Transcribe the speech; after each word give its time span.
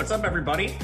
What's 0.00 0.12
up, 0.12 0.24
everybody? 0.24 0.74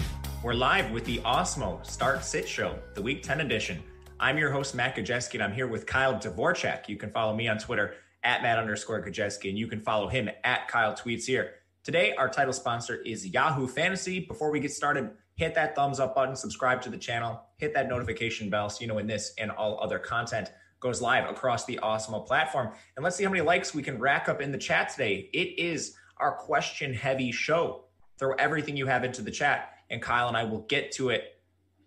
We're 0.43 0.53
live 0.53 0.91
with 0.91 1.07
the 1.07 1.21
Awesemo 1.21 1.85
Start 1.87 2.23
Sit 2.23 2.47
Show, 2.47 2.79
the 2.93 3.01
Week 3.01 3.23
10 3.23 3.41
edition. 3.41 3.83
I'm 4.21 4.37
your 4.37 4.51
host, 4.51 4.75
Matt 4.75 4.95
Gajewski, 4.95 5.33
and 5.35 5.43
I'm 5.43 5.55
here 5.55 5.67
with 5.67 5.87
Kyle 5.87 6.17
Dvorchak. 6.17 6.87
You 6.87 6.99
can 6.99 7.11
follow 7.11 7.35
me 7.35 7.49
on 7.49 7.57
Twitter 7.57 7.95
at 8.23 8.43
Matt 8.43 8.59
underscore 8.59 9.03
Gajewski, 9.03 9.49
and 9.49 9.59
you 9.59 9.69
can 9.69 9.81
follow 9.81 10.07
him 10.07 10.29
at 10.45 10.69
Kyle 10.69 10.93
Tweets 10.93 11.25
here. 11.25 11.55
Today, 11.83 12.15
our 12.17 12.29
title 12.29 12.53
sponsor 12.53 12.97
is 12.97 13.27
Yahoo 13.27 13.67
Fantasy. 13.67 14.21
Before 14.21 14.51
we 14.51 14.61
get 14.61 14.71
started, 14.71 15.11
hit 15.35 15.55
that 15.55 15.75
thumbs 15.75 15.99
up 15.99 16.15
button, 16.15 16.37
subscribe 16.37 16.83
to 16.83 16.91
the 16.91 16.99
channel, 16.99 17.41
hit 17.57 17.73
that 17.73 17.89
notification 17.89 18.51
bell 18.51 18.69
so 18.69 18.83
you 18.83 18.87
know 18.87 18.97
when 18.97 19.07
this 19.07 19.33
and 19.39 19.51
all 19.51 19.83
other 19.83 19.99
content 19.99 20.53
goes 20.79 21.01
live 21.01 21.27
across 21.31 21.65
the 21.65 21.81
Awesemo 21.83 22.27
platform. 22.27 22.69
And 22.97 23.03
let's 23.03 23.17
see 23.17 23.25
how 23.25 23.31
many 23.31 23.43
likes 23.43 23.73
we 23.73 23.83
can 23.83 23.99
rack 23.99 24.29
up 24.29 24.43
in 24.43 24.53
the 24.53 24.59
chat 24.59 24.91
today. 24.91 25.31
It 25.33 25.59
is 25.59 25.95
our 26.19 26.33
question 26.33 26.93
heavy 26.93 27.33
show. 27.33 27.86
Throw 28.19 28.33
everything 28.35 28.77
you 28.77 28.87
have 28.87 29.05
into 29.05 29.23
the 29.23 29.31
chat, 29.31 29.75
and 29.91 30.01
Kyle 30.01 30.29
and 30.29 30.37
I 30.37 30.45
will 30.45 30.61
get 30.63 30.93
to 30.93 31.11
it 31.11 31.37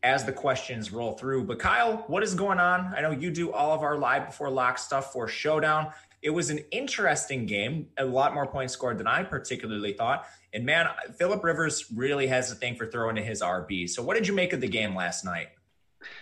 as 0.04 0.24
the 0.24 0.32
questions 0.32 0.92
roll 0.92 1.14
through. 1.14 1.44
But 1.44 1.60
Kyle, 1.60 2.04
what 2.08 2.24
is 2.24 2.34
going 2.34 2.60
on? 2.60 2.94
I 2.96 3.02
know 3.02 3.12
you 3.12 3.32
do 3.32 3.52
all 3.52 3.74
of 3.74 3.82
our 3.82 3.98
live 3.98 4.28
before 4.28 4.50
lock 4.50 4.78
stuff 4.78 5.12
for 5.12 5.28
Showdown. 5.28 5.92
It 6.22 6.30
was 6.30 6.50
an 6.50 6.60
interesting 6.72 7.46
game, 7.46 7.88
a 7.98 8.06
lot 8.06 8.34
more 8.34 8.46
points 8.46 8.74
scored 8.74 8.98
than 8.98 9.08
I 9.08 9.24
particularly 9.24 9.94
thought. 9.94 10.26
And 10.54 10.66
man, 10.66 10.88
Philip 11.18 11.44
Rivers 11.44 11.86
really 11.96 12.28
has 12.28 12.52
a 12.52 12.56
thing 12.56 12.76
for 12.76 12.88
throwing 12.88 13.16
to 13.16 13.22
his 13.22 13.42
RB. 13.42 13.90
So, 13.90 14.04
what 14.04 14.16
did 14.16 14.28
you 14.28 14.34
make 14.34 14.52
of 14.52 14.62
the 14.62 14.68
game 14.68 14.96
last 14.96 15.24
night? 15.24 15.50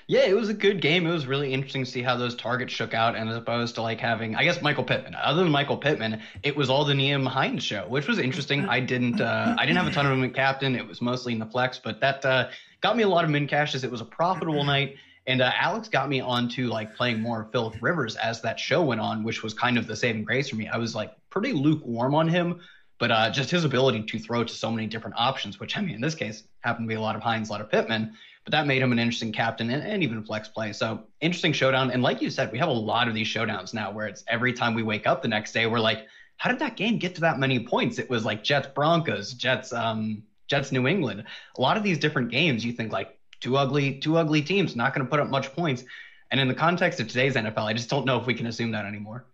Yeah, 0.08 0.22
it 0.22 0.36
was 0.36 0.50
a 0.50 0.54
good 0.54 0.82
game. 0.82 1.06
It 1.06 1.12
was 1.12 1.28
really 1.28 1.54
interesting 1.54 1.84
to 1.84 1.90
see 1.90 2.02
how 2.02 2.16
those 2.16 2.36
targets 2.36 2.74
shook 2.74 2.94
out, 2.94 3.16
and 3.16 3.30
as 3.30 3.36
opposed 3.36 3.76
to 3.76 3.82
like 3.82 4.00
having, 4.00 4.36
I 4.36 4.44
guess, 4.44 4.62
Michael 4.62 4.84
Pittman. 4.84 5.16
Other 5.16 5.44
than 5.44 5.52
Michael 5.52 5.78
Pittman, 5.78 6.22
it 6.44 6.56
was 6.56 6.70
all 6.70 6.86
the 6.86 6.94
Nyheim 6.94 7.28
Hines 7.28 7.64
show, 7.64 7.86
which 7.88 8.08
was 8.08 8.18
interesting. 8.18 8.66
I 8.66 8.80
didn't, 8.80 9.22
uh, 9.22 9.56
I 9.58 9.66
didn't 9.66 9.78
have 9.78 9.88
a 9.88 9.92
ton 9.92 10.06
of 10.06 10.12
them 10.12 10.24
in 10.24 10.32
captain. 10.32 10.76
It 10.76 10.88
was 10.88 11.02
mostly 11.02 11.34
in 11.34 11.40
the 11.40 11.46
flex, 11.46 11.80
but 11.84 12.00
that 12.00 12.26
uh, 12.26 12.50
got 12.82 12.96
me 12.96 13.04
a 13.04 13.08
lot 13.08 13.24
of 13.24 13.30
min 13.30 13.48
cashes. 13.48 13.84
It 13.84 13.92
was 13.92 14.02
a 14.02 14.06
profitable 14.06 14.64
night, 14.64 14.96
and 15.28 15.42
uh, 15.42 15.52
Alex 15.60 15.90
got 15.90 16.10
me 16.10 16.22
onto 16.22 16.68
like 16.68 16.96
playing 16.96 17.22
more 17.22 17.50
Philip 17.52 17.76
Rivers 17.82 18.16
as 18.16 18.42
that 18.42 18.60
show 18.60 18.82
went 18.84 19.02
on, 19.02 19.24
which 19.24 19.44
was 19.44 19.54
kind 19.54 19.78
of 19.78 19.88
the 19.88 19.96
saving 19.96 20.24
grace 20.24 20.50
for 20.50 20.56
me. 20.56 20.68
I 20.68 20.78
was 20.78 20.96
like 20.96 21.14
pretty 21.30 21.52
lukewarm 21.52 22.16
on 22.16 22.30
him, 22.30 22.62
but 22.98 23.12
uh, 23.12 23.30
just 23.30 23.52
his 23.52 23.66
ability 23.66 24.04
to 24.04 24.20
throw 24.20 24.44
to 24.44 24.54
so 24.54 24.72
many 24.72 24.88
different 24.88 25.18
options, 25.20 25.60
which 25.60 25.78
I 25.78 25.82
mean, 25.82 25.96
in 25.96 26.02
this 26.02 26.16
case, 26.16 26.44
happened 26.62 26.86
to 26.86 26.88
be 26.88 26.96
a 26.96 27.02
lot 27.02 27.18
of 27.18 27.22
Hines, 27.22 27.50
a 27.50 27.52
lot 27.52 27.62
of 27.62 27.70
Pittman 27.70 28.14
but 28.48 28.54
that 28.54 28.66
made 28.66 28.82
him 28.82 28.94
an 28.94 29.00
interesting 29.00 29.34
captain 29.34 29.70
and, 29.70 29.84
and, 29.84 30.02
even 30.02 30.24
flex 30.24 30.48
play. 30.48 30.72
So 30.72 31.04
interesting 31.20 31.52
showdown. 31.52 31.92
And 31.92 32.02
like 32.02 32.22
you 32.22 32.30
said, 32.30 32.50
we 32.50 32.58
have 32.60 32.70
a 32.70 32.72
lot 32.72 33.10
of 33.10 33.14
these 33.14 33.28
showdowns 33.28 33.74
now 33.74 33.92
where 33.92 34.08
it's 34.08 34.24
every 34.30 34.54
time 34.54 34.74
we 34.74 34.84
wake 34.84 35.06
up 35.06 35.22
the 35.22 35.28
next 35.28 35.52
day, 35.52 35.68
we're 35.68 35.82
like, 35.82 36.08
how 36.38 36.50
did 36.50 36.60
that 36.60 36.78
game 36.78 36.98
get 36.98 37.14
to 37.16 37.22
that 37.22 37.40
many 37.40 37.60
points? 37.60 38.00
It 38.00 38.10
was 38.10 38.24
like 38.24 38.46
Jets 38.46 38.70
Broncos, 38.74 39.34
Jets 39.34 39.74
um 39.74 40.24
Jets 40.48 40.72
New 40.72 40.88
England. 40.88 41.26
A 41.58 41.62
lot 41.62 41.76
of 41.76 41.84
these 41.84 41.98
different 41.98 42.32
games, 42.32 42.64
you 42.64 42.72
think 42.72 42.94
like 42.94 43.20
two 43.42 43.58
ugly, 43.58 44.00
two 44.00 44.16
ugly 44.16 44.42
teams, 44.42 44.78
not 44.78 44.94
going 44.96 45.06
to 45.06 45.12
put 45.12 45.20
up 45.20 45.28
much 45.28 45.52
points. 45.52 45.84
And 46.32 46.40
in 46.40 46.48
the 46.48 46.56
context 46.56 47.02
of 47.02 47.10
today's 47.10 47.36
NFL, 47.36 47.66
I 47.66 47.74
just 47.74 47.90
don't 47.90 48.06
know 48.06 48.18
if 48.18 48.26
we 48.28 48.34
can 48.34 48.48
assume 48.48 48.72
that 48.72 48.86
anymore. 48.86 49.26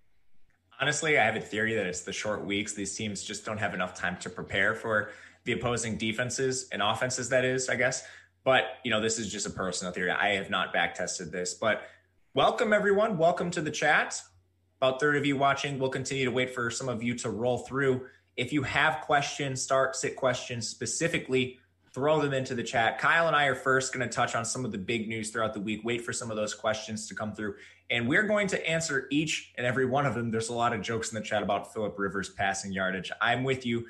Honestly, 0.82 1.20
I 1.20 1.24
have 1.24 1.36
a 1.36 1.40
theory 1.40 1.76
that 1.76 1.86
it's 1.86 2.02
the 2.02 2.14
short 2.14 2.44
weeks. 2.44 2.74
These 2.74 2.96
teams 2.96 3.22
just 3.22 3.46
don't 3.46 3.60
have 3.60 3.76
enough 3.76 3.94
time 3.94 4.18
to 4.22 4.30
prepare 4.32 4.74
for 4.74 5.12
the 5.44 5.52
opposing 5.52 5.98
defenses 5.98 6.68
and 6.72 6.82
offenses, 6.82 7.30
that 7.30 7.46
is, 7.46 7.70
I 7.70 7.76
guess. 7.76 8.08
But, 8.44 8.66
you 8.84 8.92
know, 8.92 9.00
this 9.00 9.20
is 9.20 9.32
just 9.32 9.46
a 9.46 9.50
personal 9.50 9.94
theory. 9.94 10.12
I 10.12 10.36
have 10.36 10.50
not 10.50 10.74
back 10.74 10.96
tested 10.96 11.32
this, 11.32 11.54
but 11.54 11.84
welcome 12.34 12.74
everyone. 12.74 13.18
Welcome 13.18 13.50
to 13.52 13.62
the 13.62 13.72
chat. 13.72 14.22
About 14.82 15.00
third 15.00 15.16
of 15.16 15.26
you 15.26 15.38
watching. 15.38 15.80
We'll 15.80 15.90
continue 15.90 16.26
to 16.26 16.32
wait 16.32 16.54
for 16.54 16.70
some 16.70 16.90
of 16.90 17.02
you 17.02 17.16
to 17.20 17.30
roll 17.30 17.60
through. 17.60 18.06
If 18.36 18.52
you 18.52 18.64
have 18.64 19.00
questions, 19.00 19.62
start 19.62 19.96
sit 19.96 20.18
questions 20.18 20.68
specifically, 20.68 21.60
throw 21.94 22.20
them 22.20 22.34
into 22.34 22.54
the 22.54 22.64
chat. 22.64 22.98
Kyle 22.98 23.28
and 23.28 23.36
I 23.36 23.46
are 23.46 23.56
first 23.56 23.94
going 23.94 24.06
to 24.06 24.14
touch 24.14 24.36
on 24.36 24.44
some 24.44 24.66
of 24.66 24.74
the 24.74 24.78
big 24.78 25.08
news 25.08 25.30
throughout 25.30 25.54
the 25.54 25.62
week. 25.62 25.80
Wait 25.86 26.02
for 26.02 26.12
some 26.12 26.30
of 26.30 26.36
those 26.36 26.54
questions 26.54 27.08
to 27.08 27.16
come 27.16 27.34
through. 27.34 27.56
And 27.90 28.10
we're 28.10 28.24
going 28.24 28.48
to 28.48 28.70
answer 28.70 29.08
each 29.10 29.54
and 29.58 29.66
every 29.66 29.86
one 29.86 30.06
of 30.06 30.16
them. 30.16 30.32
There's 30.32 30.50
a 30.50 30.54
lot 30.54 30.74
of 30.74 30.82
jokes 30.82 31.14
in 31.14 31.16
the 31.16 31.24
chat 31.24 31.44
about 31.44 31.74
Philip 31.74 31.98
Rivers 31.98 32.28
passing 32.28 32.74
yardage. 32.74 33.10
I'm 33.22 33.46
with 33.46 33.66
you. 33.66 33.86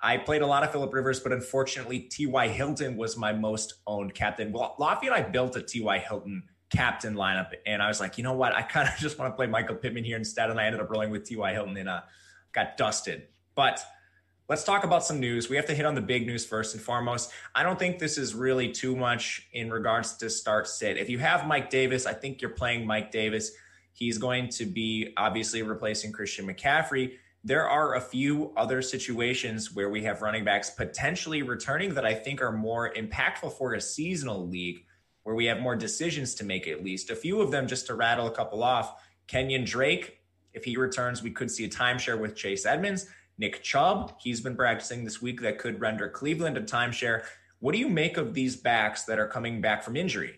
I 0.00 0.16
played 0.16 0.42
a 0.42 0.46
lot 0.46 0.62
of 0.62 0.70
Philip 0.70 0.92
Rivers, 0.92 1.20
but 1.20 1.32
unfortunately, 1.32 2.00
T.Y. 2.00 2.48
Hilton 2.48 2.96
was 2.96 3.16
my 3.16 3.32
most 3.32 3.74
owned 3.86 4.14
captain. 4.14 4.52
Well, 4.52 4.76
Lafayette, 4.78 5.12
and 5.12 5.26
I 5.26 5.28
built 5.28 5.56
a 5.56 5.62
T.Y. 5.62 5.98
Hilton 5.98 6.44
captain 6.70 7.14
lineup, 7.14 7.50
and 7.66 7.82
I 7.82 7.88
was 7.88 8.00
like, 8.00 8.16
you 8.16 8.24
know 8.24 8.34
what? 8.34 8.54
I 8.54 8.62
kind 8.62 8.88
of 8.88 8.94
just 8.98 9.18
want 9.18 9.32
to 9.32 9.36
play 9.36 9.46
Michael 9.46 9.74
Pittman 9.76 10.04
here 10.04 10.16
instead, 10.16 10.50
and 10.50 10.60
I 10.60 10.66
ended 10.66 10.80
up 10.80 10.90
rolling 10.90 11.10
with 11.10 11.24
T.Y. 11.24 11.52
Hilton 11.52 11.76
and 11.76 11.88
uh, 11.88 12.02
got 12.52 12.76
dusted. 12.76 13.26
But 13.56 13.84
let's 14.48 14.62
talk 14.62 14.84
about 14.84 15.04
some 15.04 15.18
news. 15.18 15.48
We 15.48 15.56
have 15.56 15.66
to 15.66 15.74
hit 15.74 15.84
on 15.84 15.96
the 15.96 16.00
big 16.00 16.26
news 16.26 16.46
first 16.46 16.74
and 16.74 16.82
foremost. 16.82 17.32
I 17.56 17.64
don't 17.64 17.78
think 17.78 17.98
this 17.98 18.18
is 18.18 18.36
really 18.36 18.70
too 18.70 18.94
much 18.94 19.48
in 19.52 19.68
regards 19.70 20.16
to 20.18 20.30
start 20.30 20.68
sit. 20.68 20.96
If 20.96 21.10
you 21.10 21.18
have 21.18 21.46
Mike 21.46 21.70
Davis, 21.70 22.06
I 22.06 22.14
think 22.14 22.40
you're 22.40 22.50
playing 22.50 22.86
Mike 22.86 23.10
Davis. 23.10 23.50
He's 23.94 24.16
going 24.16 24.48
to 24.50 24.64
be 24.64 25.12
obviously 25.16 25.62
replacing 25.62 26.12
Christian 26.12 26.46
McCaffrey 26.46 27.14
there 27.44 27.68
are 27.68 27.94
a 27.94 28.00
few 28.00 28.52
other 28.56 28.82
situations 28.82 29.74
where 29.74 29.90
we 29.90 30.02
have 30.02 30.22
running 30.22 30.44
backs 30.44 30.70
potentially 30.70 31.42
returning 31.42 31.94
that 31.94 32.04
I 32.04 32.14
think 32.14 32.42
are 32.42 32.52
more 32.52 32.92
impactful 32.94 33.52
for 33.52 33.74
a 33.74 33.80
seasonal 33.80 34.48
league 34.48 34.84
where 35.22 35.36
we 35.36 35.44
have 35.46 35.60
more 35.60 35.76
decisions 35.76 36.34
to 36.36 36.44
make 36.44 36.66
at 36.66 36.82
least. 36.82 37.10
A 37.10 37.16
few 37.16 37.40
of 37.40 37.50
them, 37.50 37.66
just 37.66 37.86
to 37.86 37.94
rattle 37.94 38.26
a 38.26 38.30
couple 38.30 38.62
off 38.62 39.02
Kenyon 39.26 39.64
Drake, 39.64 40.20
if 40.52 40.64
he 40.64 40.76
returns, 40.76 41.22
we 41.22 41.30
could 41.30 41.50
see 41.50 41.64
a 41.64 41.68
timeshare 41.68 42.18
with 42.18 42.34
Chase 42.34 42.66
Edmonds. 42.66 43.06
Nick 43.36 43.62
Chubb, 43.62 44.14
he's 44.18 44.40
been 44.40 44.56
practicing 44.56 45.04
this 45.04 45.22
week 45.22 45.40
that 45.42 45.58
could 45.58 45.80
render 45.80 46.08
Cleveland 46.08 46.56
a 46.56 46.62
timeshare. 46.62 47.22
What 47.60 47.72
do 47.72 47.78
you 47.78 47.88
make 47.88 48.16
of 48.16 48.34
these 48.34 48.56
backs 48.56 49.04
that 49.04 49.18
are 49.18 49.28
coming 49.28 49.60
back 49.60 49.82
from 49.82 49.96
injury? 49.96 50.37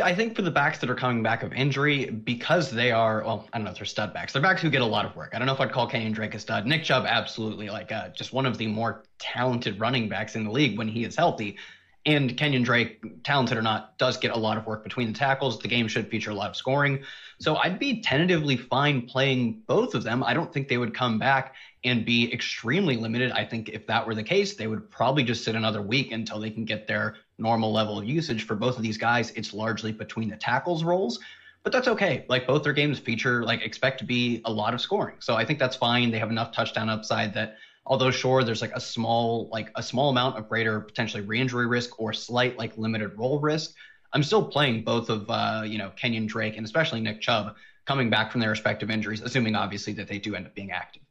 Yeah, 0.00 0.06
I 0.06 0.14
think 0.14 0.34
for 0.34 0.40
the 0.40 0.50
backs 0.50 0.78
that 0.78 0.88
are 0.88 0.94
coming 0.94 1.22
back 1.22 1.42
of 1.42 1.52
injury, 1.52 2.06
because 2.06 2.70
they 2.70 2.90
are, 2.90 3.22
well, 3.22 3.46
I 3.52 3.58
don't 3.58 3.66
know 3.66 3.72
if 3.72 3.76
they're 3.76 3.84
stud 3.84 4.14
backs. 4.14 4.32
They're 4.32 4.40
backs 4.40 4.62
who 4.62 4.70
get 4.70 4.80
a 4.80 4.86
lot 4.86 5.04
of 5.04 5.14
work. 5.14 5.32
I 5.34 5.38
don't 5.38 5.46
know 5.46 5.52
if 5.52 5.60
I'd 5.60 5.72
call 5.72 5.86
Kenyon 5.86 6.12
Drake 6.12 6.34
a 6.34 6.38
stud. 6.38 6.64
Nick 6.64 6.84
Chubb, 6.84 7.04
absolutely, 7.06 7.68
like 7.68 7.92
uh, 7.92 8.08
just 8.08 8.32
one 8.32 8.46
of 8.46 8.56
the 8.56 8.66
more 8.66 9.04
talented 9.18 9.78
running 9.78 10.08
backs 10.08 10.36
in 10.36 10.44
the 10.44 10.50
league 10.50 10.78
when 10.78 10.88
he 10.88 11.04
is 11.04 11.16
healthy. 11.16 11.58
And 12.06 12.34
Kenyon 12.34 12.62
Drake, 12.62 13.22
talented 13.24 13.58
or 13.58 13.62
not, 13.62 13.98
does 13.98 14.16
get 14.16 14.32
a 14.32 14.38
lot 14.38 14.56
of 14.56 14.64
work 14.64 14.84
between 14.84 15.12
the 15.12 15.18
tackles. 15.18 15.58
The 15.58 15.68
game 15.68 15.86
should 15.86 16.08
feature 16.08 16.30
a 16.30 16.34
lot 16.34 16.48
of 16.48 16.56
scoring. 16.56 17.04
So 17.38 17.56
I'd 17.56 17.78
be 17.78 18.00
tentatively 18.00 18.56
fine 18.56 19.06
playing 19.06 19.64
both 19.66 19.94
of 19.94 20.02
them. 20.02 20.24
I 20.24 20.32
don't 20.32 20.50
think 20.50 20.68
they 20.68 20.78
would 20.78 20.94
come 20.94 21.18
back 21.18 21.54
and 21.84 22.06
be 22.06 22.32
extremely 22.32 22.96
limited. 22.96 23.32
I 23.32 23.44
think 23.44 23.68
if 23.68 23.86
that 23.88 24.06
were 24.06 24.14
the 24.14 24.22
case, 24.22 24.54
they 24.54 24.66
would 24.66 24.90
probably 24.90 25.24
just 25.24 25.44
sit 25.44 25.54
another 25.54 25.82
week 25.82 26.10
until 26.10 26.40
they 26.40 26.50
can 26.50 26.64
get 26.64 26.86
their 26.86 27.16
normal 27.40 27.72
level 27.72 27.98
of 27.98 28.04
usage. 28.04 28.44
For 28.44 28.54
both 28.54 28.76
of 28.76 28.82
these 28.82 28.98
guys, 28.98 29.30
it's 29.32 29.52
largely 29.52 29.92
between 29.92 30.28
the 30.28 30.36
tackles 30.36 30.84
roles, 30.84 31.18
but 31.62 31.72
that's 31.72 31.88
okay. 31.88 32.24
Like 32.28 32.46
both 32.46 32.62
their 32.62 32.72
games 32.72 32.98
feature, 32.98 33.42
like 33.44 33.62
expect 33.62 33.98
to 33.98 34.04
be 34.04 34.40
a 34.44 34.52
lot 34.52 34.74
of 34.74 34.80
scoring. 34.80 35.16
So 35.20 35.34
I 35.36 35.44
think 35.44 35.58
that's 35.58 35.76
fine. 35.76 36.10
They 36.10 36.18
have 36.18 36.30
enough 36.30 36.52
touchdown 36.52 36.88
upside 36.88 37.34
that 37.34 37.54
although 37.86 38.10
sure 38.10 38.44
there's 38.44 38.60
like 38.60 38.72
a 38.74 38.80
small 38.80 39.48
like 39.50 39.70
a 39.74 39.82
small 39.82 40.10
amount 40.10 40.38
of 40.38 40.48
greater 40.48 40.80
potentially 40.80 41.22
re-injury 41.22 41.66
risk 41.66 41.98
or 41.98 42.12
slight 42.12 42.58
like 42.58 42.76
limited 42.76 43.10
role 43.16 43.40
risk 43.40 43.72
i'm 44.12 44.22
still 44.22 44.44
playing 44.44 44.84
both 44.84 45.08
of 45.08 45.28
uh 45.30 45.62
you 45.64 45.78
know 45.78 45.90
kenyon 45.96 46.26
drake 46.26 46.56
and 46.56 46.66
especially 46.66 47.00
nick 47.00 47.20
chubb 47.20 47.56
coming 47.86 48.10
back 48.10 48.30
from 48.30 48.40
their 48.40 48.50
respective 48.50 48.90
injuries 48.90 49.22
assuming 49.22 49.54
obviously 49.54 49.94
that 49.94 50.06
they 50.06 50.18
do 50.18 50.34
end 50.34 50.46
up 50.46 50.54
being 50.54 50.70
active 50.70 51.02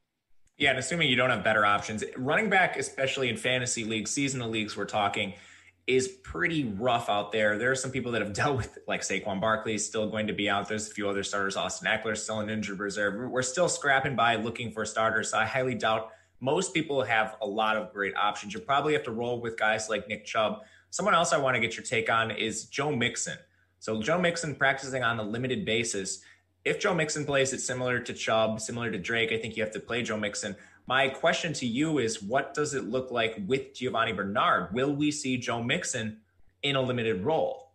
yeah, 0.59 0.71
and 0.71 0.79
assuming 0.79 1.07
you 1.07 1.15
don't 1.15 1.29
have 1.29 1.41
better 1.41 1.65
options, 1.65 2.03
running 2.17 2.49
back, 2.49 2.75
especially 2.75 3.29
in 3.29 3.37
fantasy 3.37 3.85
leagues, 3.85 4.11
seasonal 4.11 4.49
leagues, 4.49 4.75
we're 4.75 4.83
talking, 4.83 5.33
is 5.89 6.07
pretty 6.07 6.65
rough 6.65 7.09
out 7.09 7.31
there. 7.31 7.57
There 7.57 7.71
are 7.71 7.75
some 7.75 7.89
people 7.89 8.11
that 8.11 8.21
have 8.21 8.33
dealt 8.41 8.57
with, 8.57 8.77
like 8.87 9.01
Saquon 9.01 9.41
Barkley, 9.41 9.73
is 9.73 9.85
still 9.85 10.09
going 10.09 10.27
to 10.27 10.33
be 10.33 10.49
out. 10.49 10.69
There's 10.69 10.89
a 10.89 10.93
few 10.93 11.09
other 11.09 11.23
starters. 11.23 11.57
Austin 11.57 11.87
Ekeler 11.87 12.15
still 12.15 12.39
in 12.41 12.49
injured 12.49 12.79
reserve. 12.79 13.29
We're 13.29 13.41
still 13.41 13.67
scrapping 13.67 14.15
by 14.15 14.35
looking 14.35 14.71
for 14.71 14.85
starters. 14.85 15.31
So 15.31 15.39
I 15.39 15.45
highly 15.45 15.75
doubt 15.75 16.11
most 16.39 16.73
people 16.73 17.03
have 17.03 17.35
a 17.41 17.47
lot 17.47 17.75
of 17.75 17.91
great 17.91 18.15
options. 18.15 18.53
You 18.53 18.59
probably 18.59 18.93
have 18.93 19.03
to 19.03 19.11
roll 19.11 19.41
with 19.41 19.57
guys 19.57 19.89
like 19.89 20.07
Nick 20.07 20.25
Chubb. 20.25 20.61
Someone 20.91 21.15
else 21.15 21.33
I 21.33 21.37
want 21.37 21.55
to 21.55 21.59
get 21.59 21.75
your 21.75 21.85
take 21.85 22.09
on 22.09 22.31
is 22.31 22.65
Joe 22.65 22.95
Mixon. 22.95 23.37
So 23.79 24.01
Joe 24.01 24.19
Mixon 24.19 24.55
practicing 24.55 25.03
on 25.03 25.19
a 25.19 25.23
limited 25.23 25.65
basis 25.65 26.21
if 26.65 26.79
Joe 26.79 26.93
Mixon 26.93 27.25
plays 27.25 27.53
it's 27.53 27.63
similar 27.63 27.99
to 27.99 28.13
Chubb, 28.13 28.59
similar 28.59 28.91
to 28.91 28.97
Drake, 28.97 29.31
I 29.31 29.37
think 29.37 29.55
you 29.55 29.63
have 29.63 29.71
to 29.73 29.79
play 29.79 30.03
Joe 30.03 30.17
Mixon. 30.17 30.55
My 30.89 31.07
question 31.07 31.53
to 31.53 31.67
you 31.67 31.99
is 31.99 32.23
what 32.23 32.55
does 32.55 32.73
it 32.73 32.85
look 32.85 33.11
like 33.11 33.39
with 33.45 33.75
Giovani 33.75 34.11
Bernard? 34.11 34.73
Will 34.73 34.91
we 34.91 35.11
see 35.11 35.37
Joe 35.37 35.61
Mixon 35.61 36.17
in 36.63 36.75
a 36.75 36.81
limited 36.81 37.23
role? 37.23 37.73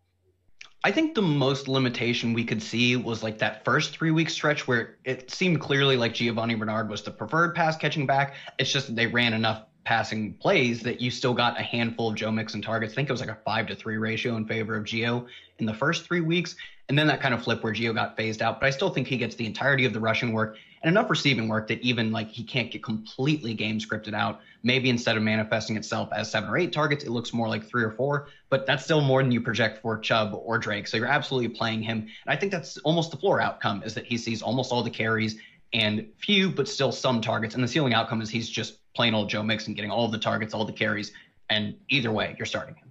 I 0.82 0.90
think 0.90 1.14
the 1.14 1.22
most 1.22 1.68
limitation 1.68 2.32
we 2.32 2.42
could 2.42 2.60
see 2.60 2.96
was 2.96 3.22
like 3.22 3.38
that 3.38 3.64
first 3.64 3.96
three 3.96 4.10
week 4.10 4.28
stretch 4.28 4.66
where 4.66 4.96
it 5.04 5.30
seemed 5.30 5.60
clearly 5.60 5.96
like 5.96 6.12
Giovani 6.12 6.56
Bernard 6.56 6.88
was 6.88 7.02
the 7.02 7.12
preferred 7.12 7.54
pass 7.54 7.76
catching 7.76 8.04
back. 8.04 8.34
It's 8.58 8.72
just 8.72 8.88
that 8.88 8.96
they 8.96 9.06
ran 9.06 9.32
enough 9.32 9.62
passing 9.84 10.34
plays 10.34 10.82
that 10.82 11.00
you 11.00 11.12
still 11.12 11.34
got 11.34 11.56
a 11.60 11.62
handful 11.62 12.08
of 12.08 12.16
Joe 12.16 12.32
Mixon 12.32 12.62
targets. 12.62 12.94
I 12.94 12.96
think 12.96 13.10
it 13.10 13.12
was 13.12 13.20
like 13.20 13.30
a 13.30 13.38
five 13.44 13.68
to 13.68 13.76
three 13.76 13.96
ratio 13.96 14.34
in 14.34 14.44
favor 14.44 14.74
of 14.74 14.82
Gio 14.82 15.28
in 15.60 15.66
the 15.66 15.74
first 15.74 16.04
three 16.04 16.20
weeks. 16.20 16.56
And 16.88 16.98
then 16.98 17.06
that 17.06 17.20
kind 17.20 17.32
of 17.32 17.44
flip 17.44 17.62
where 17.62 17.72
Gio 17.72 17.94
got 17.94 18.16
phased 18.16 18.42
out. 18.42 18.58
But 18.58 18.66
I 18.66 18.70
still 18.70 18.90
think 18.90 19.06
he 19.06 19.16
gets 19.16 19.36
the 19.36 19.46
entirety 19.46 19.84
of 19.84 19.92
the 19.92 20.00
rushing 20.00 20.32
work. 20.32 20.56
And 20.84 20.90
enough 20.90 21.08
receiving 21.08 21.48
work 21.48 21.66
that 21.68 21.80
even 21.80 22.12
like 22.12 22.28
he 22.28 22.44
can't 22.44 22.70
get 22.70 22.82
completely 22.82 23.54
game 23.54 23.78
scripted 23.78 24.12
out. 24.12 24.40
Maybe 24.62 24.90
instead 24.90 25.16
of 25.16 25.22
manifesting 25.22 25.76
itself 25.76 26.10
as 26.12 26.30
seven 26.30 26.50
or 26.50 26.58
eight 26.58 26.74
targets, 26.74 27.04
it 27.04 27.10
looks 27.10 27.32
more 27.32 27.48
like 27.48 27.64
three 27.64 27.82
or 27.82 27.90
four, 27.90 28.28
but 28.50 28.66
that's 28.66 28.84
still 28.84 29.00
more 29.00 29.22
than 29.22 29.32
you 29.32 29.40
project 29.40 29.80
for 29.80 29.98
Chubb 29.98 30.34
or 30.34 30.58
Drake. 30.58 30.86
So 30.86 30.98
you're 30.98 31.06
absolutely 31.06 31.48
playing 31.48 31.82
him. 31.82 32.00
And 32.00 32.10
I 32.26 32.36
think 32.36 32.52
that's 32.52 32.76
almost 32.78 33.10
the 33.10 33.16
floor 33.16 33.40
outcome 33.40 33.82
is 33.82 33.94
that 33.94 34.04
he 34.04 34.18
sees 34.18 34.42
almost 34.42 34.72
all 34.72 34.82
the 34.82 34.90
carries 34.90 35.36
and 35.72 36.06
few, 36.18 36.50
but 36.50 36.68
still 36.68 36.92
some 36.92 37.22
targets. 37.22 37.54
And 37.54 37.64
the 37.64 37.68
ceiling 37.68 37.94
outcome 37.94 38.20
is 38.20 38.28
he's 38.28 38.48
just 38.48 38.78
plain 38.94 39.14
old 39.14 39.30
Joe 39.30 39.42
Mixon 39.42 39.72
getting 39.72 39.90
all 39.90 40.06
the 40.08 40.18
targets, 40.18 40.52
all 40.52 40.66
the 40.66 40.72
carries. 40.72 41.12
And 41.48 41.76
either 41.88 42.12
way, 42.12 42.34
you're 42.38 42.46
starting 42.46 42.74
him. 42.74 42.83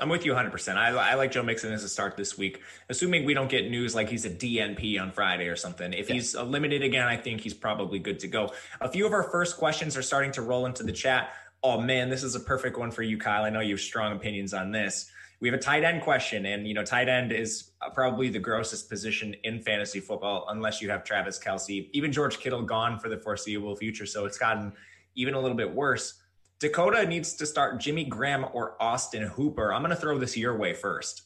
I'm 0.00 0.08
with 0.08 0.24
you 0.24 0.32
100%. 0.32 0.76
I, 0.76 0.90
I, 0.90 1.14
like 1.14 1.32
Joe 1.32 1.42
Mixon 1.42 1.72
as 1.72 1.82
a 1.82 1.88
start 1.88 2.16
this 2.16 2.38
week, 2.38 2.60
assuming 2.88 3.24
we 3.24 3.34
don't 3.34 3.50
get 3.50 3.68
news 3.68 3.94
like 3.94 4.08
he's 4.08 4.24
a 4.24 4.30
DNP 4.30 5.00
on 5.00 5.10
Friday 5.10 5.48
or 5.48 5.56
something. 5.56 5.92
If 5.92 6.08
yeah. 6.08 6.14
he's 6.14 6.36
limited 6.36 6.82
again, 6.82 7.06
I 7.06 7.16
think 7.16 7.40
he's 7.40 7.54
probably 7.54 7.98
good 7.98 8.20
to 8.20 8.28
go. 8.28 8.52
A 8.80 8.88
few 8.88 9.06
of 9.06 9.12
our 9.12 9.24
first 9.24 9.56
questions 9.56 9.96
are 9.96 10.02
starting 10.02 10.30
to 10.32 10.42
roll 10.42 10.66
into 10.66 10.84
the 10.84 10.92
chat. 10.92 11.32
Oh 11.62 11.80
man, 11.80 12.08
this 12.08 12.22
is 12.22 12.36
a 12.36 12.40
perfect 12.40 12.78
one 12.78 12.92
for 12.92 13.02
you, 13.02 13.18
Kyle. 13.18 13.44
I 13.44 13.50
know 13.50 13.60
you 13.60 13.74
have 13.74 13.80
strong 13.80 14.14
opinions 14.14 14.54
on 14.54 14.70
this. 14.70 15.10
We 15.40 15.48
have 15.48 15.58
a 15.58 15.62
tight 15.62 15.84
end 15.84 16.02
question, 16.02 16.46
and 16.46 16.66
you 16.66 16.74
know, 16.74 16.84
tight 16.84 17.08
end 17.08 17.32
is 17.32 17.70
probably 17.94 18.28
the 18.28 18.38
grossest 18.38 18.88
position 18.88 19.34
in 19.44 19.60
fantasy 19.60 20.00
football, 20.00 20.46
unless 20.50 20.80
you 20.80 20.90
have 20.90 21.04
Travis 21.04 21.38
Kelce, 21.38 21.88
even 21.92 22.12
George 22.12 22.38
Kittle 22.38 22.62
gone 22.62 22.98
for 22.98 23.08
the 23.08 23.18
foreseeable 23.18 23.74
future. 23.76 24.06
So 24.06 24.24
it's 24.24 24.38
gotten 24.38 24.72
even 25.14 25.34
a 25.34 25.40
little 25.40 25.56
bit 25.56 25.72
worse. 25.72 26.17
Dakota 26.60 27.06
needs 27.06 27.34
to 27.34 27.46
start 27.46 27.78
Jimmy 27.78 28.04
Graham 28.04 28.44
or 28.52 28.74
Austin 28.82 29.22
Hooper. 29.22 29.72
I'm 29.72 29.80
going 29.80 29.94
to 29.94 30.00
throw 30.00 30.18
this 30.18 30.36
your 30.36 30.56
way 30.56 30.74
first. 30.74 31.22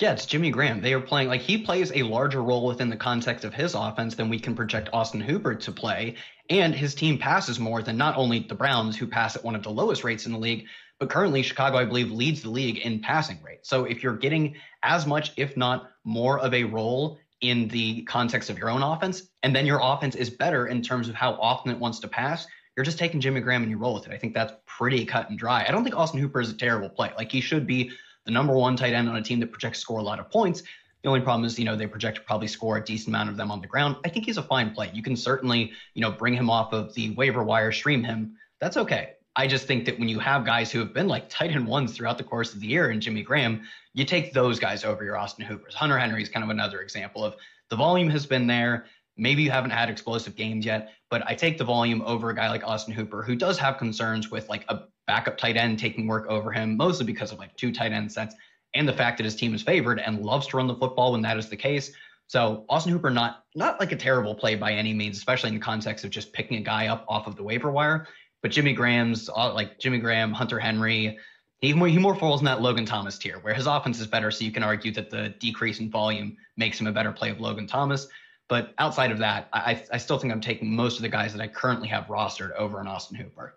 Yeah, 0.00 0.12
it's 0.12 0.26
Jimmy 0.26 0.50
Graham. 0.50 0.80
They 0.80 0.92
are 0.92 1.00
playing 1.00 1.28
like 1.28 1.40
he 1.40 1.58
plays 1.58 1.90
a 1.92 2.04
larger 2.04 2.42
role 2.42 2.66
within 2.66 2.88
the 2.88 2.96
context 2.96 3.44
of 3.44 3.52
his 3.52 3.74
offense 3.74 4.14
than 4.14 4.28
we 4.28 4.38
can 4.38 4.54
project 4.54 4.90
Austin 4.92 5.20
Hooper 5.20 5.56
to 5.56 5.72
play. 5.72 6.14
And 6.48 6.74
his 6.74 6.94
team 6.94 7.18
passes 7.18 7.58
more 7.58 7.82
than 7.82 7.96
not 7.96 8.16
only 8.16 8.40
the 8.40 8.54
Browns, 8.54 8.96
who 8.96 9.08
pass 9.08 9.34
at 9.34 9.42
one 9.42 9.56
of 9.56 9.64
the 9.64 9.70
lowest 9.70 10.04
rates 10.04 10.26
in 10.26 10.32
the 10.32 10.38
league, 10.38 10.66
but 11.00 11.10
currently 11.10 11.42
Chicago, 11.42 11.78
I 11.78 11.84
believe, 11.84 12.12
leads 12.12 12.42
the 12.42 12.50
league 12.50 12.78
in 12.78 13.00
passing 13.00 13.42
rate. 13.42 13.66
So 13.66 13.84
if 13.84 14.02
you're 14.02 14.16
getting 14.16 14.54
as 14.84 15.06
much, 15.06 15.32
if 15.36 15.56
not 15.56 15.90
more, 16.04 16.38
of 16.38 16.54
a 16.54 16.62
role 16.62 17.18
in 17.40 17.66
the 17.68 18.02
context 18.02 18.48
of 18.48 18.58
your 18.58 18.70
own 18.70 18.82
offense, 18.82 19.28
and 19.42 19.56
then 19.56 19.66
your 19.66 19.80
offense 19.82 20.14
is 20.14 20.30
better 20.30 20.68
in 20.68 20.82
terms 20.82 21.08
of 21.08 21.16
how 21.16 21.32
often 21.34 21.72
it 21.72 21.78
wants 21.78 21.98
to 22.00 22.08
pass, 22.08 22.46
you're 22.76 22.84
just 22.84 22.98
taking 22.98 23.20
Jimmy 23.20 23.40
Graham 23.40 23.62
and 23.62 23.70
you 23.70 23.78
roll 23.78 23.94
with 23.94 24.06
it. 24.06 24.12
I 24.12 24.18
think 24.18 24.34
that's 24.34 24.52
pretty 24.66 25.04
cut 25.06 25.30
and 25.30 25.38
dry. 25.38 25.64
I 25.66 25.72
don't 25.72 25.82
think 25.82 25.96
Austin 25.96 26.20
Hooper 26.20 26.40
is 26.40 26.50
a 26.50 26.54
terrible 26.54 26.90
play. 26.90 27.10
Like 27.16 27.32
he 27.32 27.40
should 27.40 27.66
be 27.66 27.90
the 28.26 28.30
number 28.30 28.52
one 28.52 28.76
tight 28.76 28.92
end 28.92 29.08
on 29.08 29.16
a 29.16 29.22
team 29.22 29.40
that 29.40 29.50
projects 29.50 29.78
score 29.78 29.98
a 29.98 30.02
lot 30.02 30.20
of 30.20 30.30
points. 30.30 30.62
The 31.02 31.08
only 31.08 31.20
problem 31.20 31.44
is, 31.44 31.58
you 31.58 31.64
know, 31.64 31.76
they 31.76 31.86
project 31.86 32.16
to 32.16 32.22
probably 32.22 32.48
score 32.48 32.76
a 32.76 32.84
decent 32.84 33.08
amount 33.08 33.30
of 33.30 33.36
them 33.36 33.50
on 33.50 33.60
the 33.60 33.66
ground. 33.66 33.96
I 34.04 34.08
think 34.08 34.26
he's 34.26 34.38
a 34.38 34.42
fine 34.42 34.74
play. 34.74 34.90
You 34.92 35.02
can 35.02 35.16
certainly, 35.16 35.72
you 35.94 36.02
know, 36.02 36.10
bring 36.10 36.34
him 36.34 36.50
off 36.50 36.72
of 36.72 36.92
the 36.94 37.10
waiver 37.10 37.44
wire, 37.44 37.72
stream 37.72 38.02
him. 38.02 38.36
That's 38.60 38.76
okay. 38.76 39.12
I 39.36 39.46
just 39.46 39.66
think 39.66 39.84
that 39.84 39.98
when 39.98 40.08
you 40.08 40.18
have 40.18 40.44
guys 40.44 40.72
who 40.72 40.78
have 40.80 40.92
been 40.92 41.08
like 41.08 41.28
tight 41.28 41.52
end 41.52 41.66
ones 41.66 41.94
throughout 41.94 42.18
the 42.18 42.24
course 42.24 42.54
of 42.54 42.60
the 42.60 42.66
year 42.66 42.90
and 42.90 43.00
Jimmy 43.00 43.22
Graham, 43.22 43.62
you 43.94 44.04
take 44.04 44.32
those 44.32 44.58
guys 44.58 44.84
over 44.84 45.04
your 45.04 45.16
Austin 45.16 45.44
Hoopers. 45.44 45.74
Hunter 45.74 45.98
Henry 45.98 46.22
is 46.22 46.28
kind 46.28 46.42
of 46.42 46.50
another 46.50 46.80
example 46.80 47.24
of 47.24 47.36
the 47.68 47.76
volume 47.76 48.08
has 48.10 48.26
been 48.26 48.46
there. 48.46 48.86
Maybe 49.16 49.42
you 49.42 49.50
haven't 49.50 49.70
had 49.70 49.88
explosive 49.88 50.36
games 50.36 50.64
yet, 50.64 50.92
but 51.10 51.22
I 51.26 51.34
take 51.34 51.58
the 51.58 51.64
volume 51.64 52.02
over 52.02 52.30
a 52.30 52.34
guy 52.34 52.50
like 52.50 52.64
Austin 52.64 52.94
Hooper, 52.94 53.22
who 53.22 53.34
does 53.34 53.58
have 53.58 53.78
concerns 53.78 54.30
with 54.30 54.48
like 54.48 54.64
a 54.68 54.82
backup 55.06 55.38
tight 55.38 55.56
end 55.56 55.78
taking 55.78 56.06
work 56.06 56.26
over 56.28 56.52
him, 56.52 56.76
mostly 56.76 57.06
because 57.06 57.32
of 57.32 57.38
like 57.38 57.56
two 57.56 57.72
tight 57.72 57.92
end 57.92 58.12
sets 58.12 58.34
and 58.74 58.86
the 58.86 58.92
fact 58.92 59.16
that 59.16 59.24
his 59.24 59.34
team 59.34 59.54
is 59.54 59.62
favored 59.62 59.98
and 59.98 60.24
loves 60.24 60.46
to 60.48 60.58
run 60.58 60.66
the 60.66 60.74
football 60.74 61.12
when 61.12 61.22
that 61.22 61.38
is 61.38 61.48
the 61.48 61.56
case. 61.56 61.92
So 62.28 62.64
Austin 62.68 62.92
Hooper, 62.92 63.10
not 63.10 63.44
not 63.54 63.80
like 63.80 63.92
a 63.92 63.96
terrible 63.96 64.34
play 64.34 64.54
by 64.54 64.72
any 64.72 64.92
means, 64.92 65.16
especially 65.16 65.48
in 65.48 65.54
the 65.54 65.60
context 65.60 66.04
of 66.04 66.10
just 66.10 66.32
picking 66.32 66.58
a 66.58 66.60
guy 66.60 66.88
up 66.88 67.04
off 67.08 67.26
of 67.26 67.36
the 67.36 67.42
waiver 67.42 67.70
wire. 67.70 68.06
But 68.42 68.50
Jimmy 68.50 68.72
Graham's 68.72 69.30
uh, 69.34 69.54
like 69.54 69.78
Jimmy 69.78 69.98
Graham, 69.98 70.32
Hunter 70.32 70.58
Henry, 70.58 71.18
he 71.60 71.72
more, 71.72 71.88
he 71.88 71.98
more 71.98 72.14
falls 72.14 72.40
in 72.40 72.44
that 72.46 72.60
Logan 72.60 72.84
Thomas 72.84 73.16
tier, 73.16 73.38
where 73.38 73.54
his 73.54 73.66
offense 73.66 74.00
is 74.00 74.06
better. 74.06 74.30
So 74.30 74.44
you 74.44 74.52
can 74.52 74.62
argue 74.62 74.92
that 74.92 75.08
the 75.08 75.30
decrease 75.40 75.80
in 75.80 75.90
volume 75.90 76.36
makes 76.56 76.80
him 76.80 76.86
a 76.86 76.92
better 76.92 77.12
play 77.12 77.30
of 77.30 77.40
Logan 77.40 77.66
Thomas. 77.66 78.08
But 78.48 78.74
outside 78.78 79.10
of 79.10 79.18
that, 79.18 79.48
I, 79.52 79.82
I 79.92 79.98
still 79.98 80.18
think 80.18 80.32
I'm 80.32 80.40
taking 80.40 80.74
most 80.74 80.96
of 80.96 81.02
the 81.02 81.08
guys 81.08 81.32
that 81.32 81.42
I 81.42 81.48
currently 81.48 81.88
have 81.88 82.06
rostered 82.06 82.52
over 82.52 82.80
an 82.80 82.86
Austin 82.86 83.16
Hooper. 83.16 83.54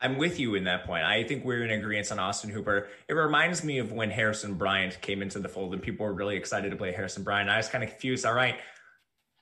I'm 0.00 0.18
with 0.18 0.38
you 0.38 0.54
in 0.54 0.64
that 0.64 0.86
point. 0.86 1.04
I 1.04 1.24
think 1.24 1.44
we're 1.44 1.64
in 1.64 1.70
agreement 1.70 2.12
on 2.12 2.18
Austin 2.18 2.50
Hooper. 2.50 2.88
It 3.08 3.14
reminds 3.14 3.64
me 3.64 3.78
of 3.78 3.92
when 3.92 4.10
Harrison 4.10 4.54
Bryant 4.54 5.00
came 5.00 5.22
into 5.22 5.38
the 5.38 5.48
fold 5.48 5.72
and 5.72 5.82
people 5.82 6.04
were 6.04 6.12
really 6.12 6.36
excited 6.36 6.70
to 6.70 6.76
play 6.76 6.92
Harrison 6.92 7.22
Bryant. 7.22 7.48
I 7.48 7.56
was 7.56 7.68
kind 7.68 7.82
of 7.82 7.90
confused. 7.90 8.26
All 8.26 8.34
right, 8.34 8.56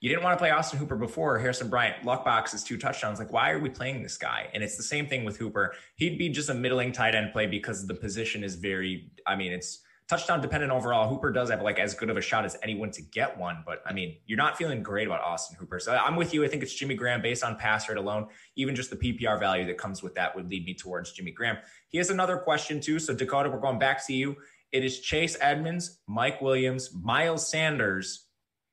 you 0.05 0.11
didn't 0.11 0.23
want 0.23 0.39
to 0.39 0.39
play 0.39 0.51
Austin 0.51 0.79
Hooper 0.79 0.97
before 0.97 1.39
Harrison 1.39 1.71
Bryant. 1.71 2.05
Luckbox 2.05 2.53
is 2.53 2.63
two 2.63 2.77
touchdowns. 2.77 3.19
Like, 3.19 3.33
why 3.33 3.51
are 3.51 3.59
we 3.59 3.71
playing 3.71 4.03
this 4.03 4.19
guy? 4.19 4.49
And 4.53 4.63
it's 4.63 4.77
the 4.77 4.83
same 4.83 5.07
thing 5.07 5.25
with 5.25 5.39
Hooper. 5.39 5.73
He'd 5.97 6.19
be 6.19 6.29
just 6.29 6.51
a 6.51 6.55
middling 6.55 6.93
tight 6.93 7.15
end 7.15 7.33
play 7.33 7.47
because 7.47 7.87
the 7.87 7.95
position 7.95 8.45
is 8.45 8.55
very, 8.55 9.11
I 9.27 9.35
mean, 9.35 9.51
it's 9.51 9.81
touchdown 10.09 10.41
dependent 10.41 10.71
overall. 10.71 11.09
Hooper 11.09 11.33
does 11.33 11.51
have 11.51 11.63
like 11.63 11.79
as 11.79 11.95
good 11.95 12.11
of 12.11 12.17
a 12.17 12.21
shot 12.21 12.45
as 12.45 12.57
anyone 12.63 12.91
to 12.93 13.03
get 13.03 13.39
one, 13.39 13.63
but 13.65 13.83
I 13.87 13.93
mean, 13.93 14.17
you're 14.27 14.39
not 14.39 14.59
feeling 14.59 14.83
great 14.83 15.07
about 15.07 15.23
Austin 15.23 15.57
Hooper. 15.59 15.81
So 15.81 15.95
I'm 15.95 16.17
with 16.17 16.35
you. 16.35 16.45
I 16.45 16.49
think 16.49 16.63
it's 16.63 16.75
Jimmy 16.75 16.95
Graham 16.95 17.23
based 17.23 17.43
on 17.43 17.57
pass 17.57 17.89
rate 17.89 17.97
alone. 17.97 18.29
Even 18.57 18.75
just 18.75 18.91
the 18.91 18.97
PPR 18.97 19.39
value 19.39 19.65
that 19.67 19.79
comes 19.79 20.03
with 20.03 20.15
that 20.17 20.35
would 20.37 20.51
lead 20.51 20.67
me 20.67 20.75
towards 20.75 21.13
Jimmy 21.13 21.31
Graham. 21.31 21.57
He 21.89 21.99
has 21.99 22.11
another 22.11 22.37
question 22.37 22.81
too. 22.81 22.99
So 22.99 23.15
Dakota, 23.15 23.49
we're 23.49 23.61
going 23.61 23.79
back 23.79 24.07
to 24.07 24.13
you. 24.13 24.37
It 24.73 24.85
is 24.85 25.01
Chase 25.01 25.37
Edmonds, 25.41 26.01
Mike 26.07 26.43
Williams, 26.43 26.91
Miles 26.95 27.49
Sanders, 27.49 28.27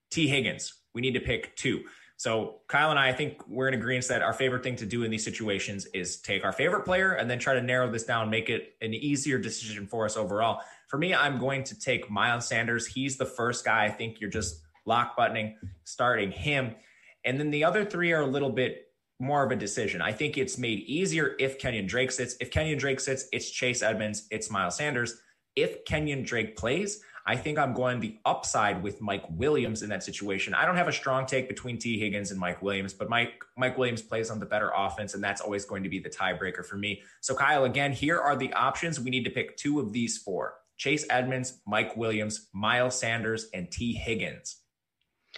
Tee 0.09 0.27
Higgins. 0.27 0.73
We 0.93 1.01
need 1.01 1.13
to 1.13 1.19
pick 1.19 1.55
two. 1.55 1.83
So 2.17 2.59
Kyle 2.67 2.91
and 2.91 2.99
I, 2.99 3.09
I 3.09 3.13
think 3.13 3.47
we're 3.47 3.67
in 3.67 3.73
agreement 3.73 4.07
that 4.09 4.21
our 4.21 4.33
favorite 4.33 4.61
thing 4.61 4.75
to 4.75 4.85
do 4.85 5.01
in 5.01 5.09
these 5.09 5.23
situations 5.23 5.87
is 5.87 6.17
take 6.21 6.43
our 6.43 6.51
favorite 6.51 6.85
player 6.85 7.13
and 7.13 7.27
then 7.27 7.39
try 7.39 7.55
to 7.55 7.61
narrow 7.63 7.89
this 7.89 8.03
down, 8.03 8.29
make 8.29 8.47
it 8.47 8.75
an 8.79 8.93
easier 8.93 9.39
decision 9.39 9.87
for 9.87 10.05
us 10.05 10.17
overall. 10.17 10.61
For 10.91 10.97
me, 10.97 11.15
I'm 11.15 11.39
going 11.39 11.63
to 11.63 11.79
take 11.79 12.09
Miles 12.09 12.45
Sanders. 12.45 12.85
He's 12.85 13.15
the 13.15 13.25
first 13.25 13.63
guy 13.63 13.85
I 13.85 13.89
think 13.89 14.19
you're 14.19 14.29
just 14.29 14.61
lock 14.85 15.15
buttoning, 15.15 15.55
starting 15.85 16.31
him. 16.31 16.75
And 17.23 17.39
then 17.39 17.49
the 17.49 17.63
other 17.63 17.85
three 17.85 18.11
are 18.11 18.19
a 18.19 18.27
little 18.27 18.49
bit 18.49 18.87
more 19.17 19.41
of 19.41 19.51
a 19.53 19.55
decision. 19.55 20.01
I 20.01 20.11
think 20.11 20.37
it's 20.37 20.57
made 20.57 20.79
easier 20.79 21.37
if 21.39 21.57
Kenyon 21.59 21.87
Drake 21.87 22.11
sits. 22.11 22.35
If 22.41 22.51
Kenyon 22.51 22.77
Drake 22.77 22.99
sits, 22.99 23.29
it's 23.31 23.49
Chase 23.49 23.81
Edmonds, 23.81 24.27
it's 24.31 24.51
Miles 24.51 24.75
Sanders. 24.75 25.21
If 25.55 25.85
Kenyon 25.85 26.23
Drake 26.23 26.57
plays, 26.57 27.01
I 27.25 27.37
think 27.37 27.57
I'm 27.57 27.73
going 27.73 28.01
the 28.01 28.17
upside 28.25 28.83
with 28.83 28.99
Mike 28.99 29.23
Williams 29.29 29.83
in 29.83 29.89
that 29.91 30.03
situation. 30.03 30.53
I 30.53 30.65
don't 30.65 30.75
have 30.75 30.89
a 30.89 30.91
strong 30.91 31.25
take 31.25 31.47
between 31.47 31.77
Tee 31.77 31.99
Higgins 32.01 32.31
and 32.31 32.39
Mike 32.39 32.61
Williams, 32.61 32.93
but 32.93 33.07
Mike 33.07 33.41
Mike 33.55 33.77
Williams 33.77 34.01
plays 34.01 34.29
on 34.29 34.41
the 34.41 34.45
better 34.45 34.73
offense, 34.75 35.13
and 35.13 35.23
that's 35.23 35.39
always 35.39 35.63
going 35.63 35.83
to 35.83 35.89
be 35.89 35.99
the 35.99 36.09
tiebreaker 36.09 36.65
for 36.65 36.75
me. 36.75 37.01
So, 37.21 37.33
Kyle, 37.33 37.63
again, 37.63 37.93
here 37.93 38.19
are 38.19 38.35
the 38.35 38.51
options. 38.51 38.99
We 38.99 39.09
need 39.09 39.23
to 39.23 39.31
pick 39.31 39.55
two 39.55 39.79
of 39.79 39.93
these 39.93 40.17
four. 40.17 40.55
Chase 40.81 41.05
Edmonds, 41.11 41.61
Mike 41.67 41.95
Williams, 41.95 42.49
Miles 42.53 42.99
Sanders, 42.99 43.49
and 43.53 43.71
Tee 43.71 43.93
Higgins. 43.93 44.61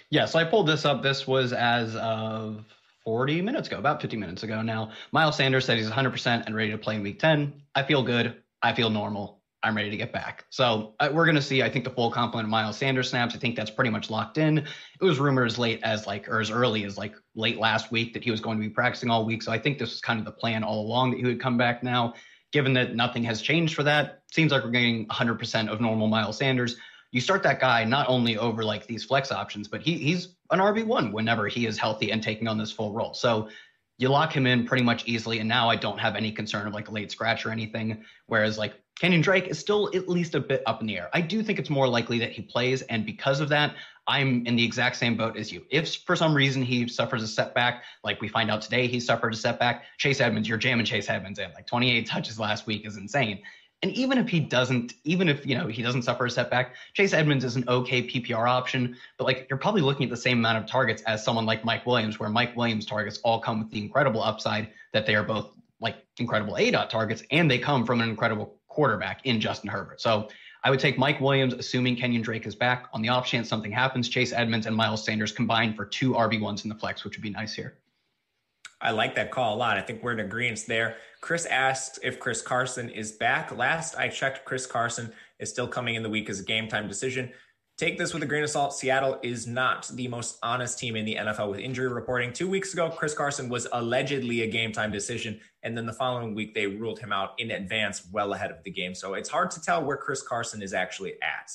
Yeah, 0.08 0.24
so 0.24 0.38
I 0.38 0.44
pulled 0.44 0.66
this 0.66 0.86
up. 0.86 1.02
This 1.02 1.26
was 1.26 1.52
as 1.52 1.94
of 1.96 2.64
40 3.04 3.42
minutes 3.42 3.68
ago, 3.68 3.76
about 3.76 4.00
50 4.00 4.16
minutes 4.16 4.42
ago 4.42 4.62
now. 4.62 4.92
Miles 5.12 5.36
Sanders 5.36 5.66
said 5.66 5.76
he's 5.76 5.90
100% 5.90 6.46
and 6.46 6.54
ready 6.54 6.70
to 6.70 6.78
play 6.78 6.96
in 6.96 7.02
week 7.02 7.18
10. 7.18 7.60
I 7.74 7.82
feel 7.82 8.02
good. 8.02 8.40
I 8.62 8.72
feel 8.72 8.88
normal. 8.88 9.42
I'm 9.62 9.76
ready 9.76 9.90
to 9.90 9.98
get 9.98 10.14
back. 10.14 10.46
So 10.48 10.94
uh, 10.98 11.10
we're 11.12 11.26
going 11.26 11.34
to 11.34 11.42
see, 11.42 11.62
I 11.62 11.68
think, 11.68 11.84
the 11.84 11.90
full 11.90 12.10
complement 12.10 12.46
of 12.46 12.50
Miles 12.50 12.78
Sanders 12.78 13.10
snaps. 13.10 13.34
I 13.34 13.38
think 13.38 13.54
that's 13.54 13.70
pretty 13.70 13.90
much 13.90 14.08
locked 14.08 14.38
in. 14.38 14.58
It 14.58 14.66
was 15.04 15.18
rumored 15.18 15.46
as 15.46 15.58
late 15.58 15.80
as 15.82 16.06
like, 16.06 16.26
or 16.26 16.40
as 16.40 16.50
early 16.50 16.84
as 16.84 16.96
like 16.96 17.16
late 17.34 17.58
last 17.58 17.92
week 17.92 18.14
that 18.14 18.24
he 18.24 18.30
was 18.30 18.40
going 18.40 18.56
to 18.56 18.66
be 18.66 18.70
practicing 18.70 19.10
all 19.10 19.26
week. 19.26 19.42
So 19.42 19.52
I 19.52 19.58
think 19.58 19.78
this 19.78 19.90
was 19.90 20.00
kind 20.00 20.18
of 20.18 20.24
the 20.24 20.32
plan 20.32 20.64
all 20.64 20.80
along 20.80 21.10
that 21.10 21.18
he 21.18 21.26
would 21.26 21.40
come 21.40 21.58
back 21.58 21.82
now 21.82 22.14
given 22.54 22.72
that 22.74 22.94
nothing 22.94 23.24
has 23.24 23.42
changed 23.42 23.74
for 23.74 23.82
that, 23.82 24.22
seems 24.30 24.52
like 24.52 24.62
we're 24.62 24.70
getting 24.70 25.08
100% 25.08 25.68
of 25.68 25.80
normal 25.80 26.06
Miles 26.06 26.38
Sanders. 26.38 26.76
You 27.10 27.20
start 27.20 27.42
that 27.42 27.58
guy 27.58 27.84
not 27.84 28.08
only 28.08 28.38
over 28.38 28.62
like 28.62 28.86
these 28.86 29.02
flex 29.04 29.32
options, 29.32 29.66
but 29.66 29.82
he, 29.82 29.98
he's 29.98 30.36
an 30.52 30.60
RB1 30.60 31.12
whenever 31.12 31.48
he 31.48 31.66
is 31.66 31.76
healthy 31.76 32.12
and 32.12 32.22
taking 32.22 32.46
on 32.46 32.56
this 32.56 32.70
full 32.70 32.92
role. 32.92 33.12
So 33.12 33.48
you 33.98 34.08
lock 34.08 34.32
him 34.32 34.46
in 34.46 34.66
pretty 34.66 34.84
much 34.84 35.02
easily. 35.04 35.40
And 35.40 35.48
now 35.48 35.68
I 35.68 35.74
don't 35.74 35.98
have 35.98 36.14
any 36.14 36.30
concern 36.30 36.68
of 36.68 36.72
like 36.72 36.86
a 36.86 36.92
late 36.92 37.10
scratch 37.10 37.44
or 37.44 37.50
anything. 37.50 38.04
Whereas 38.28 38.56
like 38.56 38.74
Kenyon 39.00 39.22
Drake 39.22 39.48
is 39.48 39.58
still 39.58 39.90
at 39.94 40.08
least 40.08 40.34
a 40.34 40.40
bit 40.40 40.62
up 40.66 40.80
in 40.80 40.86
the 40.86 40.96
air. 40.96 41.10
I 41.12 41.20
do 41.20 41.42
think 41.42 41.58
it's 41.58 41.70
more 41.70 41.88
likely 41.88 42.18
that 42.20 42.32
he 42.32 42.42
plays. 42.42 42.82
And 42.82 43.04
because 43.04 43.40
of 43.40 43.48
that, 43.48 43.74
I'm 44.06 44.46
in 44.46 44.54
the 44.54 44.64
exact 44.64 44.96
same 44.96 45.16
boat 45.16 45.36
as 45.36 45.50
you. 45.50 45.64
If 45.70 45.96
for 46.04 46.14
some 46.14 46.34
reason 46.34 46.62
he 46.62 46.86
suffers 46.86 47.22
a 47.22 47.28
setback, 47.28 47.82
like 48.04 48.20
we 48.20 48.28
find 48.28 48.50
out 48.50 48.62
today 48.62 48.86
he 48.86 49.00
suffered 49.00 49.32
a 49.32 49.36
setback, 49.36 49.84
Chase 49.98 50.20
Edmonds, 50.20 50.48
you're 50.48 50.58
jamming 50.58 50.86
Chase 50.86 51.08
Edmonds 51.08 51.38
in. 51.38 51.52
Like 51.54 51.66
28 51.66 52.06
touches 52.06 52.38
last 52.38 52.66
week 52.66 52.86
is 52.86 52.96
insane. 52.96 53.40
And 53.82 53.92
even 53.92 54.16
if 54.16 54.28
he 54.28 54.40
doesn't, 54.40 54.94
even 55.04 55.28
if 55.28 55.44
you 55.44 55.58
know 55.58 55.66
he 55.66 55.82
doesn't 55.82 56.02
suffer 56.02 56.26
a 56.26 56.30
setback, 56.30 56.74
Chase 56.94 57.12
Edmonds 57.12 57.44
is 57.44 57.56
an 57.56 57.64
okay 57.68 58.06
PPR 58.06 58.48
option. 58.48 58.96
But 59.18 59.24
like 59.24 59.46
you're 59.50 59.58
probably 59.58 59.82
looking 59.82 60.04
at 60.04 60.10
the 60.10 60.16
same 60.16 60.38
amount 60.38 60.58
of 60.58 60.66
targets 60.66 61.02
as 61.02 61.24
someone 61.24 61.44
like 61.44 61.64
Mike 61.64 61.84
Williams, 61.84 62.18
where 62.18 62.30
Mike 62.30 62.56
Williams 62.56 62.86
targets 62.86 63.18
all 63.24 63.40
come 63.40 63.58
with 63.58 63.70
the 63.70 63.78
incredible 63.78 64.22
upside 64.22 64.70
that 64.92 65.04
they 65.04 65.14
are 65.14 65.24
both 65.24 65.50
like 65.80 65.96
incredible 66.18 66.54
ADOT 66.54 66.88
targets, 66.88 67.24
and 67.30 67.50
they 67.50 67.58
come 67.58 67.84
from 67.84 68.00
an 68.00 68.08
incredible 68.08 68.58
quarterback 68.74 69.20
in 69.24 69.40
Justin 69.40 69.70
Herbert. 69.70 70.00
So 70.00 70.28
I 70.64 70.70
would 70.70 70.80
take 70.80 70.98
Mike 70.98 71.20
Williams, 71.20 71.54
assuming 71.54 71.94
Kenyon 71.94 72.22
Drake 72.22 72.46
is 72.46 72.54
back. 72.54 72.88
On 72.92 73.00
the 73.00 73.08
off 73.08 73.26
chance 73.26 73.48
something 73.48 73.70
happens, 73.70 74.08
Chase 74.08 74.32
Edmonds 74.32 74.66
and 74.66 74.74
Miles 74.74 75.04
Sanders 75.04 75.30
combined 75.30 75.76
for 75.76 75.84
two 75.84 76.12
RB1s 76.12 76.64
in 76.64 76.68
the 76.68 76.74
flex, 76.74 77.04
which 77.04 77.16
would 77.16 77.22
be 77.22 77.30
nice 77.30 77.54
here. 77.54 77.78
I 78.80 78.90
like 78.90 79.14
that 79.14 79.30
call 79.30 79.54
a 79.54 79.56
lot. 79.56 79.78
I 79.78 79.80
think 79.80 80.02
we're 80.02 80.12
in 80.12 80.20
agreement 80.20 80.64
there. 80.66 80.96
Chris 81.20 81.46
asks 81.46 81.98
if 82.02 82.18
Chris 82.18 82.42
Carson 82.42 82.90
is 82.90 83.12
back. 83.12 83.56
Last 83.56 83.96
I 83.96 84.08
checked, 84.08 84.44
Chris 84.44 84.66
Carson 84.66 85.12
is 85.38 85.48
still 85.48 85.68
coming 85.68 85.94
in 85.94 86.02
the 86.02 86.10
week 86.10 86.28
as 86.28 86.40
a 86.40 86.44
game 86.44 86.68
time 86.68 86.88
decision. 86.88 87.32
Take 87.76 87.98
this 87.98 88.14
with 88.14 88.22
a 88.22 88.26
grain 88.26 88.44
of 88.44 88.50
salt. 88.50 88.72
Seattle 88.72 89.18
is 89.24 89.48
not 89.48 89.90
the 89.94 90.06
most 90.06 90.38
honest 90.44 90.78
team 90.78 90.94
in 90.94 91.04
the 91.04 91.16
NFL 91.16 91.50
with 91.50 91.58
injury 91.58 91.88
reporting. 91.88 92.32
Two 92.32 92.48
weeks 92.48 92.72
ago, 92.72 92.88
Chris 92.88 93.14
Carson 93.14 93.48
was 93.48 93.66
allegedly 93.72 94.42
a 94.42 94.46
game 94.46 94.70
time 94.70 94.92
decision. 94.92 95.40
And 95.64 95.76
then 95.76 95.84
the 95.84 95.92
following 95.92 96.36
week, 96.36 96.54
they 96.54 96.68
ruled 96.68 97.00
him 97.00 97.12
out 97.12 97.32
in 97.38 97.50
advance, 97.50 98.06
well 98.12 98.32
ahead 98.32 98.52
of 98.52 98.62
the 98.62 98.70
game. 98.70 98.94
So 98.94 99.14
it's 99.14 99.28
hard 99.28 99.50
to 99.52 99.60
tell 99.60 99.82
where 99.82 99.96
Chris 99.96 100.22
Carson 100.22 100.62
is 100.62 100.72
actually 100.72 101.14
at. 101.14 101.50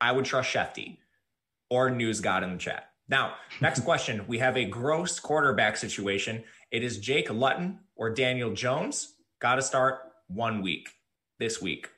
I 0.00 0.12
would 0.12 0.24
trust 0.24 0.48
Schefty 0.48 0.96
or 1.68 1.90
News 1.90 2.20
God 2.20 2.42
in 2.42 2.52
the 2.52 2.58
chat. 2.58 2.88
Now, 3.10 3.34
next 3.60 3.80
question. 3.84 4.24
We 4.26 4.38
have 4.38 4.56
a 4.56 4.64
gross 4.64 5.20
quarterback 5.20 5.76
situation. 5.76 6.42
It 6.70 6.82
is 6.82 6.98
Jake 6.98 7.28
Luton 7.28 7.80
or 7.96 8.08
Daniel 8.08 8.54
Jones. 8.54 9.14
Got 9.40 9.56
to 9.56 9.62
start 9.62 9.98
one 10.28 10.62
week 10.62 10.88
this 11.38 11.60
week 11.60 11.90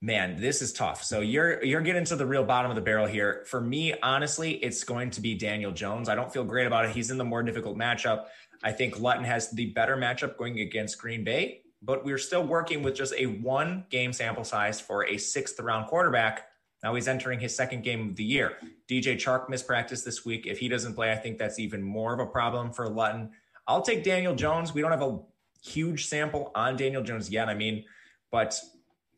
man, 0.00 0.36
this 0.40 0.62
is 0.62 0.72
tough. 0.72 1.04
So 1.04 1.20
you're 1.20 1.62
you're 1.62 1.80
getting 1.80 2.04
to 2.06 2.16
the 2.16 2.26
real 2.26 2.44
bottom 2.44 2.70
of 2.70 2.74
the 2.74 2.80
barrel 2.80 3.06
here. 3.06 3.44
For 3.46 3.60
me, 3.60 3.94
honestly, 4.02 4.52
it's 4.52 4.84
going 4.84 5.10
to 5.10 5.20
be 5.20 5.34
Daniel 5.34 5.72
Jones. 5.72 6.08
I 6.08 6.14
don't 6.14 6.32
feel 6.32 6.44
great 6.44 6.66
about 6.66 6.86
it. 6.86 6.92
He's 6.92 7.10
in 7.10 7.18
the 7.18 7.24
more 7.24 7.42
difficult 7.42 7.76
matchup. 7.76 8.26
I 8.62 8.72
think 8.72 8.98
Luton 8.98 9.24
has 9.24 9.50
the 9.50 9.66
better 9.66 9.96
matchup 9.96 10.36
going 10.36 10.60
against 10.60 10.98
Green 10.98 11.24
Bay, 11.24 11.62
but 11.82 12.04
we're 12.04 12.18
still 12.18 12.46
working 12.46 12.82
with 12.82 12.94
just 12.94 13.14
a 13.16 13.26
one 13.26 13.84
game 13.90 14.12
sample 14.12 14.44
size 14.44 14.80
for 14.80 15.06
a 15.06 15.16
sixth 15.16 15.58
round 15.60 15.86
quarterback. 15.86 16.46
Now 16.82 16.94
he's 16.94 17.08
entering 17.08 17.40
his 17.40 17.54
second 17.54 17.84
game 17.84 18.10
of 18.10 18.16
the 18.16 18.24
year. 18.24 18.56
DJ 18.88 19.16
Chark 19.16 19.50
missed 19.50 19.66
practice 19.66 20.02
this 20.02 20.24
week. 20.24 20.46
If 20.46 20.58
he 20.58 20.68
doesn't 20.68 20.94
play, 20.94 21.12
I 21.12 21.16
think 21.16 21.36
that's 21.36 21.58
even 21.58 21.82
more 21.82 22.14
of 22.14 22.20
a 22.20 22.26
problem 22.26 22.72
for 22.72 22.88
Luton. 22.88 23.30
I'll 23.66 23.82
take 23.82 24.02
Daniel 24.02 24.34
Jones. 24.34 24.72
We 24.72 24.80
don't 24.80 24.90
have 24.90 25.02
a 25.02 25.18
huge 25.62 26.06
sample 26.06 26.50
on 26.54 26.76
Daniel 26.76 27.02
Jones 27.02 27.30
yet. 27.30 27.50
I 27.50 27.54
mean, 27.54 27.84
but 28.30 28.58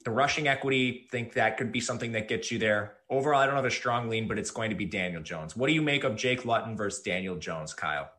the 0.05 0.11
rushing 0.11 0.49
equity, 0.49 1.07
think 1.11 1.33
that 1.35 1.57
could 1.57 1.73
be 1.73 1.81
something 1.81 2.13
that 2.13 2.29
gets 2.29 2.51
you 2.51 2.59
there. 2.59 2.95
Overall, 3.11 3.41
I 3.41 3.47
don't 3.47 3.57
have 3.57 3.65
a 3.65 3.71
strong 3.71 4.09
lean, 4.09 4.27
but 4.29 4.39
it's 4.39 4.51
going 4.51 4.71
to 4.71 4.77
be 4.77 4.85
Daniel 4.85 5.23
Jones. 5.23 5.57
What 5.57 5.69
do 5.69 5.73
you 5.73 5.83
make 5.83 6.05
of 6.05 6.17
Jake 6.17 6.45
Luton 6.45 6.77
versus 6.77 7.03
Daniel 7.03 7.37
Jones, 7.37 7.75
Kyle? 7.75 8.11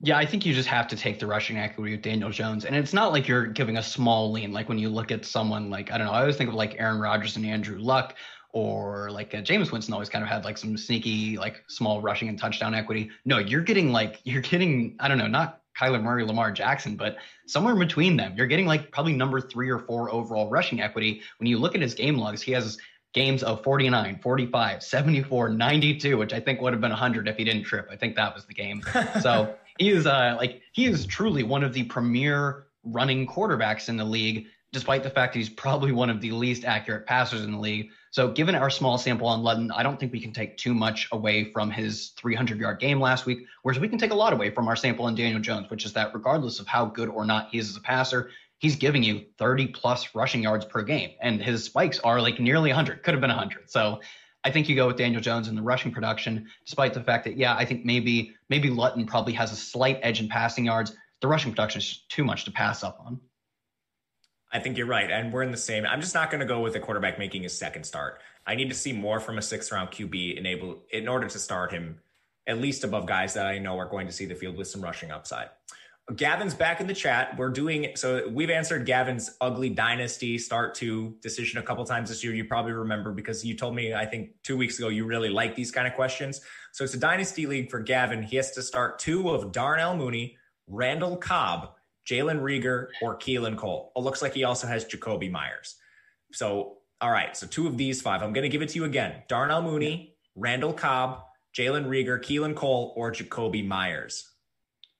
Yeah, 0.00 0.18
I 0.18 0.26
think 0.26 0.44
you 0.44 0.52
just 0.52 0.68
have 0.68 0.88
to 0.88 0.96
take 0.96 1.18
the 1.18 1.26
rushing 1.26 1.56
equity 1.56 1.92
with 1.92 2.02
Daniel 2.02 2.30
Jones. 2.30 2.64
And 2.64 2.76
it's 2.76 2.92
not 2.92 3.12
like 3.12 3.26
you're 3.26 3.46
giving 3.46 3.78
a 3.78 3.82
small 3.82 4.30
lean. 4.30 4.52
Like 4.52 4.68
when 4.68 4.78
you 4.78 4.88
look 4.88 5.10
at 5.10 5.24
someone 5.24 5.70
like, 5.70 5.90
I 5.90 5.98
don't 5.98 6.06
know, 6.06 6.12
I 6.12 6.20
always 6.20 6.36
think 6.36 6.48
of 6.48 6.54
like 6.54 6.76
Aaron 6.78 7.00
Rodgers 7.00 7.36
and 7.36 7.46
Andrew 7.46 7.78
Luck 7.78 8.14
or 8.52 9.10
like 9.10 9.34
uh, 9.34 9.38
Jameis 9.38 9.72
Winston 9.72 9.94
always 9.94 10.08
kind 10.08 10.22
of 10.22 10.28
had 10.28 10.44
like 10.44 10.58
some 10.58 10.76
sneaky, 10.76 11.36
like 11.38 11.64
small 11.68 12.00
rushing 12.00 12.28
and 12.28 12.38
touchdown 12.38 12.74
equity. 12.74 13.10
No, 13.24 13.38
you're 13.38 13.62
getting 13.62 13.92
like, 13.92 14.20
you're 14.24 14.42
getting, 14.42 14.96
I 15.00 15.08
don't 15.08 15.18
know, 15.18 15.26
not 15.26 15.60
Kyler 15.78 16.02
Murray, 16.02 16.24
Lamar 16.24 16.52
Jackson, 16.52 16.96
but 16.96 17.16
somewhere 17.46 17.72
in 17.72 17.78
between 17.78 18.16
them, 18.16 18.34
you're 18.36 18.46
getting 18.46 18.66
like 18.66 18.90
probably 18.92 19.12
number 19.12 19.40
three 19.40 19.68
or 19.68 19.78
four 19.78 20.10
overall 20.12 20.48
rushing 20.48 20.80
equity. 20.80 21.22
When 21.38 21.48
you 21.48 21.58
look 21.58 21.74
at 21.74 21.82
his 21.82 21.94
game 21.94 22.16
logs, 22.16 22.40
he 22.42 22.52
has 22.52 22.78
games 23.12 23.42
of 23.42 23.62
49, 23.62 24.18
45, 24.22 24.82
74, 24.82 25.48
92, 25.48 26.16
which 26.16 26.32
I 26.32 26.40
think 26.40 26.60
would 26.60 26.72
have 26.72 26.80
been 26.80 26.90
100 26.90 27.28
if 27.28 27.36
he 27.36 27.44
didn't 27.44 27.62
trip. 27.62 27.88
I 27.90 27.96
think 27.96 28.16
that 28.16 28.34
was 28.34 28.44
the 28.44 28.54
game. 28.54 28.82
so 29.20 29.54
he 29.78 29.90
is 29.90 30.06
uh, 30.06 30.36
like, 30.38 30.62
he 30.72 30.86
is 30.86 31.06
truly 31.06 31.42
one 31.42 31.64
of 31.64 31.72
the 31.72 31.84
premier 31.84 32.66
running 32.82 33.26
quarterbacks 33.26 33.88
in 33.88 33.96
the 33.96 34.04
league, 34.04 34.46
despite 34.72 35.02
the 35.02 35.10
fact 35.10 35.32
that 35.32 35.38
he's 35.38 35.48
probably 35.48 35.92
one 35.92 36.10
of 36.10 36.20
the 36.20 36.32
least 36.32 36.64
accurate 36.64 37.06
passers 37.06 37.42
in 37.42 37.52
the 37.52 37.58
league. 37.58 37.90
So, 38.14 38.28
given 38.28 38.54
our 38.54 38.70
small 38.70 38.96
sample 38.96 39.26
on 39.26 39.42
Luton, 39.42 39.72
I 39.72 39.82
don't 39.82 39.98
think 39.98 40.12
we 40.12 40.20
can 40.20 40.32
take 40.32 40.56
too 40.56 40.72
much 40.72 41.08
away 41.10 41.50
from 41.50 41.68
his 41.68 42.10
300 42.10 42.60
yard 42.60 42.78
game 42.78 43.00
last 43.00 43.26
week, 43.26 43.44
whereas 43.62 43.80
we 43.80 43.88
can 43.88 43.98
take 43.98 44.12
a 44.12 44.14
lot 44.14 44.32
away 44.32 44.50
from 44.50 44.68
our 44.68 44.76
sample 44.76 45.06
on 45.06 45.16
Daniel 45.16 45.40
Jones, 45.40 45.68
which 45.68 45.84
is 45.84 45.92
that 45.94 46.14
regardless 46.14 46.60
of 46.60 46.68
how 46.68 46.84
good 46.84 47.08
or 47.08 47.24
not 47.26 47.48
he 47.50 47.58
is 47.58 47.70
as 47.70 47.76
a 47.76 47.80
passer, 47.80 48.30
he's 48.58 48.76
giving 48.76 49.02
you 49.02 49.24
30 49.36 49.66
plus 49.66 50.14
rushing 50.14 50.44
yards 50.44 50.64
per 50.64 50.84
game. 50.84 51.10
And 51.22 51.42
his 51.42 51.64
spikes 51.64 51.98
are 51.98 52.20
like 52.20 52.38
nearly 52.38 52.70
100, 52.70 53.02
could 53.02 53.14
have 53.14 53.20
been 53.20 53.30
100. 53.30 53.68
So, 53.68 54.00
I 54.44 54.50
think 54.52 54.68
you 54.68 54.76
go 54.76 54.86
with 54.86 54.96
Daniel 54.96 55.20
Jones 55.20 55.48
in 55.48 55.56
the 55.56 55.62
rushing 55.62 55.90
production, 55.90 56.46
despite 56.64 56.94
the 56.94 57.02
fact 57.02 57.24
that, 57.24 57.36
yeah, 57.36 57.56
I 57.56 57.64
think 57.64 57.84
maybe 57.84 58.36
maybe 58.48 58.70
Luton 58.70 59.06
probably 59.06 59.32
has 59.32 59.50
a 59.50 59.56
slight 59.56 59.98
edge 60.02 60.20
in 60.20 60.28
passing 60.28 60.66
yards. 60.66 60.94
The 61.20 61.26
rushing 61.26 61.50
production 61.50 61.80
is 61.80 62.04
too 62.08 62.22
much 62.22 62.44
to 62.44 62.52
pass 62.52 62.84
up 62.84 63.00
on. 63.04 63.18
I 64.54 64.60
think 64.60 64.78
you're 64.78 64.86
right. 64.86 65.10
And 65.10 65.32
we're 65.32 65.42
in 65.42 65.50
the 65.50 65.56
same. 65.56 65.84
I'm 65.84 66.00
just 66.00 66.14
not 66.14 66.30
going 66.30 66.40
to 66.40 66.46
go 66.46 66.60
with 66.60 66.76
a 66.76 66.80
quarterback 66.80 67.18
making 67.18 67.42
his 67.42 67.58
second 67.58 67.84
start. 67.84 68.20
I 68.46 68.54
need 68.54 68.68
to 68.68 68.74
see 68.74 68.92
more 68.92 69.18
from 69.18 69.36
a 69.36 69.42
sixth 69.42 69.72
round 69.72 69.90
QB 69.90 70.38
enable 70.38 70.78
in 70.90 71.08
order 71.08 71.26
to 71.26 71.38
start 71.38 71.72
him 71.72 71.98
at 72.46 72.58
least 72.58 72.84
above 72.84 73.06
guys 73.06 73.34
that 73.34 73.46
I 73.46 73.58
know 73.58 73.78
are 73.78 73.88
going 73.88 74.06
to 74.06 74.12
see 74.12 74.26
the 74.26 74.34
field 74.34 74.56
with 74.56 74.68
some 74.68 74.80
rushing 74.80 75.10
upside. 75.10 75.48
Gavin's 76.14 76.54
back 76.54 76.80
in 76.80 76.86
the 76.86 76.94
chat. 76.94 77.36
We're 77.38 77.48
doing 77.48 77.92
so. 77.96 78.28
We've 78.28 78.50
answered 78.50 78.84
Gavin's 78.84 79.36
ugly 79.40 79.70
dynasty 79.70 80.36
start 80.36 80.74
to 80.76 81.16
decision 81.22 81.58
a 81.58 81.62
couple 81.62 81.82
times 81.86 82.10
this 82.10 82.22
year. 82.22 82.34
You 82.34 82.44
probably 82.44 82.72
remember 82.72 83.10
because 83.12 83.42
you 83.42 83.54
told 83.54 83.74
me 83.74 83.94
I 83.94 84.04
think 84.04 84.30
two 84.42 84.58
weeks 84.58 84.78
ago 84.78 84.88
you 84.88 85.06
really 85.06 85.30
like 85.30 85.56
these 85.56 85.70
kind 85.70 85.88
of 85.88 85.94
questions. 85.94 86.42
So 86.72 86.84
it's 86.84 86.92
a 86.92 86.98
dynasty 86.98 87.46
league 87.46 87.70
for 87.70 87.80
Gavin. 87.80 88.22
He 88.22 88.36
has 88.36 88.50
to 88.52 88.62
start 88.62 88.98
two 88.98 89.30
of 89.30 89.50
Darnell 89.50 89.96
Mooney, 89.96 90.36
Randall 90.68 91.16
Cobb, 91.16 91.70
Jalen 92.08 92.40
Reagor, 92.40 92.88
or 93.02 93.16
Keelan 93.16 93.56
Cole. 93.56 93.92
It 93.96 94.00
looks 94.00 94.22
like 94.22 94.34
he 94.34 94.44
also 94.44 94.66
has 94.66 94.84
Jakobi 94.84 95.30
Meyers. 95.30 95.76
So, 96.32 96.78
all 97.00 97.10
right. 97.10 97.36
So, 97.36 97.46
two 97.46 97.66
of 97.66 97.76
these 97.76 98.02
five. 98.02 98.22
I'm 98.22 98.32
going 98.32 98.42
to 98.42 98.48
give 98.48 98.62
it 98.62 98.68
to 98.70 98.76
you 98.76 98.84
again 98.84 99.22
Darnell 99.28 99.62
Mooney, 99.62 100.16
Randall 100.34 100.72
Cobb, 100.72 101.22
Jalen 101.56 101.86
Reagor, 101.86 102.20
Keelan 102.20 102.54
Cole, 102.54 102.92
or 102.96 103.12
Jakobi 103.12 103.66
Meyers. 103.66 104.30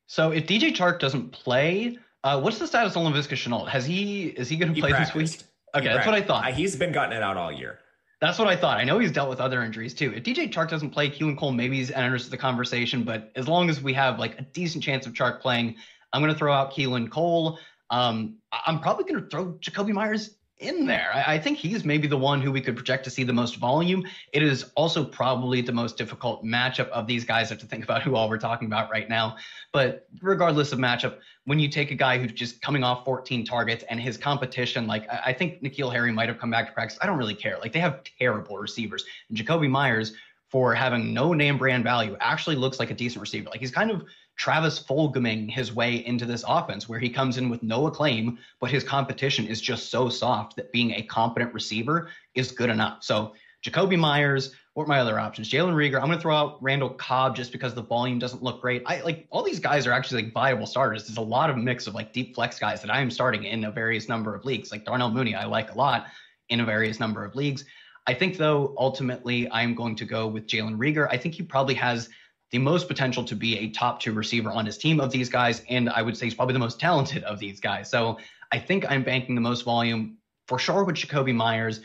So, 0.07 0.31
if 0.31 0.47
DJ 0.47 0.75
Chark 0.75 0.99
doesn't 0.99 1.33
play, 1.33 1.99
uh, 2.23 2.41
what's 2.41 2.59
the 2.59 2.67
status 2.67 2.97
on 2.97 3.13
Laviska 3.13 3.35
Shenault? 3.35 3.69
Has 3.69 3.85
he 3.85 4.29
is 4.29 4.49
he 4.49 4.57
going 4.57 4.75
to 4.75 4.81
play 4.81 4.93
this 4.93 5.15
week? 5.15 5.43
Okay, 5.75 5.89
that's 5.89 6.07
what 6.07 6.15
I 6.15 6.23
thought. 6.23 6.53
He's 6.53 6.77
been 6.77 6.93
gotten 6.93 7.17
it 7.17 7.23
out 7.23 7.37
all 7.37 7.53
year. 7.53 7.81
That's 8.21 8.39
what 8.39 8.49
I 8.49 8.57
thought. 8.57 8.79
I 8.79 8.85
know 8.85 8.99
he's 8.99 9.13
dealt 9.13 9.29
with 9.29 9.41
other 9.41 9.63
injuries 9.63 9.93
too. 9.93 10.13
If 10.15 10.23
DJ 10.23 10.51
Chark 10.51 10.71
doesn't 10.71 10.91
play, 10.91 11.11
Keelan 11.11 11.37
Cole 11.37 11.53
maybe 11.53 11.77
he's 11.77 11.91
enters 11.91 12.31
the 12.31 12.39
conversation. 12.39 13.03
But 13.03 13.31
as 13.37 13.49
long 13.49 13.69
as 13.69 13.83
we 13.83 13.93
have 13.93 14.19
like 14.19 14.39
a 14.39 14.43
decent 14.43 14.83
chance 14.83 15.05
of 15.05 15.13
Chark 15.13 15.41
playing, 15.41 15.77
I'm 16.15 16.23
going 16.23 16.33
to 16.33 16.39
throw 16.39 16.53
out 16.53 16.73
Keelan 16.73 17.11
Cole. 17.11 17.59
Um, 17.91 18.37
I'm 18.67 18.81
probably 18.81 19.05
going 19.05 19.23
to 19.23 19.29
throw 19.29 19.53
Jakobi 19.55 19.93
Meyers 19.93 20.37
in 20.59 20.87
there. 20.87 21.11
I, 21.13 21.35
I, 21.35 21.39
think 21.39 21.59
he's 21.59 21.85
maybe 21.85 22.07
the 22.07 22.17
one 22.17 22.41
who 22.41 22.53
we 22.53 22.61
could 22.61 22.77
project 22.77 23.05
to 23.05 23.11
see 23.11 23.25
the 23.25 23.33
most 23.33 23.57
volume. 23.57 24.07
It 24.33 24.43
is 24.43 24.67
also 24.77 25.05
probably 25.05 25.61
the 25.61 25.73
most 25.73 25.99
difficult 25.99 26.45
matchup 26.45 26.89
of 26.91 27.09
these 27.09 27.25
guys. 27.25 27.49
I 27.49 27.55
have 27.55 27.59
to 27.59 27.67
think 27.67 27.83
about 27.83 28.03
who 28.03 28.15
all 28.15 28.29
we're 28.29 28.39
talking 28.39 28.67
about 28.67 28.91
right 28.91 29.09
now. 29.09 29.37
But 29.73 30.07
regardless 30.23 30.73
of 30.73 30.79
matchup, 30.79 31.19
when 31.45 31.59
you 31.59 31.69
take 31.69 31.91
a 31.91 31.97
guy 31.97 32.19
who's 32.19 32.33
just 32.33 32.63
coming 32.63 32.85
off 32.85 33.05
14 33.05 33.45
targets 33.45 33.85
and 33.91 34.01
his 34.01 34.17
competition, 34.17 34.87
like 34.87 35.09
I, 35.11 35.23
I 35.27 35.33
think 35.33 35.61
N'Keal 35.63 35.93
Harry 35.93 36.13
might 36.13 36.29
have 36.29 36.39
come 36.39 36.51
back 36.51 36.69
to 36.69 36.73
practice. 36.73 36.99
I 37.03 37.07
don't 37.07 37.19
really 37.19 37.35
care. 37.35 37.59
Like 37.59 37.73
they 37.73 37.81
have 37.81 38.03
terrible 38.19 38.57
receivers. 38.57 39.05
And 39.29 39.37
Jakobi 39.37 39.69
Meyers, 39.69 40.15
for 40.51 40.73
having 40.73 41.13
no 41.13 41.33
name 41.33 41.59
brand 41.59 41.83
value, 41.83 42.17
actually 42.21 42.55
looks 42.55 42.79
like 42.79 42.93
a 42.93 42.95
decent 42.95 43.21
receiver. 43.21 43.51
Like 43.51 43.59
he's 43.59 43.73
kind 43.73 43.91
of 43.91 44.05
Travis 44.37 44.83
Fulghaming 44.83 45.51
his 45.51 45.73
way 45.73 46.05
into 46.07 46.27
this 46.27 46.45
offense 46.47 46.89
where 46.89 46.99
he 46.99 47.09
comes 47.09 47.39
in 47.39 47.49
with 47.49 47.63
no 47.63 47.87
acclaim, 47.87 48.39
but 48.61 48.71
his 48.71 48.85
competition 48.85 49.47
is 49.47 49.61
just 49.61 49.91
so 49.91 50.09
soft 50.09 50.57
that 50.57 50.73
being 50.73 50.93
a 50.93 51.03
competent 51.03 51.55
receiver 51.55 52.09
is 52.35 52.51
good 52.51 52.71
enough. 52.71 53.05
So 53.05 53.35
Jakobi 53.65 53.99
Meyers, 53.99 54.55
what 54.75 54.85
are 54.85 54.89
my 54.89 54.99
other 54.99 55.19
options? 55.19 55.49
Jalen 55.49 55.73
Reagor. 55.73 55.97
I'm 55.97 56.07
going 56.07 56.19
to 56.19 56.21
throw 56.21 56.37
out 56.37 56.63
Randall 56.63 56.91
Cobb 56.91 57.37
just 57.37 57.53
because 57.53 57.75
the 57.75 57.83
volume 57.83 58.19
doesn't 58.19 58.43
look 58.43 58.61
great. 58.61 58.83
I 58.87 59.01
like 59.03 59.27
all 59.31 59.43
these 59.43 59.61
guys 59.61 59.87
are 59.87 59.93
actually 59.93 60.25
like 60.25 60.35
viable 60.35 60.67
starters. 60.67 61.07
There's 61.07 61.17
a 61.17 61.23
lot 61.23 61.49
of 61.49 61.57
mix 61.57 61.87
of 61.87 61.95
like 61.95 62.13
deep 62.13 62.35
flex 62.35 62.59
guys 62.59 62.83
that 62.83 62.93
I 62.93 63.01
am 63.01 63.11
starting 63.11 63.45
in 63.45 63.65
a 63.65 63.71
various 63.71 64.09
number 64.09 64.35
of 64.35 64.45
leagues. 64.45 64.73
Like 64.73 64.85
Darnell 64.85 65.11
Mooney, 65.11 65.35
I 65.35 65.47
like 65.47 65.73
a 65.73 65.79
lot 65.79 66.07
in 66.49 66.61
a 66.61 66.65
various 66.65 67.01
number 67.01 67.25
of 67.25 67.35
leagues. 67.37 67.65
I 68.07 68.13
think 68.13 68.37
though, 68.37 68.75
ultimately, 68.77 69.51
I'm 69.51 69.75
going 69.75 69.97
to 69.97 70.05
go 70.05 70.27
with 70.27 70.47
Jalen 70.47 70.77
Reagor. 70.77 71.09
I 71.11 71.17
think 71.17 71.35
he 71.35 71.43
probably 71.43 71.75
has 71.77 72.11
the 72.55 72.61
most 72.61 72.87
potential 72.87 73.25
to 73.25 73.35
be 73.35 73.59
a 73.59 73.71
top 73.71 73.99
two 73.99 74.13
receiver 74.13 74.49
on 74.53 74.65
his 74.65 74.79
team 74.79 75.01
of 75.01 75.11
these 75.11 75.29
guys. 75.29 75.63
And 75.69 75.91
I 75.91 76.03
would 76.03 76.17
say 76.17 76.27
he's 76.27 76.35
probably 76.35 76.53
the 76.53 76.61
most 76.61 76.79
talented 76.79 77.25
of 77.25 77.41
these 77.41 77.59
guys. 77.59 77.91
So 77.91 78.17
I 78.53 78.61
think 78.61 78.89
I'm 78.89 79.03
banking 79.03 79.35
the 79.35 79.41
most 79.41 79.65
volume 79.65 80.19
for 80.47 80.61
sure 80.61 80.85
with 80.85 80.95
Jakobi 80.95 81.35
Meyers. 81.35 81.81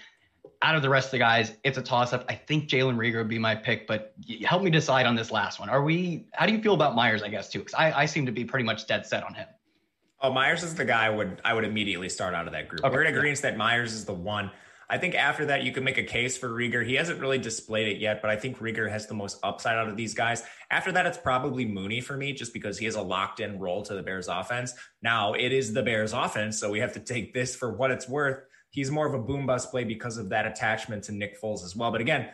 Out 0.61 0.75
of 0.75 0.83
the 0.83 0.89
rest 0.89 1.07
of 1.07 1.11
the 1.13 1.17
guys, 1.17 1.53
it's 1.63 1.79
a 1.79 1.81
toss 1.81 2.13
up. 2.13 2.23
I 2.29 2.35
think 2.35 2.69
Jalen 2.69 2.97
Reagor 2.97 3.17
would 3.17 3.27
be 3.27 3.39
my 3.39 3.55
pick, 3.55 3.87
but 3.87 4.13
help 4.45 4.61
me 4.61 4.69
decide 4.69 5.07
on 5.07 5.15
this 5.15 5.31
last 5.31 5.59
one. 5.59 5.69
Are 5.69 5.81
we, 5.81 6.27
how 6.33 6.45
do 6.45 6.53
you 6.53 6.61
feel 6.61 6.75
about 6.75 6.93
Meyers, 6.93 7.23
I 7.23 7.29
guess, 7.29 7.49
too? 7.49 7.59
Because 7.59 7.73
I, 7.73 7.91
I 8.01 8.05
seem 8.05 8.27
to 8.27 8.31
be 8.31 8.45
pretty 8.45 8.65
much 8.65 8.85
dead 8.85 9.07
set 9.07 9.23
on 9.23 9.33
him. 9.33 9.47
Oh, 10.21 10.31
Meyers 10.31 10.61
is 10.61 10.75
the 10.75 10.85
guy 10.85 11.07
I 11.07 11.09
would 11.09 11.41
I 11.43 11.55
would 11.55 11.63
immediately 11.63 12.09
start 12.09 12.35
out 12.35 12.45
of 12.45 12.53
that 12.53 12.67
group. 12.67 12.83
Okay. 12.83 12.93
We're 12.93 13.05
in 13.05 13.15
agreement 13.15 13.41
that 13.41 13.57
Meyers 13.57 13.93
is 13.93 14.05
the 14.05 14.13
one. 14.13 14.51
I 14.91 14.97
think 14.97 15.13
after 15.13 15.45
that, 15.45 15.63
you 15.63 15.71
can 15.71 15.83
make 15.83 15.99
a 15.99 16.03
case 16.03 16.35
for 16.35 16.49
Reagor. 16.49 16.83
He 16.83 16.95
hasn't 16.95 17.19
really 17.19 17.37
displayed 17.37 17.87
it 17.87 17.99
yet, 17.99 18.23
but 18.23 18.31
I 18.31 18.35
think 18.35 18.57
Reagor 18.57 18.89
has 18.89 19.05
the 19.05 19.13
most 19.13 19.37
upside 19.43 19.77
out 19.77 19.87
of 19.87 19.95
these 19.95 20.15
guys. 20.15 20.43
After 20.71 20.91
that, 20.93 21.05
it's 21.05 21.17
probably 21.17 21.63
Mooney 21.63 22.01
for 22.01 22.17
me, 22.17 22.33
just 22.33 22.53
because 22.53 22.79
he 22.79 22.85
has 22.85 22.95
a 22.95 23.01
locked 23.01 23.39
in 23.39 23.59
role 23.59 23.83
to 23.83 23.93
the 23.93 24.01
Bears 24.01 24.27
offense. 24.27 24.73
Now, 25.03 25.33
it 25.33 25.53
is 25.53 25.73
the 25.73 25.83
Bears 25.83 26.11
offense, 26.11 26.59
so 26.59 26.71
we 26.71 26.79
have 26.79 26.93
to 26.93 26.99
take 26.99 27.35
this 27.35 27.55
for 27.55 27.71
what 27.71 27.91
it's 27.91 28.09
worth. 28.09 28.41
he's 28.71 28.91
more 28.91 29.07
of 29.07 29.13
a 29.13 29.19
boom 29.19 29.45
bust 29.45 29.71
play 29.71 29.83
because 29.83 30.17
of 30.17 30.29
that 30.29 30.45
attachment 30.45 31.03
to 31.03 31.11
Nick 31.11 31.41
Foles 31.41 31.63
as 31.63 31.75
well. 31.75 31.91
But 31.91 32.01
again, 32.01 32.29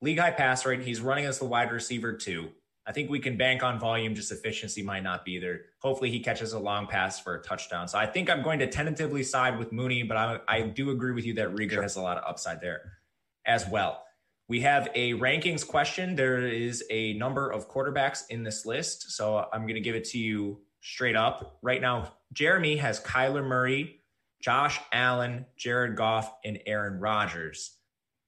league 0.00 0.18
high 0.18 0.30
pass 0.30 0.66
rate. 0.66 0.82
He's 0.82 1.00
running 1.00 1.26
as 1.26 1.38
the 1.38 1.44
wide 1.44 1.72
receiver 1.72 2.12
too. 2.12 2.50
I 2.86 2.92
think 2.92 3.10
we 3.10 3.18
can 3.18 3.36
bank 3.36 3.64
on 3.64 3.80
volume, 3.80 4.14
just 4.14 4.30
efficiency 4.30 4.82
might 4.82 5.02
not 5.02 5.24
be 5.24 5.38
there. 5.38 5.62
Hopefully, 5.80 6.10
he 6.10 6.20
catches 6.20 6.52
a 6.52 6.58
long 6.58 6.86
pass 6.86 7.18
for 7.18 7.34
a 7.34 7.42
touchdown. 7.42 7.88
So 7.88 7.98
I 7.98 8.06
think 8.06 8.30
I'm 8.30 8.42
going 8.42 8.60
to 8.60 8.68
tentatively 8.68 9.24
side 9.24 9.58
with 9.58 9.72
Mooney, 9.72 10.04
but 10.04 10.16
I, 10.16 10.38
I 10.46 10.62
do 10.62 10.90
agree 10.90 11.12
with 11.12 11.26
you 11.26 11.34
that 11.34 11.54
Reagor 11.54 11.72
sure. 11.72 11.82
has 11.82 11.96
a 11.96 12.02
lot 12.02 12.16
of 12.16 12.24
upside 12.28 12.60
there 12.60 12.92
as 13.44 13.66
well. 13.68 14.04
We 14.48 14.60
have 14.60 14.88
a 14.94 15.14
rankings 15.14 15.66
question. 15.66 16.14
There 16.14 16.46
is 16.46 16.84
a 16.90 17.14
number 17.14 17.50
of 17.50 17.68
quarterbacks 17.68 18.22
in 18.30 18.44
this 18.44 18.64
list. 18.64 19.10
So 19.10 19.48
I'm 19.52 19.62
going 19.62 19.74
to 19.74 19.80
give 19.80 19.96
it 19.96 20.04
to 20.10 20.18
you 20.18 20.60
straight 20.80 21.16
up. 21.16 21.58
Right 21.62 21.80
now, 21.80 22.12
Jeremy 22.32 22.76
has 22.76 23.00
Kyler 23.00 23.44
Murray, 23.44 24.02
Josh 24.40 24.78
Allen, 24.92 25.46
Jared 25.56 25.96
Goff, 25.96 26.32
and 26.44 26.60
Aaron 26.66 27.00
Rodgers 27.00 27.75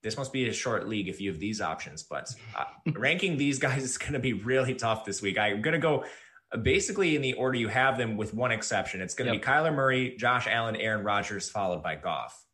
this 0.03 0.17
must 0.17 0.33
be 0.33 0.49
a 0.49 0.53
short 0.53 0.89
league 0.89 1.09
if 1.09 1.21
you 1.21 1.31
have 1.31 1.41
these 1.41 1.61
options. 1.61 2.03
But 2.03 2.33
uh, 2.57 2.65
ranking 2.93 3.37
these 3.37 3.59
guys 3.59 3.83
is 3.83 3.99
going 3.99 4.13
to 4.13 4.19
be 4.19 4.33
really 4.33 4.75
tough 4.75 5.05
this 5.05 5.23
week. 5.23 5.39
I'm 5.39 5.63
going 5.63 5.75
to 5.75 5.81
go 5.81 6.05
uh, 6.53 6.59
basically 6.59 7.17
in 7.17 7.23
the 7.23 7.35
order 7.35 7.59
you 7.59 7.69
have 7.69 7.99
them, 7.99 8.17
with 8.17 8.35
one 8.35 8.53
exception. 8.53 9.01
It's 9.01 9.15
going 9.15 9.29
to 9.29 9.35
yep. 9.35 9.43
be 9.43 9.49
Kyler 9.49 9.75
Murray, 9.75 10.17
Josh 10.17 10.47
Allen, 10.49 10.77
Aaron 10.77 11.05
Rodgers, 11.05 11.51
followed 11.51 11.83
by 11.83 11.97
Goff. 11.97 12.45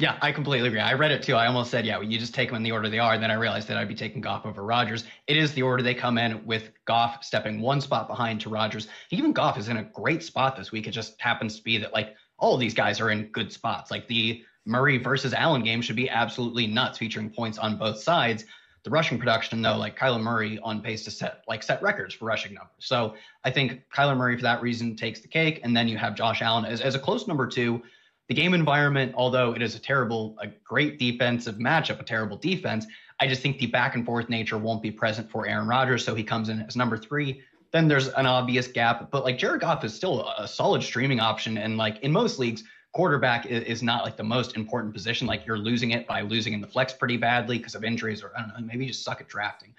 Yeah, 0.00 0.16
I 0.22 0.30
completely 0.30 0.68
agree. 0.68 0.78
I 0.78 0.92
read 0.92 1.10
it 1.10 1.24
too. 1.24 1.34
I 1.34 1.48
almost 1.48 1.72
said, 1.72 1.84
yeah, 1.84 2.00
you 2.00 2.20
just 2.20 2.32
take 2.32 2.50
them 2.50 2.56
in 2.56 2.62
the 2.62 2.70
order 2.70 2.88
they 2.88 3.00
are. 3.00 3.14
And 3.14 3.22
then 3.22 3.32
I 3.32 3.34
realized 3.34 3.66
that 3.66 3.76
I'd 3.76 3.88
be 3.88 3.96
taking 3.96 4.20
Goff 4.20 4.46
over 4.46 4.62
Rodgers. 4.62 5.02
It 5.26 5.36
is 5.36 5.52
the 5.54 5.62
order 5.62 5.82
they 5.82 5.94
come 5.94 6.18
in 6.18 6.46
with 6.46 6.70
Goff 6.84 7.24
stepping 7.24 7.60
one 7.60 7.80
spot 7.80 8.06
behind 8.06 8.40
to 8.42 8.48
Rodgers. 8.48 8.86
Even 9.10 9.32
Goff 9.32 9.58
is 9.58 9.68
in 9.68 9.78
a 9.78 9.82
great 9.82 10.22
spot 10.22 10.56
this 10.56 10.70
week. 10.70 10.86
It 10.86 10.92
just 10.92 11.20
happens 11.20 11.56
to 11.56 11.64
be 11.64 11.78
that 11.78 11.92
like 11.92 12.14
all 12.38 12.56
these 12.56 12.74
guys 12.74 13.00
are 13.00 13.10
in 13.10 13.24
good 13.32 13.52
spots. 13.52 13.90
Like 13.90 14.06
the 14.06 14.44
Murray 14.68 14.98
versus 14.98 15.32
Allen 15.32 15.62
game 15.64 15.80
should 15.80 15.96
be 15.96 16.10
absolutely 16.10 16.66
nuts, 16.66 16.98
featuring 16.98 17.30
points 17.30 17.58
on 17.58 17.76
both 17.78 17.98
sides. 17.98 18.44
The 18.84 18.90
rushing 18.90 19.18
production, 19.18 19.60
though, 19.60 19.76
like 19.76 19.98
Kyler 19.98 20.20
Murray 20.20 20.58
on 20.62 20.80
pace 20.80 21.04
to 21.04 21.10
set 21.10 21.42
like 21.48 21.62
set 21.62 21.82
records 21.82 22.14
for 22.14 22.26
rushing 22.26 22.54
numbers. 22.54 22.74
So 22.78 23.14
I 23.44 23.50
think 23.50 23.82
Kyler 23.92 24.16
Murray 24.16 24.36
for 24.36 24.42
that 24.42 24.62
reason 24.62 24.94
takes 24.94 25.20
the 25.20 25.28
cake, 25.28 25.60
and 25.64 25.76
then 25.76 25.88
you 25.88 25.96
have 25.98 26.14
Josh 26.14 26.42
Allen 26.42 26.64
as, 26.64 26.80
as 26.80 26.94
a 26.94 26.98
close 26.98 27.26
number 27.26 27.46
two. 27.46 27.82
The 28.28 28.34
game 28.34 28.52
environment, 28.52 29.14
although 29.16 29.54
it 29.54 29.62
is 29.62 29.74
a 29.74 29.78
terrible, 29.78 30.36
a 30.40 30.48
great 30.64 30.98
defensive 30.98 31.56
matchup, 31.56 31.98
a 31.98 32.04
terrible 32.04 32.36
defense, 32.36 32.86
I 33.20 33.26
just 33.26 33.40
think 33.40 33.58
the 33.58 33.66
back 33.66 33.94
and 33.94 34.04
forth 34.04 34.28
nature 34.28 34.58
won't 34.58 34.82
be 34.82 34.90
present 34.90 35.30
for 35.30 35.46
Aaron 35.46 35.66
Rodgers, 35.66 36.04
so 36.04 36.14
he 36.14 36.22
comes 36.22 36.50
in 36.50 36.60
as 36.60 36.76
number 36.76 36.98
three. 36.98 37.40
Then 37.72 37.88
there's 37.88 38.08
an 38.08 38.26
obvious 38.26 38.68
gap, 38.68 39.10
but 39.10 39.24
like 39.24 39.38
Jared 39.38 39.62
Goff 39.62 39.82
is 39.82 39.94
still 39.94 40.28
a 40.38 40.46
solid 40.46 40.82
streaming 40.82 41.20
option, 41.20 41.58
and 41.58 41.76
like 41.76 41.98
in 42.00 42.12
most 42.12 42.38
leagues, 42.38 42.64
quarterback 42.92 43.46
is, 43.46 43.64
is, 43.64 43.82
not 43.82 44.04
like 44.04 44.16
the 44.16 44.24
most 44.24 44.56
important 44.56 44.92
position. 44.94 45.26
Like 45.26 45.46
you're 45.46 45.58
losing 45.58 45.90
it 45.92 46.06
by 46.06 46.22
losing 46.22 46.52
in 46.52 46.60
the 46.60 46.66
flex 46.66 46.92
pretty 46.92 47.16
badly 47.16 47.58
because 47.58 47.74
of 47.74 47.84
injuries, 47.84 48.22
or 48.22 48.32
I 48.36 48.40
don't 48.40 48.48
know, 48.48 48.66
maybe 48.66 48.86
you 48.86 48.90
just 48.90 49.04
suck 49.04 49.20
at 49.20 49.28
drafting. 49.28 49.74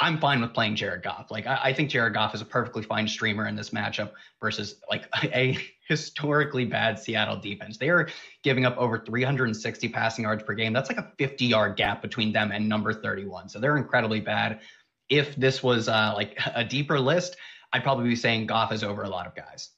I'm 0.00 0.18
fine 0.18 0.40
with 0.40 0.54
playing 0.54 0.76
Jared 0.76 1.02
Goff. 1.02 1.30
Like 1.30 1.46
I, 1.46 1.58
I, 1.64 1.72
think 1.72 1.90
Jared 1.90 2.14
Goff 2.14 2.34
is 2.34 2.40
a 2.40 2.44
perfectly 2.44 2.84
fine 2.84 3.08
streamer 3.08 3.48
in 3.48 3.56
this 3.56 3.70
matchup 3.70 4.12
versus 4.40 4.76
like 4.88 5.08
a 5.24 5.58
historically 5.88 6.64
bad 6.64 6.98
Seattle 6.98 7.36
defense. 7.36 7.78
They 7.78 7.90
are 7.90 8.08
giving 8.44 8.64
up 8.64 8.76
over 8.76 8.98
360 8.98 9.88
passing 9.88 10.24
yards 10.24 10.44
per 10.44 10.54
game. 10.54 10.72
That's 10.72 10.88
like 10.88 10.98
a 10.98 11.12
50 11.18 11.46
yard 11.46 11.76
gap 11.76 12.00
between 12.00 12.32
them 12.32 12.52
and 12.52 12.68
number 12.68 12.92
31. 12.92 13.48
So 13.48 13.58
they're 13.58 13.76
incredibly 13.76 14.20
bad. 14.20 14.60
If 15.08 15.34
this 15.34 15.62
was 15.62 15.88
uh, 15.88 16.12
like 16.14 16.38
a 16.54 16.64
deeper 16.64 17.00
list, 17.00 17.36
I'd 17.72 17.82
probably 17.82 18.08
be 18.08 18.16
saying 18.16 18.46
Goff 18.46 18.72
is 18.72 18.84
over 18.84 19.02
a 19.02 19.08
lot 19.08 19.26
of 19.26 19.34
guys. 19.34 19.70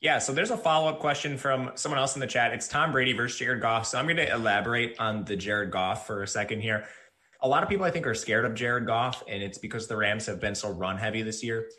Yeah, 0.00 0.18
so 0.18 0.32
there's 0.32 0.50
a 0.50 0.58
follow 0.58 0.90
up 0.90 0.98
question 0.98 1.38
from 1.38 1.70
someone 1.74 1.98
else 1.98 2.16
in 2.16 2.20
the 2.20 2.26
chat. 2.26 2.52
It's 2.52 2.68
Tom 2.68 2.92
Brady 2.92 3.14
versus 3.14 3.38
Jared 3.38 3.62
Goff. 3.62 3.86
So 3.86 3.98
I'm 3.98 4.04
going 4.04 4.18
to 4.18 4.30
elaborate 4.30 5.00
on 5.00 5.24
the 5.24 5.36
Jared 5.36 5.70
Goff 5.70 6.06
for 6.06 6.22
a 6.22 6.28
second 6.28 6.60
here. 6.60 6.84
A 7.40 7.48
lot 7.48 7.62
of 7.62 7.68
people, 7.70 7.86
I 7.86 7.90
think, 7.90 8.06
are 8.06 8.14
scared 8.14 8.44
of 8.44 8.54
Jared 8.54 8.86
Goff, 8.86 9.22
and 9.26 9.42
it's 9.42 9.56
because 9.56 9.86
the 9.86 9.96
Rams 9.96 10.26
have 10.26 10.38
been 10.38 10.54
so 10.54 10.70
run 10.70 10.98
heavy 10.98 11.22
this 11.22 11.42
year. 11.42 11.70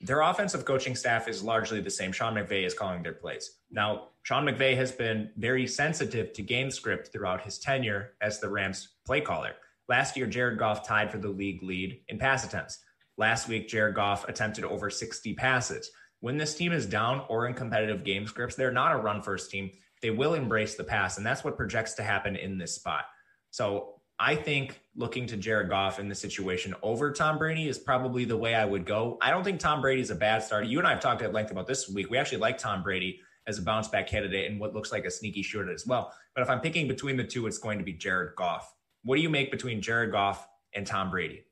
Their 0.00 0.20
offensive 0.20 0.64
coaching 0.64 0.94
staff 0.94 1.26
is 1.26 1.42
largely 1.42 1.80
the 1.80 1.90
same. 1.90 2.12
Sean 2.12 2.34
McVay 2.34 2.64
is 2.64 2.74
calling 2.74 3.02
their 3.02 3.12
plays. 3.12 3.58
Now, 3.72 4.08
Sean 4.22 4.44
McVay 4.44 4.76
has 4.76 4.92
been 4.92 5.30
very 5.36 5.66
sensitive 5.66 6.32
to 6.34 6.42
game 6.42 6.70
script 6.70 7.10
throughout 7.12 7.42
his 7.42 7.58
tenure 7.58 8.12
as 8.20 8.38
the 8.38 8.48
Rams 8.48 8.90
play 9.04 9.20
caller. 9.20 9.52
Last 9.88 10.16
year, 10.16 10.26
Jared 10.26 10.58
Goff 10.60 10.86
tied 10.86 11.10
for 11.10 11.18
the 11.18 11.28
league 11.28 11.62
lead 11.62 12.00
in 12.08 12.18
pass 12.18 12.44
attempts. 12.44 12.78
Last 13.16 13.48
week, 13.48 13.68
Jared 13.68 13.96
Goff 13.96 14.28
attempted 14.28 14.64
over 14.64 14.90
60 14.90 15.34
passes 15.34 15.90
when 16.24 16.38
this 16.38 16.54
team 16.54 16.72
is 16.72 16.86
down 16.86 17.22
or 17.28 17.46
in 17.46 17.52
competitive 17.52 18.02
game 18.02 18.26
scripts, 18.26 18.56
they're 18.56 18.72
not 18.72 18.94
a 18.94 18.96
run 18.96 19.20
first 19.20 19.50
team. 19.50 19.70
They 20.00 20.08
will 20.08 20.32
embrace 20.32 20.74
the 20.74 20.82
pass, 20.82 21.18
and 21.18 21.26
that's 21.26 21.44
what 21.44 21.54
projects 21.54 21.92
to 21.96 22.02
happen 22.02 22.34
in 22.34 22.56
this 22.56 22.74
spot. 22.74 23.04
So 23.50 23.96
I 24.18 24.34
think 24.34 24.80
looking 24.96 25.26
to 25.26 25.36
Jared 25.36 25.68
Goff 25.68 25.98
in 25.98 26.08
this 26.08 26.18
situation 26.18 26.74
over 26.82 27.12
Tom 27.12 27.36
Brady 27.36 27.68
is 27.68 27.78
probably 27.78 28.24
the 28.24 28.38
way 28.38 28.54
I 28.54 28.64
would 28.64 28.86
go. 28.86 29.18
I 29.20 29.28
don't 29.28 29.44
think 29.44 29.60
Tom 29.60 29.82
Brady 29.82 30.00
is 30.00 30.10
a 30.10 30.14
bad 30.14 30.42
starter. 30.42 30.66
You 30.66 30.78
and 30.78 30.88
I 30.88 30.92
have 30.92 31.00
talked 31.00 31.20
at 31.20 31.34
length 31.34 31.50
about 31.50 31.66
this 31.66 31.90
week. 31.90 32.08
We 32.08 32.16
actually 32.16 32.38
like 32.38 32.56
Tom 32.56 32.82
Brady 32.82 33.20
as 33.46 33.58
a 33.58 33.62
bounce 33.62 33.88
back 33.88 34.06
candidate 34.06 34.50
and 34.50 34.58
what 34.58 34.72
looks 34.72 34.92
like 34.92 35.04
a 35.04 35.10
sneaky 35.10 35.42
shooter 35.42 35.70
as 35.70 35.86
well. 35.86 36.10
But 36.34 36.40
if 36.40 36.48
I'm 36.48 36.60
picking 36.62 36.88
between 36.88 37.18
the 37.18 37.24
two, 37.24 37.46
it's 37.46 37.58
going 37.58 37.76
to 37.76 37.84
be 37.84 37.92
Jared 37.92 38.34
Goff. 38.34 38.74
What 39.02 39.16
do 39.16 39.20
you 39.20 39.28
make 39.28 39.50
between 39.50 39.82
Jared 39.82 40.10
Goff 40.10 40.48
and 40.74 40.86
Tom 40.86 41.10
Brady? 41.10 41.44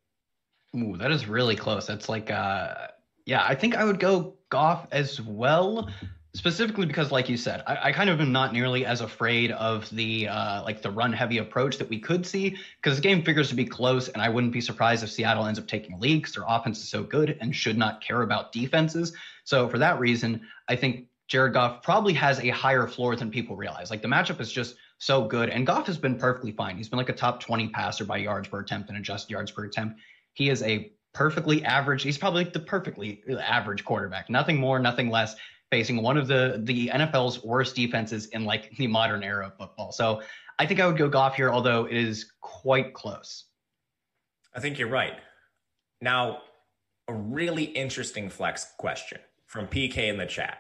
Ooh, 0.74 0.96
that 0.96 1.10
is 1.10 1.28
really 1.28 1.56
close. 1.56 1.86
That's 1.86 2.08
like 2.08 2.30
uh 2.30 2.86
yeah, 3.26 3.44
I 3.46 3.54
think 3.54 3.76
I 3.76 3.84
would 3.84 4.00
go 4.00 4.34
Goff 4.52 4.86
as 4.92 5.18
well, 5.18 5.88
specifically 6.34 6.84
because, 6.84 7.10
like 7.10 7.30
you 7.30 7.38
said, 7.38 7.62
I, 7.66 7.88
I 7.88 7.92
kind 7.92 8.10
of 8.10 8.20
am 8.20 8.32
not 8.32 8.52
nearly 8.52 8.84
as 8.84 9.00
afraid 9.00 9.50
of 9.50 9.88
the 9.88 10.28
uh, 10.28 10.62
like 10.62 10.82
the 10.82 10.90
run 10.90 11.10
heavy 11.10 11.38
approach 11.38 11.78
that 11.78 11.88
we 11.88 11.98
could 11.98 12.26
see 12.26 12.58
because 12.76 12.96
the 12.96 13.02
game 13.02 13.22
figures 13.22 13.48
to 13.48 13.54
be 13.54 13.64
close, 13.64 14.08
and 14.08 14.20
I 14.20 14.28
wouldn't 14.28 14.52
be 14.52 14.60
surprised 14.60 15.02
if 15.02 15.10
Seattle 15.10 15.46
ends 15.46 15.58
up 15.58 15.66
taking 15.66 15.98
because 15.98 16.34
their 16.34 16.44
offense 16.46 16.80
is 16.80 16.90
so 16.90 17.02
good 17.02 17.38
and 17.40 17.56
should 17.56 17.78
not 17.78 18.02
care 18.02 18.20
about 18.20 18.52
defenses. 18.52 19.14
So 19.44 19.70
for 19.70 19.78
that 19.78 19.98
reason, 19.98 20.42
I 20.68 20.76
think 20.76 21.06
Jared 21.28 21.54
Goff 21.54 21.82
probably 21.82 22.12
has 22.12 22.38
a 22.40 22.50
higher 22.50 22.86
floor 22.86 23.16
than 23.16 23.30
people 23.30 23.56
realize. 23.56 23.90
Like 23.90 24.02
the 24.02 24.08
matchup 24.08 24.38
is 24.38 24.52
just 24.52 24.76
so 24.98 25.24
good, 25.24 25.48
and 25.48 25.66
Goff 25.66 25.86
has 25.86 25.96
been 25.96 26.18
perfectly 26.18 26.52
fine. 26.52 26.76
He's 26.76 26.90
been 26.90 26.98
like 26.98 27.08
a 27.08 27.14
top 27.14 27.40
20 27.40 27.68
passer 27.68 28.04
by 28.04 28.18
yards 28.18 28.48
per 28.48 28.60
attempt 28.60 28.90
and 28.90 28.98
adjusted 28.98 29.30
yards 29.30 29.50
per 29.50 29.64
attempt. 29.64 29.98
He 30.34 30.50
is 30.50 30.62
a 30.62 30.92
perfectly 31.14 31.64
average. 31.64 32.02
He's 32.02 32.18
probably 32.18 32.44
the 32.44 32.60
perfectly 32.60 33.22
average 33.40 33.84
quarterback. 33.84 34.30
Nothing 34.30 34.58
more, 34.58 34.78
nothing 34.78 35.10
less. 35.10 35.34
Facing 35.70 36.02
one 36.02 36.18
of 36.18 36.28
the 36.28 36.60
the 36.64 36.88
NFL's 36.88 37.42
worst 37.42 37.74
defenses 37.74 38.26
in 38.26 38.44
like 38.44 38.76
the 38.76 38.86
modern 38.86 39.22
era 39.22 39.46
of 39.46 39.56
football. 39.56 39.90
So 39.90 40.20
I 40.58 40.66
think 40.66 40.80
I 40.80 40.86
would 40.86 40.98
go 40.98 41.08
Goff 41.08 41.34
here, 41.34 41.50
although 41.50 41.86
it 41.86 41.96
is 41.96 42.30
quite 42.42 42.92
close. 42.92 43.44
I 44.54 44.60
think 44.60 44.78
you're 44.78 44.90
right. 44.90 45.14
Now, 46.02 46.42
a 47.08 47.14
really 47.14 47.64
interesting 47.64 48.28
flex 48.28 48.66
question 48.78 49.18
from 49.46 49.66
PK 49.66 50.08
in 50.08 50.18
the 50.18 50.26
chat. 50.26 50.58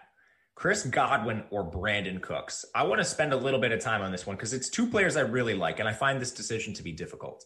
Chris 0.54 0.84
Godwin 0.84 1.44
or 1.50 1.68
Brandin 1.68 2.20
Cooks? 2.20 2.64
I 2.74 2.84
want 2.84 3.00
to 3.00 3.04
spend 3.04 3.32
a 3.32 3.36
little 3.36 3.60
bit 3.60 3.72
of 3.72 3.80
time 3.80 4.02
on 4.02 4.12
this 4.12 4.26
one 4.26 4.36
because 4.36 4.52
it's 4.52 4.68
two 4.68 4.86
players 4.86 5.16
I 5.16 5.22
really 5.22 5.54
like, 5.54 5.78
and 5.78 5.88
I 5.88 5.92
find 5.92 6.20
this 6.20 6.32
decision 6.32 6.72
to 6.74 6.82
be 6.82 6.92
difficult. 6.92 7.44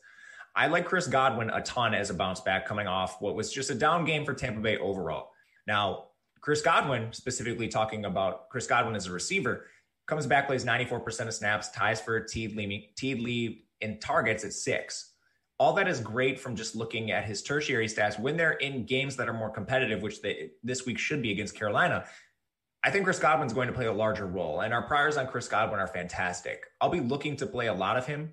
I 0.56 0.68
like 0.68 0.86
Chris 0.86 1.06
Godwin 1.06 1.50
a 1.50 1.60
ton 1.60 1.94
as 1.94 2.08
a 2.08 2.14
bounce 2.14 2.40
back 2.40 2.66
coming 2.66 2.86
off 2.86 3.20
what 3.20 3.36
was 3.36 3.52
just 3.52 3.68
a 3.68 3.74
down 3.74 4.06
game 4.06 4.24
for 4.24 4.32
Tampa 4.32 4.60
Bay 4.60 4.78
overall. 4.78 5.30
Now, 5.66 6.06
Chris 6.40 6.62
Godwin, 6.62 7.12
specifically 7.12 7.68
talking 7.68 8.06
about 8.06 8.48
Chris 8.48 8.66
Godwin 8.66 8.96
as 8.96 9.06
a 9.06 9.12
receiver, 9.12 9.66
comes 10.06 10.26
back, 10.26 10.46
plays 10.46 10.64
94% 10.64 11.26
of 11.26 11.34
snaps, 11.34 11.68
ties 11.70 12.00
for 12.00 12.20
Teed 12.20 12.56
Lee, 12.56 12.90
Teed 12.96 13.58
in 13.82 13.98
targets 13.98 14.44
at 14.44 14.54
six. 14.54 15.12
All 15.58 15.74
that 15.74 15.88
is 15.88 16.00
great 16.00 16.40
from 16.40 16.56
just 16.56 16.74
looking 16.74 17.10
at 17.10 17.24
his 17.24 17.42
tertiary 17.42 17.86
stats 17.86 18.18
when 18.18 18.36
they're 18.36 18.52
in 18.52 18.86
games 18.86 19.16
that 19.16 19.28
are 19.28 19.34
more 19.34 19.50
competitive, 19.50 20.02
which 20.02 20.22
they, 20.22 20.52
this 20.62 20.86
week 20.86 20.98
should 20.98 21.20
be 21.20 21.32
against 21.32 21.54
Carolina. 21.54 22.04
I 22.82 22.90
think 22.90 23.04
Chris 23.04 23.18
Godwin's 23.18 23.52
going 23.52 23.66
to 23.66 23.74
play 23.74 23.86
a 23.86 23.92
larger 23.92 24.26
role, 24.26 24.60
and 24.60 24.72
our 24.72 24.82
priors 24.82 25.16
on 25.16 25.26
Chris 25.26 25.48
Godwin 25.48 25.80
are 25.80 25.88
fantastic. 25.88 26.64
I'll 26.80 26.88
be 26.88 27.00
looking 27.00 27.36
to 27.36 27.46
play 27.46 27.66
a 27.66 27.74
lot 27.74 27.96
of 27.96 28.06
him. 28.06 28.32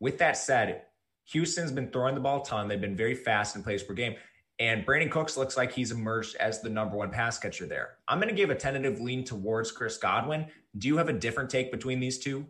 With 0.00 0.18
that 0.18 0.36
said, 0.36 0.82
Houston's 1.26 1.72
been 1.72 1.90
throwing 1.90 2.14
the 2.14 2.20
ball 2.20 2.42
ton. 2.42 2.68
They've 2.68 2.80
been 2.80 2.96
very 2.96 3.14
fast 3.14 3.56
in 3.56 3.62
plays 3.62 3.82
per 3.82 3.94
game. 3.94 4.16
And 4.58 4.86
Brandin 4.86 5.10
Cooks 5.10 5.36
looks 5.36 5.56
like 5.56 5.72
he's 5.72 5.90
emerged 5.90 6.36
as 6.36 6.60
the 6.60 6.68
number 6.68 6.96
one 6.96 7.10
pass 7.10 7.38
catcher 7.38 7.66
there. 7.66 7.94
I'm 8.06 8.18
going 8.18 8.28
to 8.28 8.34
give 8.34 8.50
a 8.50 8.54
tentative 8.54 9.00
lean 9.00 9.24
towards 9.24 9.72
Chris 9.72 9.96
Godwin. 9.96 10.46
Do 10.78 10.88
you 10.88 10.96
have 10.98 11.08
a 11.08 11.12
different 11.12 11.50
take 11.50 11.72
between 11.72 12.00
these 12.00 12.18
two? 12.18 12.46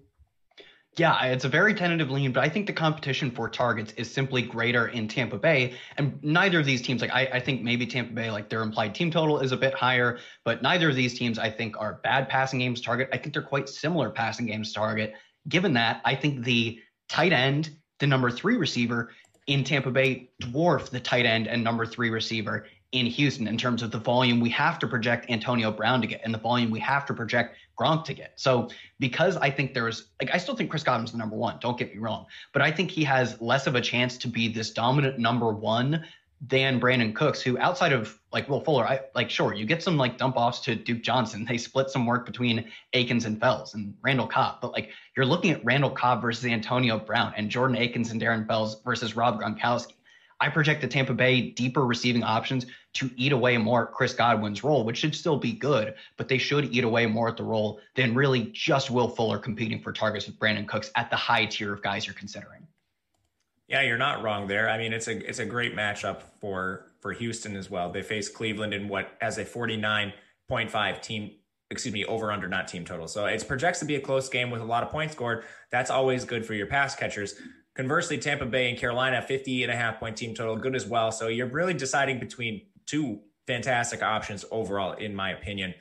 Yeah, 0.99 1.25
it's 1.25 1.47
a 1.47 1.49
very 1.49 1.73
tentative 1.73 2.11
lean, 2.11 2.33
but 2.33 2.45
I 2.45 2.51
think 2.51 2.67
the 2.67 2.73
competition 2.75 3.31
for 3.31 3.49
targets 3.49 3.95
is 3.97 4.13
simply 4.13 4.43
greater 4.43 4.89
in 4.89 5.09
Tampa 5.09 5.39
Bay. 5.39 5.75
And 5.97 6.23
neither 6.23 6.61
of 6.61 6.67
these 6.67 6.83
teams, 6.83 7.01
like 7.01 7.11
I, 7.11 7.25
I, 7.33 7.41
think 7.41 7.63
maybe 7.63 7.87
Tampa 7.87 8.13
Bay, 8.13 8.31
like 8.31 8.51
their 8.51 8.61
implied 8.61 8.95
team 8.95 9.11
total 9.11 9.41
is 9.41 9.53
a 9.53 9.57
bit 9.57 9.73
higher, 9.73 10.19
but 10.45 10.61
neither 10.61 10.91
of 10.91 10.95
these 10.95 11.19
teams, 11.19 11.39
I 11.39 11.49
think, 11.49 11.81
are 11.81 12.01
bad 12.05 12.29
passing 12.29 12.59
games 12.59 12.83
target. 12.83 13.09
I 13.11 13.17
think 13.17 13.33
they're 13.33 13.43
quite 13.43 13.71
similar 13.71 14.11
passing 14.11 14.45
games 14.45 14.75
target. 14.75 15.15
Given 15.49 15.73
that, 15.75 16.03
I 16.05 16.15
think 16.15 16.45
the 16.45 16.79
tight 17.09 17.33
end 17.33 17.71
the 18.03 18.07
number 18.09 18.33
three 18.33 18.57
receiver 18.57 19.11
in 19.47 19.63
Tampa 19.63 19.91
Bay 19.91 20.29
dwarf 20.43 20.91
the 20.91 20.99
tight 20.99 21.25
end 21.25 21.47
and 21.47 21.63
number 21.63 21.87
three 21.87 22.11
receiver 22.11 22.67
in 22.91 23.07
Houston 23.07 23.47
in 23.47 23.57
terms 23.57 23.81
of 23.81 23.93
the 23.93 23.99
volume 23.99 24.41
we 24.41 24.51
have 24.51 24.77
to 24.81 24.89
project 24.89 25.31
Antonio 25.31 25.71
Brown 25.71 26.01
to 26.01 26.09
get 26.09 26.21
and 26.25 26.35
the 26.35 26.39
volume 26.39 26.73
we 26.73 26.81
have 26.81 27.07
to 27.07 27.15
project 27.15 27.57
Gronk 27.79 28.05
to 28.07 28.13
get. 28.13 28.33
So 28.35 28.69
because 28.99 29.37
I 29.37 29.51
think 29.51 29.73
there's 29.73 30.09
like 30.21 30.35
I 30.35 30.39
still 30.39 30.57
think 30.57 30.69
Chris 30.69 30.83
Godwin's 30.83 31.13
the 31.13 31.19
number 31.19 31.37
one. 31.37 31.59
Don't 31.61 31.79
get 31.79 31.95
me 31.95 32.01
wrong, 32.01 32.27
but 32.53 32.61
I 32.61 32.73
think 32.73 32.91
he 32.91 33.05
has 33.05 33.41
less 33.41 33.69
of 33.69 33.77
a 33.77 33.81
chance 33.81 34.19
to 34.19 34.29
be 34.29 34.49
this 34.49 34.73
dominant 34.73 35.21
number 35.21 35.53
one 35.53 36.05
than 36.49 36.81
Brandin 36.81 37.15
Cooks, 37.15 37.41
who 37.41 37.57
outside 37.59 37.93
of 37.93 38.19
like 38.33 38.49
Will 38.49 38.61
Fuller, 38.61 38.87
I 38.87 39.01
like 39.15 39.31
sure 39.31 39.55
you 39.55 39.65
get 39.65 39.83
some 39.83 39.97
like 39.97 40.19
dump 40.19 40.37
offs 40.37 40.61
to 40.61 40.75
Duke 40.75 41.03
Johnson. 41.03 41.45
They 41.49 41.57
split 41.57 41.89
some 41.89 42.05
work 42.05 42.27
between 42.27 42.71
Akins 42.95 43.27
and 43.27 43.41
Fells 43.41 43.75
and 43.75 43.95
Randall 44.03 44.27
Cobb, 44.27 44.61
but 44.61 44.73
like 44.73 44.91
you're 45.17 45.27
looking 45.27 45.53
at 45.53 45.65
Randall 45.65 45.91
Cobb 45.91 46.21
versus 46.21 46.45
Antonio 46.45 46.99
Brown 46.99 47.33
and 47.37 47.49
Jordan 47.49 47.77
Akins 47.77 48.11
and 48.11 48.21
Darren 48.21 48.47
Fells 48.47 48.83
versus 48.83 49.15
Rob 49.15 49.41
Gronkowski. 49.41 49.95
I 50.41 50.49
project 50.49 50.81
the 50.81 50.89
Tampa 50.89 51.15
Bay 51.15 51.51
deeper 51.51 51.87
receiving 51.87 52.25
options 52.25 52.67
to 52.95 53.09
eat 53.17 53.31
away 53.31 53.57
more 53.59 53.87
at 53.87 53.95
Chris 53.95 54.13
Godwin's 54.13 54.65
role, 54.65 54.85
which 54.85 54.97
should 54.97 55.15
still 55.15 55.37
be 55.37 55.53
good, 55.53 55.95
but 56.17 56.27
they 56.27 56.39
should 56.39 56.65
eat 56.75 56.83
away 56.83 57.07
more 57.07 57.29
at 57.29 57.37
the 57.37 57.45
role 57.45 57.79
than 57.95 58.17
really 58.17 58.51
just 58.53 58.91
Will 58.91 59.09
Fuller 59.09 59.39
competing 59.39 59.81
for 59.81 59.93
targets 59.93 60.27
with 60.27 60.41
Brandin 60.41 60.67
Cooks 60.67 60.91
at 60.97 61.09
the 61.11 61.17
high 61.17 61.47
tier 61.47 61.73
of 61.73 61.81
guys 61.81 62.05
you're 62.05 62.15
considering. 62.15 62.67
Yeah, 63.69 63.83
you're 63.83 63.99
not 63.99 64.23
wrong 64.23 64.47
there. 64.47 64.69
I 64.69 64.77
mean, 64.77 64.93
it's 64.93 65.09
a 65.09 65.27
it's 65.29 65.39
a 65.39 65.47
great 65.47 65.75
matchup 65.75 66.23
for 66.41 66.87
for 67.01 67.13
Houston 67.13 67.57
as 67.57 67.71
well. 67.71 67.91
They 67.91 68.03
face 68.03 68.29
Cleveland 68.29 68.75
in 68.75 68.89
what 68.89 69.13
as 69.21 69.39
a 69.39 69.45
49.5 69.45 71.03
team 71.03 71.31
excuse 71.73 71.95
me, 71.95 72.05
over 72.05 72.31
under 72.31 72.47
not 72.47 72.69
team 72.69 72.85
total. 72.85 73.09
So 73.09 73.27
it's 73.27 73.43
projects 73.43 73.81
to 73.81 73.85
be 73.85 73.97
a 73.97 74.01
close 74.01 74.29
game 74.29 74.51
with 74.51 74.61
a 74.61 74.65
lot 74.65 74.83
of 74.83 74.91
points 74.91 75.15
scored. 75.15 75.45
That's 75.71 75.91
always 75.91 76.25
good 76.25 76.47
for 76.47 76.55
your 76.55 76.67
pass 76.67 76.95
catchers. 76.95 77.35
Conversely, 77.75 78.19
Tampa 78.19 78.45
Bay 78.45 78.69
and 78.69 78.79
Carolina, 78.79 79.23
50 79.23 79.63
and 79.63 79.73
a 79.73 79.77
half 79.77 79.99
point 79.99 80.17
team 80.17 80.35
total, 80.35 80.57
good 80.57 80.77
as 80.77 80.87
well. 80.87 81.11
So 81.11 81.29
you're 81.29 81.47
really 81.47 81.75
deciding 81.75 82.21
between 82.21 82.67
two 82.87 83.21
fantastic 83.47 84.03
options 84.03 84.45
overall, 84.51 84.93
in 84.93 85.15
my 85.15 85.31
opinion. 85.31 85.75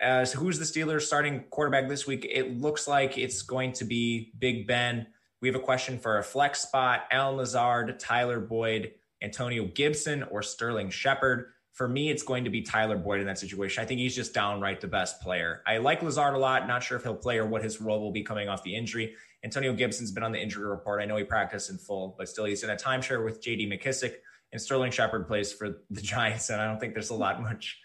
As 0.00 0.32
who's 0.32 0.58
the 0.58 0.64
Steelers 0.64 1.02
starting 1.02 1.44
quarterback 1.50 1.88
this 1.88 2.06
week? 2.06 2.26
It 2.30 2.60
looks 2.60 2.86
like 2.86 3.18
it's 3.18 3.42
going 3.42 3.72
to 3.72 3.84
be 3.84 4.32
Big 4.38 4.68
Ben. 4.68 5.08
We 5.42 5.48
have 5.48 5.56
a 5.56 5.60
question 5.60 5.98
for 5.98 6.18
a 6.18 6.22
flex 6.22 6.60
spot 6.60 7.04
Allen 7.10 7.36
Lazard, 7.36 7.98
Tyler 7.98 8.40
Boyd, 8.40 8.92
Antonio 9.22 9.66
Gibson, 9.66 10.22
or 10.24 10.42
Sterling 10.42 10.90
Shepard. 10.90 11.52
For 11.72 11.86
me, 11.86 12.08
it's 12.08 12.22
going 12.22 12.44
to 12.44 12.50
be 12.50 12.62
Tyler 12.62 12.96
Boyd 12.96 13.20
in 13.20 13.26
that 13.26 13.38
situation. 13.38 13.82
I 13.82 13.86
think 13.86 14.00
he's 14.00 14.16
just 14.16 14.32
downright 14.32 14.80
the 14.80 14.86
best 14.86 15.20
player. 15.20 15.62
I 15.66 15.76
like 15.76 16.02
Lazard 16.02 16.34
a 16.34 16.38
lot. 16.38 16.66
Not 16.66 16.82
sure 16.82 16.96
if 16.96 17.02
he'll 17.02 17.14
play 17.14 17.36
or 17.36 17.46
what 17.46 17.62
his 17.62 17.82
role 17.82 18.00
will 18.00 18.12
be 18.12 18.22
coming 18.22 18.48
off 18.48 18.62
the 18.62 18.74
injury. 18.74 19.14
Antonio 19.44 19.74
Gibson's 19.74 20.10
been 20.10 20.22
on 20.22 20.32
the 20.32 20.40
injury 20.40 20.66
report. 20.66 21.02
I 21.02 21.04
know 21.04 21.16
he 21.16 21.24
practiced 21.24 21.68
in 21.68 21.76
full, 21.76 22.14
but 22.16 22.28
still 22.28 22.46
he's 22.46 22.64
in 22.64 22.70
a 22.70 22.76
timeshare 22.76 23.22
with 23.22 23.42
JD 23.42 23.70
McKissic, 23.70 24.14
and 24.52 24.60
Sterling 24.60 24.90
Shepard 24.90 25.26
plays 25.26 25.52
for 25.52 25.82
the 25.90 26.00
Giants. 26.12 26.48
And 26.48 26.60
I 26.60 26.66
don't 26.66 26.80
think 26.80 26.94
there's 26.94 27.10
a 27.10 27.14
lot 27.14 27.42
much 27.42 27.78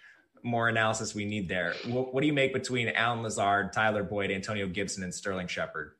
more 0.43 0.69
analysis 0.69 1.13
we 1.13 1.25
need 1.25 1.49
there. 1.49 1.75
What, 1.87 2.13
what 2.13 2.21
do 2.21 2.27
you 2.27 2.33
make 2.33 2.53
between 2.53 2.87
Allen 2.89 3.23
Lazard, 3.23 3.73
Tyler 3.73 4.03
Boyd, 4.03 4.31
Antonio 4.31 4.67
Gibson, 4.67 5.03
and 5.03 5.13
Sterling 5.13 5.47
Shepard? 5.47 5.91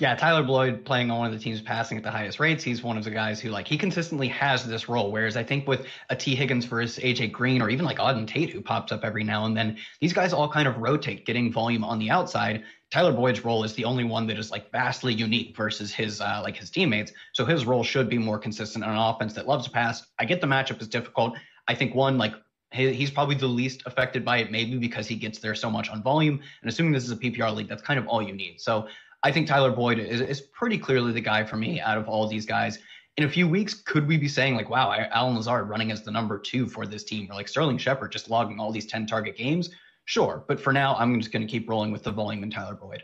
Yeah, 0.00 0.14
Tyler 0.14 0.44
Boyd 0.44 0.84
playing 0.84 1.10
on 1.10 1.18
one 1.18 1.26
of 1.26 1.32
the 1.32 1.42
teams 1.42 1.60
passing 1.60 1.98
at 1.98 2.04
the 2.04 2.10
highest 2.12 2.38
rates. 2.38 2.62
He's 2.62 2.84
one 2.84 2.96
of 2.96 3.02
the 3.02 3.10
guys 3.10 3.40
who 3.40 3.50
like 3.50 3.66
he 3.66 3.76
consistently 3.76 4.28
has 4.28 4.64
this 4.64 4.88
role. 4.88 5.10
Whereas 5.10 5.36
I 5.36 5.42
think 5.42 5.66
with 5.66 5.86
a 6.08 6.14
Tee 6.14 6.36
Higgins 6.36 6.66
versus 6.66 7.02
AJ 7.02 7.32
Green 7.32 7.60
or 7.60 7.68
even 7.68 7.84
like 7.84 7.98
Auden 7.98 8.24
Tate 8.24 8.50
who 8.50 8.60
pops 8.60 8.92
up 8.92 9.04
every 9.04 9.24
now 9.24 9.44
and 9.44 9.56
then, 9.56 9.76
these 10.00 10.12
guys 10.12 10.32
all 10.32 10.48
kind 10.48 10.68
of 10.68 10.76
rotate, 10.78 11.26
getting 11.26 11.52
volume 11.52 11.82
on 11.82 11.98
the 11.98 12.10
outside. 12.10 12.62
Tyler 12.92 13.12
Boyd's 13.12 13.44
role 13.44 13.64
is 13.64 13.74
the 13.74 13.84
only 13.84 14.04
one 14.04 14.28
that 14.28 14.38
is 14.38 14.52
like 14.52 14.70
vastly 14.70 15.12
unique 15.12 15.56
versus 15.56 15.92
his 15.92 16.20
uh, 16.20 16.40
like 16.44 16.56
his 16.56 16.70
teammates. 16.70 17.10
So 17.32 17.44
his 17.44 17.66
role 17.66 17.82
should 17.82 18.08
be 18.08 18.18
more 18.18 18.38
consistent 18.38 18.84
on 18.84 18.92
an 18.92 18.98
offense 18.98 19.34
that 19.34 19.48
loves 19.48 19.64
to 19.64 19.70
pass. 19.72 20.06
I 20.20 20.26
get 20.26 20.40
the 20.40 20.46
matchup 20.46 20.80
is 20.80 20.86
difficult. 20.86 21.36
I 21.66 21.74
think 21.74 21.96
one 21.96 22.18
like 22.18 22.34
he's 22.72 23.10
probably 23.10 23.34
the 23.34 23.46
least 23.46 23.82
affected 23.86 24.24
by 24.24 24.38
it, 24.38 24.52
maybe 24.52 24.76
because 24.76 25.08
he 25.08 25.16
gets 25.16 25.38
there 25.38 25.54
so 25.54 25.70
much 25.70 25.88
on 25.90 26.02
volume. 26.02 26.40
And 26.62 26.70
assuming 26.70 26.92
this 26.92 27.04
is 27.04 27.10
a 27.10 27.16
PPR 27.16 27.54
league, 27.54 27.68
that's 27.68 27.82
kind 27.82 27.98
of 27.98 28.06
all 28.06 28.22
you 28.22 28.34
need. 28.34 28.60
So 28.60 28.86
I 29.22 29.32
think 29.32 29.48
Tyler 29.48 29.72
Boyd 29.72 29.98
is, 29.98 30.20
is 30.20 30.40
pretty 30.40 30.78
clearly 30.78 31.12
the 31.12 31.20
guy 31.20 31.44
for 31.44 31.56
me 31.56 31.80
out 31.80 31.98
of 31.98 32.08
all 32.08 32.28
these 32.28 32.46
guys. 32.46 32.78
In 33.16 33.24
a 33.24 33.28
few 33.28 33.48
weeks, 33.48 33.74
could 33.74 34.06
we 34.06 34.16
be 34.16 34.28
saying 34.28 34.54
like, 34.54 34.70
wow, 34.70 34.94
Allen 35.10 35.34
Lazard 35.34 35.68
running 35.68 35.90
as 35.90 36.02
the 36.02 36.10
number 36.10 36.38
two 36.38 36.68
for 36.68 36.86
this 36.86 37.02
team, 37.02 37.28
or 37.30 37.34
like 37.34 37.48
Sterling 37.48 37.78
Shepard 37.78 38.12
just 38.12 38.30
logging 38.30 38.60
all 38.60 38.70
these 38.70 38.86
10 38.86 39.06
target 39.06 39.36
games? 39.36 39.70
Sure. 40.04 40.44
But 40.46 40.60
for 40.60 40.72
now, 40.72 40.94
I'm 40.94 41.18
just 41.18 41.32
going 41.32 41.46
to 41.46 41.50
keep 41.50 41.68
rolling 41.68 41.90
with 41.90 42.04
the 42.04 42.12
volume 42.12 42.44
and 42.44 42.52
Tyler 42.52 42.74
Boyd. 42.74 43.02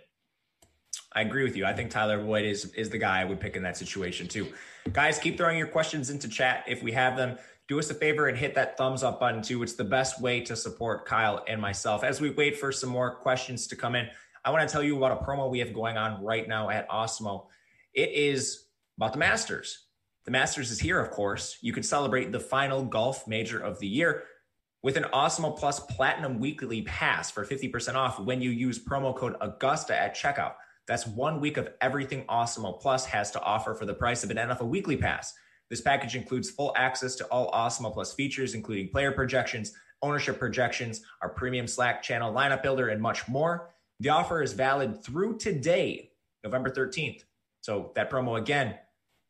I 1.15 1.23
agree 1.23 1.45
with 1.45 1.57
you. 1.57 1.65
I 1.65 1.73
think 1.73 1.91
Tyler 1.91 2.23
Boyd 2.23 2.45
is 2.45 2.67
is 2.75 2.91
the 2.91 2.99
guy 2.99 3.21
I 3.21 3.25
would 3.25 3.41
pick 3.41 3.57
in 3.57 3.63
that 3.63 3.77
situation 3.77 4.27
too. 4.27 4.49
Guys, 4.93 5.19
keep 5.19 5.37
throwing 5.37 5.59
your 5.59 5.69
questions 5.69 6.11
into 6.11 6.29
chat 6.29 6.65
if 6.67 6.83
we 6.83 6.93
have 6.93 7.17
them. 7.17 7.39
Do 7.69 7.79
us 7.79 7.89
a 7.91 7.95
favor 7.95 8.27
and 8.27 8.37
hit 8.37 8.55
that 8.57 8.77
thumbs 8.77 9.03
up 9.03 9.21
button 9.21 9.41
too. 9.41 9.63
It's 9.63 9.75
the 9.75 9.85
best 9.85 10.21
way 10.21 10.41
to 10.41 10.57
support 10.57 11.07
Kyle 11.07 11.45
and 11.49 11.61
myself. 11.61 12.05
As 12.05 12.21
we 12.21 12.31
wait 12.31 12.59
for 12.59 12.73
some 12.73 12.91
more 12.91 13.15
questions 13.15 13.67
to 13.69 13.77
come 13.77 13.95
in, 13.95 14.09
I 14.45 14.51
want 14.51 14.69
to 14.69 14.73
tell 14.73 14.83
you 14.83 14.97
about 14.97 15.23
a 15.23 15.25
promo 15.25 15.51
we 15.51 15.59
have 15.61 15.73
going 15.73 15.97
on 15.97 16.23
right 16.23 16.47
now 16.47 16.69
at 16.69 16.89
Awesemo. 16.91 17.47
It 17.95 18.11
is 18.11 18.67
about 18.99 19.13
the 19.13 19.19
Masters. 19.19 19.87
The 20.27 20.31
Masters 20.31 20.71
is 20.71 20.79
here, 20.79 21.01
of 21.01 21.11
course. 21.11 21.57
You 21.63 21.73
can 21.73 21.83
celebrate 21.83 22.31
the 22.31 22.41
final 22.41 22.85
golf 22.85 23.27
major 23.27 23.59
of 23.59 23.79
the 23.79 23.87
year 23.87 24.25
with 24.83 24.99
an 24.99 25.05
Awesemo 25.15 25.59
Plus 25.59 25.81
Platinum 25.81 26.39
Weekly 26.39 26.83
Pass 26.83 27.31
for 27.31 27.45
50% 27.45 27.95
off 27.95 28.21
when 28.21 28.43
you 28.43 28.51
use 28.51 28.79
promo 28.79 29.17
code 29.17 29.37
Augusta 29.41 29.99
at 29.99 30.15
checkout. 30.15 30.55
That's 30.87 31.07
one 31.07 31.41
week 31.41 31.57
of 31.57 31.71
everything 31.81 32.25
Awesemo 32.27 32.79
Plus 32.81 33.07
has 33.07 33.31
to 33.31 33.41
offer 33.41 33.75
for 33.75 33.87
the 33.87 33.95
price 33.95 34.25
of 34.25 34.31
an 34.31 34.37
NFL 34.37 34.69
Weekly 34.69 34.99
Pass. 34.99 35.33
This 35.71 35.81
package 35.81 36.17
includes 36.17 36.51
full 36.51 36.75
access 36.77 37.15
to 37.17 37.25
all 37.27 37.51
Awesemo 37.53 37.95
Plus 37.95 38.13
features, 38.13 38.53
including 38.53 38.91
player 38.91 39.11
projections, 39.11 39.73
ownership 40.03 40.39
projections, 40.39 41.01
our 41.23 41.31
premium 41.31 41.67
Slack 41.67 42.03
channel 42.03 42.35
lineup 42.35 42.63
builder, 42.63 42.89
and 42.89 43.01
much 43.01 43.27
more. 43.27 43.74
The 44.01 44.09
offer 44.09 44.43
is 44.43 44.53
valid 44.53 45.03
through 45.03 45.39
today, 45.39 46.11
November 46.43 46.71
13th. 46.71 47.23
So 47.61 47.93
that 47.95 48.11
promo 48.11 48.39
again, 48.39 48.75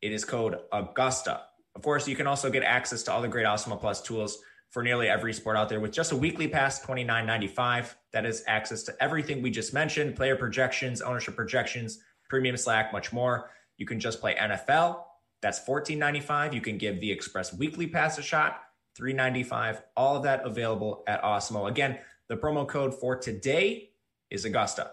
it 0.01 0.11
is 0.11 0.25
code 0.25 0.59
Augusta. 0.71 1.41
Of 1.75 1.81
course, 1.81 2.07
you 2.07 2.15
can 2.15 2.27
also 2.27 2.49
get 2.49 2.63
access 2.63 3.03
to 3.03 3.11
all 3.11 3.21
the 3.21 3.27
great 3.27 3.45
Awesemo 3.45 3.79
Plus 3.79 4.01
tools 4.01 4.39
for 4.71 4.83
nearly 4.83 5.07
every 5.07 5.33
sport 5.33 5.55
out 5.55 5.69
there 5.69 5.79
with 5.79 5.91
just 5.91 6.11
a 6.11 6.15
weekly 6.15 6.47
pass, 6.47 6.85
$29.95. 6.85 7.93
That 8.11 8.25
is 8.25 8.43
access 8.47 8.83
to 8.83 9.03
everything 9.03 9.41
we 9.41 9.49
just 9.49 9.73
mentioned 9.73 10.15
player 10.15 10.35
projections, 10.35 11.01
ownership 11.01 11.35
projections, 11.35 11.99
premium 12.27 12.57
Slack, 12.57 12.91
much 12.91 13.13
more. 13.13 13.51
You 13.77 13.85
can 13.85 13.99
just 13.99 14.19
play 14.19 14.35
NFL. 14.35 15.03
That's 15.41 15.59
$14.95. 15.59 16.53
You 16.53 16.61
can 16.61 16.77
give 16.77 16.99
the 16.99 17.11
Express 17.11 17.53
weekly 17.53 17.87
pass 17.87 18.17
a 18.17 18.21
shot, 18.21 18.61
$3.95. 18.99 19.81
All 19.95 20.17
of 20.17 20.23
that 20.23 20.45
available 20.45 21.03
at 21.07 21.21
Awesemo. 21.23 21.69
Again, 21.69 21.97
the 22.27 22.35
promo 22.35 22.67
code 22.67 22.93
for 22.93 23.15
today 23.15 23.91
is 24.29 24.45
Augusta. 24.45 24.91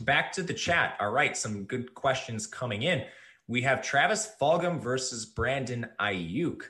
Back 0.00 0.32
to 0.32 0.42
the 0.42 0.54
chat. 0.54 0.96
All 1.00 1.10
right, 1.10 1.36
some 1.36 1.64
good 1.64 1.94
questions 1.94 2.46
coming 2.46 2.82
in. 2.82 3.04
We 3.48 3.62
have 3.62 3.82
Travis 3.82 4.28
Fulgham 4.40 4.80
versus 4.80 5.24
Brandon 5.24 5.88
Aiyuk. 6.00 6.62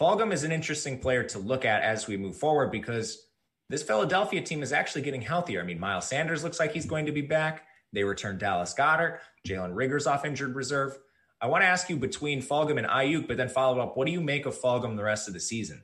Fulgham 0.00 0.32
is 0.32 0.44
an 0.44 0.52
interesting 0.52 0.98
player 0.98 1.22
to 1.24 1.38
look 1.38 1.64
at 1.64 1.82
as 1.82 2.06
we 2.06 2.16
move 2.16 2.36
forward 2.36 2.70
because 2.70 3.28
this 3.70 3.82
Philadelphia 3.82 4.42
team 4.42 4.62
is 4.62 4.72
actually 4.72 5.02
getting 5.02 5.22
healthier. 5.22 5.60
I 5.60 5.64
mean, 5.64 5.80
Miles 5.80 6.08
Sanders 6.08 6.44
looks 6.44 6.60
like 6.60 6.72
he's 6.72 6.86
going 6.86 7.06
to 7.06 7.12
be 7.12 7.22
back. 7.22 7.66
They 7.92 8.04
returned 8.04 8.40
Dallas 8.40 8.74
Goedert, 8.74 9.20
Jalen 9.46 9.74
Reagor's 9.74 10.06
off 10.06 10.24
injured 10.24 10.54
reserve. 10.54 10.98
I 11.40 11.46
want 11.46 11.62
to 11.62 11.68
ask 11.68 11.88
you 11.88 11.96
between 11.96 12.42
Fulgham 12.42 12.78
and 12.78 12.86
Aiyuk, 12.86 13.28
but 13.28 13.36
then 13.36 13.48
follow 13.48 13.80
up. 13.80 13.96
What 13.96 14.06
do 14.06 14.12
you 14.12 14.20
make 14.20 14.46
of 14.46 14.58
Fulgham 14.58 14.96
the 14.96 15.04
rest 15.04 15.28
of 15.28 15.34
the 15.34 15.40
season? 15.40 15.82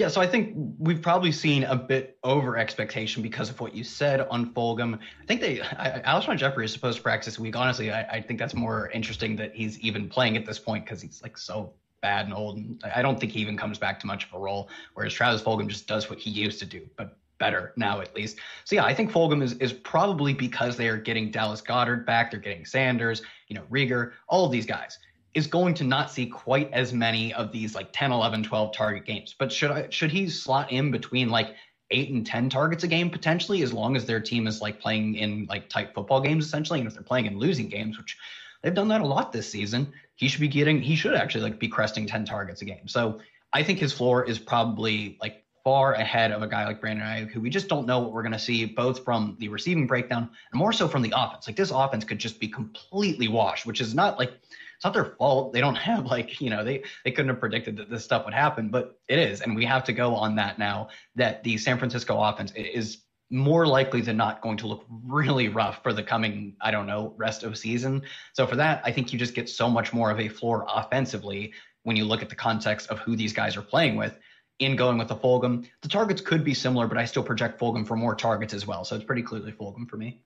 Yeah, 0.00 0.08
so 0.08 0.22
I 0.22 0.26
think 0.26 0.54
we've 0.78 1.02
probably 1.02 1.30
seen 1.30 1.64
a 1.64 1.76
bit 1.76 2.16
over 2.24 2.56
expectation 2.56 3.22
because 3.22 3.50
of 3.50 3.60
what 3.60 3.74
you 3.74 3.84
said 3.84 4.22
on 4.30 4.54
Fulgham. 4.54 4.98
I 4.98 5.26
think 5.26 5.42
they, 5.42 5.60
I, 5.60 6.00
Alshon 6.06 6.38
Jeffery 6.38 6.64
is 6.64 6.72
supposed 6.72 6.96
to 6.96 7.02
practice 7.02 7.38
week. 7.38 7.54
Honestly, 7.54 7.92
I, 7.92 8.04
I 8.04 8.22
think 8.22 8.38
that's 8.38 8.54
more 8.54 8.88
interesting 8.94 9.36
that 9.36 9.54
he's 9.54 9.78
even 9.80 10.08
playing 10.08 10.38
at 10.38 10.46
this 10.46 10.58
point 10.58 10.86
because 10.86 11.02
he's 11.02 11.20
like 11.22 11.36
so 11.36 11.74
bad 12.00 12.24
and 12.24 12.32
old. 12.32 12.56
And 12.56 12.82
I 12.96 13.02
don't 13.02 13.20
think 13.20 13.32
he 13.32 13.40
even 13.40 13.58
comes 13.58 13.78
back 13.78 14.00
to 14.00 14.06
much 14.06 14.24
of 14.24 14.32
a 14.32 14.38
role. 14.38 14.70
Whereas 14.94 15.12
Travis 15.12 15.42
Fulgham 15.42 15.68
just 15.68 15.86
does 15.86 16.08
what 16.08 16.18
he 16.18 16.30
used 16.30 16.60
to 16.60 16.64
do, 16.64 16.88
but 16.96 17.18
better 17.38 17.74
now 17.76 18.00
at 18.00 18.16
least. 18.16 18.38
So 18.64 18.76
yeah, 18.76 18.86
I 18.86 18.94
think 18.94 19.12
Fulgham 19.12 19.42
is 19.42 19.52
is 19.54 19.74
probably 19.74 20.32
because 20.32 20.78
they 20.78 20.88
are 20.88 20.96
getting 20.96 21.30
Dallas 21.30 21.60
Goedert 21.60 22.06
back. 22.06 22.30
They're 22.30 22.40
getting 22.40 22.64
Sanders, 22.64 23.20
you 23.48 23.54
know, 23.54 23.64
Reagor, 23.70 24.12
all 24.28 24.46
of 24.46 24.50
these 24.50 24.64
guys 24.64 24.98
is 25.34 25.46
going 25.46 25.74
to 25.74 25.84
not 25.84 26.10
see 26.10 26.26
quite 26.26 26.72
as 26.72 26.92
many 26.92 27.32
of 27.34 27.52
these 27.52 27.74
like 27.74 27.88
10, 27.92 28.12
11, 28.12 28.42
12 28.42 28.74
target 28.74 29.06
games. 29.06 29.34
But 29.38 29.52
should 29.52 29.70
I 29.70 29.88
should 29.90 30.10
he 30.10 30.28
slot 30.28 30.72
in 30.72 30.90
between 30.90 31.28
like 31.28 31.54
eight 31.90 32.10
and 32.10 32.26
10 32.26 32.50
targets 32.50 32.84
a 32.84 32.88
game 32.88 33.10
potentially, 33.10 33.62
as 33.62 33.72
long 33.72 33.96
as 33.96 34.06
their 34.06 34.20
team 34.20 34.46
is 34.46 34.60
like 34.60 34.80
playing 34.80 35.16
in 35.16 35.46
like 35.48 35.68
tight 35.68 35.94
football 35.94 36.20
games 36.20 36.46
essentially, 36.46 36.80
and 36.80 36.88
if 36.88 36.94
they're 36.94 37.02
playing 37.02 37.26
in 37.26 37.38
losing 37.38 37.68
games, 37.68 37.98
which 37.98 38.16
they've 38.62 38.74
done 38.74 38.88
that 38.88 39.00
a 39.00 39.06
lot 39.06 39.32
this 39.32 39.50
season, 39.50 39.92
he 40.16 40.28
should 40.28 40.40
be 40.40 40.48
getting 40.48 40.80
he 40.80 40.96
should 40.96 41.14
actually 41.14 41.44
like 41.44 41.58
be 41.58 41.68
cresting 41.68 42.06
10 42.06 42.24
targets 42.24 42.62
a 42.62 42.64
game. 42.64 42.88
So 42.88 43.20
I 43.52 43.62
think 43.62 43.78
his 43.78 43.92
floor 43.92 44.24
is 44.24 44.38
probably 44.38 45.16
like 45.20 45.44
far 45.62 45.94
ahead 45.94 46.32
of 46.32 46.42
a 46.42 46.46
guy 46.46 46.66
like 46.66 46.80
Brandon 46.80 47.06
Aiyuk, 47.06 47.30
who 47.30 47.40
we 47.40 47.50
just 47.50 47.68
don't 47.68 47.86
know 47.86 47.98
what 48.00 48.12
we're 48.12 48.22
going 48.22 48.32
to 48.32 48.38
see, 48.38 48.64
both 48.64 49.04
from 49.04 49.36
the 49.40 49.48
receiving 49.48 49.86
breakdown 49.86 50.30
and 50.52 50.58
more 50.58 50.72
so 50.72 50.88
from 50.88 51.02
the 51.02 51.12
offense. 51.14 51.46
Like 51.46 51.56
this 51.56 51.70
offense 51.70 52.04
could 52.04 52.18
just 52.18 52.40
be 52.40 52.48
completely 52.48 53.28
washed, 53.28 53.66
which 53.66 53.80
is 53.80 53.94
not 53.94 54.18
like 54.18 54.32
it's 54.80 54.86
not 54.86 54.94
their 54.94 55.14
fault. 55.18 55.52
They 55.52 55.60
don't 55.60 55.74
have 55.74 56.06
like, 56.06 56.40
you 56.40 56.48
know, 56.48 56.64
they 56.64 56.84
they 57.04 57.10
couldn't 57.10 57.28
have 57.28 57.38
predicted 57.38 57.76
that 57.76 57.90
this 57.90 58.02
stuff 58.02 58.24
would 58.24 58.32
happen, 58.32 58.70
but 58.70 58.98
it 59.08 59.18
is. 59.18 59.42
And 59.42 59.54
we 59.54 59.66
have 59.66 59.84
to 59.84 59.92
go 59.92 60.14
on 60.14 60.36
that 60.36 60.58
now 60.58 60.88
that 61.16 61.44
the 61.44 61.58
San 61.58 61.76
Francisco 61.76 62.18
offense 62.18 62.50
is 62.56 63.02
more 63.28 63.66
likely 63.66 64.00
than 64.00 64.16
not 64.16 64.40
going 64.40 64.56
to 64.56 64.66
look 64.66 64.86
really 64.88 65.48
rough 65.48 65.82
for 65.82 65.92
the 65.92 66.02
coming, 66.02 66.56
I 66.62 66.70
don't 66.70 66.86
know, 66.86 67.12
rest 67.18 67.42
of 67.42 67.58
season. 67.58 68.04
So 68.32 68.46
for 68.46 68.56
that, 68.56 68.80
I 68.82 68.90
think 68.90 69.12
you 69.12 69.18
just 69.18 69.34
get 69.34 69.50
so 69.50 69.68
much 69.68 69.92
more 69.92 70.10
of 70.10 70.18
a 70.18 70.28
floor 70.28 70.64
offensively 70.66 71.52
when 71.82 71.94
you 71.94 72.06
look 72.06 72.22
at 72.22 72.30
the 72.30 72.34
context 72.34 72.88
of 72.88 73.00
who 73.00 73.16
these 73.16 73.34
guys 73.34 73.58
are 73.58 73.62
playing 73.62 73.96
with 73.96 74.18
in 74.60 74.76
going 74.76 74.96
with 74.96 75.08
the 75.08 75.16
Fulgham. 75.16 75.68
The 75.82 75.88
targets 75.88 76.22
could 76.22 76.42
be 76.42 76.54
similar, 76.54 76.86
but 76.86 76.96
I 76.96 77.04
still 77.04 77.22
project 77.22 77.60
Fulgham 77.60 77.86
for 77.86 77.96
more 77.96 78.14
targets 78.14 78.54
as 78.54 78.66
well. 78.66 78.84
So 78.84 78.96
it's 78.96 79.04
pretty 79.04 79.22
clearly 79.22 79.52
Fulgham 79.52 79.86
for 79.90 79.98
me. 79.98 80.22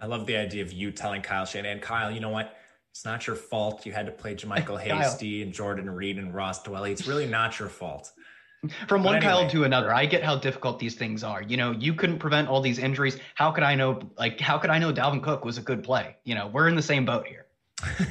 I 0.00 0.06
love 0.06 0.26
the 0.26 0.36
idea 0.36 0.62
of 0.62 0.72
you 0.72 0.90
telling 0.90 1.22
Kyle 1.22 1.46
Shanahan, 1.46 1.78
Kyle, 1.78 2.10
you 2.10 2.18
know 2.18 2.30
what? 2.30 2.56
It's 2.94 3.04
not 3.04 3.26
your 3.26 3.34
fault. 3.34 3.84
You 3.84 3.92
had 3.92 4.06
to 4.06 4.12
play 4.12 4.34
JaMycal 4.36 4.80
Hasty 4.80 5.42
and 5.42 5.52
Jordan 5.52 5.90
Reed 5.90 6.16
and 6.16 6.32
Ross 6.32 6.62
Dwelley. 6.62 6.92
It's 6.92 7.08
really 7.08 7.26
not 7.26 7.58
your 7.58 7.68
fault. 7.68 8.12
From 8.86 9.02
but 9.02 9.06
one 9.06 9.16
anyway. 9.16 9.32
Kyle 9.32 9.50
to 9.50 9.64
another, 9.64 9.92
I 9.92 10.06
get 10.06 10.22
how 10.22 10.36
difficult 10.36 10.78
these 10.78 10.94
things 10.94 11.24
are. 11.24 11.42
You 11.42 11.56
know, 11.56 11.72
you 11.72 11.94
couldn't 11.94 12.20
prevent 12.20 12.48
all 12.48 12.60
these 12.60 12.78
injuries. 12.78 13.18
How 13.34 13.50
could 13.50 13.64
I 13.64 13.74
know? 13.74 14.00
Like, 14.16 14.38
how 14.38 14.58
could 14.58 14.70
I 14.70 14.78
know 14.78 14.92
Dalvin 14.92 15.24
Cook 15.24 15.44
was 15.44 15.58
a 15.58 15.60
good 15.60 15.82
play? 15.82 16.14
You 16.22 16.36
know, 16.36 16.46
we're 16.46 16.68
in 16.68 16.76
the 16.76 16.82
same 16.82 17.04
boat 17.04 17.26
here. 17.26 17.46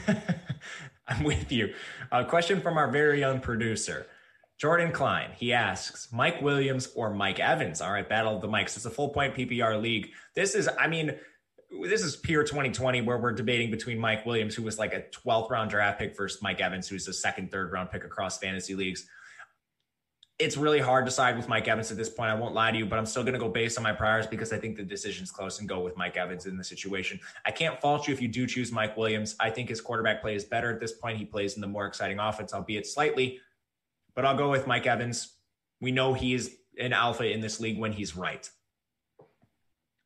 I'm 1.07 1.23
with 1.23 1.49
you. 1.49 1.73
A 2.11 2.25
question 2.25 2.59
from 2.59 2.77
our 2.77 2.91
very 2.91 3.23
own 3.23 3.39
producer, 3.39 4.05
Jordan 4.57 4.91
Klein. 4.91 5.31
He 5.37 5.53
asks, 5.53 6.09
Mike 6.11 6.41
Williams 6.41 6.89
or 6.93 7.09
Mike 7.13 7.39
Evans? 7.39 7.79
All 7.79 7.91
right, 7.91 8.07
battle 8.07 8.35
of 8.35 8.41
the 8.41 8.49
mics. 8.49 8.75
It's 8.75 8.85
a 8.85 8.91
full 8.91 9.09
point 9.09 9.33
PPR 9.33 9.81
league. 9.81 10.09
This 10.35 10.55
is, 10.55 10.69
I 10.77 10.87
mean, 10.87 11.15
this 11.81 12.03
is 12.03 12.15
peer 12.15 12.43
2020 12.43 13.01
where 13.01 13.17
we're 13.17 13.31
debating 13.31 13.71
between 13.71 13.97
Mike 13.97 14.25
Williams, 14.25 14.55
who 14.55 14.63
was 14.63 14.77
like 14.77 14.93
a 14.93 15.01
12th 15.11 15.49
round 15.49 15.69
draft 15.69 15.99
pick, 15.99 16.15
versus 16.15 16.41
Mike 16.41 16.61
Evans, 16.61 16.87
who's 16.87 17.07
a 17.07 17.13
second, 17.13 17.51
third 17.51 17.71
round 17.71 17.91
pick 17.91 18.03
across 18.03 18.37
fantasy 18.37 18.75
leagues. 18.75 19.07
It's 20.39 20.57
really 20.57 20.79
hard 20.79 21.05
to 21.05 21.11
side 21.11 21.37
with 21.37 21.47
Mike 21.47 21.67
Evans 21.67 21.91
at 21.91 21.97
this 21.97 22.09
point. 22.09 22.31
I 22.31 22.35
won't 22.35 22.53
lie 22.53 22.71
to 22.71 22.77
you, 22.77 22.85
but 22.85 22.97
I'm 22.97 23.05
still 23.05 23.23
going 23.23 23.33
to 23.33 23.39
go 23.39 23.49
based 23.49 23.77
on 23.77 23.83
my 23.83 23.93
priors 23.93 24.27
because 24.27 24.51
I 24.51 24.57
think 24.57 24.75
the 24.75 24.83
decision's 24.83 25.31
close 25.31 25.59
and 25.59 25.69
go 25.69 25.79
with 25.79 25.95
Mike 25.95 26.17
Evans 26.17 26.47
in 26.47 26.57
the 26.57 26.63
situation. 26.63 27.19
I 27.45 27.51
can't 27.51 27.79
fault 27.79 28.07
you 28.07 28.13
if 28.13 28.21
you 28.21 28.27
do 28.27 28.47
choose 28.47 28.71
Mike 28.71 28.97
Williams. 28.97 29.35
I 29.39 29.49
think 29.49 29.69
his 29.69 29.79
quarterback 29.79 30.21
play 30.21 30.35
is 30.35 30.43
better 30.43 30.71
at 30.71 30.79
this 30.79 30.93
point. 30.93 31.17
He 31.17 31.25
plays 31.25 31.55
in 31.55 31.61
the 31.61 31.67
more 31.67 31.85
exciting 31.85 32.19
offense, 32.19 32.53
albeit 32.53 32.87
slightly, 32.87 33.39
but 34.15 34.25
I'll 34.25 34.37
go 34.37 34.49
with 34.49 34.67
Mike 34.67 34.87
Evans. 34.87 35.35
We 35.79 35.91
know 35.91 36.13
he's 36.13 36.55
an 36.79 36.93
alpha 36.93 37.31
in 37.31 37.39
this 37.39 37.59
league 37.59 37.77
when 37.77 37.91
he's 37.91 38.15
right. 38.15 38.49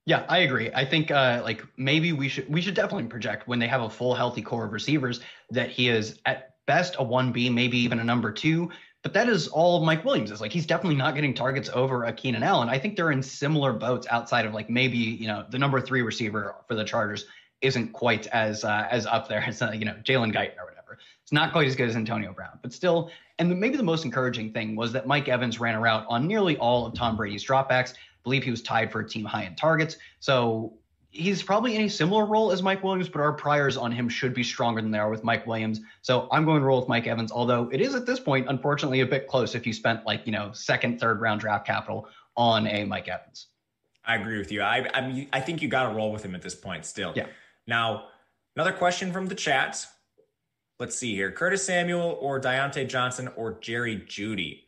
Yeah, 0.08 0.24
I 0.30 0.38
agree. 0.38 0.72
I 0.74 0.86
think 0.86 1.12
uh, 1.12 1.42
like 1.44 1.66
maybe 1.76 2.14
we 2.14 2.30
should 2.30 2.48
we 2.48 2.62
should 2.62 2.76
definitely 2.76 3.10
project 3.10 3.46
when 3.46 3.60
they 3.60 3.68
have 3.68 3.82
a 3.82 3.90
full 3.90 4.16
healthy 4.16 4.42
core 4.42 4.64
of 4.64 4.72
receivers 4.72 5.20
that 5.52 5.70
he 5.70 5.90
is 5.90 6.18
at 6.26 6.54
best 6.66 6.96
a 6.98 7.04
one 7.04 7.34
B, 7.34 7.50
maybe 7.50 7.78
even 7.80 8.00
a 8.00 8.06
number 8.06 8.32
two. 8.32 8.72
But 9.04 9.12
that 9.16 9.28
is 9.28 9.50
all 9.50 9.84
Mike 9.84 10.06
Williams 10.06 10.32
is 10.32 10.40
like. 10.40 10.54
He's 10.54 10.66
definitely 10.66 10.96
not 10.96 11.14
getting 11.14 11.34
targets 11.34 11.70
over 11.74 12.06
a 12.06 12.14
Keenan 12.14 12.42
Allen. 12.42 12.70
I 12.70 12.80
think 12.80 12.96
they're 12.96 13.12
in 13.12 13.22
similar 13.22 13.74
boats 13.74 14.08
outside 14.10 14.46
of 14.46 14.54
like 14.54 14.70
maybe 14.70 14.98
you 14.98 15.28
know 15.28 15.46
the 15.50 15.60
number 15.60 15.82
three 15.82 16.02
receiver 16.02 16.56
for 16.70 16.76
the 16.76 16.86
Chargers 16.86 17.26
isn't 17.60 17.92
quite 17.92 18.28
as 18.28 18.64
uh, 18.64 18.88
as 18.90 19.06
up 19.08 19.28
there 19.28 19.44
as 19.46 19.62
uh, 19.62 19.72
you 19.72 19.84
know 19.84 19.96
Jalen 20.06 20.34
Guyton 20.34 20.58
or 20.58 20.68
whatever. 20.68 21.00
It's 21.22 21.34
not 21.34 21.52
quite 21.52 21.68
as 21.68 21.76
good 21.76 21.90
as 21.90 21.98
Antonio 21.98 22.32
Brown, 22.32 22.60
but 22.62 22.72
still. 22.72 23.12
And 23.40 23.60
maybe 23.60 23.76
the 23.76 23.84
most 23.84 24.06
encouraging 24.06 24.54
thing 24.54 24.78
was 24.78 24.94
that 24.94 25.06
Mike 25.06 25.28
Evans 25.28 25.60
ran 25.60 25.76
a 25.76 25.80
route 25.82 26.06
on 26.08 26.26
nearly 26.26 26.58
all 26.58 26.86
of 26.86 26.96
Tom 26.96 27.18
Brady's 27.18 27.46
dropbacks 27.46 27.94
believe 28.28 28.44
he 28.44 28.52
was 28.52 28.62
tied 28.62 28.92
for 28.92 29.00
a 29.00 29.08
team 29.08 29.24
high 29.24 29.44
in 29.44 29.56
targets. 29.56 29.96
So 30.20 30.74
he's 31.12 31.42
probably 31.42 31.76
in 31.78 31.84
a 31.84 31.88
similar 31.90 32.26
role 32.26 32.52
as 32.52 32.62
Mike 32.62 32.84
Williams, 32.84 33.08
but 33.08 33.22
our 33.22 33.32
priors 33.32 33.78
on 33.78 33.90
him 33.90 34.10
should 34.10 34.34
be 34.34 34.44
stronger 34.44 34.82
than 34.82 34.92
they 34.92 35.00
are 35.00 35.10
with 35.10 35.24
Mike 35.24 35.48
Williams. 35.48 35.80
So 36.02 36.28
I'm 36.30 36.44
going 36.44 36.60
to 36.60 36.66
roll 36.66 36.82
with 36.82 36.90
Mike 36.90 37.08
Evans, 37.08 37.32
although 37.32 37.70
it 37.72 37.80
is 37.80 37.96
at 37.96 38.06
this 38.06 38.20
point, 38.20 38.48
unfortunately, 38.50 39.00
a 39.00 39.06
bit 39.06 39.30
close 39.30 39.56
if 39.56 39.66
you 39.66 39.72
spent 39.72 40.06
like, 40.06 40.26
you 40.26 40.34
know, 40.34 40.52
second, 40.52 41.00
third 41.00 41.22
round 41.22 41.40
draft 41.40 41.66
capital 41.66 42.10
on 42.36 42.68
a 42.68 42.84
Mike 42.84 43.08
Evans. 43.08 43.48
I 44.04 44.16
agree 44.16 44.38
with 44.38 44.52
you. 44.52 44.62
I 44.62 44.90
I, 44.94 45.08
mean, 45.08 45.30
I 45.32 45.40
think 45.40 45.62
you 45.62 45.70
got 45.70 45.90
to 45.90 45.96
roll 45.96 46.12
with 46.12 46.24
him 46.24 46.36
at 46.36 46.42
this 46.42 46.56
point 46.56 46.86
still. 46.86 47.14
Yeah. 47.16 47.28
Now, 47.66 48.08
another 48.58 48.74
question 48.74 49.14
from 49.14 49.28
the 49.28 49.36
chat. 49.36 49.86
Let's 50.80 50.98
see 50.98 51.16
here. 51.16 51.32
Curtis 51.32 51.66
Samuel 51.66 52.18
or 52.20 52.42
Diontae 52.42 52.90
Johnson 52.90 53.30
or 53.38 53.58
Jerry 53.62 53.96
Jeudy? 53.96 54.64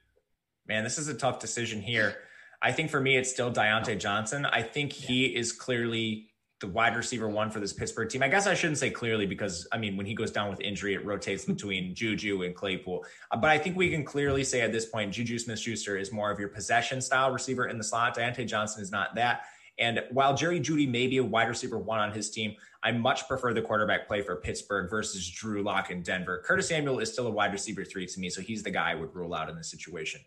Man, 0.65 0.85
this 0.85 0.97
is 0.97 1.09
a 1.09 1.13
tough 1.13 1.39
decision 1.39 1.81
here. 1.81 2.15
I 2.61 2.71
think 2.71 2.89
for 2.89 2.99
me, 2.99 3.15
it's 3.15 3.29
still 3.29 3.51
Diontae 3.51 3.99
Johnson. 3.99 4.45
I 4.45 4.61
think 4.61 4.91
he 4.91 5.25
is 5.25 5.51
clearly 5.51 6.29
the 6.59 6.67
wide 6.67 6.95
receiver 6.95 7.29
one 7.29 7.49
for 7.49 7.61
this 7.61 7.71
Pittsburgh 7.71 8.09
team. 8.09 8.21
I 8.21 8.27
guess 8.27 8.45
I 8.45 8.53
shouldn't 8.53 8.79
say 8.79 8.89
clearly 8.89 9.25
because 9.25 9.65
I 9.71 9.77
mean 9.77 9.95
when 9.95 10.05
he 10.05 10.13
goes 10.13 10.29
down 10.29 10.49
with 10.49 10.59
injury, 10.59 10.93
it 10.93 11.05
rotates 11.05 11.45
between 11.45 11.95
Juju 11.95 12.43
and 12.43 12.53
Claypool. 12.53 13.05
Uh, 13.31 13.37
but 13.37 13.49
I 13.49 13.57
think 13.57 13.77
we 13.77 13.89
can 13.89 14.03
clearly 14.03 14.43
say 14.43 14.61
at 14.61 14.73
this 14.73 14.85
point, 14.85 15.13
Juju 15.13 15.39
Smith-Schuster 15.39 15.97
is 15.97 16.11
more 16.11 16.31
of 16.31 16.39
your 16.39 16.49
possession 16.49 17.01
style 17.01 17.31
receiver 17.31 17.67
in 17.67 17.77
the 17.77 17.83
slot. 17.83 18.17
Diontae 18.17 18.45
Johnson 18.45 18.81
is 18.81 18.91
not 18.91 19.15
that. 19.15 19.43
And 19.77 20.03
while 20.11 20.35
Jerry 20.35 20.59
Jeudy 20.59 20.89
may 20.89 21.07
be 21.07 21.17
a 21.17 21.23
wide 21.23 21.47
receiver 21.47 21.79
one 21.79 21.99
on 21.99 22.11
his 22.11 22.29
team, 22.29 22.53
I 22.83 22.91
much 22.91 23.25
prefer 23.29 23.53
the 23.53 23.61
quarterback 23.61 24.09
play 24.09 24.21
for 24.21 24.35
Pittsburgh 24.35 24.89
versus 24.89 25.29
Drew 25.29 25.63
Lock 25.63 25.89
in 25.89 26.03
Denver. 26.03 26.43
Curtis 26.45 26.67
Samuel 26.67 26.99
is 26.99 27.11
still 27.11 27.27
a 27.27 27.31
wide 27.31 27.53
receiver 27.53 27.85
three 27.85 28.05
to 28.05 28.19
me, 28.19 28.29
so 28.29 28.41
he's 28.41 28.61
the 28.61 28.71
guy 28.71 28.91
I 28.91 28.95
would 28.95 29.15
rule 29.15 29.33
out 29.33 29.49
in 29.49 29.55
this 29.55 29.71
situation. 29.71 30.19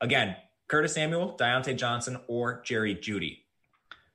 Again, 0.00 0.36
Curtis 0.68 0.92
Samuel, 0.92 1.36
Diontae 1.38 1.76
Johnson, 1.76 2.18
or 2.28 2.60
Jerry 2.62 2.94
Jeudy. 2.94 3.40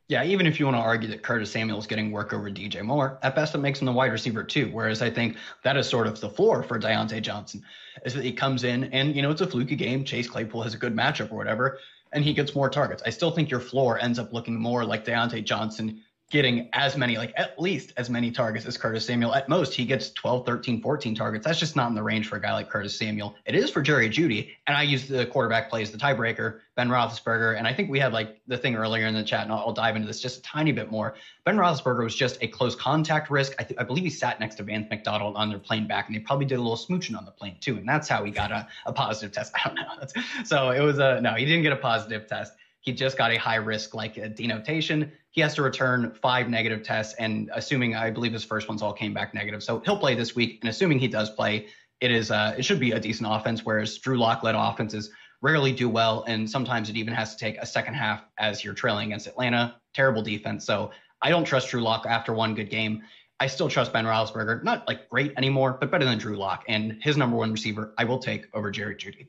Yeah, 0.08 0.24
even 0.24 0.46
if 0.46 0.60
you 0.60 0.66
want 0.66 0.78
to 0.78 0.82
argue 0.82 1.10
that 1.10 1.24
Curtis 1.24 1.52
Samuel 1.52 1.80
is 1.80 1.88
getting 1.88 2.12
work 2.12 2.34
over 2.34 2.50
DJ 2.52 2.84
Moore, 2.84 3.18
at 3.24 3.36
best 3.36 3.56
it 3.56 3.60
makes 3.60 3.80
him 3.80 3.86
the 3.86 3.92
wide 3.92 4.12
receiver 4.12 4.44
too. 4.44 4.70
Whereas 4.72 5.02
I 5.02 5.10
think 5.10 5.38
that 5.64 5.78
is 5.78 5.90
sort 5.90 6.08
of 6.08 6.20
the 6.20 6.30
floor 6.30 6.62
for 6.62 6.80
Diontae 6.80 7.22
Johnson, 7.22 7.64
is 8.06 8.14
that 8.14 8.24
he 8.24 8.32
comes 8.32 8.64
in 8.64 8.86
and 8.86 9.16
you 9.16 9.22
know 9.22 9.32
it's 9.32 9.42
a 9.42 9.48
fluky 9.48 9.76
game. 9.76 10.04
Chase 10.04 10.28
Claypool 10.28 10.62
has 10.62 10.74
a 10.74 10.78
good 10.78 10.96
matchup 10.96 11.32
or 11.32 11.36
whatever, 11.36 11.80
and 12.12 12.24
he 12.24 12.34
gets 12.34 12.54
more 12.54 12.70
targets. 12.70 13.02
I 13.06 13.10
still 13.10 13.32
think 13.32 13.50
your 13.50 13.60
floor 13.60 13.98
ends 13.98 14.20
up 14.20 14.34
looking 14.34 14.60
more 14.60 14.86
like 14.86 15.06
Diontae 15.06 15.44
Johnson 15.44 16.02
getting 16.34 16.68
as 16.74 16.98
many, 16.98 17.16
like 17.16 17.32
at 17.38 17.62
least 17.62 17.94
as 17.96 18.10
many 18.10 18.32
targets 18.32 18.66
as 18.66 18.76
Curtis 18.76 19.06
Samuel. 19.06 19.36
At 19.36 19.48
most, 19.48 19.72
he 19.72 19.86
gets 19.86 20.10
12, 20.14 20.48
13, 20.48 20.82
14 20.82 21.14
targets. 21.14 21.46
That's 21.46 21.60
just 21.60 21.76
not 21.76 21.90
in 21.90 21.96
the 21.96 22.02
range 22.02 22.28
for 22.28 22.38
a 22.38 22.42
guy 22.42 22.52
like 22.54 22.72
Curtis 22.72 22.98
Samuel. 22.98 23.36
It 23.46 23.54
is 23.54 23.70
for 23.70 23.84
Jerry 23.84 24.10
Jeudy. 24.10 24.50
And 24.66 24.76
I 24.76 24.82
use 24.82 25.08
the 25.08 25.28
quarterback 25.28 25.70
play 25.70 25.84
as 25.84 25.92
the 25.92 25.98
tiebreaker, 26.00 26.62
Ben 26.76 26.90
Roethlisberger. 26.90 27.56
And 27.56 27.68
I 27.68 27.74
think 27.74 27.92
we 27.92 28.00
had 28.00 28.14
like 28.14 28.42
the 28.48 28.58
thing 28.58 28.76
earlier 28.76 29.06
in 29.06 29.14
the 29.14 29.24
chat, 29.24 29.44
and 29.44 29.52
I'll, 29.52 29.60
I'll 29.60 29.74
dive 29.74 29.96
into 29.96 30.08
this 30.08 30.20
just 30.20 30.40
a 30.40 30.42
tiny 30.42 30.72
bit 30.72 30.90
more. 30.90 31.14
Ben 31.46 31.56
Roethlisberger 31.56 32.04
was 32.04 32.16
just 32.16 32.40
a 32.42 32.48
close 32.48 32.76
contact 32.76 33.30
risk. 33.30 33.54
I, 33.60 33.64
th- 33.64 33.80
I 33.80 33.84
believe 33.84 34.04
he 34.04 34.10
sat 34.10 34.40
next 34.40 34.56
to 34.56 34.64
Vance 34.64 34.88
McDonald 34.90 35.36
on 35.36 35.50
their 35.50 35.60
plane 35.60 35.88
back, 35.88 36.08
and 36.08 36.16
they 36.16 36.20
probably 36.20 36.48
did 36.48 36.58
a 36.58 36.62
little 36.62 36.76
smooching 36.76 37.16
on 37.16 37.26
the 37.26 37.32
plane 37.32 37.58
too. 37.62 37.78
And 37.78 37.88
that's 37.88 38.10
how 38.10 38.24
he 38.24 38.32
got 38.32 38.52
a, 38.52 38.68
a 38.88 38.92
positive 38.92 39.32
test. 39.32 39.54
I 39.64 39.68
don't 39.68 39.76
know. 39.76 39.84
That's, 40.00 40.50
so 40.50 40.72
it 40.72 40.82
was 40.82 40.98
a 40.98 41.22
no, 41.22 41.36
he 41.36 41.46
didn't 41.46 41.62
get 41.62 41.74
a 41.74 41.78
positive 41.78 42.26
test. 42.26 42.54
He 42.80 42.92
just 42.92 43.20
got 43.20 43.32
a 43.32 43.38
high 43.38 43.58
risk 43.58 43.94
like 43.94 44.18
a 44.18 44.28
denotation 44.28 45.12
he 45.34 45.42
has 45.42 45.56
to 45.56 45.64
return 45.64 46.14
five 46.22 46.48
negative 46.48 46.84
tests. 46.84 47.16
And 47.16 47.50
assuming, 47.54 47.96
I 47.96 48.12
believe 48.12 48.34
his 48.34 48.44
first 48.44 48.70
ones 48.70 48.84
all 48.84 48.94
came 48.94 49.16
back 49.16 49.34
negative. 49.34 49.64
So 49.64 49.80
he'll 49.84 49.98
play 49.98 50.14
this 50.14 50.36
week. 50.36 50.60
And 50.62 50.70
assuming 50.70 51.00
he 51.00 51.08
does 51.08 51.32
play, 51.32 51.68
it 52.02 52.12
is 52.12 52.30
uh, 52.30 52.54
it 52.56 52.64
should 52.64 52.80
be 52.80 52.92
a 52.92 53.00
decent 53.00 53.28
offense. 53.30 53.66
Whereas 53.66 53.98
Drew 53.98 54.18
Lock 54.18 54.44
led 54.44 54.54
offenses 54.54 55.10
rarely 55.42 55.74
do 55.74 55.90
well, 55.90 56.24
and 56.28 56.50
sometimes 56.50 56.90
it 56.90 56.96
even 56.96 57.14
has 57.14 57.36
to 57.36 57.40
take 57.40 57.58
a 57.58 57.66
second 57.66 57.96
half 57.96 58.24
as 58.38 58.64
you're 58.64 58.76
trailing 58.76 59.08
against 59.08 59.26
Atlanta. 59.26 59.76
Terrible 59.94 60.22
defense. 60.22 60.66
So 60.66 60.92
I 61.22 61.30
don't 61.30 61.46
trust 61.46 61.70
Drew 61.70 61.82
Lock 61.82 62.06
after 62.06 62.32
one 62.32 62.54
good 62.54 62.70
game. 62.70 63.02
I 63.40 63.48
still 63.48 63.68
trust 63.70 63.92
Ben 63.92 64.06
Roethlisberger, 64.06 64.64
not 64.64 64.88
like 64.88 65.10
great 65.10 65.34
anymore, 65.36 65.78
but 65.80 65.90
better 65.90 66.06
than 66.06 66.20
Drew 66.20 66.38
Lock. 66.38 66.64
And 66.70 67.02
his 67.02 67.18
number 67.18 67.36
one 67.36 67.52
receiver, 67.52 67.94
I 67.98 68.04
will 68.04 68.20
take 68.20 68.46
over 68.54 68.70
Jerry 68.70 68.96
Jeudy. 68.96 69.28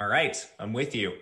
All 0.00 0.08
right, 0.08 0.34
I'm 0.58 0.72
with 0.72 0.94
you. 0.94 1.12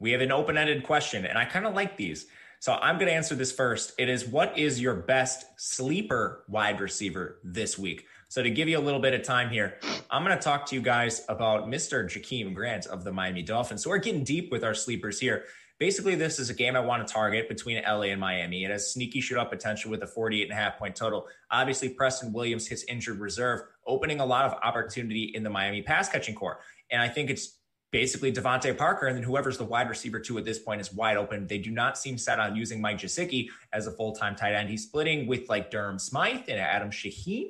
We 0.00 0.12
have 0.12 0.20
an 0.22 0.32
open-ended 0.32 0.84
question, 0.84 1.26
and 1.26 1.36
I 1.36 1.44
kind 1.44 1.66
of 1.66 1.74
like 1.74 1.96
these. 1.98 2.26
So 2.60 2.72
I'm 2.72 2.96
going 2.96 3.06
to 3.06 3.14
answer 3.14 3.34
this 3.34 3.52
first. 3.52 3.92
It 3.98 4.08
is 4.08 4.26
what 4.26 4.58
is 4.58 4.80
your 4.80 4.94
best 4.94 5.46
sleeper 5.56 6.44
wide 6.48 6.80
receiver 6.80 7.38
this 7.44 7.78
week? 7.78 8.06
So 8.28 8.42
to 8.42 8.50
give 8.50 8.68
you 8.68 8.78
a 8.78 8.80
little 8.80 9.00
bit 9.00 9.14
of 9.14 9.22
time 9.22 9.48
here, 9.48 9.78
I'm 10.10 10.24
going 10.24 10.36
to 10.36 10.42
talk 10.42 10.66
to 10.66 10.74
you 10.74 10.82
guys 10.82 11.24
about 11.28 11.68
Mr. 11.68 12.04
Jakeem 12.04 12.54
Grant 12.54 12.86
of 12.86 13.04
the 13.04 13.12
Miami 13.12 13.42
Dolphins. 13.42 13.84
So 13.84 13.90
we're 13.90 13.98
getting 13.98 14.24
deep 14.24 14.50
with 14.50 14.64
our 14.64 14.74
sleepers 14.74 15.20
here. 15.20 15.44
Basically, 15.78 16.16
this 16.16 16.40
is 16.40 16.50
a 16.50 16.54
game 16.54 16.74
I 16.74 16.80
want 16.80 17.06
to 17.06 17.12
target 17.12 17.48
between 17.48 17.80
LA 17.84 18.02
and 18.02 18.20
Miami. 18.20 18.64
It 18.64 18.70
has 18.70 18.92
sneaky 18.92 19.22
shootout 19.22 19.48
potential 19.48 19.92
with 19.92 20.02
a 20.02 20.08
48 20.08 20.42
and 20.42 20.52
a 20.52 20.56
half 20.56 20.76
point 20.76 20.96
total. 20.96 21.26
Obviously, 21.52 21.90
Preston 21.90 22.32
Williams 22.32 22.66
hits 22.66 22.82
injured 22.88 23.20
reserve, 23.20 23.60
opening 23.86 24.18
a 24.18 24.26
lot 24.26 24.44
of 24.44 24.54
opportunity 24.64 25.30
in 25.34 25.44
the 25.44 25.50
Miami 25.50 25.82
pass 25.82 26.08
catching 26.08 26.34
core. 26.34 26.58
And 26.90 27.00
I 27.00 27.08
think 27.08 27.30
it's 27.30 27.57
basically 27.90 28.32
DeVante 28.32 28.76
Parker, 28.76 29.06
and 29.06 29.16
then 29.16 29.22
whoever's 29.22 29.58
the 29.58 29.64
wide 29.64 29.88
receiver 29.88 30.20
two 30.20 30.38
at 30.38 30.44
this 30.44 30.58
point 30.58 30.80
is 30.80 30.92
wide 30.92 31.16
open. 31.16 31.46
They 31.46 31.58
do 31.58 31.70
not 31.70 31.96
seem 31.98 32.18
set 32.18 32.38
on 32.38 32.56
using 32.56 32.80
Mike 32.80 32.98
Gesicki 32.98 33.48
as 33.72 33.86
a 33.86 33.90
full 33.90 34.12
time 34.12 34.36
tight 34.36 34.54
end. 34.54 34.68
He's 34.68 34.84
splitting 34.84 35.26
with 35.26 35.48
like 35.48 35.70
Durham 35.70 35.98
Smythe 35.98 36.48
and 36.48 36.60
Adam 36.60 36.90
Shaheen. 36.90 37.48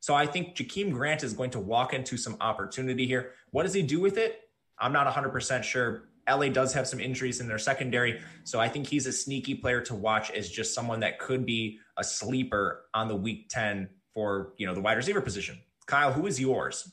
So 0.00 0.14
I 0.14 0.26
think 0.26 0.56
Jakeem 0.56 0.92
Grant 0.92 1.22
is 1.22 1.34
going 1.34 1.50
to 1.50 1.60
walk 1.60 1.92
into 1.92 2.16
some 2.16 2.36
opportunity 2.40 3.06
here. 3.06 3.32
What 3.50 3.64
does 3.64 3.74
he 3.74 3.82
do 3.82 4.00
with 4.00 4.16
it? 4.16 4.40
I'm 4.78 4.92
not 4.92 5.06
100% 5.06 5.62
sure. 5.62 6.08
LA 6.28 6.48
does 6.48 6.72
have 6.72 6.86
some 6.86 7.00
injuries 7.00 7.40
in 7.40 7.48
their 7.48 7.58
secondary. 7.58 8.20
So 8.44 8.60
I 8.60 8.68
think 8.68 8.86
he's 8.86 9.06
a 9.06 9.12
sneaky 9.12 9.54
player 9.54 9.80
to 9.82 9.94
watch 9.94 10.30
as 10.30 10.48
just 10.48 10.74
someone 10.74 11.00
that 11.00 11.18
could 11.18 11.44
be 11.44 11.80
a 11.98 12.04
sleeper 12.04 12.86
on 12.94 13.08
the 13.08 13.16
week 13.16 13.48
10 13.50 13.88
for, 14.14 14.54
you 14.56 14.66
know, 14.66 14.74
the 14.74 14.80
wide 14.80 14.96
receiver 14.96 15.20
position. 15.20 15.60
Kyle, 15.86 16.12
who 16.12 16.26
is 16.26 16.40
yours? 16.40 16.90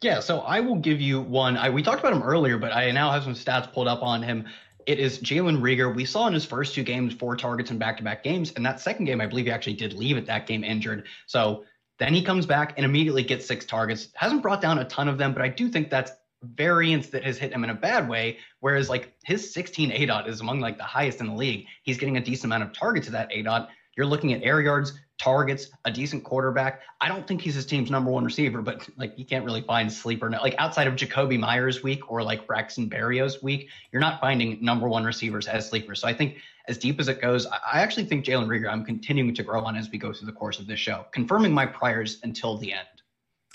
Yeah, 0.00 0.20
so 0.20 0.40
I 0.40 0.60
will 0.60 0.76
give 0.76 1.00
you 1.00 1.20
one. 1.20 1.56
I, 1.56 1.70
we 1.70 1.82
talked 1.82 1.98
about 2.00 2.12
him 2.12 2.22
earlier, 2.22 2.56
but 2.56 2.72
I 2.72 2.90
now 2.92 3.10
have 3.10 3.24
some 3.24 3.34
stats 3.34 3.72
pulled 3.72 3.88
up 3.88 4.02
on 4.02 4.22
him. 4.22 4.46
it 4.86 5.00
is 5.00 5.18
Jalen 5.18 5.60
Reagor. 5.60 5.94
We 5.94 6.04
saw 6.04 6.28
in 6.28 6.34
his 6.34 6.44
first 6.44 6.74
two 6.74 6.84
games 6.84 7.14
four 7.14 7.36
targets 7.36 7.70
in 7.70 7.78
back 7.78 7.96
to 7.98 8.04
back 8.04 8.22
games. 8.22 8.52
And 8.52 8.64
that 8.64 8.80
second 8.80 9.06
game, 9.06 9.20
I 9.20 9.26
believe 9.26 9.46
he 9.46 9.50
actually 9.50 9.74
did 9.74 9.92
leave 9.92 10.16
at 10.16 10.26
that 10.26 10.46
game 10.46 10.62
injured. 10.62 11.06
So 11.26 11.64
then 11.98 12.14
he 12.14 12.22
comes 12.22 12.46
back 12.46 12.74
and 12.76 12.84
immediately 12.84 13.24
gets 13.24 13.44
six 13.44 13.66
targets. 13.66 14.08
Hasn't 14.14 14.40
brought 14.40 14.62
down 14.62 14.78
a 14.78 14.84
ton 14.84 15.08
of 15.08 15.18
them, 15.18 15.32
but 15.32 15.42
I 15.42 15.48
do 15.48 15.68
think 15.68 15.90
that's 15.90 16.12
variance 16.42 17.08
that 17.08 17.24
has 17.24 17.36
hit 17.36 17.52
him 17.52 17.64
in 17.64 17.70
a 17.70 17.74
bad 17.74 18.08
way. 18.08 18.38
Whereas 18.60 18.88
like 18.88 19.14
his 19.24 19.52
16 19.52 19.90
ADOT 19.90 20.28
is 20.28 20.40
among 20.40 20.60
like 20.60 20.78
the 20.78 20.84
highest 20.84 21.20
in 21.20 21.26
the 21.26 21.34
league. 21.34 21.66
He's 21.82 21.98
getting 21.98 22.16
a 22.16 22.20
decent 22.20 22.44
amount 22.44 22.62
of 22.62 22.72
targets 22.72 23.06
to 23.06 23.12
that 23.12 23.30
ADOT. 23.32 23.68
You're 23.98 24.06
looking 24.06 24.32
at 24.32 24.44
air 24.44 24.60
yards, 24.60 24.92
targets, 25.18 25.70
a 25.84 25.90
decent 25.90 26.22
quarterback. 26.22 26.82
I 27.00 27.08
don't 27.08 27.26
think 27.26 27.40
he's 27.40 27.56
his 27.56 27.66
team's 27.66 27.90
number 27.90 28.12
one 28.12 28.24
receiver, 28.24 28.62
but 28.62 28.88
like 28.96 29.18
you 29.18 29.24
can't 29.24 29.44
really 29.44 29.62
find 29.62 29.92
sleeper 29.92 30.30
like 30.30 30.54
outside 30.58 30.86
of 30.86 30.94
Jakobi 30.94 31.36
Meyers 31.36 31.82
week 31.82 32.08
or 32.08 32.22
like 32.22 32.46
Braxton 32.46 32.88
Berrios 32.88 33.42
week, 33.42 33.70
you're 33.90 34.00
not 34.00 34.20
finding 34.20 34.64
number 34.64 34.88
one 34.88 35.02
receivers 35.02 35.48
as 35.48 35.68
sleepers. 35.68 36.00
So 36.00 36.06
I 36.06 36.14
think 36.14 36.36
as 36.68 36.78
deep 36.78 37.00
as 37.00 37.08
it 37.08 37.20
goes, 37.20 37.44
I 37.46 37.80
actually 37.80 38.04
think 38.04 38.24
Jalen 38.24 38.46
Reagor 38.46 38.70
I'm 38.70 38.84
continuing 38.84 39.34
to 39.34 39.42
grow 39.42 39.64
on 39.64 39.76
as 39.76 39.90
we 39.90 39.98
go 39.98 40.12
through 40.12 40.26
the 40.26 40.32
course 40.32 40.60
of 40.60 40.68
this 40.68 40.78
show, 40.78 41.04
confirming 41.10 41.52
my 41.52 41.66
priors 41.66 42.20
until 42.22 42.56
the 42.56 42.72
end. 42.72 42.86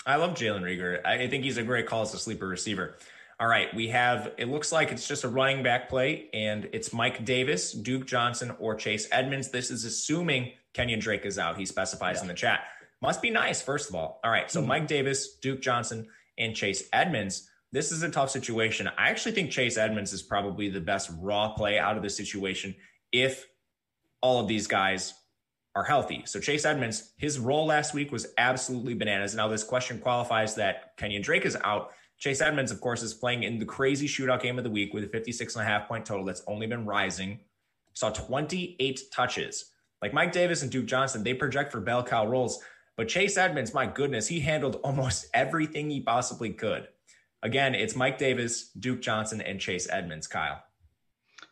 I 0.04 0.16
love 0.16 0.34
Jalen 0.34 0.60
Reagor. 0.60 1.02
I 1.06 1.26
think 1.26 1.44
he's 1.44 1.56
a 1.56 1.62
great 1.62 1.86
call 1.86 2.02
as 2.02 2.12
a 2.12 2.18
sleeper 2.18 2.46
receiver. 2.46 2.98
All 3.40 3.48
right, 3.48 3.74
we 3.74 3.88
have 3.88 4.32
it 4.38 4.48
looks 4.48 4.70
like 4.70 4.92
it's 4.92 5.08
just 5.08 5.24
a 5.24 5.28
running 5.28 5.62
back 5.62 5.88
play, 5.88 6.28
and 6.32 6.68
it's 6.72 6.92
Mike 6.92 7.24
Davis, 7.24 7.72
Duke 7.72 8.06
Johnson, 8.06 8.54
or 8.60 8.74
Chase 8.76 9.08
Edmonds. 9.10 9.50
This 9.50 9.70
is 9.70 9.84
assuming 9.84 10.52
Kenyon 10.72 11.00
Drake 11.00 11.26
is 11.26 11.38
out. 11.38 11.58
He 11.58 11.66
specifies 11.66 12.16
yeah. 12.16 12.22
in 12.22 12.28
the 12.28 12.34
chat. 12.34 12.60
Must 13.02 13.20
be 13.20 13.30
nice, 13.30 13.60
first 13.60 13.88
of 13.88 13.96
all. 13.96 14.20
All 14.24 14.30
right, 14.30 14.50
so 14.50 14.60
mm-hmm. 14.60 14.68
Mike 14.68 14.86
Davis, 14.86 15.36
Duke 15.38 15.60
Johnson, 15.60 16.06
and 16.38 16.54
Chase 16.54 16.88
Edmonds. 16.92 17.48
This 17.72 17.90
is 17.90 18.04
a 18.04 18.08
tough 18.08 18.30
situation. 18.30 18.88
I 18.96 19.10
actually 19.10 19.32
think 19.32 19.50
Chase 19.50 19.76
Edmonds 19.76 20.12
is 20.12 20.22
probably 20.22 20.68
the 20.68 20.80
best 20.80 21.10
raw 21.20 21.54
play 21.54 21.76
out 21.76 21.96
of 21.96 22.04
the 22.04 22.10
situation 22.10 22.74
if 23.10 23.46
all 24.20 24.38
of 24.38 24.46
these 24.46 24.68
guys 24.68 25.12
are 25.74 25.82
healthy. 25.82 26.22
So 26.24 26.38
Chase 26.38 26.64
Edmonds, 26.64 27.12
his 27.16 27.38
role 27.38 27.66
last 27.66 27.94
week 27.94 28.12
was 28.12 28.28
absolutely 28.38 28.94
bananas. 28.94 29.34
Now 29.34 29.48
this 29.48 29.64
question 29.64 29.98
qualifies 29.98 30.54
that 30.54 30.96
Kenyon 30.96 31.22
Drake 31.22 31.44
is 31.44 31.56
out. 31.64 31.90
Chase 32.18 32.40
Edmonds, 32.40 32.70
of 32.70 32.80
course, 32.80 33.02
is 33.02 33.12
playing 33.12 33.42
in 33.42 33.58
the 33.58 33.64
crazy 33.64 34.06
shootout 34.06 34.40
game 34.40 34.58
of 34.58 34.64
the 34.64 34.70
week 34.70 34.94
with 34.94 35.04
a 35.04 35.08
56 35.08 35.56
and 35.56 35.62
a 35.62 35.66
half 35.66 35.88
point 35.88 36.06
total 36.06 36.24
that's 36.24 36.42
only 36.46 36.66
been 36.66 36.86
rising. 36.86 37.40
Saw 37.92 38.10
28 38.10 39.00
touches. 39.12 39.72
Like 40.00 40.12
Mike 40.12 40.32
Davis 40.32 40.62
and 40.62 40.70
Duke 40.70 40.86
Johnson, 40.86 41.22
they 41.22 41.34
project 41.34 41.72
for 41.72 41.80
bell 41.80 42.02
cow 42.02 42.26
roles. 42.26 42.60
But 42.96 43.08
Chase 43.08 43.36
Edmonds, 43.36 43.74
my 43.74 43.86
goodness, 43.86 44.28
he 44.28 44.40
handled 44.40 44.80
almost 44.84 45.26
everything 45.34 45.90
he 45.90 46.00
possibly 46.00 46.50
could. 46.50 46.88
Again, 47.42 47.74
it's 47.74 47.96
Mike 47.96 48.16
Davis, 48.16 48.70
Duke 48.70 49.02
Johnson, 49.02 49.40
and 49.40 49.60
Chase 49.60 49.88
Edmonds, 49.90 50.26
Kyle. 50.26 50.62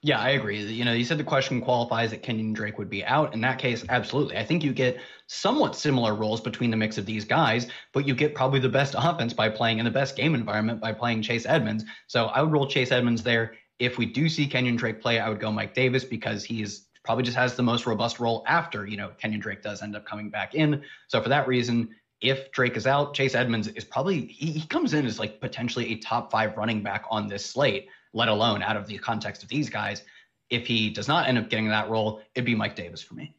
Yeah, 0.05 0.19
I 0.19 0.31
agree. 0.31 0.61
You 0.61 0.85
know, 0.85 0.93
you 0.93 1.05
said 1.05 1.19
the 1.19 1.25
question 1.25 1.61
qualifies 1.61 2.11
that 2.11 2.25
Kenyon 2.25 2.53
Drake 2.53 2.77
would 2.77 2.91
be 2.91 3.05
out. 3.05 3.35
In 3.35 3.41
that 3.43 3.61
case, 3.61 3.85
absolutely. 3.89 4.37
I 4.37 4.45
think 4.45 4.65
you 4.65 4.73
get 4.73 4.99
somewhat 5.29 5.77
similar 5.77 6.17
roles 6.17 6.41
between 6.41 6.73
the 6.73 6.77
mix 6.77 6.99
of 6.99 7.07
these 7.07 7.25
guys, 7.25 7.69
but 7.93 8.07
you 8.07 8.13
get 8.13 8.35
probably 8.35 8.59
the 8.59 8.69
best 8.69 8.97
offense 8.99 9.33
by 9.33 9.49
playing 9.49 9.79
in 9.79 9.85
the 9.85 9.93
best 9.93 10.17
game 10.17 10.35
environment 10.35 10.81
by 10.81 10.93
playing 10.93 11.23
Chase 11.23 11.47
Edmonds. 11.47 11.85
So 12.09 12.27
I 12.27 12.43
would 12.43 12.51
roll 12.51 12.67
Chase 12.67 12.91
Edmonds 12.91 13.23
there. 13.23 13.55
If 13.79 13.97
we 13.97 14.07
do 14.07 14.29
see 14.29 14.49
Kenyon 14.49 14.75
Drake 14.75 15.01
play, 15.01 15.21
I 15.21 15.29
would 15.29 15.39
go 15.39 15.53
Mike 15.53 15.73
Davis 15.73 16.03
because 16.03 16.43
he's 16.43 16.89
probably 17.05 17.23
just 17.23 17.37
has 17.37 17.55
the 17.55 17.63
most 17.63 17.87
robust 17.87 18.19
role 18.19 18.43
after, 18.49 18.87
you 18.87 18.97
know, 18.97 19.13
Kenyon 19.21 19.41
Drake 19.41 19.63
does 19.63 19.83
end 19.83 19.95
up 19.95 20.05
coming 20.05 20.31
back 20.31 20.57
in. 20.57 20.83
So 21.07 21.23
for 21.23 21.29
that 21.29 21.47
reason, 21.47 21.91
if 22.21 22.51
Drake 22.51 22.77
is 22.77 22.89
out, 22.89 23.15
Chase 23.15 23.37
Edmonds 23.37 23.69
is 23.69 23.85
probably 23.85 24.27
he, 24.27 24.51
he 24.51 24.67
comes 24.67 24.95
in 24.95 25.07
as 25.07 25.21
like 25.21 25.41
potentially 25.41 25.93
a 25.93 25.97
top 25.99 26.33
five 26.33 26.57
running 26.57 26.83
back 26.83 27.05
on 27.09 27.29
this 27.29 27.47
slate 27.47 27.89
let 28.13 28.29
alone 28.29 28.63
out 28.63 28.77
of 28.77 28.87
the 28.87 28.99
context 28.99 29.43
of 29.43 29.49
these 29.49 29.69
guys. 29.69 30.03
If 30.51 30.67
he 30.67 30.91
does 30.91 31.09
not 31.09 31.29
end 31.29 31.39
up 31.39 31.49
getting 31.49 31.69
that 31.69 31.89
role, 31.89 32.21
it'd 32.35 32.45
be 32.45 32.55
Mike 32.55 32.77
Davis 32.77 33.03
for 33.03 33.15
me. 33.15 33.35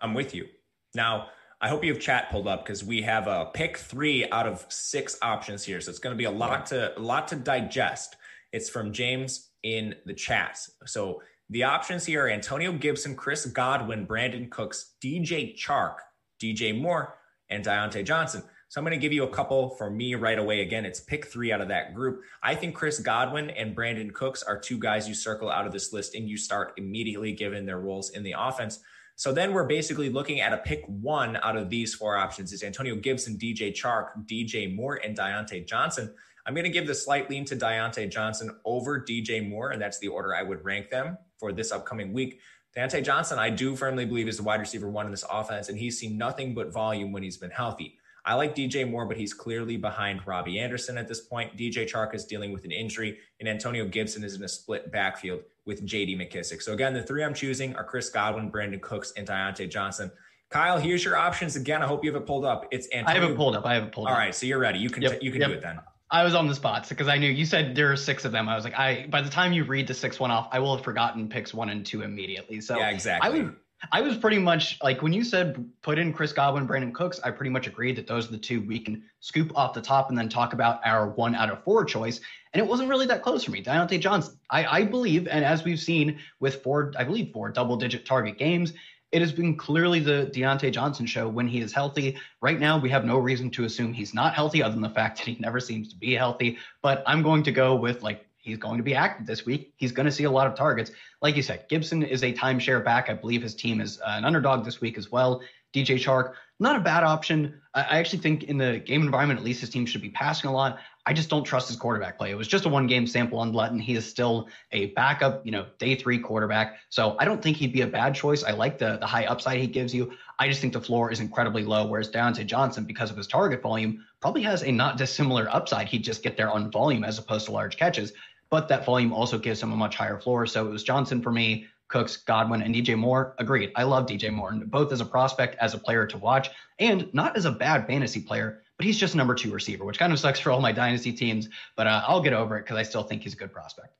I'm 0.00 0.14
with 0.14 0.34
you. 0.34 0.46
Now, 0.94 1.28
I 1.60 1.68
hope 1.68 1.84
you 1.84 1.92
have 1.92 2.00
chat 2.00 2.30
pulled 2.30 2.48
up 2.48 2.64
because 2.64 2.82
we 2.82 3.02
have 3.02 3.26
a 3.26 3.50
pick 3.52 3.76
three 3.76 4.28
out 4.30 4.46
of 4.46 4.64
six 4.70 5.18
options 5.20 5.62
here. 5.62 5.80
So 5.80 5.90
it's 5.90 5.98
going 5.98 6.14
to 6.14 6.18
be 6.18 6.24
a 6.24 6.30
lot 6.30 6.66
to 6.66 6.98
a 6.98 7.00
lot 7.00 7.28
to 7.28 7.36
digest. 7.36 8.16
It's 8.52 8.70
from 8.70 8.92
James 8.92 9.50
in 9.62 9.94
the 10.06 10.14
chat. 10.14 10.58
So 10.86 11.22
the 11.50 11.64
options 11.64 12.06
here 12.06 12.24
are 12.24 12.30
Antonio 12.30 12.72
Gibson, 12.72 13.14
Chris 13.14 13.44
Godwin, 13.44 14.06
Brandin 14.06 14.50
Cooks, 14.50 14.94
DJ 15.04 15.54
Chark, 15.56 15.96
DJ 16.42 16.80
Moore, 16.80 17.18
and 17.50 17.64
Diontae 17.64 18.04
Johnson. 18.04 18.42
So 18.70 18.80
I'm 18.80 18.84
going 18.84 18.96
to 18.96 19.02
give 19.02 19.12
you 19.12 19.24
a 19.24 19.28
couple 19.28 19.70
for 19.70 19.90
me 19.90 20.14
right 20.14 20.38
away. 20.38 20.60
Again, 20.60 20.86
it's 20.86 21.00
pick 21.00 21.26
three 21.26 21.50
out 21.50 21.60
of 21.60 21.66
that 21.68 21.92
group. 21.92 22.22
I 22.40 22.54
think 22.54 22.76
Chris 22.76 23.00
Godwin 23.00 23.50
and 23.50 23.74
Brandin 23.74 24.12
Cooks 24.12 24.44
are 24.44 24.56
two 24.56 24.78
guys 24.78 25.08
you 25.08 25.14
circle 25.14 25.50
out 25.50 25.66
of 25.66 25.72
this 25.72 25.92
list 25.92 26.14
and 26.14 26.28
you 26.28 26.36
start 26.36 26.74
immediately 26.76 27.32
given 27.32 27.66
their 27.66 27.80
roles 27.80 28.10
in 28.10 28.22
the 28.22 28.36
offense. 28.38 28.78
So 29.16 29.32
then 29.32 29.52
we're 29.52 29.66
basically 29.66 30.08
looking 30.08 30.40
at 30.40 30.52
a 30.52 30.58
pick 30.58 30.84
one 30.86 31.36
out 31.42 31.56
of 31.56 31.68
these 31.68 31.96
four 31.96 32.16
options 32.16 32.52
is 32.52 32.62
Antonio 32.62 32.94
Gibson, 32.94 33.36
DJ 33.36 33.72
Chark, 33.72 34.10
DJ 34.24 34.72
Moore, 34.72 35.00
and 35.04 35.18
Diontae 35.18 35.66
Johnson. 35.66 36.14
I'm 36.46 36.54
going 36.54 36.62
to 36.62 36.70
give 36.70 36.86
the 36.86 36.94
slight 36.94 37.28
lean 37.28 37.44
to 37.46 37.56
Diontae 37.56 38.08
Johnson 38.08 38.56
over 38.64 39.00
DJ 39.00 39.46
Moore, 39.46 39.70
and 39.70 39.82
that's 39.82 39.98
the 39.98 40.06
order 40.06 40.32
I 40.32 40.44
would 40.44 40.64
rank 40.64 40.90
them 40.90 41.18
for 41.40 41.52
this 41.52 41.72
upcoming 41.72 42.12
week. 42.12 42.38
Diontae 42.76 43.02
Johnson, 43.02 43.40
I 43.40 43.50
do 43.50 43.74
firmly 43.74 44.06
believe 44.06 44.28
is 44.28 44.36
the 44.36 44.44
wide 44.44 44.60
receiver 44.60 44.88
one 44.88 45.06
in 45.06 45.10
this 45.10 45.24
offense, 45.28 45.68
and 45.68 45.76
he's 45.76 45.98
seen 45.98 46.16
nothing 46.16 46.54
but 46.54 46.72
volume 46.72 47.10
when 47.10 47.24
he's 47.24 47.36
been 47.36 47.50
healthy. 47.50 47.96
I 48.24 48.34
like 48.34 48.54
DJ 48.54 48.88
Moore, 48.88 49.06
but 49.06 49.16
he's 49.16 49.32
clearly 49.32 49.76
behind 49.76 50.26
Robbie 50.26 50.58
Anderson 50.58 50.98
at 50.98 51.08
this 51.08 51.20
point. 51.20 51.56
DJ 51.56 51.90
Chark 51.90 52.14
is 52.14 52.24
dealing 52.24 52.52
with 52.52 52.64
an 52.64 52.72
injury, 52.72 53.18
and 53.38 53.48
Antonio 53.48 53.86
Gibson 53.86 54.24
is 54.24 54.34
in 54.34 54.42
a 54.42 54.48
split 54.48 54.92
backfield 54.92 55.42
with 55.66 55.86
JD 55.86 56.16
McKissic. 56.16 56.62
So 56.62 56.72
again, 56.72 56.94
the 56.94 57.02
three 57.02 57.24
I'm 57.24 57.34
choosing 57.34 57.74
are 57.76 57.84
Chris 57.84 58.10
Godwin, 58.10 58.50
Brandin 58.50 58.80
Cooks, 58.80 59.12
and 59.16 59.26
Diontae 59.26 59.70
Johnson. 59.70 60.10
Kyle, 60.50 60.78
here's 60.78 61.04
your 61.04 61.16
options 61.16 61.54
again. 61.54 61.82
I 61.82 61.86
hope 61.86 62.04
you 62.04 62.12
have 62.12 62.20
it 62.20 62.26
pulled 62.26 62.44
up. 62.44 62.66
It's 62.72 62.88
Antonio. 62.92 63.08
I 63.08 63.22
have 63.22 63.30
it 63.30 63.36
pulled 63.36 63.56
up. 63.56 63.64
I 63.64 63.74
have 63.74 63.84
it 63.84 63.92
pulled 63.92 64.08
up. 64.08 64.12
All 64.12 64.18
right, 64.18 64.34
so 64.34 64.46
you're 64.46 64.58
ready. 64.58 64.80
You 64.80 64.90
can 64.90 65.02
yep, 65.02 65.22
you 65.22 65.30
can 65.30 65.40
yep. 65.40 65.50
do 65.50 65.56
it 65.56 65.62
then. 65.62 65.78
I 66.10 66.24
was 66.24 66.34
on 66.34 66.48
the 66.48 66.54
spots 66.56 66.88
because 66.88 67.06
I 67.06 67.18
knew 67.18 67.30
you 67.30 67.46
said 67.46 67.76
there 67.76 67.92
are 67.92 67.96
six 67.96 68.24
of 68.24 68.32
them. 68.32 68.48
I 68.48 68.56
was 68.56 68.64
like, 68.64 68.76
I 68.76 69.06
by 69.08 69.22
the 69.22 69.30
time 69.30 69.52
you 69.52 69.62
read 69.62 69.86
the 69.86 69.94
sixth 69.94 70.18
one 70.18 70.32
off, 70.32 70.48
I 70.50 70.58
will 70.58 70.74
have 70.74 70.84
forgotten 70.84 71.28
picks 71.28 71.54
one 71.54 71.70
and 71.70 71.86
two 71.86 72.02
immediately. 72.02 72.60
So 72.60 72.76
yeah, 72.76 72.90
exactly. 72.90 73.28
I 73.28 73.32
would 73.32 73.56
I 73.92 74.02
was 74.02 74.16
pretty 74.16 74.38
much 74.38 74.78
like 74.82 75.02
when 75.02 75.12
you 75.12 75.24
said 75.24 75.64
put 75.82 75.98
in 75.98 76.12
Chris 76.12 76.32
Godwin, 76.32 76.68
Brandin 76.68 76.92
Cooks, 76.92 77.18
I 77.24 77.30
pretty 77.30 77.50
much 77.50 77.66
agreed 77.66 77.96
that 77.96 78.06
those 78.06 78.28
are 78.28 78.32
the 78.32 78.38
two 78.38 78.60
we 78.60 78.78
can 78.78 79.02
scoop 79.20 79.52
off 79.56 79.74
the 79.74 79.80
top 79.80 80.10
and 80.10 80.18
then 80.18 80.28
talk 80.28 80.52
about 80.52 80.80
our 80.84 81.08
one 81.08 81.34
out 81.34 81.50
of 81.50 81.64
four 81.64 81.84
choice. 81.84 82.20
And 82.52 82.62
it 82.62 82.68
wasn't 82.68 82.88
really 82.88 83.06
that 83.06 83.22
close 83.22 83.44
for 83.44 83.52
me. 83.52 83.62
Diontae 83.62 84.00
Johnson, 84.00 84.38
I, 84.50 84.66
I 84.66 84.84
believe, 84.84 85.28
and 85.28 85.44
as 85.44 85.64
we've 85.64 85.80
seen 85.80 86.18
with 86.40 86.62
four, 86.62 86.92
I 86.98 87.04
believe 87.04 87.32
four 87.32 87.50
double 87.50 87.76
digit 87.76 88.04
target 88.04 88.38
games, 88.38 88.74
it 89.12 89.22
has 89.22 89.32
been 89.32 89.56
clearly 89.56 89.98
the 89.98 90.30
Diontae 90.32 90.72
Johnson 90.72 91.06
show 91.06 91.28
when 91.28 91.48
he 91.48 91.60
is 91.60 91.72
healthy. 91.72 92.16
Right 92.40 92.60
now, 92.60 92.78
we 92.78 92.90
have 92.90 93.04
no 93.04 93.18
reason 93.18 93.50
to 93.52 93.64
assume 93.64 93.92
he's 93.92 94.14
not 94.14 94.34
healthy, 94.34 94.62
other 94.62 94.74
than 94.74 94.82
the 94.82 94.90
fact 94.90 95.18
that 95.18 95.26
he 95.26 95.36
never 95.40 95.58
seems 95.58 95.88
to 95.88 95.96
be 95.96 96.14
healthy. 96.14 96.58
But 96.80 97.02
I'm 97.06 97.22
going 97.22 97.42
to 97.44 97.52
go 97.52 97.74
with 97.74 98.02
like 98.02 98.26
he's 98.40 98.58
going 98.58 98.76
to 98.78 98.82
be 98.82 98.94
active 98.94 99.26
this 99.26 99.44
week. 99.46 99.72
He's 99.76 99.92
going 99.92 100.06
to 100.06 100.12
see 100.12 100.24
a 100.24 100.30
lot 100.30 100.46
of 100.46 100.54
targets. 100.54 100.90
Like 101.22 101.36
you 101.36 101.42
said, 101.42 101.66
Gibson 101.68 102.02
is 102.02 102.22
a 102.22 102.32
timeshare 102.32 102.84
back. 102.84 103.08
I 103.08 103.14
believe 103.14 103.42
his 103.42 103.54
team 103.54 103.80
is 103.80 104.00
uh, 104.00 104.14
an 104.16 104.24
underdog 104.24 104.64
this 104.64 104.80
week 104.80 104.98
as 104.98 105.10
well. 105.10 105.42
DJ 105.72 105.96
Chark, 105.96 106.32
not 106.58 106.76
a 106.76 106.80
bad 106.80 107.04
option. 107.04 107.60
I 107.74 107.98
actually 107.98 108.18
think 108.18 108.44
in 108.44 108.58
the 108.58 108.82
game 108.84 109.02
environment, 109.02 109.38
at 109.38 109.44
least 109.44 109.60
his 109.60 109.70
team 109.70 109.86
should 109.86 110.02
be 110.02 110.10
passing 110.10 110.50
a 110.50 110.52
lot. 110.52 110.80
I 111.06 111.12
just 111.12 111.30
don't 111.30 111.44
trust 111.44 111.68
his 111.68 111.76
quarterback 111.76 112.18
play. 112.18 112.30
It 112.30 112.34
was 112.34 112.48
just 112.48 112.66
a 112.66 112.68
one 112.68 112.86
game 112.86 113.06
sample 113.06 113.38
on 113.38 113.52
Luton. 113.52 113.78
He 113.78 113.94
is 113.94 114.08
still 114.08 114.48
a 114.72 114.86
backup, 114.86 115.46
you 115.46 115.52
know, 115.52 115.66
day 115.78 115.94
three 115.94 116.18
quarterback. 116.18 116.76
So 116.90 117.16
I 117.18 117.24
don't 117.24 117.40
think 117.40 117.56
he'd 117.56 117.72
be 117.72 117.80
a 117.80 117.86
bad 117.86 118.14
choice. 118.14 118.44
I 118.44 118.50
like 118.50 118.78
the 118.78 118.98
the 118.98 119.06
high 119.06 119.24
upside 119.24 119.60
he 119.60 119.66
gives 119.66 119.94
you. 119.94 120.12
I 120.38 120.48
just 120.48 120.60
think 120.60 120.72
the 120.72 120.80
floor 120.80 121.10
is 121.10 121.20
incredibly 121.20 121.64
low. 121.64 121.86
Whereas 121.86 122.10
Diontae 122.10 122.46
Johnson, 122.46 122.84
because 122.84 123.10
of 123.10 123.16
his 123.16 123.26
target 123.26 123.62
volume, 123.62 124.04
probably 124.20 124.42
has 124.42 124.62
a 124.62 124.72
not 124.72 124.98
dissimilar 124.98 125.48
upside. 125.50 125.88
He'd 125.88 126.04
just 126.04 126.22
get 126.22 126.36
there 126.36 126.50
on 126.50 126.70
volume 126.70 127.04
as 127.04 127.18
opposed 127.18 127.46
to 127.46 127.52
large 127.52 127.76
catches 127.76 128.12
but 128.50 128.68
that 128.68 128.84
volume 128.84 129.12
also 129.12 129.38
gives 129.38 129.62
him 129.62 129.72
a 129.72 129.76
much 129.76 129.96
higher 129.96 130.18
floor. 130.18 130.46
So 130.46 130.66
it 130.66 130.70
was 130.70 130.82
Johnson 130.82 131.22
for 131.22 131.30
me, 131.30 131.66
Cooks, 131.88 132.16
Godwin, 132.18 132.62
and 132.62 132.74
DJ 132.74 132.96
Moore. 132.96 133.34
Agreed. 133.38 133.72
I 133.76 133.84
love 133.84 134.06
DJ 134.06 134.32
Moore, 134.32 134.52
both 134.66 134.92
as 134.92 135.00
a 135.00 135.04
prospect, 135.04 135.56
as 135.60 135.74
a 135.74 135.78
player 135.78 136.06
to 136.06 136.18
watch, 136.18 136.50
and 136.78 137.12
not 137.14 137.36
as 137.36 137.44
a 137.44 137.50
bad 137.50 137.86
fantasy 137.86 138.20
player, 138.20 138.62
but 138.76 138.84
he's 138.84 138.98
just 138.98 139.14
number 139.14 139.34
two 139.34 139.52
receiver, 139.52 139.84
which 139.84 139.98
kind 139.98 140.12
of 140.12 140.18
sucks 140.18 140.40
for 140.40 140.50
all 140.50 140.60
my 140.60 140.72
dynasty 140.72 141.12
teams. 141.12 141.48
But 141.76 141.86
uh, 141.86 142.02
I'll 142.06 142.22
get 142.22 142.32
over 142.32 142.56
it 142.56 142.62
because 142.62 142.76
I 142.76 142.82
still 142.82 143.02
think 143.02 143.22
he's 143.22 143.34
a 143.34 143.36
good 143.36 143.52
prospect. 143.52 143.94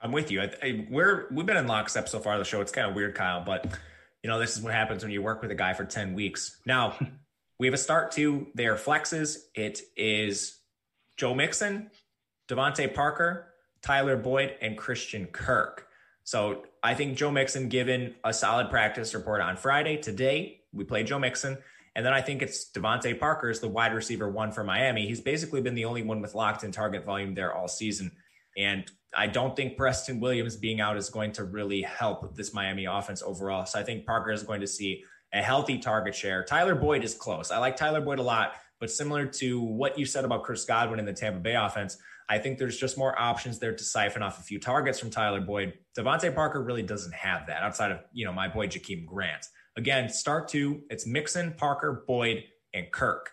I'm 0.00 0.12
with 0.12 0.30
you. 0.30 0.42
I, 0.42 0.50
I, 0.62 0.86
we're 0.90 1.28
we've 1.30 1.46
been 1.46 1.56
in 1.56 1.66
lockstep 1.66 2.08
so 2.08 2.18
far. 2.18 2.36
The 2.38 2.44
show 2.44 2.60
it's 2.60 2.72
kind 2.72 2.88
of 2.88 2.96
weird, 2.96 3.14
Kyle, 3.14 3.44
but 3.44 3.66
you 4.22 4.28
know 4.28 4.38
this 4.38 4.56
is 4.56 4.62
what 4.62 4.74
happens 4.74 5.04
when 5.04 5.12
you 5.12 5.22
work 5.22 5.42
with 5.42 5.50
a 5.52 5.54
guy 5.54 5.74
for 5.74 5.84
ten 5.84 6.14
weeks. 6.14 6.58
Now 6.66 6.96
we 7.58 7.68
have 7.68 7.74
a 7.74 7.78
start 7.78 8.10
to 8.12 8.48
their 8.54 8.74
flexes. 8.74 9.38
It 9.54 9.80
is 9.96 10.58
Joe 11.16 11.34
Mixon, 11.34 11.90
DeVante 12.52 12.92
Parker, 12.92 13.54
Tyler 13.82 14.16
Boyd, 14.16 14.56
and 14.60 14.76
Christian 14.76 15.26
Kirk. 15.26 15.86
So 16.24 16.64
I 16.82 16.94
think 16.94 17.16
Joe 17.16 17.30
Mixon 17.30 17.68
given 17.68 18.14
a 18.24 18.32
solid 18.32 18.70
practice 18.70 19.14
report 19.14 19.40
on 19.40 19.56
Friday. 19.56 19.96
Today, 19.96 20.60
we 20.72 20.84
play 20.84 21.02
Joe 21.02 21.18
Mixon. 21.18 21.58
And 21.94 22.06
then 22.06 22.12
I 22.12 22.20
think 22.22 22.42
it's 22.42 22.70
DeVante 22.70 23.18
Parker 23.18 23.50
is 23.50 23.60
the 23.60 23.68
wide 23.68 23.94
receiver 23.94 24.28
one 24.30 24.50
for 24.50 24.64
Miami. 24.64 25.06
He's 25.06 25.20
basically 25.20 25.60
been 25.60 25.74
the 25.74 25.84
only 25.84 26.02
one 26.02 26.22
with 26.22 26.34
locked 26.34 26.64
in 26.64 26.72
target 26.72 27.04
volume 27.04 27.34
there 27.34 27.54
all 27.54 27.68
season. 27.68 28.12
And 28.56 28.90
I 29.14 29.26
don't 29.26 29.54
think 29.54 29.76
Preston 29.76 30.20
Williams 30.20 30.56
being 30.56 30.80
out 30.80 30.96
is 30.96 31.10
going 31.10 31.32
to 31.32 31.44
really 31.44 31.82
help 31.82 32.34
this 32.34 32.54
Miami 32.54 32.86
offense 32.86 33.22
overall. 33.22 33.66
So 33.66 33.78
I 33.78 33.82
think 33.82 34.06
Parker 34.06 34.32
is 34.32 34.42
going 34.42 34.60
to 34.60 34.66
see 34.66 35.04
a 35.34 35.42
healthy 35.42 35.78
target 35.78 36.14
share. 36.14 36.44
Tyler 36.44 36.74
Boyd 36.74 37.04
is 37.04 37.14
close. 37.14 37.50
I 37.50 37.58
like 37.58 37.76
Tyler 37.76 38.00
Boyd 38.00 38.18
a 38.18 38.22
lot, 38.22 38.54
but 38.80 38.90
similar 38.90 39.26
to 39.26 39.60
what 39.60 39.98
you 39.98 40.06
said 40.06 40.24
about 40.24 40.44
Chris 40.44 40.64
Godwin 40.64 40.98
in 40.98 41.04
the 41.04 41.12
Tampa 41.12 41.40
Bay 41.40 41.56
offense, 41.56 41.98
I 42.32 42.38
think 42.38 42.56
there's 42.56 42.78
just 42.78 42.96
more 42.96 43.20
options 43.20 43.58
there 43.58 43.76
to 43.76 43.84
siphon 43.84 44.22
off 44.22 44.40
a 44.40 44.42
few 44.42 44.58
targets 44.58 44.98
from 44.98 45.10
Tyler 45.10 45.42
Boyd. 45.42 45.74
DeVante 45.98 46.34
Parker 46.34 46.62
really 46.62 46.82
doesn't 46.82 47.12
have 47.12 47.46
that 47.46 47.62
outside 47.62 47.92
of, 47.92 47.98
you 48.14 48.24
know, 48.24 48.32
my 48.32 48.48
boy 48.48 48.68
Jakeem 48.68 49.04
Grant. 49.04 49.44
Again, 49.76 50.08
start 50.08 50.48
two, 50.48 50.80
it's 50.88 51.06
Mixon, 51.06 51.52
Parker, 51.58 52.04
Boyd, 52.06 52.44
and 52.72 52.90
Kirk. 52.90 53.32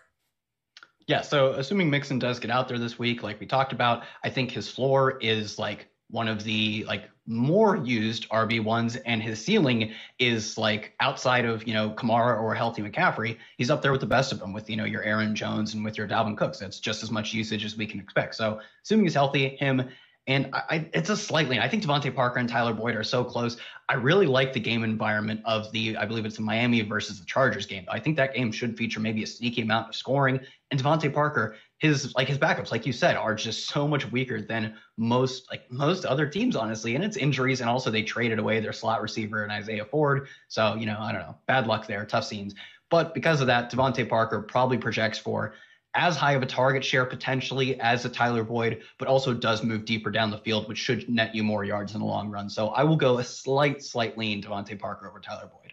Yeah, 1.06 1.22
so 1.22 1.52
assuming 1.52 1.88
Mixon 1.88 2.18
does 2.18 2.38
get 2.38 2.50
out 2.50 2.68
there 2.68 2.78
this 2.78 2.98
week, 2.98 3.22
like 3.22 3.40
we 3.40 3.46
talked 3.46 3.72
about, 3.72 4.04
I 4.22 4.28
think 4.28 4.50
his 4.50 4.68
floor 4.68 5.16
is 5.22 5.58
like 5.58 5.88
one 6.10 6.28
of 6.28 6.44
the 6.44 6.84
like 6.86 7.08
more 7.30 7.76
used 7.76 8.28
RB 8.28 8.62
ones, 8.62 8.96
and 8.96 9.22
his 9.22 9.42
ceiling 9.42 9.92
is 10.18 10.58
like 10.58 10.94
outside 11.00 11.44
of 11.44 11.66
you 11.66 11.72
know 11.72 11.90
Kamara 11.90 12.40
or 12.40 12.54
healthy 12.54 12.82
McCaffrey. 12.82 13.38
He's 13.56 13.70
up 13.70 13.80
there 13.80 13.92
with 13.92 14.00
the 14.00 14.06
best 14.06 14.32
of 14.32 14.40
them, 14.40 14.52
with 14.52 14.68
you 14.68 14.76
know 14.76 14.84
your 14.84 15.02
Aaron 15.02 15.34
Jones 15.34 15.74
and 15.74 15.84
with 15.84 15.96
your 15.96 16.08
Dalvin 16.08 16.36
Cooks. 16.36 16.58
That's 16.58 16.80
just 16.80 17.02
as 17.02 17.10
much 17.10 17.32
usage 17.32 17.64
as 17.64 17.76
we 17.76 17.86
can 17.86 18.00
expect. 18.00 18.34
So 18.34 18.60
assuming 18.82 19.04
he's 19.06 19.14
healthy, 19.14 19.56
him 19.56 19.88
and 20.26 20.50
I, 20.54 20.88
it's 20.92 21.10
a 21.10 21.16
slightly, 21.16 21.58
I 21.58 21.68
think 21.68 21.82
DeVante 21.82 22.14
Parker 22.14 22.38
and 22.38 22.48
Tyler 22.48 22.74
Boyd 22.74 22.94
are 22.94 23.02
so 23.02 23.24
close. 23.24 23.56
I 23.88 23.94
really 23.94 24.26
like 24.26 24.52
the 24.52 24.60
game 24.60 24.84
environment 24.84 25.40
of 25.44 25.72
the, 25.72 25.96
I 25.96 26.04
believe 26.04 26.24
it's 26.24 26.36
the 26.36 26.42
Miami 26.42 26.82
versus 26.82 27.18
the 27.18 27.26
Chargers 27.26 27.66
game. 27.66 27.84
I 27.88 27.98
think 27.98 28.16
that 28.16 28.34
game 28.34 28.52
should 28.52 28.76
feature 28.76 29.00
maybe 29.00 29.24
a 29.24 29.26
sneaky 29.26 29.62
amount 29.62 29.88
of 29.88 29.96
scoring. 29.96 30.38
And 30.70 30.80
DeVante 30.80 31.12
Parker, 31.12 31.56
his 31.80 32.14
like 32.14 32.28
his 32.28 32.38
backups, 32.38 32.70
like 32.70 32.86
you 32.86 32.92
said, 32.92 33.16
are 33.16 33.34
just 33.34 33.66
so 33.66 33.88
much 33.88 34.10
weaker 34.12 34.40
than 34.40 34.74
most 34.98 35.50
like 35.50 35.70
most 35.72 36.04
other 36.04 36.28
teams, 36.28 36.54
honestly. 36.54 36.94
And 36.94 37.02
it's 37.02 37.16
injuries, 37.16 37.62
and 37.62 37.70
also 37.70 37.90
they 37.90 38.02
traded 38.02 38.38
away 38.38 38.60
their 38.60 38.74
slot 38.74 39.00
receiver 39.00 39.42
and 39.42 39.50
Isaiah 39.50 39.86
Ford. 39.86 40.28
So 40.48 40.74
you 40.74 40.84
know, 40.86 40.98
I 41.00 41.10
don't 41.10 41.22
know, 41.22 41.36
bad 41.46 41.66
luck 41.66 41.86
there, 41.86 42.04
tough 42.04 42.26
scenes. 42.26 42.54
But 42.90 43.14
because 43.14 43.40
of 43.40 43.46
that, 43.46 43.72
DeVante 43.72 44.08
Parker 44.08 44.42
probably 44.42 44.76
projects 44.76 45.18
for 45.18 45.54
as 45.94 46.16
high 46.16 46.32
of 46.32 46.42
a 46.42 46.46
target 46.46 46.84
share 46.84 47.06
potentially 47.06 47.80
as 47.80 48.04
a 48.04 48.08
Tyler 48.08 48.44
Boyd, 48.44 48.82
but 48.98 49.08
also 49.08 49.32
does 49.32 49.64
move 49.64 49.84
deeper 49.84 50.10
down 50.10 50.30
the 50.30 50.38
field, 50.38 50.68
which 50.68 50.78
should 50.78 51.08
net 51.08 51.34
you 51.34 51.42
more 51.42 51.64
yards 51.64 51.94
in 51.94 52.00
the 52.00 52.06
long 52.06 52.30
run. 52.30 52.48
So 52.48 52.68
I 52.68 52.84
will 52.84 52.96
go 52.96 53.18
a 53.18 53.24
slight, 53.24 53.82
slight 53.82 54.18
lean 54.18 54.42
DeVante 54.42 54.78
Parker 54.78 55.08
over 55.08 55.18
Tyler 55.18 55.50
Boyd. 55.50 55.72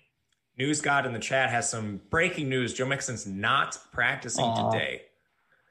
News 0.58 0.82
God 0.82 1.06
in 1.06 1.14
the 1.14 1.20
chat 1.20 1.50
has 1.50 1.70
some 1.70 2.02
breaking 2.10 2.50
news. 2.50 2.74
Joe 2.74 2.88
Mixon's 2.88 3.28
not 3.28 3.78
practicing 3.92 4.46
Aww. 4.46 4.72
today. 4.72 5.02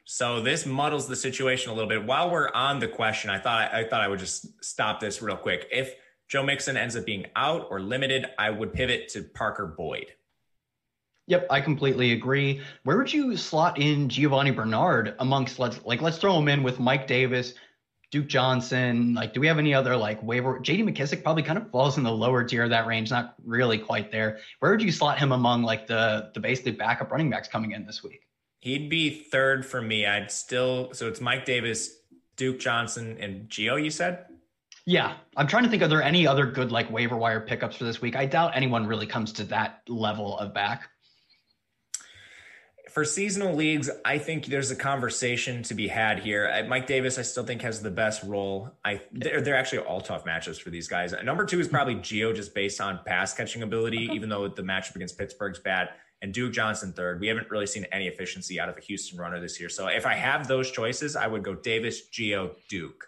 So 0.09 0.41
this 0.41 0.65
muddles 0.65 1.09
the 1.09 1.17
situation 1.17 1.73
a 1.73 1.75
little 1.75 1.89
bit. 1.89 2.05
While 2.05 2.31
we're 2.31 2.49
on 2.53 2.79
the 2.79 2.87
question, 2.87 3.29
I 3.29 3.41
thought 3.41 3.75
I 3.75 3.83
thought 3.83 4.03
I 4.03 4.09
would 4.09 4.21
just 4.21 4.65
stop 4.65 5.01
this 5.01 5.21
real 5.21 5.37
quick. 5.37 5.67
If 5.73 5.95
Joe 6.29 6.45
Mixon 6.45 6.77
ends 6.77 6.95
up 6.95 7.05
being 7.05 7.27
out 7.35 7.67
or 7.71 7.81
limited, 7.81 8.27
I 8.39 8.51
would 8.51 8.73
pivot 8.73 9.09
to 9.11 9.25
Parker 9.25 9.67
Boyd. 9.67 10.13
Yep, 11.27 11.49
I 11.51 11.61
completely 11.61 12.13
agree. 12.13 12.61
Where 12.85 12.97
would 12.97 13.13
you 13.13 13.37
slot 13.37 13.81
in 13.81 14.09
Giovani 14.09 14.53
Bernard 14.53 15.17
amongst 15.19 15.59
let's 15.59 15.85
like 15.85 16.01
let's 16.01 16.19
throw 16.19 16.39
him 16.39 16.47
in 16.47 16.63
with 16.63 16.79
Mike 16.79 17.09
Davis, 17.09 17.55
Duke 18.13 18.29
Johnson? 18.29 19.13
Like, 19.13 19.35
do 19.35 19.41
we 19.41 19.49
have 19.49 19.59
any 19.59 19.75
other 19.75 19.97
like 19.97 20.23
waiver? 20.23 20.61
JD 20.61 20.89
McKissic 20.89 21.25
probably 21.25 21.43
kind 21.43 21.59
of 21.59 21.69
falls 21.73 21.99
in 21.99 22.05
the 22.05 22.13
lower 22.13 22.45
tier 22.45 22.63
of 22.63 22.71
that 22.71 22.87
range, 22.87 23.11
not 23.11 23.35
really 23.45 23.77
quite 23.77 24.13
there. 24.13 24.39
Where 24.61 24.71
would 24.71 24.83
you 24.83 24.93
slot 24.93 25.19
him 25.19 25.33
among 25.33 25.65
like 25.65 25.89
the 25.89 26.31
the 26.33 26.39
basically 26.39 26.73
backup 26.73 27.11
running 27.11 27.29
backs 27.29 27.49
coming 27.49 27.73
in 27.73 27.85
this 27.85 28.05
week? 28.05 28.21
He'd 28.67 28.91
be 28.91 29.11
third 29.11 29.65
for 29.65 29.81
me. 29.81 30.07
I'd 30.07 30.29
still 30.29 30.93
so 30.93 31.07
it's 31.07 31.21
Mike 31.21 31.45
Davis, 31.45 31.99
Duke 32.35 32.59
Johnson, 32.59 33.17
and 33.21 33.49
Gio. 33.49 33.81
You 33.81 33.91
said. 33.91 34.25
Yeah, 34.85 35.15
I'm 35.37 35.47
trying 35.47 35.63
to 35.63 35.71
think. 35.71 35.85
Are 35.85 35.89
there 35.89 36.03
any 36.03 36.27
other 36.27 36.47
good 36.47 36.73
like 36.73 36.91
waiver 36.91 37.17
wire 37.17 37.41
pickups 37.41 37.77
for 37.77 37.85
this 37.85 38.01
week? 38.01 38.17
I 38.17 38.27
doubt 38.27 38.57
anyone 38.57 38.85
really 38.89 39.07
comes 39.07 39.33
to 39.35 39.45
that 39.45 39.83
level 39.87 40.37
of 40.39 40.53
back 40.53 40.89
for 42.97 43.05
seasonal 43.05 43.55
leagues, 43.55 43.91
I 44.07 44.17
think 44.17 44.47
there's 44.47 44.71
a 44.71 44.75
conversation 44.75 45.63
to 45.65 45.75
be 45.75 45.87
had 45.87 46.19
here. 46.19 46.65
Mike 46.67 46.87
Davis, 46.87 47.19
I 47.19 47.23
still 47.23 47.45
think 47.45 47.61
has 47.61 47.83
the 47.83 47.91
best 47.91 48.23
role. 48.23 48.71
I 48.87 49.03
they're, 49.13 49.43
they're 49.43 49.55
actually 49.55 49.81
all 49.81 50.01
tough 50.01 50.25
matchups 50.25 50.63
for 50.63 50.71
these 50.71 50.89
guys. 50.89 51.15
Number 51.23 51.45
two 51.45 51.61
is 51.61 51.69
probably 51.69 51.97
Gio, 51.97 52.35
just 52.35 52.55
based 52.55 52.81
on 52.81 53.01
pass 53.05 53.35
catching 53.35 53.63
ability, 53.63 54.09
even 54.15 54.31
though 54.31 54.49
the 54.49 54.63
matchup 54.63 54.97
against 54.97 55.19
Pittsburgh's 55.19 55.59
bad. 55.59 55.91
And 56.27 56.35
Duke 56.35 56.53
Johnson 56.53 56.93
third. 56.93 57.21
We 57.21 57.29
haven't 57.29 57.49
really 57.53 57.69
seen 57.69 57.87
any 57.93 58.09
efficiency 58.09 58.59
out 58.59 58.69
of 58.69 58.77
a 58.77 58.81
Houston 58.81 59.17
runner 59.17 59.39
this 59.39 59.61
year. 59.61 59.69
So 59.69 59.87
if 59.87 60.05
I 60.07 60.15
have 60.15 60.49
those 60.49 60.73
choices, 60.73 61.15
I 61.15 61.29
would 61.29 61.45
go 61.45 61.55
Davis, 61.55 62.09
Gio, 62.11 62.51
Duke. 62.69 63.07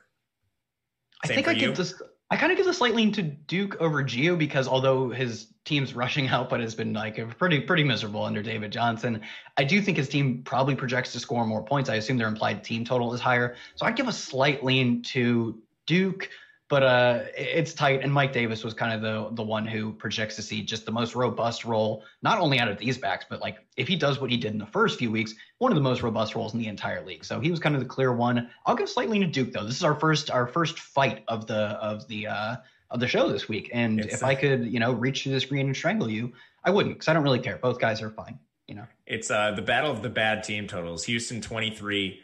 Same 1.25 1.33
I 1.33 1.35
think 1.35 1.49
I 1.49 1.51
you? 1.51 1.59
give 1.59 1.77
this. 1.77 2.01
I 2.31 2.37
kind 2.37 2.53
of 2.53 2.59
give 2.59 2.67
the 2.67 2.73
slight 2.73 2.95
lean 2.95 3.11
to 3.15 3.23
Duke 3.23 3.81
over 3.81 4.05
Gio 4.05 4.39
because 4.39 4.69
although 4.69 5.11
his 5.11 5.49
team's 5.65 5.95
rushing 5.95 6.29
output 6.37 6.61
has 6.61 6.77
been 6.77 6.93
like 6.93 7.37
pretty 7.39 7.59
pretty 7.59 7.83
miserable 7.83 8.23
under 8.23 8.41
David 8.41 8.71
Johnson, 8.71 9.23
I 9.57 9.65
do 9.65 9.83
think 9.83 9.97
his 9.97 10.09
team 10.09 10.45
probably 10.45 10.77
projects 10.77 11.11
to 11.15 11.19
score 11.19 11.45
more 11.45 11.65
points. 11.65 11.91
I 11.91 11.97
assume 11.97 12.19
their 12.19 12.29
implied 12.29 12.63
team 12.63 12.85
total 12.85 13.13
is 13.15 13.21
higher, 13.21 13.57
so 13.75 13.85
I'd 13.85 13.97
give 13.97 14.07
a 14.07 14.13
slight 14.13 14.63
lean 14.63 15.03
to 15.15 15.61
Duke 15.89 16.31
but 16.69 16.83
uh, 16.83 17.21
it's 17.37 17.73
tight. 17.73 18.03
And 18.03 18.13
Mike 18.13 18.33
Davis 18.33 18.63
was 18.63 18.75
kind 18.75 18.93
of 18.93 19.01
the 19.01 19.35
the 19.35 19.43
one 19.43 19.67
who 19.67 19.93
projects 19.93 20.37
to 20.37 20.43
see 20.43 20.63
just 20.63 20.85
the 20.85 20.93
most 20.93 21.15
robust 21.15 21.65
role, 21.65 22.05
not 22.23 22.39
only 22.39 22.59
out 22.59 22.69
of 22.69 22.79
these 22.79 22.99
backs, 22.99 23.25
but 23.29 23.41
like 23.41 23.59
if 23.77 23.89
he 23.89 23.97
does 23.97 24.21
what 24.21 24.31
he 24.31 24.37
did 24.37 24.53
in 24.53 24.59
the 24.59 24.67
first 24.67 24.99
few 24.99 25.11
weeks, 25.11 25.35
one 25.59 25.73
of 25.73 25.77
the 25.77 25.83
most 25.83 26.03
robust 26.03 26.35
roles 26.35 26.53
in 26.53 26.61
the 26.61 26.69
entire 26.69 27.05
league. 27.05 27.25
So 27.25 27.41
he 27.41 27.51
was 27.51 27.59
kind 27.59 27.75
of 27.75 27.81
the 27.81 27.89
clear 27.89 28.13
one. 28.13 28.51
I'll 28.67 28.77
give 28.77 28.89
slightly 28.89 29.19
to 29.21 29.27
Duke 29.27 29.53
though. 29.53 29.65
This 29.65 29.77
is 29.77 29.85
our 29.85 29.95
first 29.95 30.31
our 30.31 30.47
first 30.47 30.79
fight 30.79 31.25
of 31.29 31.47
the 31.47 31.57
of 31.57 32.07
the 32.09 32.27
uh, 32.27 32.57
of 32.91 33.01
the 33.01 33.09
show 33.09 33.31
this 33.31 33.49
week. 33.49 33.71
And 33.73 34.01
it's 34.01 34.15
if 34.15 34.25
I 34.25 34.35
could, 34.35 34.67
you 34.67 34.81
know, 34.81 34.93
reach 34.93 35.23
through 35.23 35.33
the 35.33 35.41
screen 35.41 35.67
and 35.67 35.77
strangle 35.77 36.11
you, 36.11 36.33
I 36.65 36.71
wouldn't 36.71 36.97
because 36.97 37.09
I 37.09 37.15
don't 37.15 37.23
really 37.23 37.41
care. 37.41 37.57
Both 37.57 37.79
guys 37.79 38.03
are 38.03 38.11
fine. 38.11 38.39
You 38.67 38.75
know, 38.75 38.87
it's 39.07 39.31
uh, 39.31 39.53
the 39.53 39.63
battle 39.63 39.91
of 39.91 40.03
the 40.03 40.11
bad 40.11 40.45
team 40.45 40.67
totals. 40.67 41.05
Houston 41.05 41.41
twenty 41.41 41.71
three. 41.71 42.21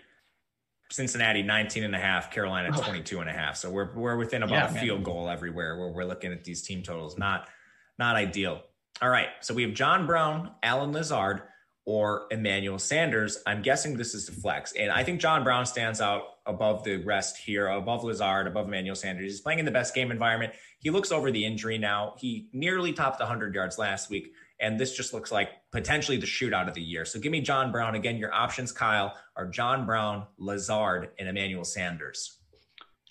Cincinnati 0.90 1.42
19 1.42 1.84
and 1.84 1.94
a 1.94 1.98
half, 1.98 2.30
Carolina 2.30 2.70
22 2.70 3.20
and 3.20 3.28
a 3.28 3.32
half. 3.32 3.56
So 3.56 3.70
we're 3.70 3.92
we're 3.94 4.16
within 4.16 4.42
about 4.42 4.72
yeah, 4.72 4.76
a 4.76 4.80
field 4.80 5.04
goal 5.04 5.28
everywhere 5.28 5.76
where 5.78 5.88
we're 5.88 6.04
looking 6.04 6.32
at 6.32 6.44
these 6.44 6.62
team 6.62 6.82
totals. 6.82 7.18
Not 7.18 7.48
not 7.98 8.16
ideal. 8.16 8.62
All 9.02 9.10
right. 9.10 9.28
So 9.40 9.54
we 9.54 9.62
have 9.62 9.74
John 9.74 10.06
Brown, 10.06 10.52
Allen 10.62 10.92
Lazard, 10.92 11.42
or 11.84 12.26
Emmanuel 12.30 12.78
Sanders. 12.78 13.42
I'm 13.46 13.62
guessing 13.62 13.96
this 13.96 14.14
is 14.14 14.26
the 14.26 14.32
flex. 14.32 14.72
And 14.72 14.90
I 14.90 15.04
think 15.04 15.20
John 15.20 15.44
Brown 15.44 15.66
stands 15.66 16.00
out 16.00 16.22
above 16.46 16.84
the 16.84 16.96
rest 16.98 17.36
here, 17.36 17.66
above 17.68 18.04
Lazard, 18.04 18.46
above 18.46 18.66
Emmanuel 18.66 18.94
Sanders. 18.94 19.24
He's 19.24 19.40
playing 19.40 19.58
in 19.58 19.64
the 19.64 19.70
best 19.70 19.94
game 19.94 20.10
environment. 20.10 20.52
He 20.78 20.90
looks 20.90 21.12
over 21.12 21.30
the 21.30 21.44
injury 21.44 21.78
now. 21.78 22.14
He 22.18 22.48
nearly 22.52 22.92
topped 22.92 23.20
100 23.20 23.54
yards 23.54 23.78
last 23.78 24.10
week. 24.10 24.32
And 24.64 24.80
this 24.80 24.96
just 24.96 25.12
looks 25.12 25.30
like 25.30 25.50
potentially 25.72 26.16
the 26.16 26.26
shootout 26.26 26.68
of 26.68 26.74
the 26.74 26.80
year. 26.80 27.04
So 27.04 27.20
give 27.20 27.30
me 27.30 27.42
John 27.42 27.70
Brown. 27.70 27.94
Again, 27.94 28.16
your 28.16 28.32
options, 28.32 28.72
Kyle, 28.72 29.14
are 29.36 29.46
John 29.46 29.84
Brown, 29.84 30.24
Lazard, 30.38 31.10
and 31.18 31.28
Emmanuel 31.28 31.64
Sanders. 31.64 32.38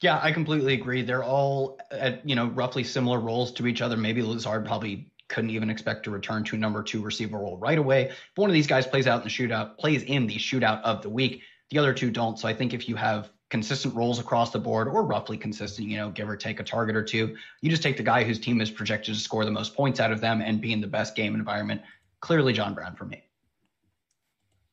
Yeah, 0.01 0.19
I 0.19 0.31
completely 0.31 0.73
agree. 0.73 1.03
They're 1.03 1.23
all 1.23 1.79
at, 1.91 2.27
you 2.27 2.35
know, 2.35 2.47
roughly 2.47 2.83
similar 2.83 3.19
roles 3.19 3.51
to 3.53 3.67
each 3.67 3.83
other. 3.83 3.95
Maybe 3.95 4.23
Lazard 4.23 4.65
probably 4.65 5.11
couldn't 5.29 5.51
even 5.51 5.69
expect 5.69 6.05
to 6.05 6.09
return 6.09 6.43
to 6.45 6.55
a 6.55 6.59
number 6.59 6.81
two 6.81 7.03
receiver 7.03 7.37
role 7.37 7.57
right 7.57 7.77
away. 7.77 8.05
If 8.05 8.17
one 8.35 8.49
of 8.49 8.55
these 8.55 8.67
guys 8.67 8.87
plays 8.87 9.05
out 9.05 9.21
in 9.21 9.23
the 9.23 9.29
shootout, 9.29 9.77
plays 9.77 10.01
in 10.01 10.25
the 10.25 10.37
shootout 10.37 10.81
of 10.81 11.03
the 11.03 11.09
week, 11.09 11.43
the 11.69 11.77
other 11.77 11.93
two 11.93 12.09
don't. 12.09 12.39
So 12.39 12.47
I 12.47 12.55
think 12.55 12.73
if 12.73 12.89
you 12.89 12.95
have 12.95 13.29
consistent 13.53 13.93
roles 13.93 14.17
across 14.17 14.49
the 14.49 14.57
board 14.57 14.87
or 14.87 15.03
roughly 15.03 15.37
consistent, 15.37 15.87
you 15.87 15.95
know, 15.95 16.09
give 16.09 16.27
or 16.27 16.35
take 16.35 16.59
a 16.59 16.63
target 16.63 16.95
or 16.95 17.03
two. 17.03 17.35
You 17.61 17.69
just 17.69 17.83
take 17.83 17.97
the 17.97 18.01
guy 18.01 18.23
whose 18.23 18.39
team 18.39 18.59
is 18.61 18.71
projected 18.71 19.13
to 19.13 19.19
score 19.19 19.45
the 19.45 19.51
most 19.51 19.75
points 19.75 19.99
out 19.99 20.11
of 20.11 20.19
them 20.19 20.41
and 20.41 20.59
be 20.59 20.73
in 20.73 20.81
the 20.81 20.87
best 20.87 21.15
game 21.15 21.35
environment. 21.35 21.79
Clearly, 22.19 22.51
John 22.51 22.73
Brown 22.73 22.95
for 22.95 23.05
me. 23.05 23.21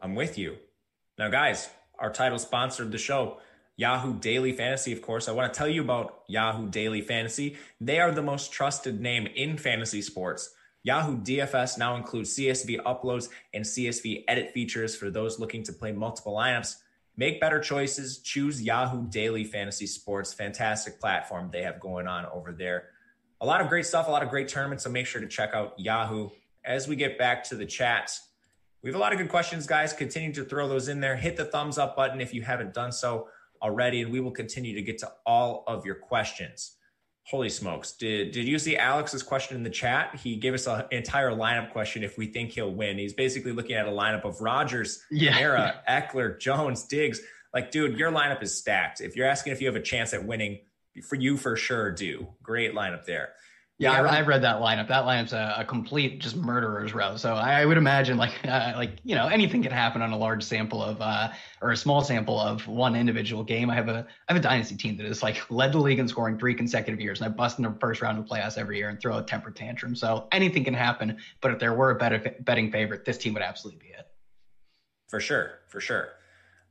I'm 0.01 0.15
with 0.15 0.39
you. 0.39 0.57
Now, 1.19 1.29
guys, 1.29 1.69
our 1.99 2.11
title 2.11 2.39
sponsor 2.39 2.83
of 2.83 2.91
the 2.91 2.97
show, 2.97 3.41
Yahoo 3.77 4.19
Daily 4.19 4.53
Fantasy, 4.53 4.95
of 4.95 5.03
course. 5.03 5.29
I 5.29 5.33
want 5.33 5.53
to 5.53 5.59
tell 5.59 5.69
you 5.69 5.83
about 5.83 6.23
Yahoo 6.27 6.71
Daily 6.71 7.03
Fantasy. 7.03 7.59
They 7.83 8.01
are 8.01 8.13
the 8.13 8.23
most 8.23 8.51
trusted 8.51 8.99
name 8.99 9.27
in 9.27 9.59
fantasy 9.59 10.01
sports. 10.01 10.55
Yahoo 10.85 11.19
DFS 11.19 11.77
now 11.77 11.97
includes 11.97 12.35
CSV 12.35 12.83
uploads 12.85 13.29
and 13.53 13.63
CSV 13.63 14.25
edit 14.27 14.53
features 14.53 14.97
for 14.97 15.11
those 15.11 15.39
looking 15.39 15.63
to 15.65 15.73
play 15.75 15.93
multiple 15.93 16.33
lineups. 16.33 16.77
Make 17.17 17.41
better 17.41 17.61
choices. 17.61 18.19
Choose 18.19 18.63
Yahoo 18.63 19.07
Daily 19.09 19.45
Fantasy 19.45 19.87
Sports. 19.87 20.33
Fantastic 20.33 21.01
platform 21.01 21.51
they 21.53 21.63
have 21.63 21.81
going 21.81 22.07
on 22.07 22.27
over 22.27 22.53
there. 22.53 22.89
A 23.41 23.47
lot 23.47 23.61
of 23.61 23.69
great 23.69 23.87
stuff, 23.87 24.09
a 24.09 24.11
lot 24.11 24.23
of 24.23 24.31
great 24.31 24.49
tournaments. 24.49 24.85
So 24.85 24.91
make 24.91 25.07
sure 25.07 25.21
to 25.21 25.29
check 25.29 25.55
out 25.55 25.75
Yahoo. 25.79 26.31
As 26.65 26.89
we 26.89 26.97
get 26.97 27.19
back 27.19 27.43
to 27.45 27.57
the 27.57 27.67
chats, 27.67 28.29
we 28.83 28.89
have 28.89 28.97
a 28.97 28.99
lot 28.99 29.13
of 29.13 29.19
good 29.19 29.29
questions, 29.29 29.67
guys. 29.67 29.93
Continue 29.93 30.33
to 30.35 30.45
throw 30.45 30.69
those 30.69 30.89
in 30.89 31.01
there. 31.01 31.17
Hit 31.17 31.37
the 31.37 31.45
thumbs 31.45 31.79
up 31.79 31.97
button 31.97 32.21
if 32.21 32.33
you 32.33 32.43
haven't 32.43 32.73
done 32.73 32.93
so 32.93 33.29
already, 33.63 34.03
and 34.03 34.11
we 34.11 34.21
will 34.21 34.31
continue 34.31 34.75
to 34.75 34.83
get 34.83 34.99
to 34.99 35.13
all 35.27 35.65
of 35.67 35.85
your 35.85 35.97
questions. 35.97 36.77
Holy 37.25 37.49
smokes. 37.49 37.93
Did 37.93 38.33
did 38.33 38.47
you 38.47 38.59
see 38.59 38.77
Alex's 38.77 39.23
question 39.23 39.57
in 39.57 39.63
the 39.63 39.71
chat? 39.71 40.17
He 40.17 40.37
gave 40.37 40.55
us 40.55 40.67
an 40.67 40.85
entire 40.91 41.31
lineup 41.31 41.71
question 41.71 42.03
if 42.03 42.19
we 42.19 42.27
think 42.27 42.51
he'll 42.51 42.73
win. 42.73 42.99
He's 42.99 43.13
basically 43.13 43.53
looking 43.53 43.77
at 43.77 43.87
a 43.87 43.91
lineup 43.91 44.25
of 44.25 44.41
Rodgers, 44.41 45.05
yeah. 45.11 45.39
Era, 45.39 45.83
Ekeler, 45.89 46.39
Jones, 46.39 46.85
Diggs. 46.85 47.21
Like, 47.55 47.71
dude, 47.71 47.99
your 47.99 48.11
lineup 48.11 48.43
is 48.43 48.57
stacked. 48.57 49.01
If 49.01 49.17
you're 49.17 49.27
asking 49.27 49.53
if 49.53 49.61
you 49.61 49.67
have 49.67 49.77
a 49.77 49.83
chance 49.83 50.13
at 50.13 50.25
winning, 50.25 50.61
for 51.09 51.17
you 51.17 51.37
for 51.37 51.57
sure 51.57 51.91
do. 51.91 52.27
Great 52.43 52.75
lineup 52.75 53.05
there. 53.05 53.31
Yeah, 53.81 53.93
I, 53.93 54.19
I, 54.19 54.21
read 54.21 54.43
that 54.43 54.61
lineup. 54.61 54.89
That 54.89 55.05
lineup's 55.05 55.33
a, 55.33 55.55
a 55.57 55.65
complete 55.65 56.21
just 56.21 56.37
murderer's 56.37 56.93
row. 56.93 57.17
So 57.17 57.33
I, 57.35 57.65
would 57.65 57.79
imagine 57.79 58.19
like 58.19 58.35
uh, 58.47 58.75
like 58.77 58.99
you 59.05 59.15
know 59.15 59.27
anything 59.27 59.63
can 59.63 59.73
happen 59.73 60.03
on 60.03 60.13
a 60.13 60.19
large 60.19 60.45
sample 60.45 60.83
of 60.83 61.01
uh, 61.01 61.31
or 61.63 61.71
a 61.71 61.77
small 61.77 62.05
sample 62.05 62.39
of 62.39 62.67
one 62.69 62.95
individual 62.95 63.43
game. 63.43 63.71
I 63.71 63.75
have 63.75 63.89
a 63.89 64.07
I 64.29 64.35
have 64.35 64.37
a 64.37 64.47
dynasty 64.47 64.77
team 64.77 64.99
that 64.99 65.07
has 65.07 65.23
like 65.23 65.51
led 65.51 65.73
the 65.73 65.79
league 65.79 65.99
in 65.99 66.07
scoring 66.07 66.39
three 66.39 66.55
consecutive 66.55 67.01
years, 67.01 67.23
and 67.23 67.33
I 67.33 67.35
bust 67.35 67.59
in 67.59 67.65
the 67.65 67.75
first 67.81 68.03
round 68.03 68.19
of 68.19 68.27
playoffs 68.27 68.59
every 68.59 68.77
year 68.77 68.91
and 68.91 69.01
throw 69.01 69.17
a 69.17 69.23
temper 69.23 69.51
tantrum. 69.51 69.97
So 69.97 70.29
anything 70.31 70.63
can 70.63 70.75
happen. 70.75 71.17
But 71.41 71.53
if 71.53 71.59
there 71.59 71.73
were 71.73 71.93
a 71.93 71.95
better 71.95 72.37
betting 72.41 72.71
favorite, 72.71 73.07
this 73.07 73.17
team 73.17 73.33
would 73.33 73.43
absolutely 73.43 73.87
be 73.87 73.95
it. 73.95 74.07
For 75.09 75.21
sure, 75.21 75.61
for 75.69 75.81
sure. 75.81 76.11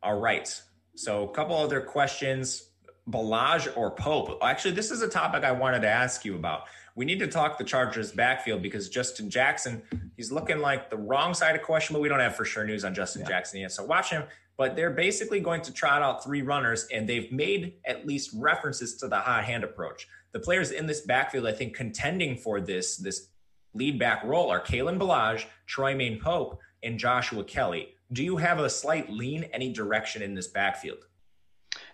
All 0.03 0.19
right. 0.19 0.61
So 0.93 1.23
a 1.23 1.31
couple 1.31 1.57
other 1.57 1.81
questions. 1.81 2.67
Ballage 3.09 3.75
or 3.75 3.89
Pope? 3.89 4.37
Actually, 4.43 4.75
this 4.75 4.91
is 4.91 5.01
a 5.01 5.07
topic 5.07 5.43
I 5.43 5.51
wanted 5.51 5.81
to 5.81 5.87
ask 5.87 6.23
you 6.23 6.35
about 6.35 6.65
we 6.95 7.05
need 7.05 7.19
to 7.19 7.27
talk 7.27 7.57
the 7.57 7.63
Chargers 7.63 8.11
backfield 8.11 8.61
because 8.61 8.89
Justin 8.89 9.29
Jackson, 9.29 9.81
he's 10.17 10.31
looking 10.31 10.59
like 10.59 10.89
the 10.89 10.97
wrong 10.97 11.33
side 11.33 11.55
of 11.55 11.61
question, 11.61 11.93
but 11.93 12.01
we 12.01 12.09
don't 12.09 12.19
have 12.19 12.35
for 12.35 12.45
sure 12.45 12.65
news 12.65 12.83
on 12.83 12.93
Justin 12.93 13.21
yeah. 13.21 13.29
Jackson 13.29 13.59
yet. 13.61 13.71
So 13.71 13.83
watch 13.83 14.09
him. 14.09 14.23
But 14.57 14.75
they're 14.75 14.91
basically 14.91 15.39
going 15.39 15.61
to 15.61 15.73
trot 15.73 16.01
out 16.01 16.21
three 16.21 16.41
runners, 16.41 16.85
and 16.91 17.07
they've 17.07 17.31
made 17.31 17.75
at 17.85 18.05
least 18.05 18.31
references 18.35 18.97
to 18.97 19.07
the 19.07 19.17
hot 19.17 19.45
hand 19.45 19.63
approach. 19.63 20.05
The 20.33 20.39
players 20.39 20.71
in 20.71 20.85
this 20.85 21.01
backfield, 21.01 21.47
I 21.47 21.53
think, 21.53 21.75
contending 21.75 22.35
for 22.35 22.59
this 22.59 22.97
this 22.97 23.29
lead 23.73 23.97
back 23.97 24.23
role 24.23 24.49
are 24.49 24.59
Kalen 24.59 24.99
Ballage, 24.99 25.45
Troy 25.65 25.93
Troymaine 25.93 26.21
Pope, 26.21 26.59
and 26.83 26.99
Joshua 26.99 27.43
Kelly. 27.43 27.95
Do 28.11 28.23
you 28.23 28.37
have 28.37 28.59
a 28.59 28.69
slight 28.69 29.09
lean 29.09 29.45
any 29.53 29.71
direction 29.71 30.21
in 30.21 30.33
this 30.33 30.47
backfield? 30.47 31.05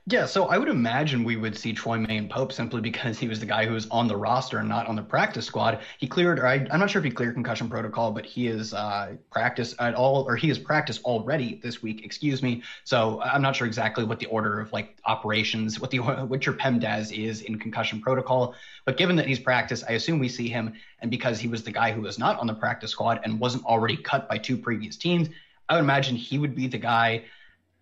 Yeah, 0.07 0.27
so 0.27 0.45
I 0.45 0.59
would 0.59 0.69
imagine 0.69 1.23
we 1.23 1.35
would 1.35 1.57
see 1.57 1.73
Troymaine 1.73 2.29
Pope 2.29 2.53
simply 2.53 2.79
because 2.79 3.17
he 3.17 3.27
was 3.27 3.39
the 3.39 3.47
guy 3.47 3.65
who 3.65 3.73
was 3.73 3.87
on 3.89 4.07
the 4.07 4.15
roster 4.15 4.59
and 4.59 4.69
not 4.69 4.85
on 4.85 4.95
the 4.95 5.01
practice 5.01 5.47
squad. 5.47 5.79
He 5.97 6.05
cleared, 6.05 6.37
or 6.37 6.45
I, 6.45 6.57
am 6.57 6.79
not 6.79 6.91
sure 6.91 6.99
if 6.99 7.05
he 7.05 7.09
cleared 7.09 7.33
concussion 7.33 7.67
protocol, 7.69 8.11
but 8.11 8.23
he 8.23 8.45
is 8.45 8.71
uh, 8.71 9.15
practice 9.31 9.73
at 9.79 9.95
all, 9.95 10.21
or 10.29 10.35
he 10.35 10.51
is 10.51 10.59
practiced 10.59 11.03
already 11.05 11.59
this 11.63 11.81
week. 11.81 12.05
Excuse 12.05 12.43
me. 12.43 12.61
So 12.83 13.19
I'm 13.19 13.41
not 13.41 13.55
sure 13.55 13.65
exactly 13.65 14.03
what 14.03 14.19
the 14.19 14.27
order 14.27 14.59
of 14.59 14.71
like 14.71 14.95
operations, 15.05 15.79
what 15.79 15.89
the 15.89 15.97
what 16.27 16.45
your 16.45 16.53
PEMDAS 16.53 17.11
is 17.11 17.41
in 17.41 17.57
concussion 17.57 17.99
protocol. 17.99 18.53
But 18.85 18.97
given 18.97 19.15
that 19.15 19.25
he's 19.25 19.39
practiced, 19.39 19.85
I 19.89 19.93
assume 19.93 20.19
we 20.19 20.29
see 20.29 20.49
him. 20.49 20.73
And 20.99 21.09
because 21.09 21.39
he 21.39 21.47
was 21.47 21.63
the 21.63 21.71
guy 21.71 21.91
who 21.91 22.01
was 22.01 22.19
not 22.19 22.37
on 22.37 22.45
the 22.45 22.53
practice 22.53 22.91
squad 22.91 23.21
and 23.23 23.39
wasn't 23.39 23.65
already 23.65 23.97
cut 23.97 24.29
by 24.29 24.37
two 24.37 24.55
previous 24.55 24.97
teams, 24.97 25.29
I 25.67 25.73
would 25.73 25.83
imagine 25.83 26.15
he 26.15 26.37
would 26.37 26.53
be 26.53 26.67
the 26.67 26.77
guy 26.77 27.23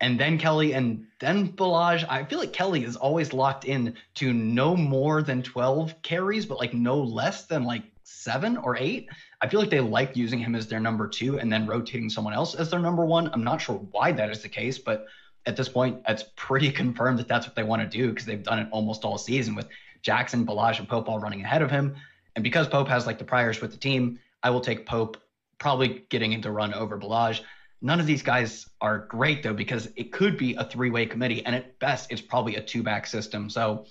and 0.02 0.20
then 0.20 0.38
Kelly 0.38 0.74
and 0.74 1.06
then 1.20 1.50
Ballage. 1.50 2.06
I 2.10 2.24
feel 2.26 2.40
like 2.40 2.54
Kelly 2.54 2.84
is 2.84 2.96
always 2.96 3.34
locked 3.34 3.66
in 3.66 3.96
to 4.16 4.34
no 4.34 4.76
more 4.76 5.22
than 5.22 5.42
12 5.42 6.02
carries, 6.02 6.46
but 6.46 6.60
like 6.60 6.74
no 6.74 7.00
less 7.00 7.46
than 7.46 7.64
like 7.64 7.84
seven 8.04 8.58
or 8.58 8.76
eight. 8.78 9.10
I 9.42 9.48
feel 9.48 9.60
like 9.60 9.70
they 9.70 9.80
like 9.80 10.16
using 10.16 10.40
him 10.40 10.56
as 10.56 10.68
their 10.68 10.80
number 10.80 11.08
two 11.08 11.40
and 11.40 11.52
then 11.52 11.68
rotating 11.68 12.10
someone 12.10 12.34
else 12.34 12.56
as 12.56 12.70
their 12.70 12.80
number 12.80 13.06
one. 13.06 13.30
I'm 13.34 13.44
not 13.44 13.62
sure 13.62 13.78
why 13.92 14.12
that 14.12 14.30
is 14.30 14.42
the 14.42 14.50
case, 14.50 14.78
but 14.78 15.06
at 15.46 15.56
this 15.56 15.70
point, 15.70 16.02
it's 16.08 16.26
pretty 16.36 16.72
confirmed 16.84 17.20
that 17.20 17.28
that's 17.28 17.48
what 17.48 17.56
they 17.56 17.64
want 17.64 17.82
to 17.82 17.98
do 17.98 18.10
because 18.10 18.26
they've 18.26 18.44
done 18.44 18.60
it 18.60 18.68
almost 18.72 19.06
all 19.06 19.18
season 19.18 19.56
with 19.56 19.68
Jackson, 20.02 20.46
Ballage, 20.46 20.80
and 20.80 20.88
Pope 20.88 21.08
all 21.08 21.20
running 21.20 21.44
ahead 21.44 21.62
of 21.62 21.72
him. 21.72 21.96
And 22.36 22.44
because 22.44 22.68
Pope 22.68 22.88
has 22.88 23.06
like 23.06 23.18
the 23.18 23.24
priors 23.24 23.62
with 23.62 23.72
the 23.72 23.78
team, 23.78 24.20
I 24.42 24.50
will 24.50 24.62
take 24.62 24.86
Pope 24.86 25.18
probably 25.60 26.04
getting 26.10 26.34
into 26.34 26.52
run 26.52 26.74
over 26.74 26.98
Ballage. 26.98 27.42
None 27.86 28.00
of 28.00 28.06
these 28.08 28.24
guys 28.24 28.68
are 28.80 29.00
great 29.00 29.44
though 29.44 29.54
because 29.54 29.90
it 29.98 30.14
could 30.14 30.38
be 30.38 30.56
a 30.56 30.64
three-way 30.64 31.06
committee, 31.06 31.46
and 31.46 31.54
at 31.54 31.78
best, 31.80 32.12
it's 32.12 32.22
probably 32.22 32.56
a 32.56 32.64
two-back 32.64 33.06
system. 33.06 33.50
So 33.50 33.86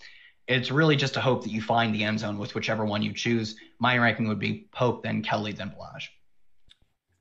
it's 0.49 0.71
really 0.71 0.97
just 0.97 1.17
a 1.17 1.21
hope 1.21 1.45
that 1.45 1.53
you 1.53 1.61
find 1.61 1.95
the 1.95 2.03
end 2.03 2.19
zone 2.19 2.39
with 2.39 2.55
whichever 2.55 2.87
one 2.87 3.03
you 3.03 3.13
choose. 3.13 3.55
My 3.79 3.99
ranking 3.99 4.27
would 4.29 4.39
be 4.39 4.67
Pope, 4.73 5.03
then 5.03 5.23
Kelly, 5.23 5.53
then 5.53 5.71
Ballage. 5.71 6.09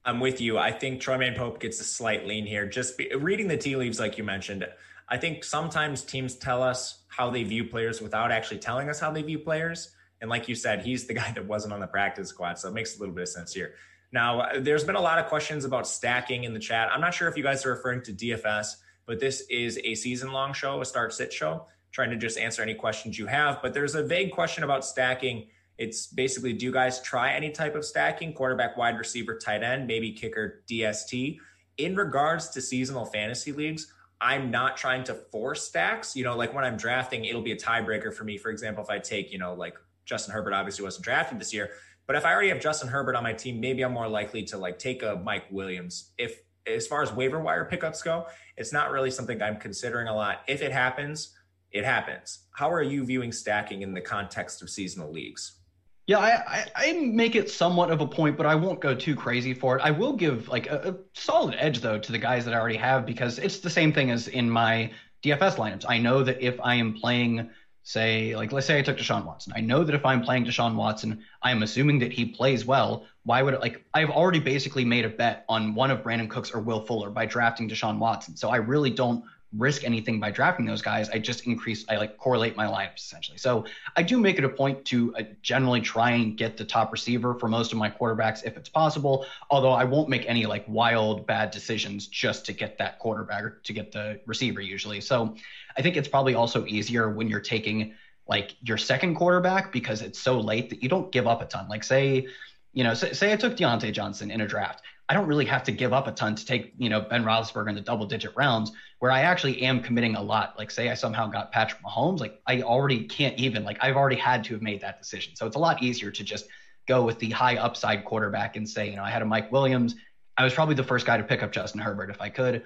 I'm 0.05 0.21
with 0.21 0.39
you. 0.39 0.57
I 0.57 0.71
think 0.71 1.01
Troymaine 1.01 1.37
Pope 1.37 1.59
gets 1.59 1.79
a 1.81 1.83
slight 1.83 2.25
lean 2.25 2.45
here. 2.45 2.65
Just 2.65 2.97
be, 2.97 3.13
reading 3.13 3.49
the 3.49 3.57
tea 3.57 3.75
leaves, 3.75 3.99
like 3.99 4.17
you 4.17 4.23
mentioned, 4.23 4.65
I 5.09 5.17
think 5.17 5.43
sometimes 5.43 6.03
teams 6.03 6.35
tell 6.35 6.63
us 6.63 7.03
how 7.09 7.29
they 7.29 7.43
view 7.43 7.65
players 7.65 8.01
without 8.01 8.31
actually 8.31 8.59
telling 8.59 8.89
us 8.89 8.99
how 8.99 9.11
they 9.11 9.21
view 9.21 9.39
players. 9.39 9.93
And 10.21 10.29
like 10.29 10.47
you 10.47 10.55
said, 10.55 10.81
he's 10.81 11.05
the 11.05 11.13
guy 11.15 11.31
that 11.33 11.45
wasn't 11.45 11.73
on 11.73 11.81
the 11.81 11.87
practice 11.87 12.29
squad, 12.29 12.57
so 12.57 12.69
it 12.69 12.73
makes 12.73 12.95
a 12.95 12.99
little 12.99 13.13
bit 13.13 13.23
of 13.23 13.29
sense 13.29 13.53
here. 13.53 13.73
Now, 14.11 14.41
uh, 14.41 14.59
there's 14.59 14.83
been 14.83 14.95
a 14.95 15.01
lot 15.01 15.19
of 15.19 15.27
questions 15.27 15.65
about 15.65 15.87
stacking 15.87 16.43
in 16.43 16.53
the 16.53 16.59
chat. 16.59 16.89
I'm 16.91 17.01
not 17.01 17.13
sure 17.13 17.27
if 17.27 17.37
you 17.37 17.43
guys 17.43 17.65
are 17.65 17.69
referring 17.69 18.03
to 18.03 18.13
DFS, 18.13 18.75
but 19.05 19.19
this 19.19 19.41
is 19.49 19.79
a 19.83 19.95
season 19.95 20.31
long 20.31 20.53
show, 20.53 20.81
a 20.81 20.85
start 20.85 21.13
sit 21.13 21.31
show, 21.31 21.67
trying 21.91 22.09
to 22.09 22.17
just 22.17 22.37
answer 22.37 22.61
any 22.61 22.73
questions 22.73 23.17
you 23.17 23.27
have. 23.27 23.61
But 23.61 23.73
there's 23.73 23.95
a 23.95 24.03
vague 24.03 24.31
question 24.31 24.63
about 24.63 24.85
stacking. 24.85 25.47
It's 25.77 26.07
basically 26.07 26.53
do 26.53 26.65
you 26.65 26.71
guys 26.71 27.01
try 27.01 27.33
any 27.33 27.51
type 27.51 27.75
of 27.75 27.85
stacking, 27.85 28.33
quarterback, 28.33 28.77
wide 28.77 28.97
receiver, 28.97 29.37
tight 29.37 29.63
end, 29.63 29.87
maybe 29.87 30.11
kicker, 30.11 30.63
DST? 30.69 31.37
In 31.77 31.95
regards 31.95 32.49
to 32.49 32.61
seasonal 32.61 33.05
fantasy 33.05 33.53
leagues, 33.53 33.91
I'm 34.19 34.51
not 34.51 34.77
trying 34.77 35.03
to 35.05 35.15
force 35.15 35.67
stacks. 35.67 36.15
You 36.15 36.23
know, 36.23 36.35
like 36.35 36.53
when 36.53 36.63
I'm 36.63 36.77
drafting, 36.77 37.25
it'll 37.25 37.41
be 37.41 37.53
a 37.53 37.57
tiebreaker 37.57 38.13
for 38.13 38.23
me. 38.23 38.37
For 38.37 38.51
example, 38.51 38.83
if 38.83 38.89
I 38.89 38.99
take, 38.99 39.31
you 39.31 39.39
know, 39.39 39.55
like 39.55 39.75
Justin 40.05 40.33
Herbert 40.33 40.53
obviously 40.53 40.83
wasn't 40.83 41.05
drafted 41.05 41.39
this 41.39 41.53
year, 41.53 41.71
but 42.07 42.15
if 42.15 42.25
I 42.25 42.33
already 42.33 42.49
have 42.49 42.59
Justin 42.59 42.89
Herbert 42.89 43.15
on 43.15 43.23
my 43.23 43.33
team, 43.33 43.59
maybe 43.59 43.83
I'm 43.83 43.93
more 43.93 44.07
likely 44.07 44.43
to 44.43 44.57
like 44.57 44.79
take 44.79 45.03
a 45.03 45.15
Mike 45.23 45.45
Williams. 45.51 46.11
If 46.17 46.41
as 46.67 46.87
far 46.87 47.01
as 47.01 47.11
waiver 47.11 47.39
wire 47.39 47.65
pickups 47.65 48.01
go, 48.01 48.27
it's 48.57 48.73
not 48.73 48.91
really 48.91 49.11
something 49.11 49.41
I'm 49.41 49.57
considering 49.57 50.07
a 50.07 50.15
lot. 50.15 50.41
If 50.47 50.61
it 50.61 50.71
happens, 50.71 51.35
it 51.71 51.85
happens. 51.85 52.47
How 52.53 52.71
are 52.71 52.83
you 52.83 53.03
viewing 53.03 53.31
stacking 53.31 53.81
in 53.81 53.93
the 53.93 54.01
context 54.01 54.61
of 54.61 54.69
seasonal 54.69 55.11
leagues? 55.11 55.59
Yeah, 56.07 56.17
I, 56.19 56.43
I, 56.47 56.65
I, 56.75 56.93
make 56.93 57.35
it 57.35 57.49
somewhat 57.49 57.91
of 57.91 58.01
a 58.01 58.07
point, 58.07 58.35
but 58.35 58.45
I 58.45 58.55
won't 58.55 58.81
go 58.81 58.93
too 58.93 59.15
crazy 59.15 59.53
for 59.53 59.77
it. 59.77 59.81
I 59.81 59.91
will 59.91 60.13
give 60.13 60.49
like 60.49 60.67
a, 60.67 60.89
a, 60.89 60.95
solid 61.17 61.55
edge 61.57 61.79
though 61.79 61.99
to 61.99 62.11
the 62.11 62.17
guys 62.17 62.43
that 62.45 62.53
I 62.53 62.59
already 62.59 62.77
have 62.77 63.05
because 63.05 63.39
it's 63.39 63.59
the 63.59 63.69
same 63.69 63.93
thing 63.93 64.11
as 64.11 64.27
in 64.27 64.49
my 64.49 64.91
DFS 65.23 65.55
lineups. 65.55 65.85
I 65.87 65.99
know 65.99 66.23
that 66.23 66.41
if 66.41 66.59
I 66.59 66.75
am 66.75 66.93
playing 66.93 67.49
say, 67.83 68.35
like, 68.35 68.51
let's 68.51 68.67
say 68.67 68.77
I 68.77 68.81
took 68.81 68.97
Deshaun 68.97 69.25
Watson. 69.25 69.53
I 69.55 69.61
know 69.61 69.83
that 69.83 69.95
if 69.95 70.05
I'm 70.05 70.21
playing 70.21 70.45
Deshaun 70.45 70.75
Watson, 70.75 71.23
I'm 71.41 71.63
assuming 71.63 71.99
that 71.99 72.13
he 72.13 72.25
plays 72.25 72.65
well. 72.65 73.05
Why 73.23 73.41
would 73.41 73.53
it, 73.53 73.59
like, 73.59 73.83
I've 73.93 74.09
already 74.09 74.39
basically 74.39 74.85
made 74.85 75.05
a 75.05 75.09
bet 75.09 75.45
on 75.49 75.73
one 75.73 75.91
of 75.91 76.03
Brandin 76.03 76.29
Cooks 76.29 76.51
or 76.51 76.59
Will 76.59 76.85
Fuller 76.85 77.09
by 77.09 77.25
drafting 77.25 77.69
Deshaun 77.69 77.97
Watson. 77.97 78.37
So 78.37 78.49
I 78.49 78.57
really 78.57 78.91
don't 78.91 79.23
risk 79.57 79.83
anything 79.83 80.19
by 80.19 80.31
drafting 80.31 80.65
those 80.65 80.81
guys. 80.81 81.09
I 81.09 81.19
just 81.19 81.45
increase, 81.45 81.85
I 81.89 81.97
like 81.97 82.17
correlate 82.17 82.55
my 82.55 82.65
lineups 82.65 82.97
essentially. 82.97 83.37
So 83.37 83.65
I 83.97 84.03
do 84.03 84.19
make 84.19 84.37
it 84.37 84.43
a 84.43 84.49
point 84.49 84.85
to 84.85 85.13
uh, 85.15 85.23
generally 85.41 85.81
try 85.81 86.11
and 86.11 86.37
get 86.37 86.55
the 86.55 86.63
top 86.63 86.91
receiver 86.91 87.33
for 87.35 87.49
most 87.49 87.73
of 87.73 87.77
my 87.77 87.89
quarterbacks 87.89 88.45
if 88.45 88.55
it's 88.55 88.69
possible. 88.69 89.25
Although 89.49 89.71
I 89.71 89.83
won't 89.83 90.07
make 90.07 90.25
any 90.27 90.45
like 90.45 90.65
wild 90.67 91.27
bad 91.27 91.51
decisions 91.51 92.07
just 92.07 92.45
to 92.45 92.53
get 92.53 92.77
that 92.77 92.99
quarterback 92.99 93.43
or 93.43 93.61
to 93.63 93.73
get 93.73 93.91
the 93.91 94.21
receiver 94.25 94.61
usually. 94.61 95.01
So 95.01 95.35
I 95.77 95.81
think 95.81 95.97
it's 95.97 96.07
probably 96.07 96.35
also 96.35 96.65
easier 96.65 97.09
when 97.09 97.27
you're 97.27 97.41
taking 97.41 97.93
like 98.27 98.55
your 98.61 98.77
second 98.77 99.15
quarterback 99.15 99.73
because 99.73 100.01
it's 100.01 100.19
so 100.19 100.39
late 100.39 100.69
that 100.69 100.81
you 100.81 100.87
don't 100.87 101.11
give 101.11 101.27
up 101.27 101.41
a 101.41 101.45
ton. 101.45 101.67
Like 101.67 101.83
say, 101.83 102.27
you 102.73 102.83
know, 102.85 102.93
say, 102.93 103.11
say 103.11 103.33
I 103.33 103.35
took 103.35 103.57
Diontae 103.57 103.91
Johnson 103.91 104.31
in 104.31 104.39
a 104.39 104.47
draft. 104.47 104.81
I 105.11 105.13
don't 105.13 105.27
really 105.27 105.43
have 105.43 105.63
to 105.63 105.73
give 105.73 105.91
up 105.91 106.07
a 106.07 106.13
ton 106.13 106.35
to 106.35 106.45
take, 106.45 106.71
you 106.77 106.87
know, 106.87 107.01
Ben 107.01 107.25
Roethlisberger 107.25 107.67
in 107.67 107.75
the 107.75 107.81
double 107.81 108.05
digit 108.05 108.31
rounds 108.37 108.71
where 108.99 109.11
I 109.11 109.23
actually 109.23 109.61
am 109.63 109.83
committing 109.83 110.15
a 110.15 110.21
lot. 110.21 110.57
Like 110.57 110.71
say 110.71 110.87
I 110.87 110.93
somehow 110.93 111.27
got 111.27 111.51
Patrick 111.51 111.81
Mahomes, 111.83 112.21
like 112.21 112.39
I 112.47 112.61
already 112.61 113.03
can't 113.03 113.37
even, 113.37 113.65
like 113.65 113.77
I've 113.81 113.97
already 113.97 114.15
had 114.15 114.45
to 114.45 114.53
have 114.53 114.61
made 114.61 114.79
that 114.79 114.99
decision. 114.99 115.35
So 115.35 115.45
it's 115.45 115.57
a 115.57 115.59
lot 115.59 115.83
easier 115.83 116.11
to 116.11 116.23
just 116.23 116.45
go 116.87 117.03
with 117.03 117.19
the 117.19 117.29
high 117.29 117.57
upside 117.57 118.05
quarterback 118.05 118.55
and 118.55 118.69
say, 118.69 118.89
you 118.89 118.95
know, 118.95 119.03
I 119.03 119.09
had 119.09 119.21
a 119.21 119.25
Mike 119.25 119.51
Williams. 119.51 119.95
I 120.37 120.45
was 120.45 120.53
probably 120.53 120.75
the 120.75 120.83
first 120.85 121.05
guy 121.05 121.17
to 121.17 121.23
pick 121.23 121.43
up 121.43 121.51
Justin 121.51 121.81
Herbert 121.81 122.09
if 122.09 122.21
I 122.21 122.29
could. 122.29 122.63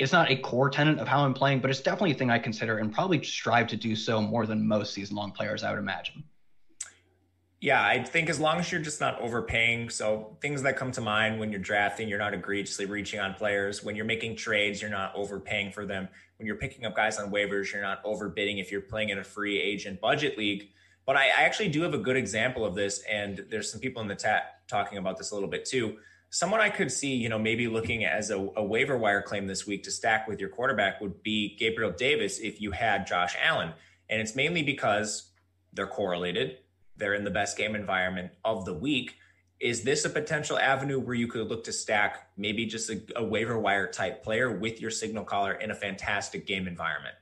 It's 0.00 0.10
not 0.12 0.32
a 0.32 0.36
core 0.36 0.70
tenet 0.70 0.98
of 0.98 1.06
how 1.06 1.24
I'm 1.24 1.32
playing, 1.32 1.60
but 1.60 1.70
it's 1.70 1.80
definitely 1.80 2.10
a 2.10 2.14
thing 2.14 2.28
I 2.28 2.40
consider 2.40 2.78
and 2.78 2.92
probably 2.92 3.22
strive 3.22 3.68
to 3.68 3.76
do 3.76 3.94
so 3.94 4.20
more 4.20 4.46
than 4.46 4.66
most 4.66 4.94
season 4.94 5.14
long 5.14 5.30
players, 5.30 5.62
I 5.62 5.70
would 5.70 5.78
imagine. 5.78 6.24
Yeah, 7.64 7.82
I 7.82 8.02
think 8.02 8.28
as 8.28 8.38
long 8.38 8.60
as 8.60 8.70
you're 8.70 8.82
just 8.82 9.00
not 9.00 9.18
overpaying. 9.22 9.88
So 9.88 10.36
things 10.42 10.60
that 10.64 10.76
come 10.76 10.92
to 10.92 11.00
mind 11.00 11.40
when 11.40 11.50
you're 11.50 11.62
drafting, 11.62 12.10
you're 12.10 12.18
not 12.18 12.34
egregiously 12.34 12.84
reaching 12.84 13.20
on 13.20 13.32
players. 13.32 13.82
When 13.82 13.96
you're 13.96 14.04
making 14.04 14.36
trades, 14.36 14.82
you're 14.82 14.90
not 14.90 15.14
overpaying 15.16 15.72
for 15.72 15.86
them. 15.86 16.06
When 16.36 16.46
you're 16.46 16.56
picking 16.56 16.84
up 16.84 16.94
guys 16.94 17.18
on 17.18 17.32
waivers, 17.32 17.72
you're 17.72 17.80
not 17.80 18.04
overbidding 18.04 18.60
if 18.60 18.70
you're 18.70 18.82
playing 18.82 19.08
in 19.08 19.18
a 19.18 19.24
free 19.24 19.58
agent 19.58 19.98
budget 20.02 20.36
league. 20.36 20.72
But 21.06 21.16
I, 21.16 21.28
I 21.28 21.44
actually 21.44 21.70
do 21.70 21.80
have 21.80 21.94
a 21.94 21.98
good 21.98 22.18
example 22.18 22.66
of 22.66 22.74
this, 22.74 23.02
and 23.10 23.46
there's 23.48 23.72
some 23.72 23.80
people 23.80 24.02
in 24.02 24.08
the 24.08 24.14
chat 24.14 24.60
talking 24.68 24.98
about 24.98 25.16
this 25.16 25.30
a 25.30 25.34
little 25.34 25.48
bit 25.48 25.64
too. 25.64 25.96
Someone 26.28 26.60
I 26.60 26.68
could 26.68 26.92
see, 26.92 27.14
you 27.14 27.30
know, 27.30 27.38
maybe 27.38 27.66
looking 27.66 28.04
as 28.04 28.28
a, 28.28 28.46
a 28.56 28.62
waiver 28.62 28.98
wire 28.98 29.22
claim 29.22 29.46
this 29.46 29.66
week 29.66 29.84
to 29.84 29.90
stack 29.90 30.28
with 30.28 30.38
your 30.38 30.50
quarterback 30.50 31.00
would 31.00 31.22
be 31.22 31.56
Gabriel 31.56 31.92
Davis 31.92 32.40
if 32.40 32.60
you 32.60 32.72
had 32.72 33.06
Josh 33.06 33.34
Allen. 33.42 33.72
And 34.10 34.20
it's 34.20 34.36
mainly 34.36 34.62
because 34.62 35.30
they're 35.72 35.86
correlated 35.86 36.58
they're 36.96 37.14
in 37.14 37.24
the 37.24 37.30
best 37.30 37.56
game 37.56 37.74
environment 37.74 38.30
of 38.44 38.64
the 38.64 38.74
week. 38.74 39.16
Is 39.60 39.82
this 39.82 40.04
a 40.04 40.10
potential 40.10 40.58
avenue 40.58 40.98
where 40.98 41.14
you 41.14 41.26
could 41.26 41.48
look 41.48 41.64
to 41.64 41.72
stack 41.72 42.28
maybe 42.36 42.66
just 42.66 42.90
a, 42.90 43.00
a 43.16 43.24
waiver 43.24 43.58
wire 43.58 43.86
type 43.86 44.22
player 44.22 44.50
with 44.58 44.80
your 44.80 44.90
signal 44.90 45.24
caller 45.24 45.52
in 45.52 45.70
a 45.70 45.74
fantastic 45.74 46.46
game 46.46 46.66
environment? 46.66 47.14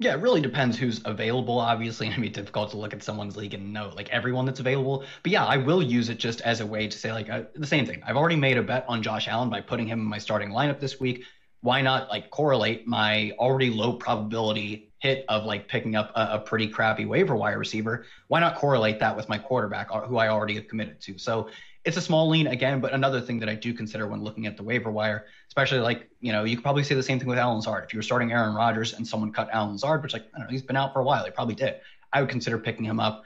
Yeah, 0.00 0.12
it 0.12 0.20
really 0.20 0.40
depends 0.40 0.78
who's 0.78 1.00
available. 1.04 1.58
Obviously, 1.58 2.06
it'd 2.08 2.20
be 2.20 2.28
difficult 2.28 2.70
to 2.70 2.76
look 2.76 2.94
at 2.94 3.02
someone's 3.02 3.36
league 3.36 3.54
and 3.54 3.72
know 3.72 3.92
like 3.96 4.08
everyone 4.10 4.46
that's 4.46 4.60
available. 4.60 5.04
But 5.22 5.32
yeah, 5.32 5.44
I 5.44 5.56
will 5.56 5.82
use 5.82 6.08
it 6.08 6.18
just 6.18 6.40
as 6.42 6.60
a 6.60 6.66
way 6.66 6.86
to 6.86 6.96
say 6.96 7.12
like 7.12 7.28
uh, 7.28 7.42
the 7.54 7.66
same 7.66 7.84
thing. 7.86 8.02
I've 8.06 8.16
already 8.16 8.36
made 8.36 8.56
a 8.56 8.62
bet 8.62 8.84
on 8.88 9.02
Josh 9.02 9.28
Allen 9.28 9.50
by 9.50 9.60
putting 9.60 9.88
him 9.88 9.98
in 9.98 10.06
my 10.06 10.18
starting 10.18 10.50
lineup 10.50 10.80
this 10.80 11.00
week. 11.00 11.24
Why 11.60 11.82
not 11.82 12.08
like 12.08 12.30
correlate 12.30 12.86
my 12.86 13.32
already 13.38 13.70
low 13.70 13.94
probability 13.94 14.87
hit 14.98 15.24
of 15.28 15.44
like 15.44 15.68
picking 15.68 15.96
up 15.96 16.12
a, 16.14 16.34
a 16.34 16.38
pretty 16.38 16.68
crappy 16.68 17.04
waiver 17.04 17.36
wire 17.36 17.58
receiver? 17.58 18.04
Why 18.28 18.40
not 18.40 18.56
correlate 18.56 19.00
that 19.00 19.16
with 19.16 19.28
my 19.28 19.38
quarterback 19.38 19.88
uh, 19.90 20.00
who 20.02 20.16
I 20.16 20.28
already 20.28 20.54
have 20.54 20.68
committed 20.68 21.00
to? 21.02 21.18
So 21.18 21.48
it's 21.84 21.96
a 21.96 22.00
small 22.02 22.28
lean 22.28 22.48
again, 22.48 22.80
but 22.80 22.92
another 22.92 23.20
thing 23.20 23.38
that 23.40 23.48
I 23.48 23.54
do 23.54 23.72
consider 23.72 24.06
when 24.06 24.22
looking 24.22 24.46
at 24.46 24.56
the 24.56 24.62
waiver 24.62 24.90
wire, 24.90 25.26
especially 25.48 25.78
like, 25.78 26.08
you 26.20 26.32
know, 26.32 26.44
you 26.44 26.56
could 26.56 26.62
probably 26.62 26.84
say 26.84 26.94
the 26.94 27.02
same 27.02 27.18
thing 27.18 27.28
with 27.28 27.38
Allen 27.38 27.56
Lazard. 27.56 27.84
If 27.84 27.92
you 27.92 27.98
were 27.98 28.02
starting 28.02 28.32
Aaron 28.32 28.54
Rodgers 28.54 28.92
and 28.92 29.06
someone 29.06 29.32
cut 29.32 29.48
Allen 29.52 29.72
Lazard, 29.72 30.02
which 30.02 30.12
like, 30.12 30.26
I 30.34 30.38
don't 30.38 30.48
know, 30.48 30.52
he's 30.52 30.62
been 30.62 30.76
out 30.76 30.92
for 30.92 31.00
a 31.00 31.04
while, 31.04 31.24
he 31.24 31.30
probably 31.30 31.54
did. 31.54 31.76
I 32.12 32.20
would 32.20 32.30
consider 32.30 32.58
picking 32.58 32.84
him 32.84 33.00
up. 33.00 33.24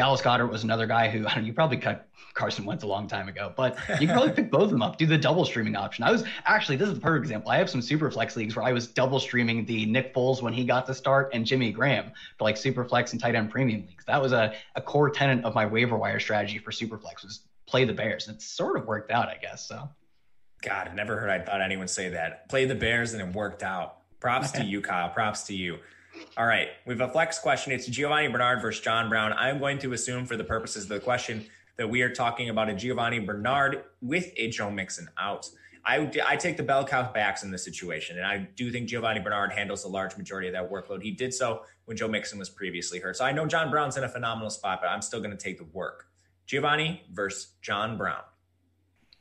Dallas 0.00 0.22
Goedert 0.22 0.50
was 0.50 0.64
another 0.64 0.86
guy 0.86 1.10
who 1.10 1.18
I 1.26 1.34
don't 1.34 1.42
know, 1.42 1.46
you 1.48 1.52
probably 1.52 1.76
cut 1.76 2.08
Carson 2.32 2.64
Wentz 2.64 2.84
a 2.84 2.86
long 2.86 3.06
time 3.06 3.28
ago, 3.28 3.52
but 3.54 3.78
you 4.00 4.06
can 4.06 4.16
probably 4.16 4.32
pick 4.32 4.50
both 4.50 4.62
of 4.62 4.70
them 4.70 4.80
up. 4.80 4.96
Do 4.96 5.04
the 5.04 5.18
double 5.18 5.44
streaming 5.44 5.76
option. 5.76 6.04
I 6.04 6.10
was 6.10 6.24
actually 6.46 6.76
this 6.76 6.88
is 6.88 6.94
the 6.94 7.00
perfect 7.00 7.24
example. 7.24 7.50
I 7.50 7.58
have 7.58 7.68
some 7.68 7.82
super 7.82 8.10
flex 8.10 8.34
leagues 8.34 8.56
where 8.56 8.64
I 8.64 8.72
was 8.72 8.86
double 8.86 9.20
streaming 9.20 9.66
the 9.66 9.84
Nick 9.84 10.14
Foles 10.14 10.40
when 10.40 10.54
he 10.54 10.64
got 10.64 10.86
the 10.86 10.94
start 10.94 11.28
and 11.34 11.44
Jimmy 11.44 11.70
Graham 11.70 12.12
for 12.38 12.44
like 12.44 12.56
super 12.56 12.82
flex 12.82 13.12
and 13.12 13.20
tight 13.20 13.34
end 13.34 13.50
premium 13.50 13.82
leagues. 13.86 14.06
That 14.06 14.22
was 14.22 14.32
a, 14.32 14.54
a 14.74 14.80
core 14.80 15.10
tenant 15.10 15.44
of 15.44 15.54
my 15.54 15.66
waiver 15.66 15.98
wire 15.98 16.18
strategy 16.18 16.56
for 16.56 16.72
super 16.72 16.96
flex 16.96 17.22
was 17.22 17.40
play 17.66 17.84
the 17.84 17.92
Bears. 17.92 18.26
And 18.26 18.36
it 18.36 18.42
sort 18.42 18.78
of 18.78 18.86
worked 18.86 19.10
out, 19.10 19.28
I 19.28 19.36
guess. 19.36 19.68
So, 19.68 19.86
God, 20.62 20.88
I've 20.88 20.94
never 20.94 21.18
heard 21.18 21.28
I 21.28 21.40
thought 21.40 21.60
anyone 21.60 21.88
say 21.88 22.08
that. 22.08 22.48
Play 22.48 22.64
the 22.64 22.74
Bears 22.74 23.12
and 23.12 23.20
it 23.20 23.36
worked 23.36 23.62
out. 23.62 23.98
Props 24.18 24.50
to 24.52 24.64
you, 24.72 24.80
Kyle. 24.80 25.10
Props 25.10 25.42
to 25.48 25.54
you. 25.54 25.78
All 26.36 26.46
right, 26.46 26.68
we 26.86 26.94
have 26.94 27.08
a 27.08 27.12
flex 27.12 27.38
question. 27.38 27.72
It's 27.72 27.86
Giovani 27.86 28.28
Bernard 28.28 28.62
versus 28.62 28.82
John 28.82 29.08
Brown. 29.08 29.32
I'm 29.32 29.58
going 29.58 29.78
to 29.80 29.92
assume, 29.92 30.26
for 30.26 30.36
the 30.36 30.44
purposes 30.44 30.84
of 30.84 30.88
the 30.88 31.00
question, 31.00 31.46
that 31.76 31.88
we 31.88 32.02
are 32.02 32.12
talking 32.12 32.50
about 32.50 32.68
a 32.68 32.74
Giovani 32.74 33.20
Bernard 33.20 33.84
with 34.00 34.30
a 34.36 34.50
Joe 34.50 34.70
Mixon 34.70 35.08
out. 35.18 35.48
I, 35.84 36.10
I 36.26 36.36
take 36.36 36.56
the 36.56 36.62
bell 36.62 36.86
cow 36.86 37.10
backs 37.10 37.42
in 37.42 37.50
this 37.50 37.64
situation, 37.64 38.18
and 38.18 38.26
I 38.26 38.48
do 38.54 38.70
think 38.70 38.88
Giovani 38.88 39.20
Bernard 39.20 39.52
handles 39.52 39.84
a 39.84 39.88
large 39.88 40.16
majority 40.16 40.48
of 40.48 40.54
that 40.54 40.70
workload. 40.70 41.02
He 41.02 41.10
did 41.10 41.32
so 41.32 41.62
when 41.86 41.96
Joe 41.96 42.08
Mixon 42.08 42.38
was 42.38 42.50
previously 42.50 42.98
hurt. 43.00 43.16
So 43.16 43.24
I 43.24 43.32
know 43.32 43.46
John 43.46 43.70
Brown's 43.70 43.96
in 43.96 44.04
a 44.04 44.08
phenomenal 44.08 44.50
spot, 44.50 44.80
but 44.82 44.88
I'm 44.88 45.02
still 45.02 45.20
going 45.20 45.36
to 45.36 45.42
take 45.42 45.58
the 45.58 45.64
work. 45.72 46.06
Giovani 46.46 47.02
versus 47.12 47.54
John 47.62 47.96
Brown. 47.96 48.22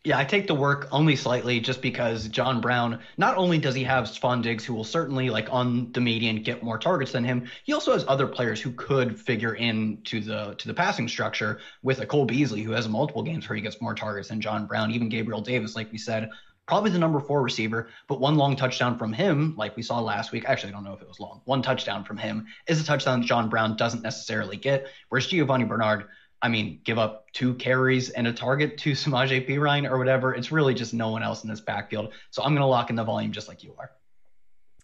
Yeah, 0.06 0.18
I 0.18 0.24
take 0.24 0.48
the 0.48 0.56
work 0.56 0.88
only 0.94 1.18
slightly 1.18 1.60
just 1.60 1.82
because 1.82 2.30
John 2.30 2.62
Brown, 2.62 3.00
not 3.18 3.36
only 3.36 3.58
does 3.58 3.76
he 3.76 3.84
have 3.84 4.06
Stefon 4.06 4.42
Diggs, 4.42 4.64
who 4.64 4.74
will 4.74 4.86
certainly, 4.86 5.30
like 5.30 5.52
on 5.52 5.92
the 5.92 6.00
median, 6.00 6.42
get 6.42 6.64
more 6.64 6.78
targets 6.78 7.12
than 7.12 7.26
him, 7.26 7.50
he 7.66 7.74
also 7.74 7.92
has 7.92 8.06
other 8.08 8.26
players 8.26 8.62
who 8.62 8.72
could 8.72 9.20
figure 9.20 9.56
in 9.56 10.02
to 10.06 10.22
the 10.22 10.56
to 10.58 10.70
the 10.70 10.74
passing 10.74 11.10
structure 11.10 11.60
with 11.84 12.00
a 12.00 12.06
Cole 12.06 12.26
Beasley, 12.26 12.62
who 12.62 12.72
has 12.72 12.88
multiple 12.88 13.24
games 13.24 13.50
where 13.50 13.58
he 13.58 13.62
gets 13.62 13.82
more 13.82 13.94
targets 13.94 14.30
than 14.30 14.40
John 14.40 14.68
Brown, 14.68 14.92
even 14.92 15.10
Gabriel 15.10 15.42
Davis, 15.42 15.76
like 15.76 15.92
we 15.92 15.98
said, 15.98 16.30
probably 16.70 16.92
the 16.92 17.00
number 17.00 17.20
four 17.20 17.42
receiver, 17.42 17.90
but 18.08 18.22
one 18.22 18.36
long 18.36 18.56
touchdown 18.56 18.98
from 18.98 19.12
him, 19.12 19.56
like 19.58 19.76
we 19.76 19.82
saw 19.82 20.00
last 20.00 20.32
week. 20.32 20.46
Actually, 20.48 20.70
I 20.70 20.74
don't 20.74 20.84
know 20.84 20.94
if 20.94 21.02
it 21.02 21.08
was 21.08 21.20
long. 21.20 21.42
One 21.46 21.64
touchdown 21.64 22.06
from 22.06 22.18
him 22.18 22.46
is 22.68 22.80
a 22.80 22.86
touchdown 22.86 23.20
that 23.20 23.28
John 23.28 23.50
Brown 23.50 23.76
doesn't 23.76 24.04
necessarily 24.04 24.56
get. 24.56 24.88
Whereas 25.10 25.28
Giovani 25.28 25.66
Bernard, 25.66 26.06
I 26.42 26.48
mean, 26.48 26.80
give 26.84 26.98
up 26.98 27.32
two 27.34 27.54
carries 27.56 28.10
and 28.10 28.28
a 28.28 28.34
target 28.34 28.78
to 28.80 28.92
Samaje 28.94 29.48
Perine 29.48 29.90
or 29.90 29.98
whatever. 29.98 30.34
It's 30.34 30.52
really 30.52 30.74
just 30.74 30.94
no 30.94 31.10
one 31.10 31.24
else 31.24 31.44
in 31.44 31.50
this 31.50 31.62
backfield. 31.62 32.14
So 32.32 32.44
I'm 32.44 32.52
going 32.54 32.62
to 32.62 32.68
lock 32.68 32.90
in 32.90 32.96
the 32.96 33.04
volume 33.04 33.32
just 33.32 33.48
like 33.48 33.64
you 33.64 33.74
are. 33.78 33.92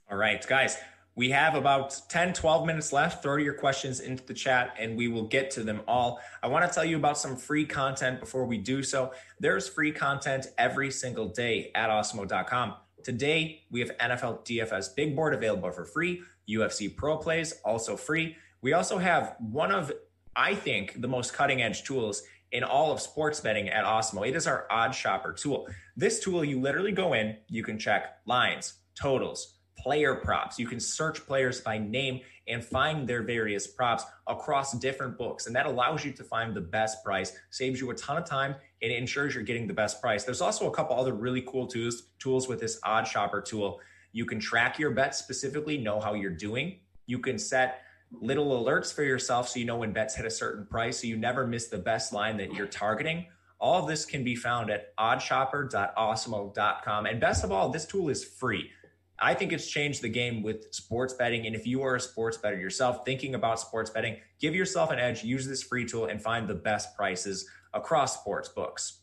All 0.09 0.17
right, 0.17 0.45
guys. 0.47 0.77
We 1.17 1.29
have 1.29 1.55
about 1.55 1.97
10, 2.09 2.33
12 2.33 2.67
minutes 2.67 2.91
left. 2.91 3.23
Throw 3.23 3.37
your 3.37 3.53
questions 3.53 4.01
into 4.01 4.25
the 4.25 4.33
chat 4.33 4.75
and 4.77 4.97
we 4.97 5.07
will 5.07 5.27
get 5.27 5.49
to 5.51 5.63
them 5.63 5.79
all. 5.87 6.19
I 6.43 6.47
want 6.47 6.69
to 6.69 6.73
tell 6.73 6.83
you 6.83 6.97
about 6.97 7.17
some 7.17 7.37
free 7.37 7.65
content 7.65 8.19
before 8.19 8.45
we 8.45 8.57
do 8.57 8.83
so. 8.83 9.13
There's 9.39 9.69
free 9.69 9.93
content 9.93 10.47
every 10.57 10.91
single 10.91 11.29
day 11.29 11.71
at 11.73 11.89
awesemo.com. 11.89 12.75
Today, 13.01 13.61
we 13.71 13.79
have 13.79 13.97
NFL 13.97 14.45
DFS 14.45 14.93
Big 14.93 15.15
Board 15.15 15.33
available 15.33 15.71
for 15.71 15.85
free, 15.85 16.21
UFC 16.49 16.93
Pro 16.93 17.17
Plays 17.17 17.53
also 17.63 17.95
free. 17.95 18.35
We 18.61 18.73
also 18.73 18.97
have 18.97 19.35
one 19.39 19.71
of 19.71 19.93
I 20.35 20.55
think, 20.55 21.01
the 21.01 21.07
most 21.07 21.33
cutting 21.33 21.61
edge 21.61 21.83
tools 21.83 22.23
in 22.51 22.63
all 22.63 22.91
of 22.91 23.01
sports 23.01 23.39
betting 23.39 23.69
at 23.69 23.85
Awesemo. 23.85 24.27
It 24.27 24.35
is 24.35 24.47
our 24.47 24.65
odd 24.69 24.93
shopper 24.93 25.33
tool. 25.33 25.67
This 25.97 26.19
tool, 26.19 26.43
you 26.43 26.59
literally 26.59 26.91
go 26.91 27.13
in, 27.13 27.37
you 27.47 27.63
can 27.63 27.77
check 27.77 28.17
lines, 28.25 28.75
totals, 28.99 29.55
player 29.77 30.15
props. 30.15 30.57
You 30.57 30.67
can 30.67 30.79
search 30.79 31.25
players 31.25 31.61
by 31.61 31.77
name 31.77 32.21
and 32.47 32.63
find 32.63 33.07
their 33.07 33.23
various 33.23 33.67
props 33.67 34.03
across 34.27 34.73
different 34.79 35.17
books. 35.17 35.47
And 35.47 35.55
that 35.55 35.65
allows 35.65 36.05
you 36.05 36.11
to 36.13 36.23
find 36.23 36.53
the 36.53 36.61
best 36.61 37.03
price, 37.03 37.35
saves 37.49 37.81
you 37.81 37.89
a 37.89 37.95
ton 37.95 38.17
of 38.17 38.25
time, 38.25 38.55
and 38.81 38.91
ensures 38.91 39.33
you're 39.33 39.43
getting 39.43 39.67
the 39.67 39.73
best 39.73 40.01
price. 40.01 40.23
There's 40.23 40.41
also 40.41 40.67
a 40.67 40.71
couple 40.71 40.95
other 40.95 41.13
really 41.13 41.41
cool 41.41 41.67
tools, 41.67 42.03
tools 42.19 42.47
with 42.47 42.59
this 42.59 42.79
odd 42.83 43.07
shopper 43.07 43.41
tool. 43.41 43.79
You 44.11 44.25
can 44.25 44.39
track 44.39 44.79
your 44.79 44.91
bets 44.91 45.17
specifically, 45.17 45.77
know 45.77 45.99
how 45.99 46.13
you're 46.13 46.31
doing. 46.31 46.79
You 47.07 47.19
can 47.19 47.37
set 47.37 47.81
little 48.21 48.63
alerts 48.63 48.93
for 48.93 49.03
yourself 49.03 49.49
so 49.49 49.59
you 49.59 49.65
know 49.65 49.75
when 49.77 49.91
bets 49.91 50.15
hit 50.15 50.25
a 50.25 50.31
certain 50.31 50.65
price 50.65 51.01
so 51.01 51.07
you 51.07 51.17
never 51.17 51.45
miss 51.45 51.67
the 51.67 51.77
best 51.77 52.13
line 52.13 52.37
that 52.37 52.53
you're 52.53 52.67
targeting. 52.67 53.25
All 53.59 53.81
of 53.81 53.87
this 53.87 54.05
can 54.05 54.23
be 54.23 54.35
found 54.35 54.69
at 54.69 54.95
oddshopper.awesemo.com. 54.97 57.05
And 57.05 57.19
best 57.19 57.43
of 57.43 57.51
all, 57.51 57.69
this 57.69 57.85
tool 57.85 58.09
is 58.09 58.23
free. 58.23 58.69
I 59.17 59.33
think 59.33 59.53
it's 59.53 59.67
changed 59.67 60.01
the 60.01 60.09
game 60.09 60.43
with 60.43 60.73
sports 60.73 61.13
betting. 61.13 61.47
And 61.47 61.55
if 61.55 61.65
you 61.65 61.81
are 61.83 61.95
a 61.95 61.99
sports 61.99 62.37
bettor 62.37 62.57
yourself, 62.57 63.05
thinking 63.05 63.35
about 63.35 63.59
sports 63.59 63.89
betting, 63.89 64.17
give 64.41 64.53
yourself 64.53 64.91
an 64.91 64.99
edge, 64.99 65.23
use 65.23 65.47
this 65.47 65.63
free 65.63 65.85
tool, 65.85 66.05
and 66.05 66.21
find 66.21 66.47
the 66.47 66.55
best 66.55 66.95
prices 66.97 67.47
across 67.73 68.19
sports 68.19 68.49
books. 68.49 68.99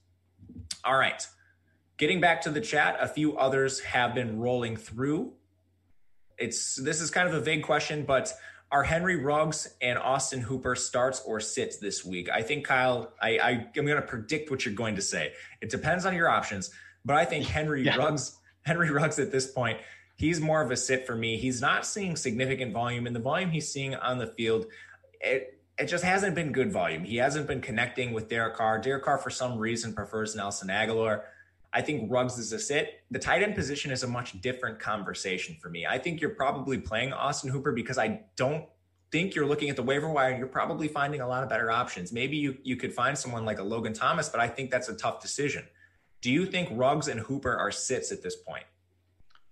All 0.85 0.97
right. 0.97 1.27
Getting 1.97 2.21
back 2.21 2.43
to 2.43 2.51
the 2.51 2.61
chat, 2.61 2.97
a 3.01 3.09
few 3.09 3.39
others 3.39 3.81
have 3.81 4.15
been 4.15 4.39
rolling 4.39 4.77
through. 4.77 5.33
It's 6.39 6.77
this 6.77 7.01
is 7.01 7.11
kind 7.11 7.29
of 7.29 7.35
a 7.35 7.41
vague 7.41 7.63
question, 7.63 8.05
but 8.05 8.33
are 8.73 8.83
Henry 8.83 9.17
Ruggs 9.17 9.69
and 9.83 9.99
Austin 9.99 10.41
Hooper 10.41 10.75
starts 10.75 11.21
or 11.27 11.41
sits 11.41 11.77
this 11.77 12.05
week? 12.05 12.31
I 12.31 12.41
think 12.41 12.67
Kyle, 12.67 13.13
I, 13.21 13.39
I 13.39 13.51
am 13.77 13.85
going 13.85 14.01
to 14.01 14.03
predict 14.03 14.51
what 14.51 14.65
you're 14.65 14.75
going 14.75 14.97
to 14.97 15.03
say. 15.03 15.35
It 15.61 15.69
depends 15.69 16.07
on 16.07 16.15
your 16.15 16.29
options, 16.29 16.71
but 17.05 17.15
I 17.15 17.27
think 17.27 17.45
Henry 17.45 17.85
yeah. 17.85 17.97
Ruggs, 17.97 18.39
Henry 18.63 18.91
Ruggs 18.91 19.19
at 19.19 19.31
this 19.31 19.47
point, 19.47 19.79
he's 20.17 20.41
more 20.41 20.63
of 20.63 20.71
a 20.71 20.77
sit 20.77 21.07
for 21.07 21.15
me. 21.15 21.37
He's 21.37 21.61
not 21.61 21.85
seeing 21.85 22.17
significant 22.17 22.73
volume, 22.73 23.07
and 23.07 23.15
the 23.15 23.21
volume 23.21 23.51
he's 23.51 23.71
seeing 23.71 23.95
on 23.95 24.19
the 24.19 24.27
field, 24.27 24.67
it 25.21 25.59
it 25.79 25.87
just 25.87 26.05
hasn't 26.05 26.35
been 26.35 26.53
good 26.53 26.71
volume. 26.71 27.05
He 27.05 27.17
hasn't 27.17 27.47
been 27.47 27.61
connecting 27.61 28.13
with 28.13 28.29
Derek 28.29 28.57
Carr. 28.57 28.79
Derek 28.79 29.05
Carr, 29.05 29.19
for 29.19 29.31
some 29.31 29.59
reason, 29.59 29.95
prefers 29.95 30.37
Nelson 30.37 30.69
Agholor. 30.69 31.23
I 31.73 31.81
think 31.81 32.11
Ruggs 32.11 32.39
is 32.39 32.53
a 32.53 32.59
sit. 32.59 33.01
The 33.11 33.19
tight 33.19 33.43
end 33.43 33.55
position 33.55 33.91
is 33.91 34.03
a 34.03 34.07
much 34.07 34.41
different 34.41 34.79
conversation 34.79 35.57
for 35.61 35.71
me. 35.71 35.87
I 35.87 35.99
think 35.99 36.21
you're 36.21 36.31
probably 36.31 36.79
playing 36.79 37.13
Austin 37.13 37.51
Hooper 37.51 37.73
because 37.73 37.99
I 37.99 38.21
don't 38.37 38.67
think 39.11 39.35
you're 39.35 39.47
looking 39.47 39.71
at 39.71 39.77
the 39.77 39.83
waiver 39.83 40.09
wire 40.09 40.31
and 40.31 40.39
you're 40.39 40.49
probably 40.49 40.89
finding 40.89 41.21
a 41.21 41.29
lot 41.29 41.43
of 41.43 41.49
better 41.49 41.71
options. 41.71 42.13
Maybe 42.13 42.37
you, 42.37 42.57
you 42.63 42.77
could 42.77 42.93
find 42.93 43.17
someone 43.17 43.45
like 43.45 43.59
a 43.59 43.63
Logan 43.63 43.93
Thomas, 43.93 44.29
but 44.29 44.41
I 44.41 44.49
think 44.49 44.71
that's 44.71 44.89
a 44.89 44.95
tough 44.95 45.21
decision. 45.21 45.65
Do 46.21 46.31
you 46.31 46.47
think 46.47 46.69
Ruggs 46.73 47.09
and 47.09 47.21
Hooper 47.21 47.57
are 47.57 47.71
sits 47.71 48.13
at 48.13 48.23
this 48.23 48.37
point? 48.37 48.65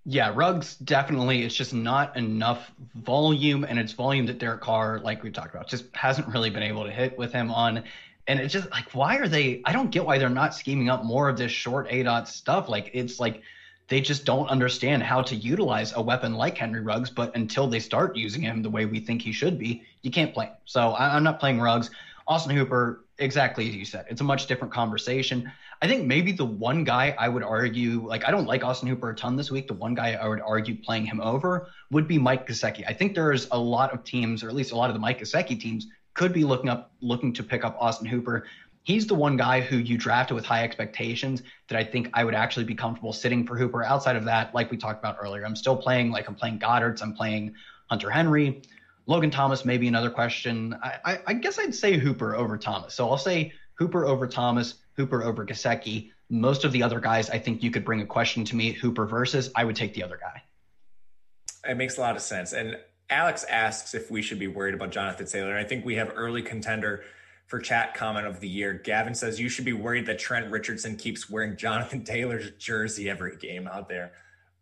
Yeah, 0.06 0.32
Ruggs 0.34 0.76
definitely. 0.76 1.42
It's 1.42 1.54
just 1.54 1.74
not 1.74 2.16
enough 2.16 2.72
volume, 2.94 3.64
and 3.64 3.78
it's 3.78 3.92
volume 3.92 4.24
that 4.26 4.38
Derek 4.38 4.62
Carr, 4.62 4.98
like 5.00 5.22
we've 5.22 5.32
talked 5.32 5.54
about, 5.54 5.68
just 5.68 5.84
hasn't 5.94 6.26
really 6.28 6.48
been 6.48 6.62
able 6.62 6.84
to 6.84 6.90
hit 6.90 7.18
with 7.18 7.32
him 7.32 7.50
on. 7.50 7.84
And 8.26 8.38
it's 8.38 8.52
just 8.52 8.70
like, 8.70 8.94
why 8.94 9.16
are 9.16 9.28
they? 9.28 9.62
I 9.64 9.72
don't 9.72 9.90
get 9.90 10.04
why 10.04 10.18
they're 10.18 10.28
not 10.28 10.54
scheming 10.54 10.88
up 10.88 11.04
more 11.04 11.28
of 11.28 11.36
this 11.36 11.50
short 11.50 11.88
ADOT 11.88 12.26
stuff. 12.28 12.68
Like, 12.68 12.90
it's 12.92 13.18
like 13.18 13.42
they 13.88 14.00
just 14.00 14.24
don't 14.24 14.48
understand 14.48 15.02
how 15.02 15.20
to 15.22 15.34
utilize 15.34 15.92
a 15.94 16.00
weapon 16.00 16.34
like 16.34 16.56
Henry 16.56 16.80
Ruggs. 16.80 17.10
But 17.10 17.34
until 17.34 17.66
they 17.66 17.80
start 17.80 18.16
using 18.16 18.42
him 18.42 18.62
the 18.62 18.70
way 18.70 18.86
we 18.86 19.00
think 19.00 19.20
he 19.22 19.32
should 19.32 19.58
be, 19.58 19.82
you 20.02 20.10
can't 20.10 20.32
play 20.32 20.46
him. 20.46 20.54
So 20.64 20.90
I, 20.90 21.16
am 21.16 21.24
not 21.24 21.40
playing 21.40 21.60
Ruggs. 21.60 21.90
Austin 22.28 22.54
Hooper, 22.56 23.04
exactly 23.18 23.68
as 23.68 23.74
you 23.74 23.84
said, 23.84 24.06
it's 24.08 24.20
a 24.20 24.24
much 24.24 24.46
different 24.46 24.72
conversation. 24.72 25.50
I 25.82 25.88
think 25.88 26.06
maybe 26.06 26.30
the 26.30 26.44
one 26.44 26.84
guy 26.84 27.14
I 27.18 27.28
would 27.28 27.42
argue, 27.42 28.06
like 28.06 28.28
I 28.28 28.30
don't 28.30 28.46
like 28.46 28.62
Austin 28.62 28.88
Hooper 28.88 29.10
a 29.10 29.14
ton 29.16 29.34
this 29.34 29.50
week. 29.50 29.66
The 29.66 29.74
one 29.74 29.94
guy 29.94 30.12
I 30.12 30.28
would 30.28 30.40
argue 30.40 30.76
playing 30.76 31.06
him 31.06 31.20
over 31.20 31.68
would 31.90 32.06
be 32.06 32.18
Mike 32.18 32.46
Gesicki. 32.46 32.84
I 32.86 32.92
think 32.92 33.16
there's 33.16 33.48
a 33.50 33.58
lot 33.58 33.92
of 33.92 34.04
teams, 34.04 34.44
or 34.44 34.48
at 34.48 34.54
least 34.54 34.70
a 34.70 34.76
lot 34.76 34.90
of 34.90 34.94
the 34.94 35.00
Mike 35.00 35.20
Gesicki 35.20 35.58
teams, 35.58 35.88
could 36.14 36.32
be 36.32 36.44
looking 36.44 36.68
up 36.68 36.92
looking 37.00 37.32
to 37.34 37.42
pick 37.42 37.64
up 37.64 37.76
Austin 37.80 38.06
Hooper. 38.06 38.46
He's 38.82 39.06
the 39.06 39.14
one 39.14 39.36
guy 39.36 39.61
who 39.61 39.76
you 39.76 39.98
drafted 39.98 40.34
with 40.34 40.44
high 40.44 40.64
expectations 40.64 41.42
that 41.68 41.78
I 41.78 41.84
think 41.84 42.08
I 42.14 42.24
would 42.24 42.34
actually 42.34 42.64
be 42.64 42.74
comfortable 42.74 43.12
sitting 43.12 43.46
for 43.46 43.56
Hooper. 43.56 43.84
Outside 43.84 44.16
of 44.16 44.24
that, 44.24 44.54
like 44.54 44.70
we 44.70 44.76
talked 44.76 44.98
about 44.98 45.18
earlier, 45.20 45.44
I'm 45.44 45.56
still 45.56 45.76
playing 45.76 46.11
like 46.11 46.28
I'm 46.28 46.34
playing 46.34 46.58
Goedert's, 46.58 47.02
I'm 47.02 47.14
playing 47.14 47.54
Hunter 47.88 48.11
Henry. 48.11 48.62
Logan 49.06 49.30
Thomas, 49.30 49.64
maybe 49.64 49.88
another 49.88 50.11
question. 50.11 50.74
I, 50.82 50.98
I, 51.04 51.18
I 51.26 51.34
guess 51.34 51.58
I'd 51.58 51.74
say 51.74 51.98
Hooper 51.98 52.36
over 52.36 52.56
Thomas. 52.56 52.94
So 52.94 53.11
I'll 53.11 53.18
say 53.18 53.52
Hooper 53.74 54.06
over 54.06 54.26
Thomas, 54.26 54.74
Hooper 54.96 55.24
over 55.24 55.44
Gesicki. 55.44 56.11
Most 56.28 56.64
of 56.64 56.72
the 56.72 56.82
other 56.82 57.00
guys, 57.00 57.28
I 57.28 57.38
think 57.38 57.62
you 57.62 57.70
could 57.70 57.84
bring 57.84 58.02
a 58.02 58.06
question 58.06 58.44
to 58.44 58.56
me, 58.56 58.72
Hooper 58.72 59.06
versus, 59.06 59.50
I 59.56 59.64
would 59.64 59.74
take 59.74 59.94
the 59.94 60.04
other 60.04 60.16
guy. 60.16 60.42
It 61.68 61.76
makes 61.76 61.98
a 61.98 62.00
lot 62.00 62.14
of 62.14 62.22
sense. 62.22 62.52
And 62.52 62.78
Alex 63.11 63.44
asks 63.44 63.94
if 63.94 64.11
we 64.11 64.22
should 64.22 64.38
be 64.38 64.46
worried 64.46 64.74
about 64.74 64.90
Jonathan 64.90 65.26
Taylor. 65.26 65.56
I 65.56 65.64
think 65.64 65.84
we 65.84 65.96
have 65.96 66.12
early 66.14 66.42
contender 66.42 67.02
for 67.46 67.58
chat 67.58 67.94
comment 67.94 68.26
of 68.26 68.38
the 68.38 68.48
year. 68.48 68.72
Gavin 68.72 69.14
says 69.14 69.40
you 69.40 69.48
should 69.48 69.64
be 69.64 69.72
worried 69.72 70.06
that 70.06 70.20
Trent 70.20 70.50
Richardson 70.50 70.96
keeps 70.96 71.28
wearing 71.28 71.56
Jonathan 71.56 72.04
Taylor's 72.04 72.52
jersey 72.52 73.11
every 73.11 73.36
game 73.36 73.66
out 73.66 73.88
there. 73.88 74.12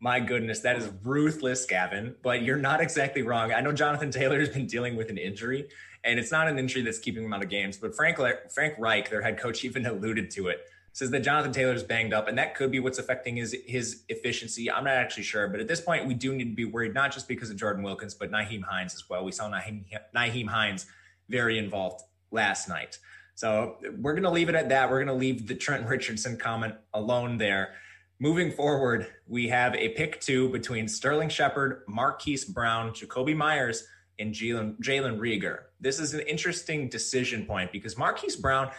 My 0.00 0.20
goodness, 0.20 0.60
that 0.60 0.76
is 0.76 0.90
ruthless, 1.02 1.66
Gavin. 1.66 2.14
But 2.22 2.42
you're 2.42 2.56
not 2.56 2.80
exactly 2.80 3.22
wrong. 3.22 3.52
I 3.52 3.60
know 3.60 3.72
Jonathan 3.72 4.10
Taylor 4.10 4.38
has 4.40 4.48
been 4.48 4.66
dealing 4.66 4.96
with 4.96 5.10
an 5.10 5.18
injury, 5.18 5.68
and 6.04 6.18
it's 6.18 6.32
not 6.32 6.48
an 6.48 6.58
injury 6.58 6.82
that's 6.82 7.00
keeping 7.00 7.24
him 7.24 7.34
out 7.34 7.42
of 7.42 7.50
games. 7.50 7.76
But 7.76 7.94
Frank 7.94 8.18
Frank 8.54 8.74
Reich, 8.78 9.10
their 9.10 9.20
head 9.20 9.38
coach, 9.38 9.64
even 9.64 9.84
alluded 9.84 10.30
to 10.32 10.48
it. 10.48 10.60
Says 10.98 11.10
that 11.10 11.20
Jonathan 11.20 11.52
Taylor's 11.52 11.84
banged 11.84 12.12
up, 12.12 12.26
and 12.26 12.36
that 12.38 12.56
could 12.56 12.72
be 12.72 12.80
what's 12.80 12.98
affecting 12.98 13.36
his 13.36 13.54
his 13.68 14.02
efficiency. 14.08 14.68
I'm 14.68 14.82
not 14.82 14.94
actually 14.94 15.22
sure, 15.22 15.46
but 15.46 15.60
at 15.60 15.68
this 15.68 15.80
point, 15.80 16.06
we 16.06 16.14
do 16.14 16.34
need 16.34 16.50
to 16.50 16.56
be 16.56 16.64
worried 16.64 16.92
not 16.92 17.12
just 17.12 17.28
because 17.28 17.50
of 17.50 17.56
Jordan 17.56 17.84
Wilkins, 17.84 18.14
but 18.14 18.32
Nyheim 18.32 18.64
Hines 18.64 18.96
as 18.96 19.08
well. 19.08 19.24
We 19.24 19.30
saw 19.30 19.48
Nyheim, 19.48 19.84
Nyheim 20.12 20.48
Hines 20.48 20.86
very 21.28 21.56
involved 21.56 22.02
last 22.32 22.68
night. 22.68 22.98
So 23.36 23.76
we're 24.00 24.14
going 24.14 24.24
to 24.24 24.30
leave 24.30 24.48
it 24.48 24.56
at 24.56 24.70
that. 24.70 24.90
We're 24.90 24.96
going 24.96 25.06
to 25.06 25.12
leave 25.14 25.46
the 25.46 25.54
Trent 25.54 25.86
Richardson 25.86 26.36
comment 26.36 26.74
alone 26.92 27.36
there. 27.36 27.74
Moving 28.18 28.50
forward, 28.50 29.06
we 29.28 29.46
have 29.46 29.76
a 29.76 29.90
pick 29.90 30.20
two 30.20 30.48
between 30.48 30.88
Sterling 30.88 31.28
Shepard, 31.28 31.82
Marquise 31.86 32.44
Brown, 32.44 32.90
Jakobi 32.90 33.36
Meyers, 33.36 33.86
and 34.18 34.34
Jalen 34.34 34.74
Reagor. 34.80 35.58
This 35.80 36.00
is 36.00 36.14
an 36.14 36.22
interesting 36.22 36.88
decision 36.88 37.46
point 37.46 37.70
because 37.70 37.96
Marquise 37.96 38.34
Brown, 38.34 38.72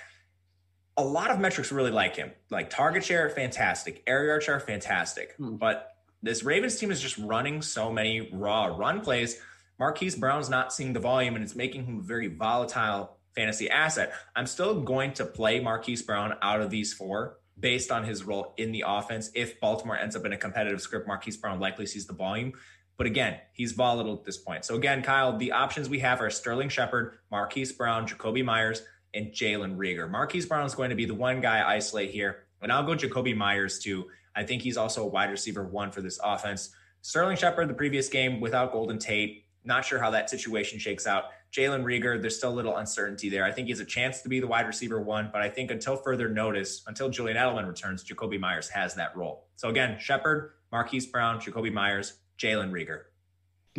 a 0.99 1.03
lot 1.03 1.31
of 1.31 1.39
metrics 1.39 1.71
really 1.71 1.91
like 1.91 2.17
him. 2.17 2.31
Like 2.49 2.69
target 2.69 3.05
share, 3.05 3.29
fantastic. 3.29 4.03
Air 4.05 4.25
yard 4.25 4.43
share, 4.43 4.59
fantastic. 4.59 5.33
Hmm. 5.37 5.55
But 5.55 5.93
this 6.21 6.43
Ravens 6.43 6.75
team 6.75 6.91
is 6.91 7.01
just 7.01 7.17
running 7.17 7.61
so 7.61 7.91
many 7.91 8.29
raw 8.33 8.65
run 8.65 9.01
plays. 9.01 9.39
Marquise 9.79 10.15
Brown's 10.15 10.49
not 10.49 10.73
seeing 10.73 10.91
the 10.91 10.99
volume, 10.99 11.35
and 11.35 11.43
it's 11.43 11.55
making 11.55 11.85
him 11.85 11.99
a 11.99 12.01
very 12.01 12.27
volatile 12.27 13.17
fantasy 13.33 13.69
asset. 13.69 14.11
I'm 14.35 14.45
still 14.45 14.81
going 14.81 15.13
to 15.13 15.25
play 15.25 15.61
Marquise 15.61 16.01
Brown 16.01 16.33
out 16.41 16.59
of 16.59 16.69
these 16.69 16.93
four 16.93 17.37
based 17.57 17.91
on 17.91 18.03
his 18.03 18.25
role 18.25 18.53
in 18.57 18.73
the 18.73 18.83
offense. 18.85 19.31
If 19.33 19.61
Baltimore 19.61 19.97
ends 19.97 20.17
up 20.17 20.25
in 20.25 20.33
a 20.33 20.37
competitive 20.37 20.81
script, 20.81 21.07
Marquise 21.07 21.37
Brown 21.37 21.61
likely 21.61 21.85
sees 21.85 22.07
the 22.07 22.13
volume. 22.13 22.53
But 22.97 23.07
again, 23.07 23.37
he's 23.53 23.71
volatile 23.71 24.15
at 24.15 24.25
this 24.25 24.37
point. 24.37 24.65
So 24.65 24.75
again, 24.75 25.01
Kyle, 25.01 25.37
the 25.37 25.53
options 25.53 25.87
we 25.87 25.99
have 25.99 26.19
are 26.19 26.29
Sterling 26.29 26.67
Shepard, 26.67 27.19
Marquise 27.31 27.71
Brown, 27.71 28.05
Jakobi 28.05 28.43
Meyers, 28.43 28.81
and 29.13 29.27
Jalen 29.31 29.77
Reagor. 29.77 30.09
Marquise 30.09 30.45
Brown 30.45 30.65
is 30.65 30.75
going 30.75 30.89
to 30.89 30.95
be 30.95 31.05
the 31.05 31.13
one 31.13 31.41
guy 31.41 31.59
I 31.59 31.75
isolate 31.75 32.11
here. 32.11 32.43
And 32.61 32.71
I'll 32.71 32.83
go 32.83 32.93
Jakobi 32.93 33.35
Meyers 33.35 33.79
too. 33.79 34.07
I 34.35 34.43
think 34.43 34.61
he's 34.61 34.77
also 34.77 35.03
a 35.03 35.07
wide 35.07 35.31
receiver 35.31 35.63
one 35.63 35.91
for 35.91 36.01
this 36.01 36.19
offense. 36.23 36.71
Sterling 37.01 37.37
Shepard, 37.37 37.69
the 37.69 37.73
previous 37.73 38.09
game 38.09 38.39
without 38.41 38.71
Golden 38.71 38.99
Tate, 38.99 39.45
not 39.63 39.85
sure 39.85 39.99
how 39.99 40.09
that 40.11 40.29
situation 40.29 40.79
shakes 40.79 41.07
out. 41.07 41.25
Jalen 41.51 41.83
Reagor, 41.83 42.21
there's 42.21 42.37
still 42.37 42.51
a 42.51 42.53
little 42.53 42.77
uncertainty 42.77 43.29
there. 43.29 43.43
I 43.43 43.51
think 43.51 43.67
he 43.67 43.71
has 43.71 43.79
a 43.79 43.85
chance 43.85 44.21
to 44.21 44.29
be 44.29 44.39
the 44.39 44.47
wide 44.47 44.67
receiver 44.67 45.01
one, 45.01 45.29
but 45.31 45.41
I 45.41 45.49
think 45.49 45.71
until 45.71 45.95
further 45.95 46.29
notice, 46.29 46.83
until 46.87 47.09
Julian 47.09 47.37
Edelman 47.37 47.67
returns, 47.67 48.03
Jakobi 48.03 48.39
Meyers 48.39 48.69
has 48.69 48.93
that 48.95 49.15
role. 49.17 49.47
So 49.55 49.69
again, 49.69 49.97
Shepard, 49.99 50.51
Marquise 50.71 51.07
Brown, 51.07 51.39
Jakobi 51.39 51.71
Meyers, 51.73 52.19
Jalen 52.37 52.71
Reagor. 52.71 53.03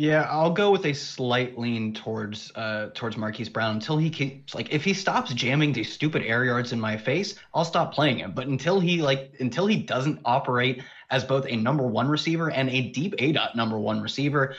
Yeah, 0.01 0.25
I'll 0.31 0.49
go 0.49 0.71
with 0.71 0.83
a 0.87 0.93
slight 0.93 1.59
lean 1.59 1.93
towards 1.93 2.51
uh 2.55 2.89
towards 2.95 3.17
Marquise 3.17 3.49
Brown 3.49 3.75
until 3.75 3.99
he 3.99 4.09
keeps 4.09 4.55
like 4.55 4.73
if 4.73 4.83
he 4.83 4.95
stops 4.95 5.31
jamming 5.31 5.73
these 5.73 5.93
stupid 5.93 6.23
air 6.23 6.43
yards 6.43 6.73
in 6.73 6.79
my 6.79 6.97
face, 6.97 7.35
I'll 7.53 7.65
stop 7.65 7.93
playing 7.93 8.17
him. 8.17 8.31
But 8.31 8.47
until 8.47 8.79
he 8.79 9.03
like 9.03 9.35
until 9.39 9.67
he 9.67 9.77
doesn't 9.77 10.19
operate 10.25 10.81
as 11.11 11.23
both 11.23 11.45
a 11.47 11.55
number 11.55 11.85
one 11.85 12.07
receiver 12.07 12.49
and 12.49 12.67
a 12.71 12.89
deep 12.89 13.15
ADOT 13.17 13.53
number 13.53 13.77
one 13.77 14.01
receiver, 14.01 14.55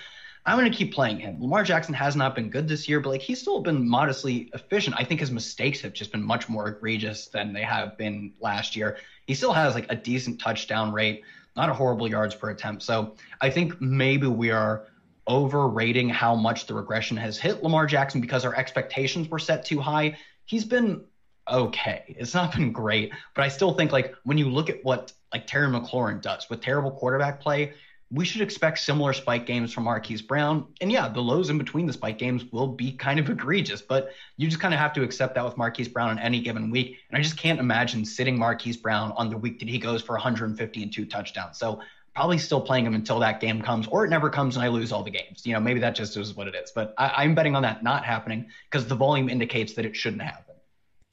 I'm 0.46 0.56
going 0.56 0.70
to 0.70 0.78
keep 0.78 0.94
playing 0.94 1.18
him. 1.18 1.38
Lamar 1.40 1.64
Jackson 1.64 1.94
has 1.94 2.14
not 2.14 2.36
been 2.36 2.48
good 2.48 2.68
this 2.68 2.88
year, 2.88 3.00
but 3.00 3.08
like 3.08 3.20
he's 3.20 3.40
still 3.40 3.62
been 3.62 3.88
modestly 3.88 4.48
efficient. 4.54 4.94
I 4.96 5.02
think 5.02 5.18
his 5.18 5.32
mistakes 5.32 5.80
have 5.80 5.92
just 5.92 6.12
been 6.12 6.22
much 6.22 6.48
more 6.48 6.68
egregious 6.68 7.26
than 7.26 7.52
they 7.52 7.62
have 7.62 7.96
been 7.96 8.32
last 8.38 8.76
year. 8.76 8.96
He 9.26 9.34
still 9.34 9.54
has 9.54 9.74
like 9.74 9.86
a 9.88 9.96
decent 9.96 10.40
touchdown 10.40 10.92
rate, 10.92 11.22
not 11.56 11.68
a 11.68 11.74
horrible 11.74 12.08
yards 12.08 12.36
per 12.36 12.50
attempt. 12.50 12.84
So 12.84 13.14
I 13.40 13.50
think 13.50 13.80
maybe 13.80 14.28
we 14.28 14.52
are 14.52 14.84
overrating 15.28 16.08
how 16.08 16.34
much 16.34 16.66
the 16.66 16.74
regression 16.74 17.16
has 17.16 17.38
hit 17.38 17.62
Lamar 17.62 17.86
Jackson 17.86 18.20
because 18.20 18.44
our 18.44 18.54
expectations 18.54 19.28
were 19.28 19.38
set 19.38 19.64
too 19.64 19.80
high. 19.80 20.16
He's 20.44 20.64
been 20.64 21.04
okay. 21.50 22.16
It's 22.18 22.34
not 22.34 22.54
been 22.54 22.72
great, 22.72 23.12
but 23.34 23.42
I 23.42 23.48
still 23.48 23.72
think 23.74 23.92
like 23.92 24.14
when 24.24 24.38
you 24.38 24.48
look 24.48 24.70
at 24.70 24.84
what 24.84 25.12
like 25.32 25.46
Terry 25.46 25.68
McLaurin 25.68 26.20
does 26.20 26.50
with 26.50 26.60
terrible 26.60 26.90
quarterback 26.90 27.40
play, 27.40 27.72
we 28.10 28.26
should 28.26 28.42
expect 28.42 28.78
similar 28.78 29.14
spike 29.14 29.46
games 29.46 29.72
from 29.72 29.84
Marquise 29.84 30.20
Brown. 30.20 30.66
And 30.82 30.92
yeah, 30.92 31.08
the 31.08 31.22
lows 31.22 31.48
in 31.48 31.56
between 31.56 31.86
the 31.86 31.94
spike 31.94 32.18
games 32.18 32.44
will 32.52 32.68
be 32.68 32.92
kind 32.92 33.18
of 33.18 33.30
egregious, 33.30 33.80
but 33.80 34.12
you 34.36 34.48
just 34.48 34.60
kind 34.60 34.74
of 34.74 34.80
have 34.80 34.92
to 34.94 35.02
accept 35.02 35.34
that 35.36 35.44
with 35.44 35.56
Marquise 35.56 35.88
Brown 35.88 36.10
on 36.10 36.18
any 36.18 36.40
given 36.40 36.70
week. 36.70 36.98
And 37.08 37.18
I 37.18 37.22
just 37.22 37.38
can't 37.38 37.58
imagine 37.58 38.04
sitting 38.04 38.38
Marquise 38.38 38.76
Brown 38.76 39.12
on 39.16 39.30
the 39.30 39.38
week 39.38 39.60
that 39.60 39.68
he 39.68 39.78
goes 39.78 40.02
for 40.02 40.12
150 40.12 40.82
and 40.82 40.92
two 40.92 41.06
touchdowns. 41.06 41.58
So 41.58 41.80
probably 42.14 42.38
still 42.38 42.60
playing 42.60 42.86
him 42.86 42.94
until 42.94 43.18
that 43.20 43.40
game 43.40 43.62
comes, 43.62 43.86
or 43.86 44.04
it 44.04 44.10
never 44.10 44.28
comes 44.28 44.56
and 44.56 44.64
I 44.64 44.68
lose 44.68 44.92
all 44.92 45.02
the 45.02 45.10
games. 45.10 45.46
You 45.46 45.54
know, 45.54 45.60
maybe 45.60 45.80
that 45.80 45.94
just 45.94 46.16
is 46.16 46.34
what 46.34 46.46
it 46.46 46.54
is. 46.54 46.70
But 46.70 46.94
I, 46.98 47.24
am 47.24 47.34
betting 47.34 47.56
on 47.56 47.62
that 47.62 47.82
not 47.82 48.04
happening 48.04 48.46
because 48.70 48.86
the 48.86 48.94
volume 48.94 49.28
indicates 49.28 49.72
that 49.74 49.86
it 49.86 49.96
shouldn't 49.96 50.22
happen. 50.22 50.54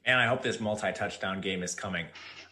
And 0.05 0.19
I 0.19 0.27
hope 0.27 0.41
this 0.41 0.59
multi-touchdown 0.59 1.41
game 1.41 1.63
is 1.63 1.75
coming. 1.75 2.05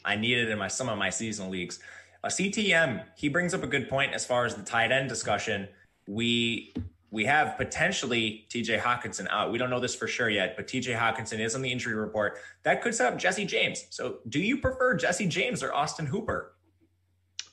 I 0.06 0.16
need 0.16 0.38
it 0.38 0.50
in 0.50 0.58
my 0.58 0.68
some 0.68 0.90
of 0.90 0.98
my 0.98 1.10
seasonal 1.10 1.50
leagues. 1.50 1.80
A 2.24 2.30
CTM, 2.30 3.04
he 3.16 3.30
brings 3.30 3.54
up 3.54 3.64
a 3.64 3.68
good 3.68 3.90
point 3.90 4.14
as 4.14 4.26
far 4.26 4.46
as 4.46 4.56
the 4.56 4.64
tight 4.64 4.92
end 4.92 5.10
discussion. 5.10 5.68
We 6.08 6.74
we 7.10 7.26
have 7.26 7.58
potentially 7.58 8.46
TJ 8.50 8.80
Hockenson 8.80 9.28
out. 9.30 9.52
We 9.52 9.58
don't 9.58 9.70
know 9.70 9.80
this 9.80 9.96
for 9.96 10.08
sure 10.08 10.30
yet, 10.30 10.56
but 10.56 10.68
TJ 10.68 10.98
Hockenson 10.98 11.40
is 11.40 11.56
on 11.56 11.62
the 11.62 11.72
injury 11.72 11.96
report. 11.96 12.38
That 12.64 12.82
could 12.82 12.94
set 12.94 13.12
up 13.12 13.18
Jesse 13.18 13.46
James. 13.46 13.86
So, 13.92 14.18
do 14.28 14.40
you 14.40 14.58
prefer 14.58 14.96
Jesse 14.96 15.28
James 15.28 15.64
or 15.64 15.74
Austin 15.74 16.06
Hooper? 16.06 16.54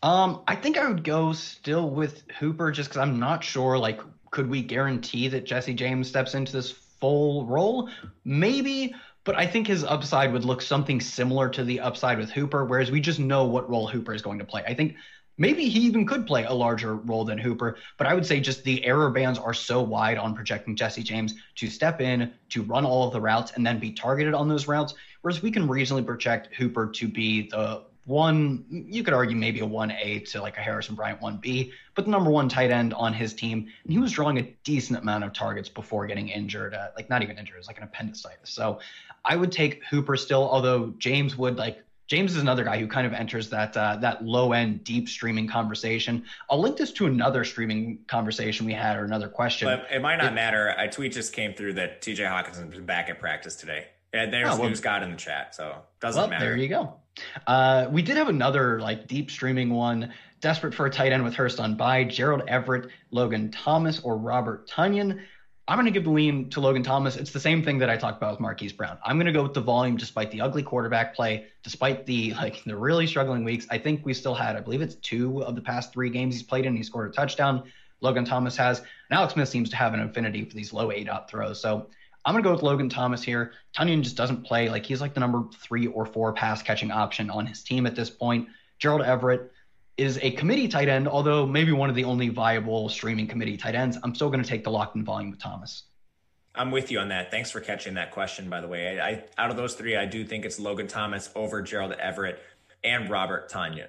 Um, 0.05 0.43
I 0.47 0.55
think 0.55 0.77
I 0.77 0.87
would 0.87 1.03
go 1.03 1.33
still 1.33 1.89
with 1.89 2.31
Hooper 2.39 2.71
just 2.71 2.91
because 2.91 3.01
I'm 3.01 3.19
not 3.19 3.43
sure. 3.43 3.79
Like, 3.79 4.03
could 4.31 4.51
we 4.51 4.61
guarantee 4.61 5.29
that 5.29 5.47
Jesse 5.47 5.73
James 5.73 6.09
steps 6.09 6.35
into 6.35 6.53
this 6.53 6.73
full 7.01 7.47
role? 7.47 7.89
Maybe, 8.23 8.95
but 9.25 9.35
I 9.35 9.47
think 9.47 9.67
his 9.67 9.83
upside 9.83 10.31
would 10.31 10.45
look 10.45 10.61
something 10.61 11.01
similar 11.01 11.49
to 11.49 11.65
the 11.65 11.81
upside 11.81 12.19
with 12.19 12.31
Hooper, 12.31 12.67
whereas 12.67 12.91
we 12.91 13.01
just 13.01 13.19
know 13.19 13.47
what 13.47 13.71
role 13.71 13.87
Hooper 13.87 14.13
is 14.13 14.21
going 14.21 14.39
to 14.41 14.45
play. 14.45 14.63
I 14.67 14.75
think 14.75 14.97
maybe 15.39 15.71
he 15.71 15.81
even 15.81 16.05
could 16.05 16.27
play 16.27 16.45
a 16.45 16.53
larger 16.53 16.97
role 16.97 17.25
than 17.25 17.39
Hooper, 17.39 17.79
but 17.97 18.07
I 18.07 18.13
would 18.13 18.27
say 18.27 18.41
just 18.41 18.63
the 18.63 18.85
error 18.85 19.11
bands 19.11 19.39
are 19.39 19.55
so 19.55 19.81
wide 19.81 20.19
on 20.19 20.35
projecting 20.35 20.77
Jesse 20.77 21.03
James 21.03 21.33
to 21.55 21.67
step 21.71 22.03
in, 22.03 22.31
to 22.51 22.63
run 22.63 22.85
all 22.85 23.07
of 23.07 23.15
the 23.15 23.23
routes, 23.23 23.53
and 23.53 23.67
then 23.67 23.79
be 23.79 23.93
targeted 23.93 24.35
on 24.35 24.49
those 24.49 24.69
routes, 24.69 24.93
whereas 25.23 25.41
we 25.41 25.51
can 25.51 25.67
reasonably 25.67 26.05
project 26.05 26.55
Hooper 26.57 26.91
to 26.91 27.09
be 27.09 27.49
the 27.49 27.85
one, 28.05 28.65
you 28.69 29.03
could 29.03 29.15
argue 29.15 29.37
maybe 29.37 29.61
a 29.61 29.67
1A 29.67 30.31
to 30.33 30.43
like 30.43 30.59
a 30.59 30.61
Harrison 30.61 30.95
Bryant 30.95 31.21
1B, 31.21 31.73
but 31.95 32.05
the 32.05 32.11
number 32.11 32.31
one 32.31 32.49
tight 32.49 32.71
end 32.71 32.93
on 32.95 33.13
his 33.13 33.33
team. 33.33 33.67
And 33.85 33.93
he 33.93 33.99
was 33.99 34.13
drawing 34.13 34.39
a 34.39 34.43
decent 34.63 34.99
amount 34.99 35.25
of 35.25 35.33
targets 35.33 35.69
before 35.69 36.07
getting 36.07 36.29
injured, 36.29 36.75
uh, 36.75 36.89
like 36.97 37.09
not 37.09 37.23
even 37.23 37.39
injured, 37.39 37.55
it 37.55 37.59
was 37.59 37.67
like 37.67 37.79
an 37.79 37.85
appendicitis. 37.85 38.51
So 38.51 38.81
I 39.25 39.37
would 39.37 39.51
take 39.51 39.85
Hooper 39.85 40.17
still, 40.17 40.49
although 40.49 40.93
James 40.99 41.37
would 41.37 41.57
like 41.57 41.85
James 42.07 42.37
is 42.37 42.43
another 42.43 42.65
guy 42.65 42.79
who 42.79 42.87
kind 42.87 43.07
of 43.07 43.15
enters 43.15 43.49
that 43.49 43.75
uh, 43.77 43.97
that 43.97 44.23
low 44.23 44.53
end 44.53 44.85
deep 44.85 45.09
streaming 45.09 45.49
conversation. 45.49 46.25
I'll 46.51 46.61
link 46.61 46.77
this 46.77 46.93
to 46.93 47.07
another 47.07 47.45
streaming 47.45 48.01
conversation 48.07 48.67
we 48.67 48.75
had 48.75 48.99
or 48.99 49.05
another 49.05 49.29
question. 49.29 49.69
But 49.69 49.87
it 49.91 50.03
might 50.03 50.17
not 50.17 50.33
it, 50.33 50.35
matter. 50.35 50.75
A 50.77 50.89
tweet 50.89 51.13
just 51.13 51.33
came 51.33 51.55
through 51.55 51.75
that 51.75 52.03
TJ 52.03 52.19
Hockenson's 52.19 52.79
back 52.81 53.09
at 53.09 53.19
practice 53.19 53.57
today. 53.57 53.87
And 54.15 54.33
there's 54.33 54.49
oh, 54.49 54.61
well, 54.61 54.69
news 54.69 54.81
got 54.81 55.03
in 55.03 55.11
the 55.11 55.17
chat, 55.17 55.57
so 55.57 55.75
doesn't 56.01 56.21
well, 56.21 56.31
matter. 56.31 56.45
There 56.47 56.57
you 56.57 56.69
go. 56.69 56.95
Uh, 57.47 57.89
we 57.91 58.01
did 58.01 58.17
have 58.17 58.29
another 58.29 58.81
like 58.81 59.09
deep 59.09 59.31
streaming 59.31 59.71
one. 59.71 60.13
Desperate 60.41 60.73
for 60.73 60.87
a 60.87 60.91
tight 60.91 61.13
end 61.13 61.25
with 61.25 61.35
Hurst 61.35 61.59
on 61.59 61.75
bye 61.75 62.05
Gerald 62.05 62.43
Everett, 62.47 62.91
Logan 63.11 63.51
Thomas, 63.51 64.01
or 64.01 64.17
Robert 64.17 64.69
Tonyan. 64.69 65.21
I'm 65.67 65.77
going 65.77 65.87
to 65.87 65.91
give 65.91 66.05
the 66.05 66.11
lean 66.11 66.51
to 66.51 66.61
Logan 66.61 66.83
Thomas. 66.83 67.17
It's 67.17 67.33
the 67.33 67.41
same 67.41 67.65
thing 67.65 67.79
that 67.79 67.89
I 67.91 67.97
talked 67.97 68.19
about 68.19 68.33
with 68.33 68.41
Marquise 68.41 68.73
Brown. 68.73 68.99
I'm 69.03 69.17
going 69.17 69.27
to 69.27 69.33
go 69.33 69.43
with 69.43 69.55
the 69.55 69.63
volume, 69.63 69.97
despite 69.97 70.31
the 70.31 70.43
ugly 70.43 70.63
quarterback 70.63 71.17
play, 71.17 71.47
despite 71.65 72.07
the 72.07 72.35
like 72.35 72.63
the 72.65 72.77
really 72.77 73.09
struggling 73.09 73.43
weeks. 73.43 73.67
I 73.71 73.79
think 73.79 74.05
we 74.05 74.15
still 74.15 74.35
had, 74.35 74.55
I 74.55 74.61
believe 74.61 74.83
it's 74.83 74.95
two 74.97 75.43
of 75.43 75.57
the 75.57 75.63
past 75.63 75.93
three 75.93 76.11
games 76.11 76.35
he's 76.35 76.45
played 76.45 76.67
in. 76.67 76.77
He 76.77 76.85
scored 76.85 77.11
a 77.11 77.13
touchdown. 77.13 77.65
Logan 78.01 78.27
Thomas 78.27 78.57
has, 78.59 78.79
and 78.79 78.87
Alex 79.11 79.33
Smith 79.33 79.49
seems 79.49 79.71
to 79.71 79.77
have 79.77 79.95
an 79.95 80.01
affinity 80.01 80.45
for 80.45 80.55
these 80.55 80.73
low 80.73 80.89
ADOT 80.91 81.29
throws. 81.29 81.61
So 81.61 81.89
I'm 82.25 82.35
going 82.35 82.43
to 82.43 82.49
go 82.49 82.53
with 82.53 82.63
Logan 82.63 82.89
Thomas 82.89 83.23
here. 83.23 83.53
Tonyan 83.77 84.03
just 84.03 84.17
doesn't 84.17 84.45
play 84.45 84.69
like 84.69 84.87
he's 84.87 85.01
like 85.01 85.15
the 85.15 85.21
number 85.21 85.45
three 85.59 85.87
or 85.89 86.07
four 86.07 86.33
pass 86.33 86.63
catching 86.63 86.91
option 86.91 87.31
on 87.31 87.47
his 87.47 87.63
team 87.63 87.87
at 87.87 87.95
this 87.95 88.11
point. 88.11 88.49
Gerald 88.79 89.03
Everett, 89.03 89.53
is 89.97 90.19
a 90.23 90.33
committee 90.33 90.67
tight 90.69 90.89
end, 90.89 91.07
although 91.07 91.47
maybe 91.47 91.73
one 91.73 91.89
of 91.89 91.95
the 91.95 92.05
only 92.05 92.29
viable 92.29 92.89
streaming 92.89 93.27
committee 93.27 93.57
tight 93.57 93.75
ends. 93.75 93.97
I'm 94.03 94.15
still 94.15 94.29
going 94.29 94.43
to 94.43 94.49
take 94.49 94.65
the 94.65 94.71
locked 94.71 94.97
in 94.97 95.05
volume 95.05 95.31
with 95.31 95.39
Thomas. 95.39 95.85
I'm 96.57 96.71
with 96.71 96.91
you 96.91 96.99
on 96.99 97.09
that. 97.09 97.31
Thanks 97.31 97.51
for 97.51 97.61
catching 97.61 97.95
that 97.95 98.11
question, 98.11 98.49
by 98.49 98.61
the 98.61 98.69
way. 98.69 99.01
I, 99.01 99.09
I 99.09 99.25
out 99.39 99.51
of 99.51 99.57
those 99.57 99.75
three, 99.75 99.97
I 99.97 100.05
do 100.05 100.25
think 100.25 100.45
it's 100.45 100.59
Logan 100.59 100.87
Thomas 100.87 101.31
over 101.35 101.63
Gerald 101.63 101.93
Everett 101.93 102.41
and 102.83 103.09
Robert 103.09 103.51
Tonyan. 103.51 103.89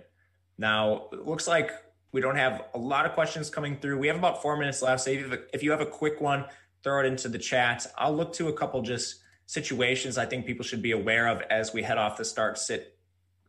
Now, 0.57 1.09
it 1.11 1.25
looks 1.25 1.47
like 1.47 1.71
We 2.11 2.21
don't 2.21 2.37
have 2.37 2.63
a 2.73 2.77
lot 2.77 3.05
of 3.05 3.11
questions 3.11 3.49
coming 3.49 3.77
through. 3.77 3.97
We 3.97 4.07
have 4.07 4.15
about 4.15 4.41
four 4.41 4.55
minutes 4.55 4.81
left. 4.81 5.01
So 5.01 5.11
if 5.11 5.39
if 5.53 5.63
you 5.63 5.71
have 5.71 5.81
a 5.81 5.85
quick 5.85 6.21
one, 6.21 6.45
throw 6.85 6.99
it 7.01 7.07
into 7.07 7.27
the 7.27 7.39
chat. 7.39 7.87
I'll 7.97 8.15
look 8.15 8.31
to 8.33 8.47
a 8.47 8.53
couple 8.53 8.81
just 8.83 9.21
situations 9.47 10.17
I 10.19 10.27
think 10.27 10.45
people 10.45 10.63
should 10.63 10.83
be 10.83 10.91
aware 10.91 11.27
of 11.27 11.41
as 11.49 11.73
we 11.73 11.81
head 11.81 11.97
off 11.97 12.15
the 12.15 12.23
start 12.23 12.59
sit 12.59 12.97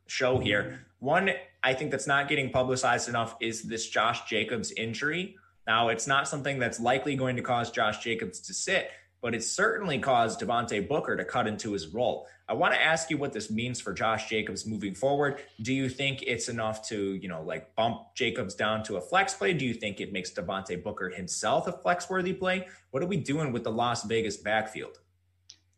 show 0.06 0.38
here. 0.38 0.86
One 1.00 1.30
I 1.62 1.74
think 1.74 1.90
that's 1.90 2.06
not 2.06 2.28
getting 2.28 2.50
publicized 2.50 3.08
enough 3.10 3.36
is 3.40 3.62
this 3.62 3.88
Josh 3.88 4.24
Jacobs 4.24 4.72
injury. 4.72 5.36
Now, 5.66 5.88
it's 5.88 6.06
not 6.06 6.28
something 6.28 6.58
that's 6.58 6.80
likely 6.80 7.14
going 7.14 7.36
to 7.36 7.42
cause 7.42 7.70
Josh 7.70 8.02
Jacobs 8.02 8.40
to 8.40 8.54
sit, 8.54 8.90
but 9.20 9.34
it 9.34 9.42
certainly 9.42 9.98
caused 9.98 10.40
Devontae 10.40 10.86
Booker 10.88 11.16
to 11.16 11.24
cut 11.24 11.46
into 11.46 11.72
his 11.72 11.88
role. 11.88 12.26
I 12.48 12.54
want 12.54 12.74
to 12.74 12.82
ask 12.82 13.10
you 13.10 13.18
what 13.18 13.32
this 13.32 13.50
means 13.50 13.80
for 13.80 13.92
Josh 13.92 14.28
Jacobs 14.28 14.66
moving 14.66 14.94
forward. 14.94 15.40
Do 15.62 15.72
you 15.72 15.88
think 15.88 16.22
it's 16.22 16.48
enough 16.48 16.86
to, 16.88 17.14
you 17.14 17.28
know, 17.28 17.42
like 17.42 17.74
bump 17.74 18.14
Jacobs 18.14 18.54
down 18.54 18.84
to 18.84 18.96
a 18.96 19.00
flex 19.00 19.34
play? 19.34 19.52
Do 19.52 19.64
you 19.64 19.74
think 19.74 20.00
it 20.00 20.12
makes 20.12 20.30
Devontae 20.30 20.82
Booker 20.82 21.08
himself 21.08 21.66
a 21.66 21.72
flex 21.72 22.08
worthy 22.08 22.32
play? 22.32 22.68
What 22.92 23.02
are 23.02 23.06
we 23.06 23.16
doing 23.16 23.52
with 23.52 23.64
the 23.64 23.72
Las 23.72 24.04
Vegas 24.04 24.36
backfield? 24.36 24.98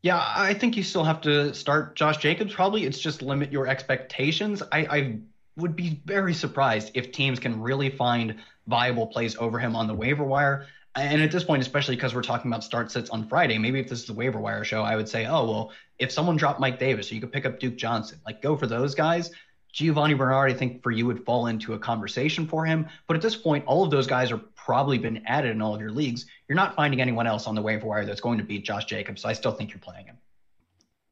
Yeah, 0.02 0.22
I 0.22 0.54
think 0.54 0.76
you 0.76 0.82
still 0.82 1.04
have 1.04 1.22
to 1.22 1.54
start 1.54 1.96
Josh 1.96 2.18
Jacobs. 2.18 2.54
Probably 2.54 2.84
it's 2.84 2.98
just 2.98 3.22
limit 3.22 3.50
your 3.50 3.66
expectations. 3.66 4.62
I, 4.70 4.78
I 4.78 5.18
would 5.56 5.74
be 5.74 6.00
very 6.04 6.34
surprised 6.34 6.92
if 6.94 7.12
teams 7.12 7.40
can 7.40 7.60
really 7.60 7.90
find 7.90 8.36
viable 8.66 9.06
plays 9.08 9.36
over 9.36 9.58
him 9.58 9.74
on 9.74 9.86
the 9.86 9.94
waiver 9.94 10.24
wire. 10.24 10.66
And 10.98 11.22
at 11.22 11.30
this 11.30 11.44
point, 11.44 11.62
especially 11.62 11.96
because 11.96 12.14
we're 12.14 12.22
talking 12.22 12.50
about 12.50 12.64
start 12.64 12.90
sits 12.90 13.10
on 13.10 13.28
Friday, 13.28 13.56
maybe 13.58 13.78
if 13.78 13.88
this 13.88 14.00
is 14.00 14.06
the 14.06 14.12
waiver 14.12 14.38
wire 14.38 14.64
show, 14.64 14.82
I 14.82 14.96
would 14.96 15.08
say, 15.08 15.26
oh, 15.26 15.44
well, 15.44 15.72
if 15.98 16.10
someone 16.10 16.36
dropped 16.36 16.60
Mike 16.60 16.78
Davis, 16.78 17.10
you 17.12 17.20
could 17.20 17.32
pick 17.32 17.46
up 17.46 17.60
Duke 17.60 17.76
Johnson, 17.76 18.20
like 18.26 18.42
go 18.42 18.56
for 18.56 18.66
those 18.66 18.94
guys. 18.94 19.30
Giovani 19.72 20.14
Bernard, 20.14 20.50
I 20.50 20.54
think 20.54 20.82
for 20.82 20.90
you 20.90 21.06
would 21.06 21.24
fall 21.24 21.46
into 21.46 21.74
a 21.74 21.78
conversation 21.78 22.46
for 22.46 22.64
him. 22.64 22.86
But 23.06 23.16
at 23.16 23.22
this 23.22 23.36
point, 23.36 23.64
all 23.66 23.84
of 23.84 23.90
those 23.90 24.06
guys 24.06 24.32
are 24.32 24.40
probably 24.56 24.98
been 24.98 25.22
added 25.26 25.50
in 25.50 25.62
all 25.62 25.74
of 25.74 25.80
your 25.80 25.92
leagues. 25.92 26.26
You're 26.48 26.56
not 26.56 26.74
finding 26.74 27.00
anyone 27.00 27.26
else 27.26 27.46
on 27.46 27.54
the 27.54 27.62
waiver 27.62 27.86
wire 27.86 28.04
that's 28.04 28.20
going 28.20 28.38
to 28.38 28.44
beat 28.44 28.64
Josh 28.64 28.86
Jacobs. 28.86 29.22
So 29.22 29.28
I 29.28 29.34
still 29.34 29.52
think 29.52 29.70
you're 29.70 29.78
playing 29.78 30.06
him. 30.06 30.16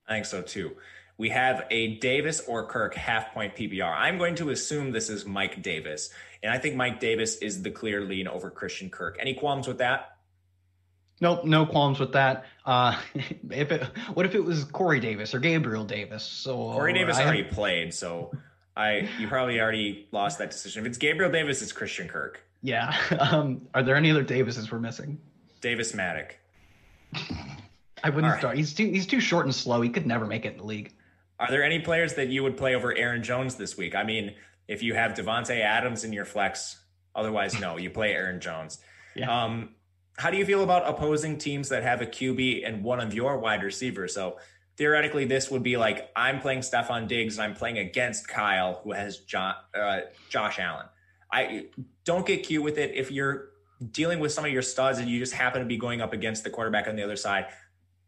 I 0.09 0.14
think 0.14 0.26
so 0.26 0.43
too. 0.43 0.76
We 1.18 1.30
have 1.30 1.66
a 1.70 1.97
Davis 1.97 2.41
or 2.41 2.66
Kirk 2.66 2.95
half 2.95 3.32
point 3.32 3.55
PPR. 3.57 3.95
I'm 3.97 4.18
going 4.18 4.34
to 4.37 4.51
assume 4.51 4.91
this 4.91 5.09
is 5.09 5.24
Mike 5.26 5.62
Davis. 5.62 6.11
And 6.47 6.55
I 6.55 6.59
think 6.59 6.76
Mike 6.76 7.01
Davis 7.01 7.38
is 7.38 7.62
the 7.62 7.72
clear 7.72 8.03
lean 8.03 8.28
over 8.28 8.51
Christian 8.51 8.88
Kirk. 8.88 9.16
Any 9.20 9.34
qualms 9.34 9.66
with 9.66 9.78
that? 9.78 10.16
Nope, 11.20 11.44
no 11.44 11.66
qualms 11.66 11.99
with 11.99 12.12
that. 12.12 12.44
Uh, 12.64 12.97
if 13.51 13.72
it, 13.72 13.82
what 14.14 14.26
if 14.26 14.36
it 14.36 14.44
was 14.44 14.62
Corey 14.62 15.01
Davis 15.01 15.34
or 15.34 15.40
Gabriel 15.40 15.84
Davis? 15.84 16.22
So 16.22 16.55
Corey 16.55 16.92
Davis 16.92 17.16
I 17.16 17.24
already 17.24 17.42
played, 17.42 17.92
so 17.92 18.30
I 18.76 19.09
you 19.18 19.26
probably 19.26 19.61
already 19.61 20.07
lost 20.12 20.38
that 20.38 20.53
decision. 20.53 20.84
If 20.84 20.88
it's 20.90 20.99
Gabriel 20.99 21.32
Davis, 21.32 21.62
it's 21.62 21.72
Christian 21.72 22.07
Kirk. 22.07 22.40
Yeah. 22.62 22.97
Um, 23.18 23.66
are 23.74 23.82
there 23.82 23.97
any 23.97 24.12
other 24.12 24.22
Davises 24.22 24.70
we're 24.70 24.78
missing? 24.78 25.18
Davis 25.61 25.94
Maddock. 25.94 26.36
I 28.05 28.11
wouldn't 28.11 28.30
right. 28.30 28.38
start. 28.38 28.57
He's 28.57 28.72
too 28.72 28.86
he's 28.86 29.07
too 29.07 29.20
short 29.20 29.47
and 29.47 29.55
slow. 29.55 29.80
He 29.80 29.90
could 29.90 30.07
never 30.07 30.26
make 30.26 30.44
it 30.44 30.53
in 30.53 30.59
the 30.59 30.64
league. 30.64 30.92
Are 31.40 31.51
there 31.51 31.64
any 31.64 31.80
players 31.80 32.14
that 32.14 32.28
you 32.28 32.44
would 32.44 32.57
play 32.57 32.76
over 32.76 32.97
Aaron 32.97 33.24
Jones 33.24 33.57
this 33.57 33.76
week? 33.76 33.97
I 33.97 34.05
mean, 34.05 34.34
if 34.69 34.83
you 34.83 34.95
have 34.95 35.12
Davante 35.12 35.61
Adams 35.61 36.05
in 36.05 36.12
your 36.12 36.25
flex, 36.25 36.79
otherwise 37.14 37.59
no, 37.61 37.77
you 37.77 37.91
play 37.91 38.12
Aaron 38.12 38.41
Jones. 38.41 38.79
Yeah. 39.14 39.45
Um, 39.45 39.71
how 40.19 40.31
do 40.31 40.37
you 40.37 40.47
feel 40.47 40.62
about 40.62 40.89
opposing 40.89 41.39
teams 41.39 41.69
that 41.69 41.83
have 41.83 42.01
a 42.01 42.07
QB 42.07 42.67
and 42.67 42.83
one 42.83 43.01
of 43.01 43.12
your 43.14 43.39
wide 43.39 43.62
receivers? 43.62 44.14
So 44.14 44.39
theoretically, 44.77 45.25
this 45.25 45.51
would 45.51 45.62
be 45.62 45.77
like 45.77 46.11
I'm 46.17 46.41
playing 46.41 46.61
Stefon 46.61 47.07
Diggs 47.07 47.39
and 47.39 47.45
I'm 47.45 47.55
playing 47.55 47.79
against 47.79 48.27
Kyle, 48.27 48.81
who 48.83 48.93
has 48.93 49.19
John, 49.19 49.55
uh, 49.75 50.01
Josh 50.29 50.59
Allen. 50.59 50.87
I 51.31 51.67
don't 52.05 52.27
get 52.27 52.45
cute 52.45 52.62
with 52.62 52.79
it 52.79 52.95
if 52.95 53.11
you're 53.11 53.51
dealing 53.91 54.21
with 54.21 54.33
some 54.33 54.45
of 54.45 54.51
your 54.51 54.62
studs 54.62 54.99
and 54.99 55.09
you 55.09 55.19
just 55.19 55.35
happen 55.35 55.61
to 55.61 55.67
be 55.67 55.77
going 55.77 56.01
up 56.01 56.12
against 56.12 56.45
the 56.45 56.51
quarterback 56.51 56.89
on 56.89 56.97
the 56.97 57.03
other 57.03 57.17
side. 57.17 57.47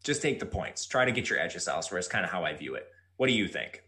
Just 0.03 0.21
take 0.21 0.39
the 0.39 0.45
points. 0.45 0.85
Try 0.85 1.05
to 1.05 1.11
get 1.11 1.29
your 1.29 1.37
edges 1.39 1.67
elsewhere. 1.67 1.99
Is 1.99 2.07
kind 2.07 2.23
of 2.23 2.31
how 2.31 2.43
I 2.43 2.53
view 2.53 2.75
it. 2.75 2.87
What 3.17 3.27
do 3.27 3.33
you 3.33 3.47
think? 3.47 3.83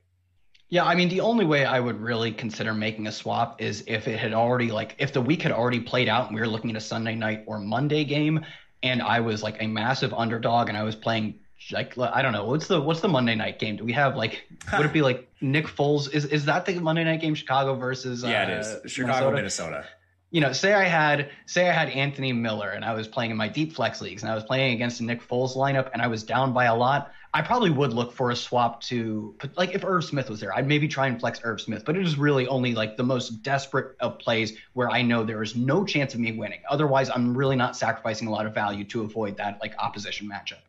Yeah, 0.72 0.86
I 0.86 0.96
mean, 0.96 1.10
the 1.10 1.20
only 1.20 1.46
way 1.46 1.66
I 1.66 1.80
would 1.80 2.00
really 2.00 2.32
consider 2.32 2.74
making 2.74 3.06
a 3.06 3.12
swap 3.12 3.62
is 3.62 3.84
if 3.88 4.08
it 4.08 4.18
had 4.18 4.34
already, 4.34 4.72
like, 4.72 4.96
if 5.00 5.12
the 5.12 5.22
week 5.22 5.42
had 5.42 5.52
already 5.52 5.82
played 5.82 6.08
out 6.08 6.28
and 6.28 6.36
we 6.36 6.42
were 6.42 6.48
looking 6.48 6.70
at 6.70 6.78
a 6.78 6.82
Sunday 6.82 7.14
night 7.14 7.44
or 7.46 7.60
Monday 7.60 8.06
game 8.06 8.46
and 8.82 9.02
I 9.02 9.20
was 9.20 9.44
like 9.44 9.58
a 9.62 9.68
massive 9.68 10.14
underdog 10.14 10.70
and 10.70 10.78
I 10.78 10.84
was 10.84 10.96
playing 10.96 11.40
like 11.72 11.96
I 11.98 12.24
don't 12.24 12.34
know 12.34 12.46
what's 12.46 12.68
the 12.68 12.82
what's 12.82 13.02
the 13.02 13.08
Monday 13.08 13.36
night 13.36 13.60
game? 13.60 13.76
Do 13.76 13.84
we 13.84 13.94
have 13.94 14.16
like 14.16 14.44
would 14.76 14.86
it 14.86 14.94
be 14.94 15.02
like 15.02 15.30
Nick 15.42 15.68
Foles? 15.68 16.12
Is 16.12 16.26
is 16.26 16.46
that 16.46 16.66
the 16.66 16.80
Monday 16.80 17.04
night 17.04 17.22
game? 17.22 17.36
Chicago 17.36 17.76
versus 17.76 18.24
yeah, 18.24 18.42
uh, 18.42 18.48
it 18.48 18.50
is 18.60 18.92
Chicago 18.92 19.32
Minnesota. 19.32 19.36
Minnesota. 19.36 19.86
You 20.32 20.42
know, 20.42 20.54
say 20.54 20.74
I 20.74 20.86
had 20.86 21.30
say 21.46 21.70
I 21.70 21.74
had 21.74 21.90
Anthony 21.90 22.34
Miller 22.34 22.70
and 22.70 22.84
I 22.84 22.94
was 22.94 23.08
playing 23.08 23.32
in 23.32 23.38
my 23.38 23.48
deep 23.48 23.74
flex 23.74 24.02
leagues 24.02 24.24
and 24.24 24.32
I 24.32 24.36
was 24.36 24.44
playing 24.44 24.74
against 24.74 25.02
a 25.02 25.04
Nick 25.04 25.22
Foles 25.22 25.56
lineup 25.56 25.92
and 25.94 26.02
I 26.02 26.08
was 26.08 26.24
down 26.24 26.54
by 26.54 26.66
a 26.66 26.76
lot. 26.76 27.12
I 27.34 27.42
probably 27.42 27.70
would 27.70 27.94
look 27.94 28.12
for 28.12 28.32
a 28.32 28.36
swap 28.36 28.82
to 28.84 29.36
like 29.56 29.74
if 29.74 29.86
Irv 29.86 30.04
Smith 30.04 30.30
was 30.30 30.42
there, 30.42 30.54
I'd 30.54 30.68
maybe 30.68 30.88
try 30.88 31.08
and 31.08 31.18
flex 31.18 31.40
Irv 31.44 31.62
Smith, 31.62 31.84
but 31.86 31.96
it 31.96 32.06
is 32.06 32.18
really 32.18 32.46
only 32.48 32.76
like 32.76 32.98
the 32.98 33.04
most 33.04 33.42
desperate 33.42 33.96
of 34.02 34.20
plays 34.20 34.58
where 34.74 34.90
I 34.90 35.02
know 35.02 35.24
there 35.24 35.42
is 35.42 35.56
no 35.56 35.86
chance 35.86 36.14
of 36.14 36.20
me 36.20 36.34
winning. 36.34 36.60
Otherwise, 36.70 37.10
I'm 37.10 37.36
really 37.36 37.56
not 37.56 37.78
sacrificing 37.78 38.28
a 38.28 38.32
lot 38.32 38.46
of 38.46 38.54
value 38.54 38.84
to 38.86 39.04
avoid 39.04 39.38
that 39.38 39.60
like 39.62 39.74
opposition 39.80 40.30
matchup. 40.30 40.60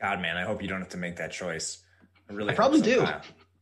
God, 0.00 0.20
man, 0.20 0.36
I 0.36 0.44
hope 0.44 0.60
you 0.60 0.68
don't 0.68 0.80
have 0.80 0.90
to 0.90 0.98
make 0.98 1.16
that 1.16 1.32
choice. 1.32 1.78
I 2.28 2.34
really 2.34 2.52
I 2.52 2.54
probably 2.54 2.82
do. 2.82 3.06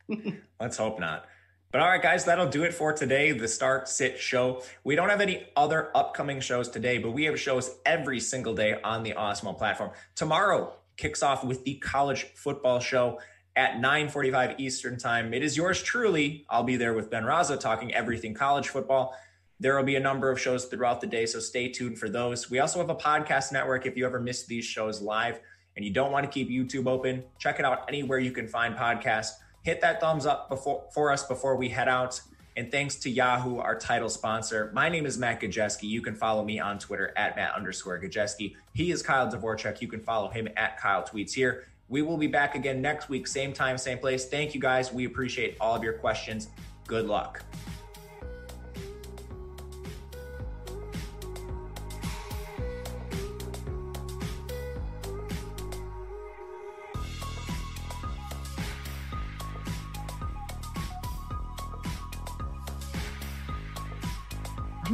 Let's 0.59 0.75
hope 0.75 0.99
not. 0.99 1.25
But 1.71 1.81
all 1.81 1.89
right, 1.89 2.01
guys, 2.01 2.25
that'll 2.25 2.49
do 2.49 2.63
it 2.63 2.73
for 2.73 2.93
today, 2.93 3.31
the 3.31 3.47
Start 3.47 3.87
Sit 3.87 4.19
Show. 4.19 4.61
We 4.83 4.95
don't 4.95 5.09
have 5.09 5.21
any 5.21 5.47
other 5.55 5.89
upcoming 5.95 6.39
shows 6.39 6.69
today, 6.69 6.97
but 6.97 7.11
we 7.11 7.25
have 7.25 7.39
shows 7.39 7.75
every 7.85 8.19
single 8.19 8.53
day 8.53 8.75
on 8.81 9.03
the 9.03 9.11
Awesemo 9.11 9.57
platform. 9.57 9.91
Tomorrow, 10.15 10.73
kicks 10.97 11.23
off 11.23 11.43
with 11.43 11.63
the 11.63 11.75
college 11.75 12.25
football 12.35 12.79
show 12.79 13.19
at 13.55 13.79
9:45 13.79 14.55
Eastern 14.59 14.97
Time. 14.97 15.33
It 15.33 15.43
is 15.43 15.55
yours 15.55 15.81
truly. 15.81 16.45
I'll 16.49 16.63
be 16.63 16.75
there 16.75 16.93
with 16.93 17.09
Ben 17.09 17.23
Raza 17.23 17.59
talking 17.59 17.93
everything 17.93 18.33
college 18.33 18.69
football. 18.69 19.17
There 19.59 19.75
will 19.77 19.83
be 19.83 19.95
a 19.95 20.01
number 20.01 20.29
of 20.29 20.39
shows 20.39 20.65
throughout 20.65 20.99
the 20.99 21.07
day, 21.07 21.25
so 21.25 21.39
stay 21.39 21.69
tuned 21.69 21.97
for 21.97 22.09
those. 22.09 22.49
We 22.49 22.59
also 22.59 22.79
have 22.79 22.89
a 22.89 22.95
podcast 22.95 23.53
network 23.53 23.85
if 23.85 23.95
you 23.95 24.05
ever 24.05 24.19
miss 24.19 24.45
these 24.45 24.65
shows 24.65 25.01
live 25.01 25.39
and 25.75 25.85
you 25.85 25.91
don't 25.91 26.11
want 26.11 26.25
to 26.25 26.29
keep 26.29 26.49
YouTube 26.49 26.87
open, 26.87 27.23
check 27.39 27.59
it 27.59 27.65
out 27.65 27.85
anywhere 27.87 28.19
you 28.19 28.31
can 28.31 28.47
find 28.47 28.75
podcasts. 28.75 29.31
Hit 29.63 29.81
that 29.81 30.01
thumbs 30.01 30.25
up 30.25 30.49
before 30.49 30.85
for 30.93 31.11
us 31.11 31.23
before 31.23 31.55
we 31.55 31.69
head 31.69 31.87
out. 31.87 32.19
And 32.57 32.71
thanks 32.71 32.95
to 32.97 33.09
Yahoo, 33.09 33.57
our 33.57 33.77
title 33.77 34.07
sponsor. 34.07 34.71
My 34.73 34.87
name 34.87 35.05
is 35.05 35.17
Matt 35.17 35.41
Gajewski. 35.41 35.83
You 35.83 36.01
can 36.01 36.15
follow 36.15 36.43
me 36.43 36.59
on 36.59 36.79
Twitter 36.79 37.11
at 37.17 37.35
Matt 37.35 37.53
underscore 37.53 37.99
Gajewski. 37.99 38.55
He 38.73 38.91
is 38.91 39.01
Kyle 39.01 39.29
Dvorchak. 39.29 39.81
You 39.81 39.89
can 39.89 39.99
follow 39.99 40.29
him 40.29 40.47
at 40.55 40.79
Kyle 40.79 41.03
Tweets 41.03 41.33
here. 41.33 41.65
We 41.89 42.01
will 42.01 42.17
be 42.17 42.27
back 42.27 42.55
again 42.55 42.81
next 42.81 43.09
week, 43.09 43.27
same 43.27 43.53
time, 43.53 43.77
same 43.77 43.97
place. 43.97 44.25
Thank 44.25 44.55
you 44.55 44.61
guys. 44.61 44.91
We 44.91 45.05
appreciate 45.05 45.57
all 45.59 45.75
of 45.75 45.83
your 45.83 45.93
questions. 45.93 46.47
Good 46.87 47.07
luck. 47.07 47.43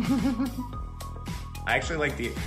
I 1.67 1.75
actually 1.75 1.97
like 1.97 2.17
the 2.17 2.31